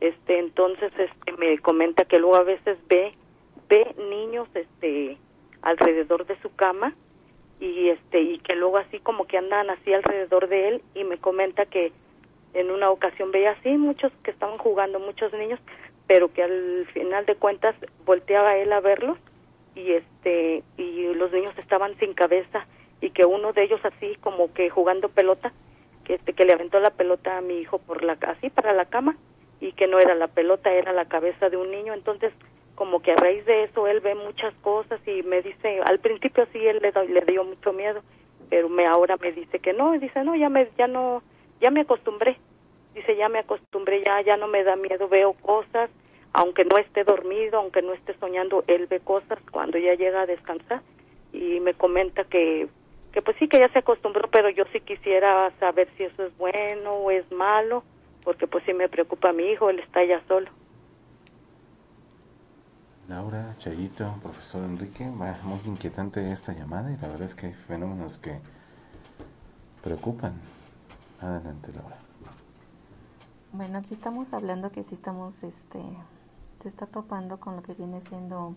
este 0.00 0.38
entonces 0.38 0.92
este 0.98 1.32
me 1.38 1.58
comenta 1.58 2.06
que 2.06 2.18
luego 2.18 2.36
a 2.36 2.42
veces 2.42 2.78
ve 2.88 3.12
ve 3.68 3.94
niños 4.08 4.48
este 4.54 5.18
alrededor 5.60 6.26
de 6.26 6.40
su 6.40 6.54
cama 6.54 6.94
y 7.60 7.90
este 7.90 8.22
y 8.22 8.38
que 8.38 8.56
luego 8.56 8.78
así 8.78 8.98
como 9.00 9.26
que 9.26 9.36
andan 9.36 9.68
así 9.68 9.92
alrededor 9.92 10.48
de 10.48 10.68
él 10.68 10.82
y 10.94 11.04
me 11.04 11.18
comenta 11.18 11.66
que 11.66 11.92
en 12.54 12.70
una 12.70 12.90
ocasión 12.90 13.30
veía 13.30 13.52
así 13.52 13.70
muchos 13.70 14.10
que 14.22 14.30
estaban 14.30 14.58
jugando 14.58 14.98
muchos 14.98 15.32
niños 15.34 15.60
pero 16.10 16.32
que 16.32 16.42
al 16.42 16.88
final 16.92 17.24
de 17.24 17.36
cuentas 17.36 17.76
volteaba 18.04 18.56
él 18.56 18.72
a 18.72 18.80
verlos 18.80 19.16
y 19.76 19.92
este 19.92 20.64
y 20.76 21.14
los 21.14 21.30
niños 21.30 21.56
estaban 21.56 21.96
sin 22.00 22.14
cabeza 22.14 22.66
y 23.00 23.10
que 23.10 23.24
uno 23.24 23.52
de 23.52 23.62
ellos 23.62 23.80
así 23.84 24.16
como 24.20 24.52
que 24.52 24.70
jugando 24.70 25.08
pelota 25.08 25.52
que 26.02 26.14
este 26.14 26.32
que 26.32 26.44
le 26.44 26.52
aventó 26.52 26.80
la 26.80 26.90
pelota 26.90 27.38
a 27.38 27.42
mi 27.42 27.58
hijo 27.58 27.78
por 27.78 28.02
la 28.02 28.18
así 28.22 28.50
para 28.50 28.72
la 28.72 28.86
cama 28.86 29.16
y 29.60 29.70
que 29.70 29.86
no 29.86 30.00
era 30.00 30.16
la 30.16 30.26
pelota 30.26 30.72
era 30.72 30.92
la 30.92 31.04
cabeza 31.04 31.48
de 31.48 31.56
un 31.56 31.70
niño 31.70 31.94
entonces 31.94 32.32
como 32.74 33.02
que 33.02 33.12
a 33.12 33.16
raíz 33.16 33.46
de 33.46 33.62
eso 33.62 33.86
él 33.86 34.00
ve 34.00 34.16
muchas 34.16 34.52
cosas 34.62 35.00
y 35.06 35.22
me 35.22 35.42
dice, 35.42 35.80
al 35.84 36.00
principio 36.00 36.44
sí 36.52 36.66
él 36.66 36.80
le, 36.82 36.90
le 37.06 37.20
dio 37.26 37.44
mucho 37.44 37.72
miedo, 37.72 38.02
pero 38.48 38.68
me 38.68 38.84
ahora 38.84 39.16
me 39.16 39.30
dice 39.30 39.60
que 39.60 39.72
no, 39.72 39.92
dice, 39.92 40.24
no, 40.24 40.34
ya 40.34 40.48
me 40.48 40.66
ya 40.76 40.88
no 40.88 41.22
ya 41.60 41.70
me 41.70 41.82
acostumbré. 41.82 42.36
Dice, 42.94 43.16
ya 43.16 43.28
me 43.28 43.38
acostumbré, 43.38 44.02
ya 44.02 44.22
ya 44.22 44.36
no 44.36 44.48
me 44.48 44.64
da 44.64 44.74
miedo, 44.74 45.08
veo 45.08 45.34
cosas, 45.34 45.90
aunque 46.32 46.64
no 46.64 46.78
esté 46.78 47.04
dormido, 47.04 47.58
aunque 47.58 47.82
no 47.82 47.92
esté 47.92 48.14
soñando, 48.18 48.64
él 48.66 48.86
ve 48.86 49.00
cosas 49.00 49.38
cuando 49.50 49.78
ya 49.78 49.94
llega 49.94 50.22
a 50.22 50.26
descansar 50.26 50.82
y 51.32 51.60
me 51.60 51.74
comenta 51.74 52.24
que 52.24 52.68
que 53.12 53.22
pues 53.22 53.36
sí 53.38 53.48
que 53.48 53.58
ya 53.58 53.68
se 53.72 53.80
acostumbró, 53.80 54.28
pero 54.30 54.50
yo 54.50 54.64
sí 54.72 54.80
quisiera 54.80 55.50
saber 55.58 55.88
si 55.96 56.04
eso 56.04 56.24
es 56.24 56.36
bueno 56.38 56.92
o 56.92 57.10
es 57.10 57.30
malo, 57.32 57.82
porque 58.22 58.46
pues 58.46 58.64
sí 58.64 58.72
me 58.72 58.88
preocupa 58.88 59.32
mi 59.32 59.44
hijo, 59.44 59.70
él 59.70 59.80
está 59.80 60.04
ya 60.04 60.22
solo. 60.28 60.48
Laura, 63.08 63.56
Chayito, 63.58 64.14
profesor 64.22 64.62
Enrique, 64.62 65.04
muy 65.04 65.60
inquietante 65.66 66.30
esta 66.30 66.52
llamada 66.52 66.92
y 66.92 66.96
la 66.98 67.08
verdad 67.08 67.22
es 67.22 67.34
que 67.34 67.46
hay 67.46 67.52
fenómenos 67.52 68.18
que 68.18 68.38
preocupan. 69.82 70.34
Adelante, 71.20 71.72
Laura. 71.74 71.96
Bueno, 73.52 73.78
aquí 73.78 73.94
estamos 73.94 74.32
hablando 74.32 74.70
que 74.70 74.84
si 74.84 74.94
estamos, 74.94 75.42
este, 75.42 75.80
se 76.62 76.68
está 76.68 76.86
topando 76.86 77.40
con 77.40 77.56
lo 77.56 77.62
que 77.62 77.74
viene 77.74 78.00
siendo, 78.02 78.54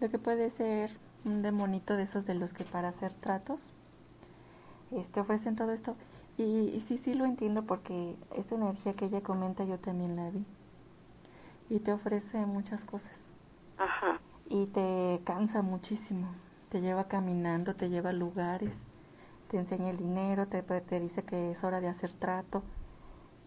lo 0.00 0.10
que 0.10 0.18
puede 0.18 0.50
ser 0.50 0.90
un 1.24 1.42
demonito 1.42 1.96
de 1.96 2.04
esos 2.04 2.26
de 2.26 2.34
los 2.34 2.52
que 2.52 2.64
para 2.64 2.88
hacer 2.88 3.12
tratos, 3.14 3.60
este, 4.90 5.20
ofrecen 5.20 5.56
todo 5.56 5.72
esto. 5.72 5.96
Y, 6.36 6.70
y 6.74 6.80
sí, 6.80 6.98
sí 6.98 7.14
lo 7.14 7.24
entiendo 7.24 7.64
porque 7.64 8.16
esa 8.36 8.54
energía 8.54 8.94
que 8.94 9.06
ella 9.06 9.22
comenta 9.22 9.64
yo 9.64 9.78
también 9.78 10.16
la 10.16 10.30
vi. 10.30 10.44
Y 11.68 11.80
te 11.80 11.92
ofrece 11.92 12.46
muchas 12.46 12.82
cosas 12.84 13.12
Ajá. 13.76 14.20
y 14.48 14.66
te 14.66 15.20
cansa 15.24 15.62
muchísimo. 15.62 16.28
Te 16.70 16.80
lleva 16.80 17.08
caminando, 17.08 17.74
te 17.74 17.88
lleva 17.90 18.10
a 18.10 18.12
lugares, 18.12 18.78
te 19.50 19.56
enseña 19.58 19.90
el 19.90 19.96
dinero, 19.98 20.46
te, 20.48 20.62
te 20.62 21.00
dice 21.00 21.22
que 21.24 21.50
es 21.50 21.64
hora 21.64 21.80
de 21.80 21.88
hacer 21.88 22.12
trato. 22.12 22.62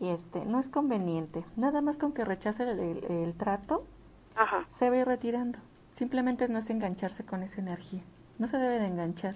Y 0.01 0.09
este, 0.09 0.43
no 0.45 0.59
es 0.59 0.67
conveniente. 0.67 1.45
Nada 1.55 1.79
más 1.81 1.97
con 1.97 2.11
que 2.11 2.25
rechace 2.25 2.63
el, 2.63 2.77
el- 2.79 3.03
el 3.05 3.33
trato, 3.35 3.85
Ajá. 4.35 4.65
se 4.71 4.89
va 4.89 4.95
a 4.97 4.99
ir 4.99 5.07
retirando. 5.07 5.59
Simplemente 5.93 6.49
no 6.49 6.57
es 6.59 6.69
engancharse 6.69 7.23
con 7.25 7.43
esa 7.43 7.61
energía. 7.61 8.01
No 8.39 8.47
se 8.49 8.57
debe 8.57 8.79
de 8.79 8.87
enganchar. 8.87 9.35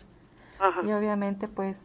Ajá. 0.60 0.82
Y 0.84 0.92
obviamente, 0.92 1.48
pues, 1.48 1.78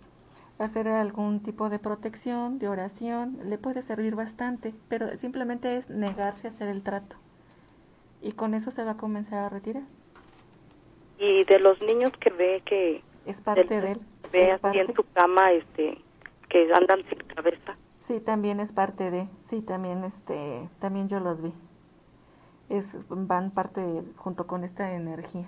hacer 0.58 0.88
algún 0.88 1.40
tipo 1.40 1.68
de 1.68 1.78
protección, 1.78 2.58
de 2.58 2.68
oración, 2.68 3.38
le 3.44 3.58
puede 3.58 3.82
servir 3.82 4.14
bastante, 4.14 4.74
pero 4.88 5.14
simplemente 5.18 5.76
es 5.76 5.90
negarse 5.90 6.48
a 6.48 6.50
hacer 6.50 6.68
el 6.68 6.82
trato. 6.82 7.16
Y 8.22 8.32
con 8.32 8.54
eso 8.54 8.70
se 8.70 8.84
va 8.84 8.92
a 8.92 8.96
comenzar 8.96 9.44
a 9.44 9.48
retirar. 9.50 9.82
Y 11.18 11.44
de 11.44 11.58
los 11.58 11.80
niños 11.82 12.12
que 12.18 12.30
ve 12.30 12.62
que 12.64 13.02
Es 13.26 13.40
parte 13.42 13.80
de 13.80 13.92
él. 13.92 14.00
ve 14.32 14.52
así 14.52 14.78
en 14.78 14.94
su 14.94 15.04
cama 15.12 15.52
este 15.52 15.98
que 16.48 16.72
andan 16.72 17.02
sin 17.08 17.18
cabeza. 17.34 17.76
Sí, 18.10 18.18
también 18.18 18.58
es 18.58 18.72
parte 18.72 19.12
de, 19.12 19.28
sí, 19.42 19.62
también 19.62 20.02
este, 20.02 20.68
también 20.80 21.08
yo 21.08 21.20
los 21.20 21.40
vi. 21.40 21.52
Es, 22.68 22.96
van 23.08 23.52
parte 23.52 24.02
junto 24.16 24.48
con 24.48 24.64
esta 24.64 24.96
energía. 24.96 25.46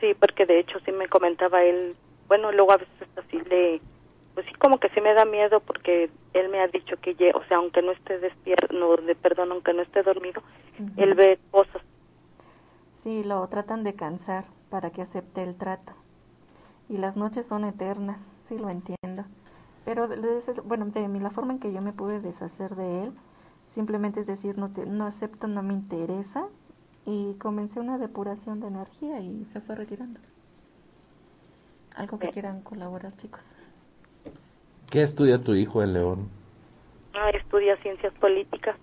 Sí, 0.00 0.14
porque 0.18 0.46
de 0.46 0.58
hecho 0.58 0.78
sí 0.86 0.90
me 0.90 1.06
comentaba 1.06 1.62
él, 1.64 1.94
bueno, 2.28 2.50
luego 2.50 2.72
a 2.72 2.78
veces 2.78 3.08
así 3.14 3.42
le, 3.50 3.82
pues 4.32 4.46
sí 4.46 4.54
como 4.54 4.80
que 4.80 4.88
sí 4.88 5.02
me 5.02 5.12
da 5.12 5.26
miedo 5.26 5.60
porque 5.60 6.08
él 6.32 6.48
me 6.48 6.60
ha 6.60 6.68
dicho 6.68 6.96
que, 6.96 7.12
o 7.34 7.44
sea, 7.44 7.58
aunque 7.58 7.82
no 7.82 7.92
esté 7.92 8.18
despierto, 8.18 8.72
no, 8.72 8.96
de, 8.96 9.14
perdón, 9.14 9.52
aunque 9.52 9.74
no 9.74 9.82
esté 9.82 10.02
dormido, 10.02 10.42
él 10.96 11.12
ve 11.12 11.38
cosas. 11.50 11.82
Sí, 13.02 13.22
lo 13.22 13.46
tratan 13.48 13.84
de 13.84 13.96
cansar 13.96 14.44
para 14.70 14.88
que 14.88 15.02
acepte 15.02 15.42
el 15.42 15.56
trato. 15.56 15.92
Y 16.88 16.96
las 16.96 17.18
noches 17.18 17.44
son 17.44 17.66
eternas, 17.66 18.26
sí 18.44 18.56
lo 18.56 18.70
entiendo. 18.70 19.26
Pero, 19.84 20.08
bueno, 20.64 20.86
de 20.86 21.08
la 21.20 21.30
forma 21.30 21.54
en 21.54 21.58
que 21.58 21.72
yo 21.72 21.80
me 21.80 21.92
pude 21.92 22.20
deshacer 22.20 22.76
de 22.76 23.04
él, 23.04 23.12
simplemente 23.70 24.20
es 24.20 24.26
decir, 24.26 24.58
no, 24.58 24.70
te, 24.70 24.86
no 24.86 25.06
acepto, 25.06 25.46
no 25.46 25.62
me 25.62 25.74
interesa, 25.74 26.46
y 27.06 27.34
comencé 27.34 27.80
una 27.80 27.98
depuración 27.98 28.60
de 28.60 28.68
energía 28.68 29.20
y 29.20 29.44
se 29.44 29.60
fue 29.60 29.74
retirando. 29.74 30.20
Algo 31.96 32.18
que 32.18 32.28
quieran 32.28 32.60
colaborar, 32.62 33.16
chicos. 33.16 33.44
¿Qué 34.90 35.02
estudia 35.02 35.42
tu 35.42 35.54
hijo 35.54 35.82
en 35.82 35.92
León? 35.92 36.28
Ah, 37.14 37.30
estudia 37.30 37.76
ciencias 37.78 38.12
políticas. 38.14 38.76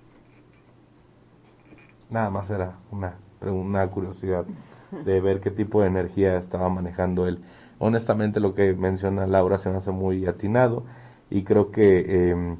Nada 2.09 2.29
más 2.29 2.49
era 2.49 2.77
una, 2.91 3.15
una 3.41 3.89
curiosidad 3.89 4.45
de 4.91 5.21
ver 5.21 5.41
qué 5.41 5.51
tipo 5.51 5.81
de 5.81 5.87
energía 5.87 6.37
estaba 6.37 6.69
manejando 6.69 7.27
él. 7.27 7.39
Honestamente 7.79 8.39
lo 8.39 8.53
que 8.53 8.73
menciona 8.73 9.27
Laura 9.27 9.57
se 9.57 9.69
me 9.69 9.77
hace 9.77 9.91
muy 9.91 10.25
atinado 10.25 10.83
y 11.29 11.43
creo 11.43 11.71
que 11.71 12.31
em, 12.31 12.57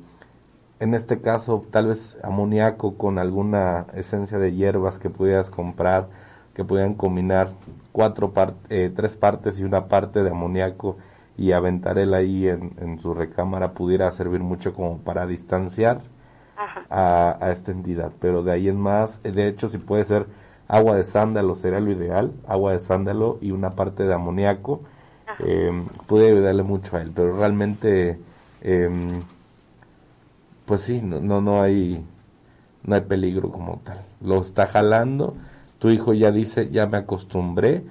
en 0.79 0.93
este 0.93 1.19
caso 1.21 1.65
tal 1.71 1.87
vez 1.87 2.17
amoníaco 2.23 2.95
con 2.97 3.17
alguna 3.17 3.87
esencia 3.95 4.37
de 4.37 4.53
hierbas 4.53 4.99
que 4.99 5.09
pudieras 5.09 5.49
comprar, 5.49 6.07
que 6.53 6.63
pudieran 6.63 6.93
combinar 6.93 7.49
cuatro 7.91 8.31
eh, 8.69 8.91
tres 8.95 9.15
partes 9.15 9.59
y 9.59 9.63
una 9.63 9.87
parte 9.87 10.23
de 10.23 10.29
amoníaco 10.29 10.97
y 11.37 11.51
aventar 11.51 11.97
él 11.97 12.13
ahí 12.13 12.47
en, 12.47 12.99
su 12.99 13.13
recámara 13.13 13.73
pudiera 13.73 14.11
servir 14.11 14.41
mucho 14.41 14.73
como 14.73 14.97
para 14.97 15.27
distanciar 15.27 16.01
a, 16.89 17.37
esta 17.51 17.71
entidad. 17.71 18.11
Pero 18.19 18.43
de 18.43 18.51
ahí 18.51 18.69
en 18.69 18.79
más, 18.79 19.21
de 19.23 19.47
hecho 19.47 19.67
si 19.67 19.77
puede 19.77 20.05
ser 20.05 20.25
agua 20.67 20.95
de 20.95 21.03
sándalo 21.03 21.55
sería 21.55 21.79
lo 21.79 21.91
ideal, 21.91 22.33
agua 22.47 22.73
de 22.73 22.79
sándalo 22.79 23.37
y 23.41 23.51
una 23.51 23.71
parte 23.71 24.03
de 24.03 24.13
amoníaco, 24.13 24.81
eh, 25.39 25.71
puede 26.07 26.31
ayudarle 26.31 26.63
mucho 26.63 26.97
a 26.97 27.01
él, 27.01 27.11
pero 27.13 27.37
realmente... 27.37 28.19
Eh, 28.61 28.89
pues 30.67 30.81
sí, 30.81 31.01
no, 31.01 31.21
no, 31.21 31.41
no 31.41 31.61
hay, 31.61 32.05
no 32.83 32.95
hay 32.95 33.01
peligro 33.01 33.49
como 33.51 33.79
tal. 33.85 34.01
Lo 34.21 34.41
está 34.41 34.67
jalando, 34.67 35.33
tu 35.79 35.89
hijo 35.89 36.13
ya 36.13 36.31
dice, 36.31 36.69
ya 36.69 36.85
me 36.87 36.97
acostumbré, 36.97 37.83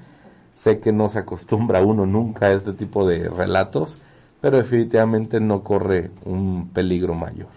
sé 0.55 0.78
que 0.78 0.93
no 0.93 1.09
se 1.09 1.20
acostumbra 1.20 1.82
uno 1.82 2.05
nunca 2.05 2.47
a 2.47 2.52
este 2.52 2.74
tipo 2.74 3.09
de 3.09 3.31
relatos, 3.31 4.02
pero 4.43 4.59
definitivamente 4.59 5.40
no 5.40 5.64
corre 5.64 6.10
un 6.27 6.68
peligro 6.68 7.14
mayor. 7.14 7.48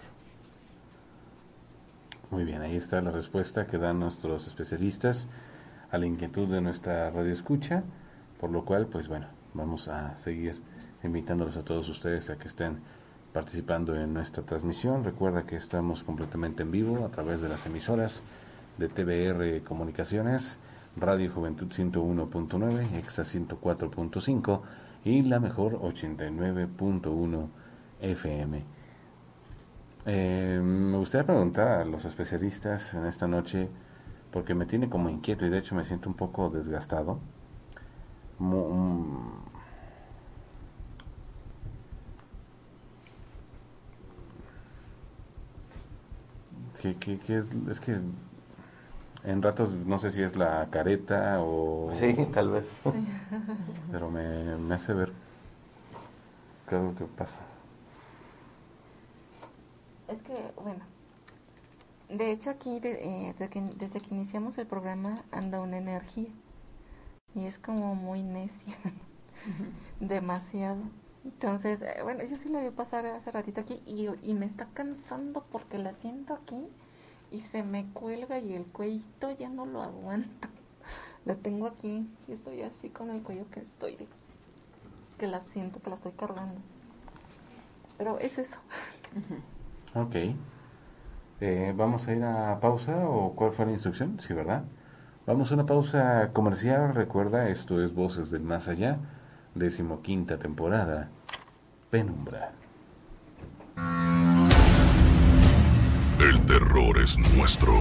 Muy 2.30 2.44
bien, 2.44 2.62
ahí 2.62 2.76
está 2.76 3.02
la 3.02 3.10
respuesta 3.10 3.66
que 3.66 3.76
dan 3.76 4.00
nuestros 4.00 4.46
especialistas 4.46 5.28
a 5.90 5.98
la 5.98 6.06
inquietud 6.06 6.48
de 6.48 6.62
nuestra 6.62 7.10
radio 7.10 7.30
escucha, 7.30 7.82
por 8.40 8.50
lo 8.50 8.64
cual, 8.64 8.86
pues 8.86 9.06
bueno, 9.08 9.26
vamos 9.54 9.88
a 9.88 10.16
seguir 10.16 10.60
invitándolos 11.02 11.56
a 11.56 11.64
todos 11.64 11.88
ustedes 11.88 12.30
a 12.30 12.38
que 12.38 12.48
estén 12.48 12.80
participando 13.32 13.94
en 13.94 14.12
nuestra 14.12 14.42
transmisión. 14.42 15.04
Recuerda 15.04 15.44
que 15.44 15.56
estamos 15.56 16.02
completamente 16.02 16.62
en 16.62 16.70
vivo 16.70 17.04
a 17.04 17.10
través 17.10 17.40
de 17.40 17.48
las 17.48 17.66
emisoras 17.66 18.22
de 18.78 18.88
TBR 18.88 19.62
Comunicaciones, 19.64 20.58
Radio 20.96 21.30
Juventud 21.32 21.68
101.9, 21.68 22.96
EXA 22.96 23.22
104.5 23.22 24.60
y 25.04 25.22
la 25.22 25.40
mejor 25.40 25.80
89.1 25.80 27.48
FM. 28.00 28.64
Eh, 30.06 30.60
me 30.62 30.96
gustaría 30.96 31.26
preguntar 31.26 31.68
a 31.68 31.84
los 31.84 32.04
especialistas 32.04 32.94
en 32.94 33.06
esta 33.06 33.28
noche, 33.28 33.68
porque 34.30 34.54
me 34.54 34.66
tiene 34.66 34.88
como 34.88 35.08
inquieto 35.10 35.46
y 35.46 35.50
de 35.50 35.58
hecho 35.58 35.74
me 35.74 35.84
siento 35.84 36.08
un 36.08 36.16
poco 36.16 36.50
desgastado. 36.50 37.20
Que, 46.98 47.36
es, 47.36 47.80
que 47.80 48.00
en 49.24 49.42
ratos 49.42 49.70
no 49.70 49.98
sé 49.98 50.10
si 50.10 50.22
es 50.22 50.36
la 50.36 50.68
careta 50.70 51.40
o... 51.40 51.90
Sí, 51.92 52.14
tal 52.32 52.50
vez. 52.50 52.66
Pero 53.92 54.10
me, 54.10 54.56
me 54.56 54.74
hace 54.74 54.94
ver 54.94 55.12
qué 56.68 56.76
es 56.76 56.82
lo 56.82 56.94
que 56.94 57.04
pasa. 57.04 57.42
Es 60.08 60.20
que, 60.22 60.52
bueno, 60.62 60.80
de 62.08 62.32
hecho 62.32 62.50
aquí 62.50 62.80
eh, 62.82 63.34
desde, 63.38 63.50
que, 63.50 63.60
desde 63.60 64.00
que 64.00 64.14
iniciamos 64.14 64.58
el 64.58 64.66
programa 64.66 65.14
anda 65.30 65.60
una 65.60 65.76
energía 65.76 66.28
y 67.34 67.46
es 67.46 67.58
como 67.58 67.94
muy 67.94 68.22
necia, 68.22 68.76
demasiado. 70.00 70.82
Entonces, 71.24 71.82
eh, 71.82 72.00
bueno, 72.02 72.24
yo 72.24 72.36
sí 72.36 72.48
la 72.48 72.62
vi 72.62 72.70
pasar 72.70 73.06
hace 73.06 73.30
ratito 73.30 73.60
aquí 73.60 73.82
y, 73.86 74.08
y, 74.22 74.34
me 74.34 74.46
está 74.46 74.66
cansando 74.72 75.44
porque 75.50 75.78
la 75.78 75.92
siento 75.92 76.34
aquí 76.34 76.66
y 77.30 77.40
se 77.40 77.62
me 77.62 77.86
cuelga 77.92 78.38
y 78.38 78.54
el 78.54 78.64
cuellito 78.64 79.30
ya 79.30 79.48
no 79.48 79.66
lo 79.66 79.82
aguanto. 79.82 80.48
La 81.26 81.34
tengo 81.34 81.66
aquí 81.66 82.08
y 82.26 82.32
estoy 82.32 82.62
así 82.62 82.88
con 82.88 83.10
el 83.10 83.22
cuello 83.22 83.44
que 83.50 83.60
estoy, 83.60 83.98
que 85.18 85.26
la 85.26 85.40
siento, 85.40 85.80
que 85.80 85.90
la 85.90 85.96
estoy 85.96 86.12
cargando. 86.12 86.60
Pero 87.98 88.18
es 88.18 88.38
eso. 88.38 88.56
Ok. 89.94 90.14
Eh, 91.42 91.74
¿Vamos 91.76 92.06
a 92.06 92.14
ir 92.14 92.22
a 92.22 92.60
pausa 92.60 93.08
o 93.08 93.34
cuál 93.34 93.52
fue 93.52 93.66
la 93.66 93.72
instrucción? 93.72 94.18
Sí, 94.20 94.32
¿verdad? 94.32 94.64
Vamos 95.30 95.52
a 95.52 95.54
una 95.54 95.64
pausa 95.64 96.30
comercial. 96.32 96.92
Recuerda, 96.92 97.50
esto 97.50 97.80
es 97.80 97.94
Voces 97.94 98.32
del 98.32 98.42
Más 98.42 98.66
Allá 98.66 98.98
decimoquinta 99.54 100.40
temporada, 100.40 101.08
Penumbra. 101.88 102.50
El 106.18 106.44
terror 106.46 106.98
es 106.98 107.16
nuestro. 107.36 107.74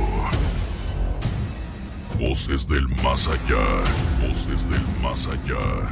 Voces 2.19 2.67
del 2.67 2.87
más 3.01 3.27
allá, 3.27 3.65
voces 4.27 4.69
del 4.69 5.01
más 5.01 5.25
allá. 5.25 5.91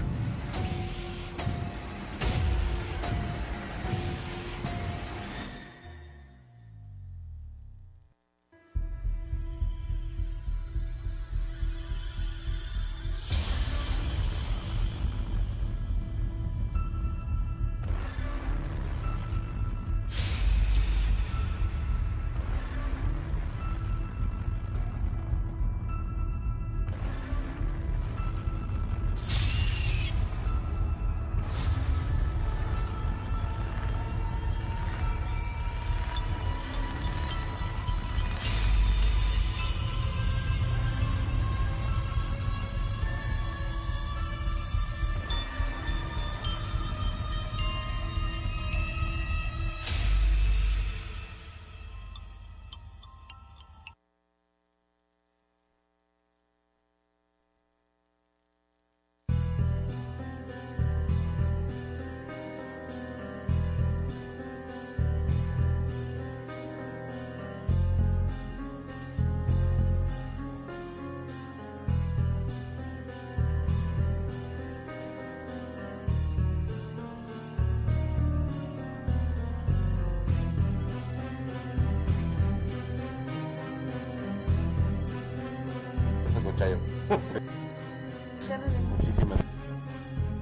Muchísimas 88.97 89.39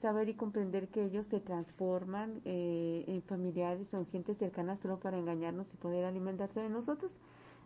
saber 0.00 0.30
y 0.30 0.34
comprender 0.34 0.88
que 0.88 1.04
ellos 1.04 1.26
se 1.26 1.40
transforman 1.40 2.40
en 2.46 3.20
familiares 3.20 3.92
o 3.92 3.98
en 3.98 4.06
gente 4.06 4.32
cercana 4.32 4.78
solo 4.78 4.98
para 4.98 5.18
engañarnos 5.18 5.74
y 5.74 5.76
poder 5.76 6.06
alimentarse 6.06 6.62
de 6.62 6.70
nosotros. 6.70 7.12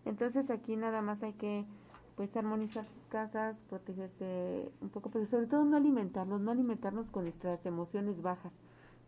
Entonces 0.04 0.50
aquí 0.50 0.74
nada 0.74 1.00
más 1.00 1.22
hay 1.22 1.34
que 1.34 1.64
pues 2.16 2.34
armonizar 2.36 2.84
sus 2.84 3.04
casas, 3.06 3.62
protegerse 3.68 4.70
un 4.80 4.88
poco, 4.88 5.10
pero 5.10 5.26
sobre 5.26 5.46
todo 5.46 5.64
no 5.64 5.76
alimentarnos, 5.76 6.40
no 6.40 6.50
alimentarnos 6.50 7.10
con 7.10 7.24
nuestras 7.24 7.64
emociones 7.66 8.22
bajas, 8.22 8.54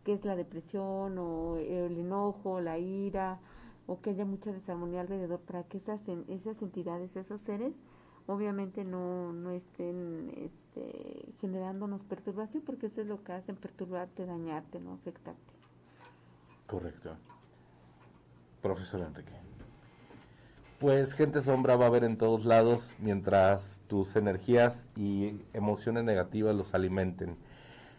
que 0.03 0.13
es 0.13 0.25
la 0.25 0.35
depresión 0.35 1.17
o 1.17 1.57
el 1.57 1.97
enojo, 1.97 2.61
la 2.61 2.77
ira, 2.77 3.39
o 3.87 3.99
que 4.01 4.11
haya 4.11 4.25
mucha 4.25 4.51
desarmonía 4.51 5.01
alrededor 5.01 5.39
para 5.39 5.63
que 5.63 5.77
esas, 5.77 6.07
esas 6.27 6.61
entidades, 6.61 7.15
esos 7.15 7.41
seres, 7.41 7.81
obviamente 8.27 8.85
no, 8.85 9.33
no 9.33 9.49
estén 9.49 10.31
este, 10.35 11.33
generándonos 11.41 12.03
perturbación, 12.03 12.61
porque 12.63 12.85
eso 12.85 13.01
es 13.01 13.07
lo 13.07 13.23
que 13.23 13.33
hacen, 13.33 13.55
perturbarte, 13.55 14.27
dañarte, 14.27 14.79
no 14.79 14.93
afectarte. 14.93 15.53
Correcto. 16.67 17.15
Profesor 18.61 19.01
Enrique. 19.01 19.48
Pues 20.79 21.11
gente 21.11 21.41
sombra 21.41 21.75
va 21.75 21.83
a 21.83 21.87
haber 21.89 22.05
en 22.05 22.15
todos 22.15 22.45
lados 22.45 22.95
mientras 22.99 23.81
tus 23.87 24.15
energías 24.15 24.87
y 24.95 25.35
emociones 25.53 26.05
negativas 26.05 26.55
los 26.55 26.73
alimenten. 26.73 27.35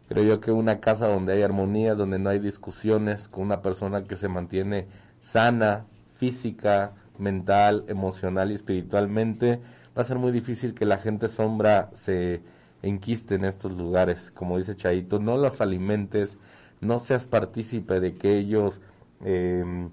Creo 0.08 0.24
yo 0.24 0.40
que 0.40 0.50
una 0.50 0.80
casa 0.80 1.06
donde 1.06 1.34
hay 1.34 1.42
armonía, 1.42 1.94
donde 1.94 2.18
no 2.18 2.30
hay 2.30 2.38
discusiones, 2.38 3.28
con 3.28 3.44
una 3.44 3.60
persona 3.60 4.04
que 4.04 4.16
se 4.16 4.28
mantiene 4.28 4.86
sana, 5.20 5.84
física, 6.16 6.94
mental, 7.18 7.84
emocional 7.86 8.50
y 8.50 8.54
espiritualmente, 8.54 9.60
va 9.94 10.00
a 10.00 10.04
ser 10.04 10.16
muy 10.16 10.32
difícil 10.32 10.72
que 10.72 10.86
la 10.86 10.96
gente 10.96 11.28
sombra 11.28 11.90
se 11.92 12.40
enquiste 12.80 13.34
en 13.34 13.44
estos 13.44 13.72
lugares. 13.72 14.30
Como 14.34 14.56
dice 14.56 14.74
Chaito, 14.74 15.18
no 15.18 15.36
los 15.36 15.60
alimentes, 15.60 16.38
no 16.80 16.98
seas 16.98 17.26
partícipe 17.26 18.00
de 18.00 18.14
que 18.14 18.38
ellos... 18.38 18.80
Eh, 19.22 19.90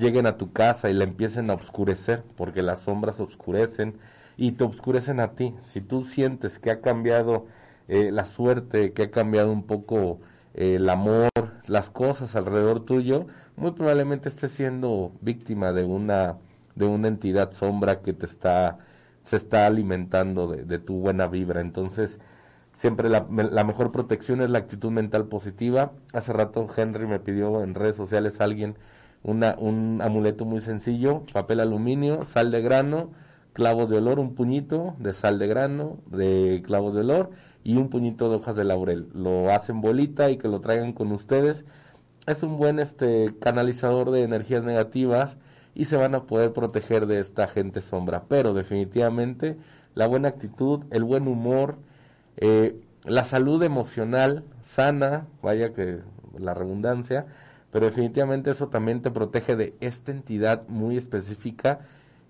lleguen 0.00 0.26
a 0.26 0.36
tu 0.36 0.52
casa 0.52 0.90
y 0.90 0.94
la 0.94 1.04
empiecen 1.04 1.50
a 1.50 1.54
oscurecer, 1.54 2.24
porque 2.36 2.62
las 2.62 2.80
sombras 2.80 3.20
oscurecen 3.20 3.98
y 4.36 4.52
te 4.52 4.64
oscurecen 4.64 5.20
a 5.20 5.32
ti. 5.34 5.54
Si 5.62 5.80
tú 5.80 6.02
sientes 6.02 6.58
que 6.58 6.70
ha 6.70 6.80
cambiado 6.80 7.46
eh, 7.88 8.10
la 8.10 8.24
suerte, 8.26 8.92
que 8.92 9.04
ha 9.04 9.10
cambiado 9.10 9.52
un 9.52 9.64
poco 9.64 10.20
eh, 10.54 10.76
el 10.76 10.88
amor, 10.88 11.30
las 11.66 11.90
cosas 11.90 12.34
alrededor 12.34 12.84
tuyo, 12.84 13.26
muy 13.56 13.72
probablemente 13.72 14.28
estés 14.28 14.52
siendo 14.52 15.12
víctima 15.20 15.72
de 15.72 15.84
una 15.84 16.38
de 16.76 16.86
una 16.86 17.08
entidad 17.08 17.52
sombra 17.52 18.00
que 18.00 18.12
te 18.12 18.26
está 18.26 18.78
se 19.22 19.36
está 19.36 19.66
alimentando 19.66 20.48
de, 20.48 20.78
tu 20.78 20.94
buena 21.00 21.26
vibra. 21.26 21.60
Entonces, 21.60 22.18
siempre 22.72 23.10
la, 23.10 23.26
la, 23.30 23.64
mejor 23.64 23.92
protección 23.92 24.40
es 24.40 24.50
la 24.50 24.58
actitud 24.58 24.90
mental 24.90 25.26
positiva. 25.26 25.92
Hace 26.12 26.32
rato 26.32 26.66
Henry 26.74 27.06
me 27.06 27.20
pidió 27.20 27.62
en 27.62 27.74
redes 27.74 27.96
sociales 27.96 28.40
alguien 28.40 28.76
una, 29.22 29.56
un 29.58 30.00
amuleto 30.02 30.44
muy 30.44 30.60
sencillo, 30.60 31.24
papel 31.32 31.60
aluminio, 31.60 32.24
sal 32.24 32.50
de 32.50 32.62
grano, 32.62 33.10
clavos 33.52 33.90
de 33.90 33.98
olor, 33.98 34.18
un 34.18 34.34
puñito 34.34 34.94
de 34.98 35.12
sal 35.12 35.38
de 35.38 35.46
grano, 35.46 35.98
de 36.06 36.62
clavos 36.64 36.94
de 36.94 37.00
olor 37.00 37.30
y 37.64 37.76
un 37.76 37.88
puñito 37.90 38.30
de 38.30 38.36
hojas 38.36 38.56
de 38.56 38.64
laurel. 38.64 39.08
Lo 39.14 39.50
hacen 39.50 39.80
bolita 39.80 40.30
y 40.30 40.36
que 40.36 40.48
lo 40.48 40.60
traigan 40.60 40.92
con 40.92 41.12
ustedes. 41.12 41.64
Es 42.26 42.42
un 42.42 42.56
buen 42.56 42.78
este 42.78 43.34
canalizador 43.40 44.10
de 44.10 44.22
energías 44.22 44.64
negativas 44.64 45.36
y 45.74 45.86
se 45.86 45.96
van 45.96 46.14
a 46.14 46.24
poder 46.24 46.52
proteger 46.52 47.06
de 47.06 47.20
esta 47.20 47.48
gente 47.48 47.82
sombra. 47.82 48.24
Pero 48.28 48.54
definitivamente 48.54 49.56
la 49.94 50.06
buena 50.06 50.28
actitud, 50.28 50.84
el 50.90 51.04
buen 51.04 51.28
humor, 51.28 51.76
eh, 52.36 52.80
la 53.04 53.24
salud 53.24 53.62
emocional 53.62 54.44
sana, 54.62 55.26
vaya 55.42 55.72
que 55.72 56.00
la 56.38 56.54
redundancia, 56.54 57.26
pero 57.70 57.86
definitivamente 57.86 58.50
eso 58.50 58.68
también 58.68 59.02
te 59.02 59.10
protege 59.10 59.56
de 59.56 59.74
esta 59.80 60.10
entidad 60.12 60.66
muy 60.68 60.96
específica 60.96 61.80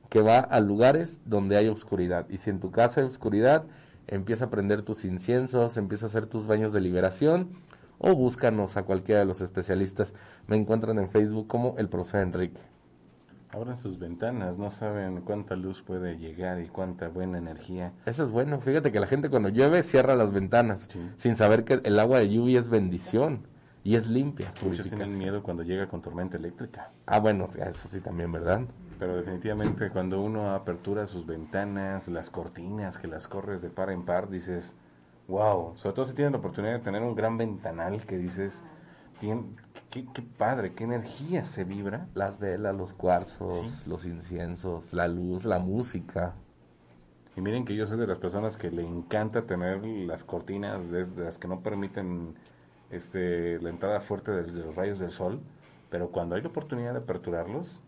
que 0.09 0.21
va 0.21 0.41
a 0.41 0.61
lugares 0.61 1.21
donde 1.25 1.57
hay 1.57 1.69
oscuridad. 1.69 2.27
Y 2.29 2.39
si 2.39 2.51
en 2.51 2.61
tu 2.61 2.71
casa 2.71 3.01
hay 3.01 3.07
oscuridad, 3.07 3.65
empieza 4.07 4.47
a 4.47 4.51
prender 4.51 4.83
tus 4.83 5.05
inciensos, 5.05 5.77
empieza 5.77 6.07
a 6.07 6.09
hacer 6.09 6.27
tus 6.27 6.47
baños 6.47 6.73
de 6.73 6.81
liberación 6.81 7.51
o 7.99 8.15
búscanos 8.15 8.77
a 8.77 8.83
cualquiera 8.83 9.21
de 9.21 9.27
los 9.27 9.41
especialistas. 9.41 10.13
Me 10.47 10.57
encuentran 10.57 10.99
en 10.99 11.11
Facebook 11.11 11.47
como 11.47 11.77
el 11.79 11.89
profesor 11.89 12.21
Enrique. 12.21 12.61
Abran 13.53 13.77
sus 13.77 13.99
ventanas, 13.99 14.59
no 14.59 14.71
saben 14.71 15.23
cuánta 15.23 15.57
luz 15.57 15.83
puede 15.83 16.19
llegar 16.19 16.61
y 16.61 16.69
cuánta 16.69 17.09
buena 17.09 17.39
energía. 17.39 17.93
Eso 18.07 18.25
es 18.25 18.31
bueno. 18.31 18.61
Fíjate 18.61 18.93
que 18.93 19.01
la 19.01 19.09
gente 19.09 19.29
cuando 19.29 19.49
llueve 19.49 19.83
cierra 19.83 20.15
las 20.15 20.33
ventanas, 20.33 20.89
sin 21.17 21.35
saber 21.35 21.65
que 21.65 21.81
el 21.83 21.99
agua 21.99 22.19
de 22.19 22.31
lluvia 22.31 22.61
es 22.61 22.69
bendición. 22.69 23.47
Y 23.83 23.97
es 23.97 24.09
limpia. 24.09 24.49
Muchos 24.63 24.89
tienen 24.89 25.17
miedo 25.17 25.43
cuando 25.43 25.63
llega 25.63 25.89
con 25.89 26.03
tormenta 26.03 26.37
eléctrica. 26.37 26.91
Ah, 27.07 27.19
bueno, 27.19 27.49
eso 27.55 27.89
sí 27.89 28.01
también, 28.01 28.31
¿verdad? 28.31 28.63
Pero 28.99 29.17
definitivamente 29.17 29.91
cuando 29.91 30.21
uno 30.21 30.55
apertura 30.55 31.07
sus 31.07 31.25
ventanas, 31.25 32.09
las 32.09 32.29
cortinas, 32.29 32.99
que 32.99 33.09
las 33.09 33.27
corres 33.27 33.63
de 33.63 33.71
par 33.71 33.91
en 33.91 34.05
par, 34.05 34.29
dices, 34.29 34.75
wow, 35.29 35.75
sobre 35.77 35.95
todo 35.95 36.05
si 36.05 36.13
tienes 36.13 36.33
la 36.33 36.39
oportunidad 36.39 36.75
de 36.75 36.81
tener 36.81 37.03
un 37.03 37.15
gran 37.15 37.39
ventanal 37.39 38.05
que 38.05 38.19
dices, 38.19 38.63
qué, 39.21 40.07
qué, 40.13 40.23
padre, 40.23 40.75
qué 40.75 40.85
energía 40.85 41.45
se 41.45 41.65
vibra. 41.65 42.07
Las 42.15 42.39
velas, 42.39 42.77
los 42.77 42.93
cuarzos, 42.93 43.87
los 43.87 44.05
inciensos, 44.05 44.93
la 44.93 45.09
luz, 45.09 45.47
la 45.47 45.59
música. 45.59 46.35
Y 47.37 47.41
miren 47.41 47.65
que 47.65 47.75
yo 47.75 47.87
soy 47.87 47.97
de 47.97 48.07
las 48.07 48.19
personas 48.19 48.59
que 48.59 48.71
le 48.71 48.83
encanta 48.83 49.47
tener 49.47 49.85
las 49.85 50.25
cortinas 50.25 50.91
de 50.91 51.07
las 51.17 51.39
que 51.39 51.49
no 51.49 51.61
permiten 51.61 52.35
este, 52.91 53.61
la 53.61 53.71
entrada 53.71 54.01
fuerte 54.01 54.31
de, 54.31 54.53
los 54.53 54.75
rayos 54.75 54.99
del 54.99 55.11
sol, 55.11 55.41
pero 55.91 56.11
cuando 56.11 56.35
hay 56.35 56.43
la 56.43 56.49
oportunidad 56.49 56.93
de 56.93 56.99
aperturarlos, 56.99 57.81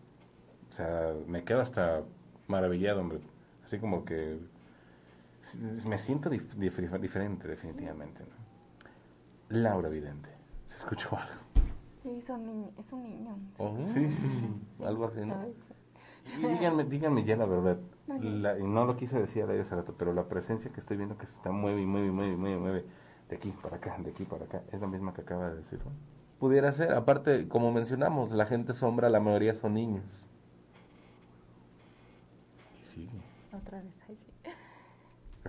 o 0.69 0.73
sea, 0.73 1.13
me 1.27 1.43
quedo 1.43 1.61
hasta 1.61 2.03
maravillado, 2.47 3.01
hombre. 3.01 3.19
Así 3.63 3.79
como 3.79 4.03
que 4.05 4.39
me 5.85 5.97
siento 5.97 6.29
diferente, 6.29 7.47
definitivamente. 7.47 8.23
Laura 9.49 9.89
Vidente, 9.89 10.29
¿se 10.65 10.77
escuchó 10.77 11.09
algo? 11.17 11.43
Sí, 12.01 12.17
es 12.17 12.29
un 12.29 12.45
niño. 12.45 12.71
Es 12.77 12.91
un 12.91 13.03
niño. 13.03 13.37
Oh, 13.57 13.77
sí, 13.77 14.11
sí, 14.11 14.29
sí, 14.29 14.49
algo 14.83 15.05
así, 15.05 15.21
¿no? 15.25 15.35
Y 16.37 16.47
díganme, 16.47 16.83
díganme 16.85 17.23
ya 17.23 17.35
la 17.35 17.45
verdad. 17.45 17.77
y 18.19 18.63
no 18.63 18.85
lo 18.85 18.97
quise 18.97 19.19
decir 19.19 19.43
a 19.43 19.61
hace 19.61 19.75
rato, 19.75 19.93
pero 19.97 20.13
la 20.13 20.27
presencia 20.27 20.71
que 20.71 20.79
estoy 20.79 20.97
viendo 20.97 21.17
que 21.17 21.27
se 21.27 21.35
está 21.35 21.51
mueve 21.51 21.81
y 21.81 21.85
mueve 21.85 22.07
y 22.07 22.11
mueve 22.11 22.33
y 22.33 22.37
mueve, 22.37 22.57
mueve 22.57 22.85
de 23.29 23.35
aquí 23.35 23.51
para 23.61 23.77
acá, 23.77 23.95
de 23.99 24.11
aquí 24.11 24.25
para 24.25 24.45
acá, 24.45 24.61
es 24.71 24.81
la 24.81 24.87
misma 24.87 25.13
que 25.13 25.21
acaba 25.21 25.49
de 25.49 25.57
decir. 25.57 25.79
Pudiera 26.39 26.71
ser, 26.71 26.93
aparte, 26.93 27.47
como 27.47 27.71
mencionamos, 27.71 28.31
la 28.31 28.45
gente 28.45 28.73
sombra, 28.73 29.09
la 29.09 29.19
mayoría 29.19 29.55
son 29.55 29.75
niños. 29.75 30.03
Y 32.81 32.83
sigue. 32.83 33.21
Otra 33.53 33.81
vez, 33.81 33.97
ahí 34.09 34.15
sí. 34.17 34.31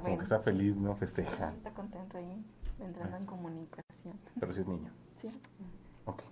Como 0.01 0.17
que 0.19 0.23
está 0.23 0.41
feliz, 0.41 0.77
¿no? 0.77 0.95
Festeja. 0.97 1.53
Está 1.53 1.71
contento 1.71 2.19
ahí, 2.19 2.45
entrando 2.81 3.17
en 3.17 3.27
comunicación. 3.27 4.19
Pero 4.39 4.53
si 4.53 4.61
es 4.61 4.67
niño. 4.67 4.91
Sí. 5.17 5.31
Ok. 6.05 6.23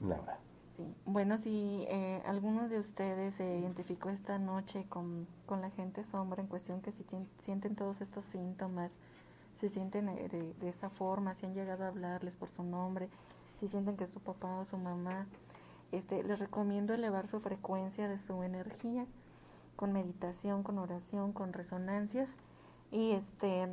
Laura. 0.00 0.38
Sí. 0.76 0.94
Bueno, 1.06 1.38
si 1.38 1.86
eh, 1.88 2.20
alguno 2.26 2.68
de 2.68 2.80
ustedes 2.80 3.34
se 3.34 3.58
identificó 3.58 4.10
esta 4.10 4.38
noche 4.38 4.86
con, 4.88 5.26
con 5.46 5.60
la 5.60 5.70
gente 5.70 6.02
sombra 6.04 6.42
en 6.42 6.48
cuestión 6.48 6.82
que 6.82 6.92
si 6.92 7.04
sienten 7.44 7.76
todos 7.76 8.00
estos 8.00 8.24
síntomas, 8.26 8.90
se 9.64 9.70
sienten 9.70 10.10
eh, 10.10 10.28
de, 10.28 10.68
esa 10.68 10.90
forma, 10.90 11.34
si 11.36 11.46
han 11.46 11.54
llegado 11.54 11.84
a 11.84 11.88
hablarles 11.88 12.34
por 12.34 12.50
su 12.50 12.62
nombre, 12.62 13.08
si 13.60 13.68
sienten 13.68 13.96
que 13.96 14.04
es 14.04 14.10
su 14.10 14.20
papá 14.20 14.58
o 14.58 14.66
su 14.66 14.76
mamá, 14.76 15.26
este, 15.90 16.22
les 16.22 16.38
recomiendo 16.38 16.92
elevar 16.92 17.28
su 17.28 17.40
frecuencia 17.40 18.06
de 18.06 18.18
su 18.18 18.42
energía 18.42 19.06
con 19.76 19.94
meditación, 19.94 20.64
con 20.64 20.76
oración, 20.78 21.32
con 21.32 21.54
resonancias 21.54 22.28
y 22.90 23.12
este 23.12 23.68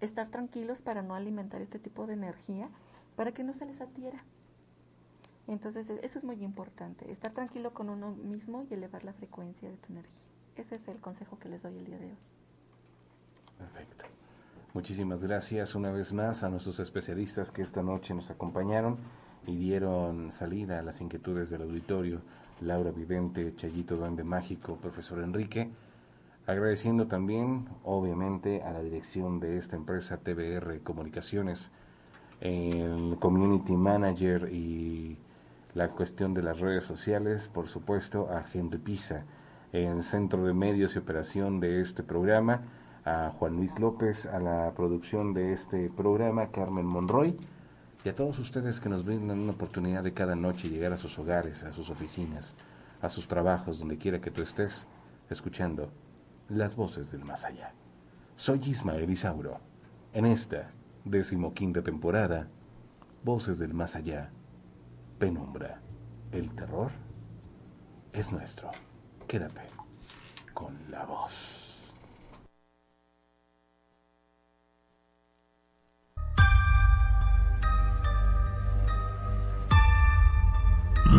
estar 0.00 0.28
tranquilos 0.28 0.80
para 0.80 1.02
no 1.02 1.16
alimentar 1.16 1.62
este 1.62 1.80
tipo 1.80 2.06
de 2.06 2.12
energía 2.12 2.68
para 3.16 3.32
que 3.32 3.42
no 3.42 3.54
se 3.54 3.66
les 3.66 3.80
atiera. 3.80 4.22
Entonces, 5.48 5.90
e, 5.90 5.98
eso 6.06 6.20
es 6.20 6.24
muy 6.24 6.44
importante, 6.44 7.10
estar 7.10 7.32
tranquilo 7.32 7.74
con 7.74 7.90
uno 7.90 8.12
mismo 8.12 8.64
y 8.70 8.74
elevar 8.74 9.02
la 9.02 9.14
frecuencia 9.14 9.68
de 9.68 9.78
tu 9.78 9.92
energía. 9.92 10.14
Ese 10.54 10.76
es 10.76 10.86
el 10.86 11.00
consejo 11.00 11.40
que 11.40 11.48
les 11.48 11.60
doy 11.60 11.76
el 11.76 11.86
día 11.86 11.98
de 11.98 12.06
hoy. 12.06 12.18
Perfecto. 13.58 14.17
Muchísimas 14.78 15.24
gracias 15.24 15.74
una 15.74 15.90
vez 15.90 16.12
más 16.12 16.44
a 16.44 16.48
nuestros 16.48 16.78
especialistas 16.78 17.50
que 17.50 17.62
esta 17.62 17.82
noche 17.82 18.14
nos 18.14 18.30
acompañaron 18.30 18.96
y 19.44 19.56
dieron 19.56 20.30
salida 20.30 20.78
a 20.78 20.82
las 20.82 21.00
inquietudes 21.00 21.50
del 21.50 21.62
auditorio. 21.62 22.20
Laura 22.60 22.92
Vidente, 22.92 23.56
Chayito 23.56 23.96
Duende 23.96 24.22
Mágico, 24.22 24.76
profesor 24.76 25.18
Enrique. 25.18 25.68
Agradeciendo 26.46 27.08
también, 27.08 27.66
obviamente, 27.82 28.62
a 28.62 28.70
la 28.70 28.80
dirección 28.80 29.40
de 29.40 29.58
esta 29.58 29.74
empresa 29.74 30.18
TBR 30.18 30.80
Comunicaciones, 30.84 31.72
el 32.40 33.16
Community 33.18 33.72
Manager 33.72 34.48
y 34.52 35.18
la 35.74 35.88
cuestión 35.88 36.34
de 36.34 36.44
las 36.44 36.60
redes 36.60 36.84
sociales, 36.84 37.50
por 37.52 37.66
supuesto, 37.66 38.28
a 38.30 38.44
Henry 38.54 38.78
Pisa, 38.78 39.24
en 39.72 40.04
Centro 40.04 40.44
de 40.44 40.54
Medios 40.54 40.94
y 40.94 40.98
Operación 40.98 41.58
de 41.58 41.80
este 41.80 42.04
programa, 42.04 42.62
a 43.08 43.30
Juan 43.38 43.56
Luis 43.56 43.78
López, 43.78 44.26
a 44.26 44.38
la 44.38 44.72
producción 44.74 45.32
de 45.32 45.52
este 45.52 45.88
programa, 45.88 46.50
Carmen 46.50 46.84
Monroy, 46.84 47.36
y 48.04 48.08
a 48.08 48.14
todos 48.14 48.38
ustedes 48.38 48.80
que 48.80 48.88
nos 48.88 49.04
brindan 49.04 49.40
una 49.40 49.52
oportunidad 49.52 50.02
de 50.04 50.12
cada 50.12 50.36
noche 50.36 50.68
llegar 50.68 50.92
a 50.92 50.98
sus 50.98 51.18
hogares, 51.18 51.64
a 51.64 51.72
sus 51.72 51.88
oficinas, 51.90 52.54
a 53.00 53.08
sus 53.08 53.26
trabajos, 53.26 53.78
donde 53.78 53.96
quiera 53.96 54.20
que 54.20 54.30
tú 54.30 54.42
estés, 54.42 54.86
escuchando 55.30 55.90
las 56.48 56.76
voces 56.76 57.10
del 57.10 57.24
más 57.24 57.44
allá. 57.44 57.72
Soy 58.36 58.60
Ismael 58.64 59.10
Isauro. 59.10 59.58
En 60.12 60.26
esta 60.26 60.68
decimoquinta 61.04 61.82
temporada, 61.82 62.48
Voces 63.24 63.58
del 63.58 63.74
Más 63.74 63.96
Allá, 63.96 64.30
Penumbra, 65.18 65.80
el 66.30 66.54
terror 66.54 66.92
es 68.12 68.30
nuestro. 68.32 68.70
Quédate 69.26 69.62
con 70.54 70.78
la 70.90 71.04
voz. 71.04 71.57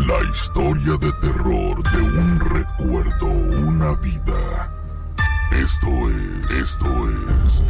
La 0.08 0.24
historia 0.32 0.96
de 0.98 1.12
terror 1.20 1.84
de 1.92 2.02
un 2.02 2.40
recuerdo, 2.40 3.26
una 3.26 3.92
vida. 3.96 4.72
Esto 5.52 5.88
es, 6.10 6.52
esto 6.52 7.10
es. 7.10 7.64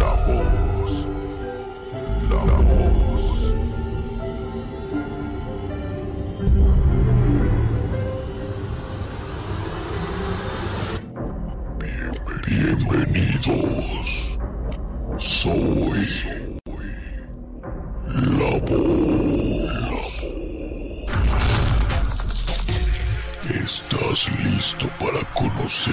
La 0.00 0.12
voz. 0.26 1.06
La, 2.28 2.42
voz. 2.60 3.54
Bienvenidos. 12.46 14.38
Soy 15.18 15.95
¿Estás 24.16 24.44
listo 24.44 24.88
para 24.98 25.20
conocer 25.34 25.92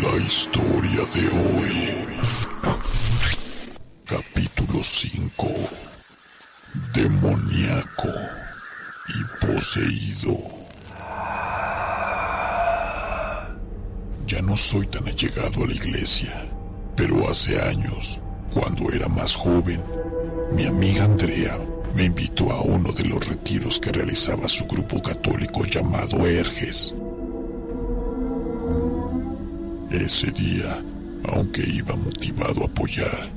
la 0.00 0.16
historia 0.22 1.04
de 1.12 1.28
hoy? 1.36 1.76
Capítulo 4.06 4.82
5. 4.82 5.46
Demoníaco 6.94 8.08
y 9.08 9.44
poseído. 9.44 10.38
Ya 14.26 14.40
no 14.40 14.56
soy 14.56 14.86
tan 14.86 15.06
allegado 15.06 15.64
a 15.64 15.66
la 15.66 15.74
iglesia, 15.74 16.50
pero 16.96 17.28
hace 17.28 17.60
años, 17.60 18.18
cuando 18.50 18.90
era 18.92 19.08
más 19.08 19.36
joven, 19.36 19.84
mi 20.52 20.64
amiga 20.64 21.04
Andrea 21.04 21.58
me 21.94 22.04
invitó 22.04 22.50
a 22.50 22.62
uno 22.62 22.92
de 22.92 23.04
los 23.04 23.28
retiros 23.28 23.78
que 23.78 23.92
realizaba 23.92 24.48
su 24.48 24.64
grupo 24.64 25.02
católico 25.02 25.66
llamado 25.66 26.26
Erges. 26.26 26.94
Ese 29.90 30.30
día, 30.30 30.80
aunque 31.32 31.68
iba 31.68 31.96
motivado 31.96 32.62
a 32.62 32.66
apoyar, 32.66 33.28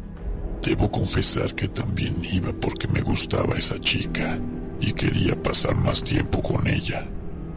debo 0.61 0.91
confesar 0.91 1.55
que 1.55 1.67
también 1.67 2.15
iba 2.31 2.53
porque 2.53 2.87
me 2.87 3.01
gustaba 3.01 3.55
esa 3.55 3.79
chica 3.79 4.39
y 4.79 4.93
quería 4.93 5.41
pasar 5.41 5.73
más 5.73 6.03
tiempo 6.03 6.43
con 6.43 6.67
ella. 6.67 7.07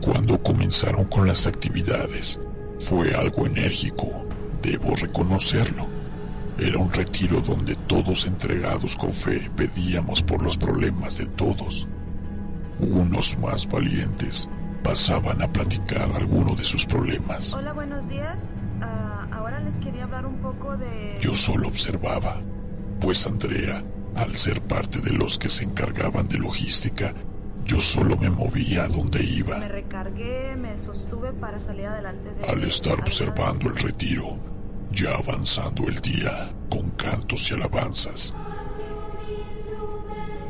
Cuando 0.01 0.43
comenzaron 0.43 1.05
con 1.05 1.27
las 1.27 1.47
actividades, 1.47 2.41
fue 2.81 3.15
algo 3.15 3.45
enérgico, 3.45 4.27
debo 4.63 4.97
reconocerlo. 4.97 5.87
Era 6.59 6.79
un 6.79 6.91
retiro 6.91 7.43
donde 7.43 7.75
todos 7.75 8.25
entregados 8.25 8.97
con 8.97 9.13
fe 9.13 9.51
pedíamos 9.55 10.23
por 10.23 10.43
los 10.43 10.57
problemas 10.57 11.19
de 11.19 11.27
todos. 11.27 11.87
Unos 12.79 13.37
más 13.41 13.69
valientes 13.69 14.49
pasaban 14.83 15.43
a 15.43 15.53
platicar 15.53 16.11
alguno 16.13 16.55
de 16.55 16.65
sus 16.65 16.87
problemas. 16.87 17.53
Hola, 17.53 17.75
buenos 17.75 18.09
días. 18.09 18.39
Ah, 19.47 19.51
ahora 19.51 19.61
les 19.61 19.79
quería 19.79 20.03
hablar 20.03 20.27
un 20.27 20.41
poco 20.41 20.77
de... 20.77 21.17
Yo 21.21 21.33
solo 21.33 21.69
observaba, 21.69 22.43
pues 23.01 23.27
Andrea, 23.29 23.85
al 24.17 24.37
ser 24.37 24.61
parte 24.63 25.01
de 25.01 25.13
los 25.13 25.39
que 25.39 25.49
se 25.49 25.63
encargaban 25.63 26.27
de 26.27 26.39
logística, 26.39 27.15
yo 27.65 27.81
solo 27.81 28.17
me 28.17 28.29
movía 28.29 28.85
a 28.85 28.89
donde 28.89 29.23
iba. 29.23 29.59
Me 29.59 29.69
recargué, 29.69 30.57
me 30.57 30.77
sostuve 30.79 31.33
para 31.33 31.61
salir 31.61 31.87
adelante 31.87 32.35
de... 32.35 32.45
Al 32.49 32.61
estar 32.65 32.99
observando 32.99 33.69
el 33.69 33.77
retiro, 33.77 34.37
ya 34.91 35.15
avanzando 35.15 35.87
el 35.87 36.01
día 36.01 36.53
con 36.69 36.91
cantos 36.91 37.49
y 37.49 37.55
alabanzas. 37.55 38.35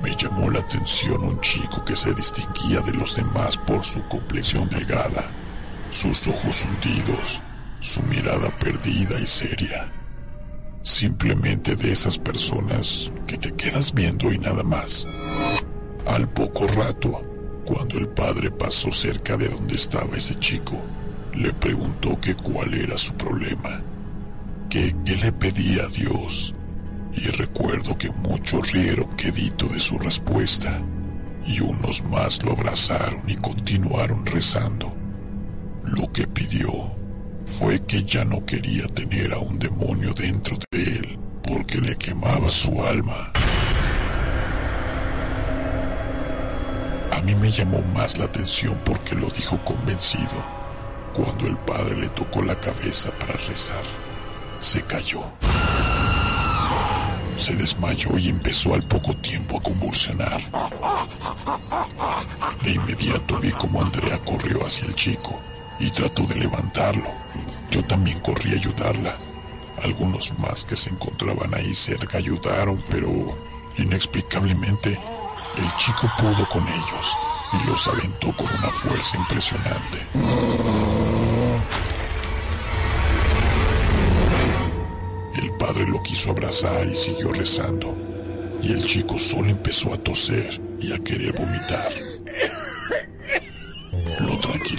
Me 0.02 0.16
llamó 0.16 0.50
la 0.50 0.60
atención 0.60 1.22
un 1.22 1.38
chico 1.42 1.84
que 1.84 1.96
se 1.96 2.14
distinguía 2.14 2.80
de 2.80 2.92
los 2.92 3.14
demás 3.14 3.58
por 3.58 3.84
su 3.84 4.02
complexión 4.08 4.70
delgada, 4.70 5.22
sus 5.90 6.26
ojos 6.28 6.64
hundidos, 6.64 7.42
su 7.80 8.02
mirada 8.02 8.50
perdida 8.58 9.18
y 9.20 9.26
seria. 9.26 9.92
Simplemente 10.82 11.76
de 11.76 11.92
esas 11.92 12.18
personas 12.18 13.12
que 13.26 13.36
te 13.36 13.52
quedas 13.54 13.92
viendo 13.92 14.32
y 14.32 14.38
nada 14.38 14.62
más. 14.62 15.06
Al 16.06 16.28
poco 16.28 16.66
rato, 16.68 17.22
cuando 17.64 17.98
el 17.98 18.08
padre 18.08 18.50
pasó 18.50 18.92
cerca 18.92 19.36
de 19.36 19.48
donde 19.48 19.74
estaba 19.74 20.16
ese 20.16 20.36
chico, 20.36 20.82
le 21.34 21.52
preguntó 21.54 22.20
que 22.20 22.34
cuál 22.34 22.72
era 22.74 22.96
su 22.96 23.14
problema 23.14 23.82
que 24.68 24.88
él 24.88 25.20
le 25.22 25.32
pedía 25.32 25.84
a 25.84 25.88
Dios, 25.88 26.54
y 27.12 27.28
recuerdo 27.30 27.96
que 27.96 28.10
muchos 28.10 28.72
rieron 28.72 29.10
quedito 29.16 29.66
de 29.68 29.80
su 29.80 29.98
respuesta, 29.98 30.82
y 31.46 31.60
unos 31.60 32.04
más 32.04 32.42
lo 32.42 32.52
abrazaron 32.52 33.22
y 33.28 33.36
continuaron 33.36 34.26
rezando. 34.26 34.94
Lo 35.84 36.12
que 36.12 36.26
pidió 36.26 36.70
fue 37.46 37.80
que 37.82 38.04
ya 38.04 38.24
no 38.24 38.44
quería 38.44 38.86
tener 38.88 39.32
a 39.32 39.38
un 39.38 39.58
demonio 39.58 40.12
dentro 40.12 40.58
de 40.70 40.82
él, 40.82 41.18
porque 41.42 41.78
le 41.78 41.96
quemaba 41.96 42.48
su 42.48 42.82
alma. 42.84 43.32
A 47.12 47.20
mí 47.22 47.34
me 47.36 47.50
llamó 47.50 47.80
más 47.94 48.18
la 48.18 48.26
atención 48.26 48.78
porque 48.84 49.14
lo 49.14 49.28
dijo 49.28 49.58
convencido, 49.64 50.44
cuando 51.14 51.46
el 51.46 51.56
padre 51.58 51.96
le 51.96 52.08
tocó 52.10 52.42
la 52.42 52.60
cabeza 52.60 53.10
para 53.18 53.32
rezar 53.48 53.82
se 54.58 54.82
cayó. 54.82 55.20
Se 57.36 57.54
desmayó 57.56 58.16
y 58.18 58.28
empezó 58.28 58.74
al 58.74 58.82
poco 58.88 59.14
tiempo 59.16 59.58
a 59.58 59.62
convulsionar. 59.62 60.40
De 62.62 62.72
inmediato 62.72 63.38
vi 63.38 63.50
como 63.52 63.82
Andrea 63.82 64.18
corrió 64.24 64.64
hacia 64.66 64.86
el 64.86 64.94
chico 64.94 65.40
y 65.78 65.90
trató 65.90 66.22
de 66.26 66.36
levantarlo. 66.36 67.10
Yo 67.70 67.82
también 67.84 68.18
corrí 68.20 68.52
a 68.52 68.56
ayudarla. 68.56 69.14
Algunos 69.82 70.36
más 70.38 70.64
que 70.64 70.76
se 70.76 70.90
encontraban 70.90 71.54
ahí 71.54 71.74
cerca 71.74 72.18
ayudaron, 72.18 72.82
pero 72.88 73.36
inexplicablemente 73.76 74.98
el 75.58 75.76
chico 75.76 76.10
pudo 76.18 76.48
con 76.48 76.66
ellos 76.66 77.16
y 77.52 77.70
los 77.70 77.86
aventó 77.88 78.34
con 78.36 78.46
una 78.46 78.68
fuerza 78.68 79.16
impresionante. 79.16 80.06
El 85.34 85.52
padre 85.58 85.86
lo 85.86 86.02
quiso 86.02 86.30
abrazar 86.30 86.86
y 86.86 86.96
siguió 86.96 87.32
rezando. 87.32 87.96
Y 88.62 88.72
el 88.72 88.86
chico 88.86 89.18
solo 89.18 89.50
empezó 89.50 89.92
a 89.92 89.98
toser 89.98 90.60
y 90.80 90.92
a 90.92 90.98
querer 90.98 91.32
vomitar. 91.32 91.92
Lo 94.20 94.36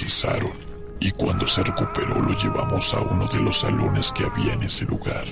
revisaron 0.08 0.67
y 1.00 1.12
cuando 1.12 1.48
se 1.48 1.64
recuperó 1.64 2.22
lo 2.22 2.38
llevamos 2.38 2.94
a 2.94 3.02
uno 3.02 3.26
de 3.28 3.40
los 3.40 3.60
salones 3.60 4.12
que 4.12 4.26
había 4.26 4.54
en 4.54 4.64
ese 4.64 4.86
lugar. 4.86 5.26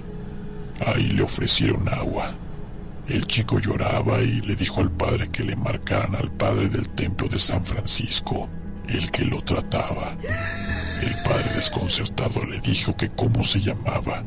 Ahí 0.86 1.08
le 1.10 1.24
ofrecieron 1.24 1.88
agua. 1.90 2.36
El 3.08 3.26
chico 3.28 3.60
lloraba 3.60 4.20
y 4.22 4.42
le 4.42 4.56
dijo 4.56 4.82
al 4.82 4.92
padre 4.92 5.30
que 5.30 5.44
le 5.44 5.56
marcaran 5.56 6.16
al 6.16 6.32
padre 6.32 6.70
del 6.70 6.90
templo 6.90 7.28
de 7.28 7.40
San 7.40 7.66
Francisco, 7.66 8.50
el 8.88 9.12
que 9.12 9.26
lo 9.26 9.42
trataba. 9.42 10.10
El 11.02 11.14
padre 11.24 11.50
desconcertado 11.56 12.44
le 12.46 12.60
dijo 12.60 12.96
que 12.96 13.10
cómo 13.10 13.44
se 13.44 13.60
llamaba 13.60 14.24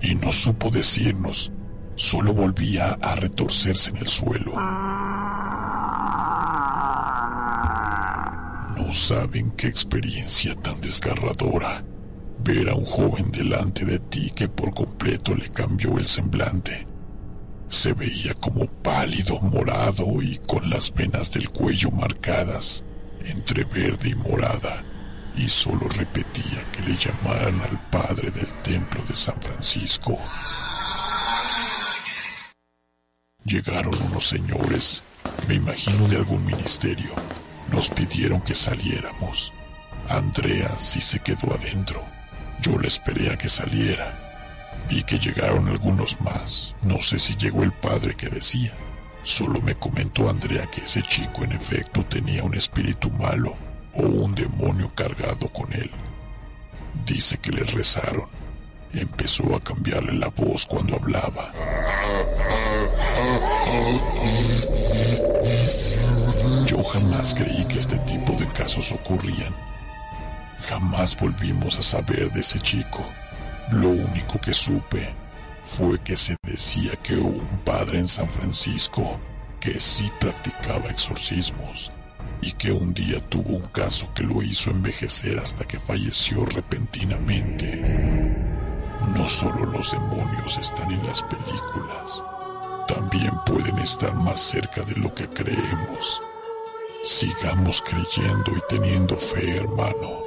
y 0.00 0.14
no 0.16 0.32
supo 0.32 0.70
decirnos, 0.70 1.52
solo 1.94 2.34
volvía 2.34 2.98
a 3.00 3.14
retorcerse 3.14 3.90
en 3.90 3.98
el 3.98 4.08
suelo. 4.08 4.52
Saben 8.92 9.50
qué 9.52 9.68
experiencia 9.68 10.54
tan 10.54 10.78
desgarradora 10.82 11.82
ver 12.44 12.68
a 12.68 12.74
un 12.74 12.84
joven 12.84 13.32
delante 13.32 13.86
de 13.86 13.98
ti 13.98 14.30
que 14.36 14.48
por 14.48 14.74
completo 14.74 15.34
le 15.34 15.48
cambió 15.48 15.96
el 15.96 16.06
semblante. 16.06 16.86
Se 17.68 17.94
veía 17.94 18.34
como 18.34 18.66
pálido, 18.66 19.40
morado 19.40 20.20
y 20.20 20.36
con 20.46 20.68
las 20.68 20.92
venas 20.92 21.32
del 21.32 21.48
cuello 21.48 21.90
marcadas 21.90 22.84
entre 23.24 23.64
verde 23.64 24.10
y 24.10 24.14
morada, 24.14 24.84
y 25.36 25.48
solo 25.48 25.88
repetía 25.88 26.70
que 26.72 26.82
le 26.82 26.94
llamaran 26.94 27.60
al 27.62 27.88
padre 27.88 28.30
del 28.30 28.48
templo 28.62 29.02
de 29.08 29.16
San 29.16 29.40
Francisco. 29.40 30.18
Llegaron 33.44 33.94
unos 34.02 34.28
señores, 34.28 35.02
me 35.48 35.54
imagino 35.54 36.06
de 36.08 36.16
algún 36.16 36.44
ministerio, 36.44 37.14
nos 37.70 37.90
pidieron 37.90 38.40
que 38.40 38.54
saliéramos. 38.54 39.52
Andrea 40.08 40.78
sí 40.78 41.00
se 41.00 41.20
quedó 41.20 41.54
adentro. 41.54 42.04
Yo 42.60 42.78
le 42.78 42.88
esperé 42.88 43.30
a 43.30 43.38
que 43.38 43.48
saliera. 43.48 44.18
Vi 44.88 45.02
que 45.04 45.18
llegaron 45.18 45.68
algunos 45.68 46.20
más. 46.20 46.74
No 46.82 47.00
sé 47.00 47.18
si 47.18 47.36
llegó 47.36 47.62
el 47.62 47.72
padre 47.72 48.14
que 48.14 48.28
decía. 48.28 48.72
Solo 49.22 49.60
me 49.62 49.74
comentó 49.74 50.28
Andrea 50.28 50.66
que 50.66 50.82
ese 50.82 51.02
chico 51.02 51.44
en 51.44 51.52
efecto 51.52 52.04
tenía 52.04 52.42
un 52.42 52.54
espíritu 52.54 53.10
malo 53.10 53.56
o 53.94 54.02
un 54.02 54.34
demonio 54.34 54.92
cargado 54.94 55.48
con 55.52 55.72
él. 55.72 55.90
Dice 57.06 57.38
que 57.38 57.50
le 57.50 57.62
rezaron. 57.62 58.28
Empezó 58.92 59.56
a 59.56 59.60
cambiarle 59.60 60.12
la 60.12 60.28
voz 60.28 60.66
cuando 60.66 60.96
hablaba. 60.96 61.52
Jamás 66.92 67.34
creí 67.34 67.64
que 67.64 67.78
este 67.78 67.96
tipo 68.00 68.34
de 68.34 68.46
casos 68.52 68.92
ocurrían. 68.92 69.54
Jamás 70.68 71.16
volvimos 71.18 71.78
a 71.78 71.82
saber 71.82 72.30
de 72.32 72.40
ese 72.40 72.58
chico. 72.58 73.02
Lo 73.70 73.88
único 73.88 74.38
que 74.38 74.52
supe 74.52 75.14
fue 75.64 75.98
que 76.00 76.18
se 76.18 76.36
decía 76.42 76.92
que 77.02 77.14
hubo 77.14 77.38
un 77.38 77.58
padre 77.64 77.98
en 77.98 78.08
San 78.08 78.28
Francisco 78.28 79.18
que 79.58 79.80
sí 79.80 80.12
practicaba 80.20 80.90
exorcismos 80.90 81.90
y 82.42 82.52
que 82.52 82.72
un 82.72 82.92
día 82.92 83.20
tuvo 83.26 83.56
un 83.56 83.68
caso 83.68 84.12
que 84.12 84.24
lo 84.24 84.42
hizo 84.42 84.70
envejecer 84.70 85.38
hasta 85.38 85.64
que 85.64 85.78
falleció 85.78 86.44
repentinamente. 86.44 87.80
No 89.16 89.26
solo 89.28 89.64
los 89.64 89.92
demonios 89.92 90.58
están 90.58 90.92
en 90.92 91.06
las 91.06 91.22
películas, 91.22 92.22
también 92.86 93.32
pueden 93.46 93.78
estar 93.78 94.14
más 94.14 94.40
cerca 94.40 94.82
de 94.82 94.96
lo 94.96 95.14
que 95.14 95.26
creemos. 95.26 96.20
Sigamos 97.04 97.82
creyendo 97.82 98.52
y 98.56 98.60
teniendo 98.68 99.16
fe, 99.16 99.56
hermano. 99.56 100.22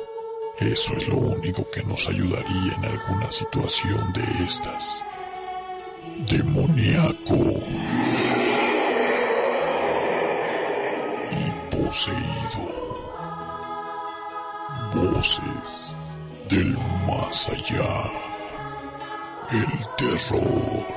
Eso 0.59 0.93
es 0.95 1.07
lo 1.07 1.15
único 1.15 1.69
que 1.71 1.81
nos 1.83 2.05
ayudaría 2.09 2.73
en 2.75 2.85
alguna 2.85 3.31
situación 3.31 4.11
de 4.11 4.23
estas. 4.43 5.01
Demoníaco. 6.29 7.35
Y 11.31 11.75
poseído. 11.75 12.75
Voces 14.93 15.95
del 16.49 16.77
más 17.07 17.47
allá. 17.47 18.11
El 19.49 19.95
terror 19.95 20.87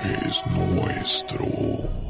es 0.00 0.46
nuestro. 0.46 2.01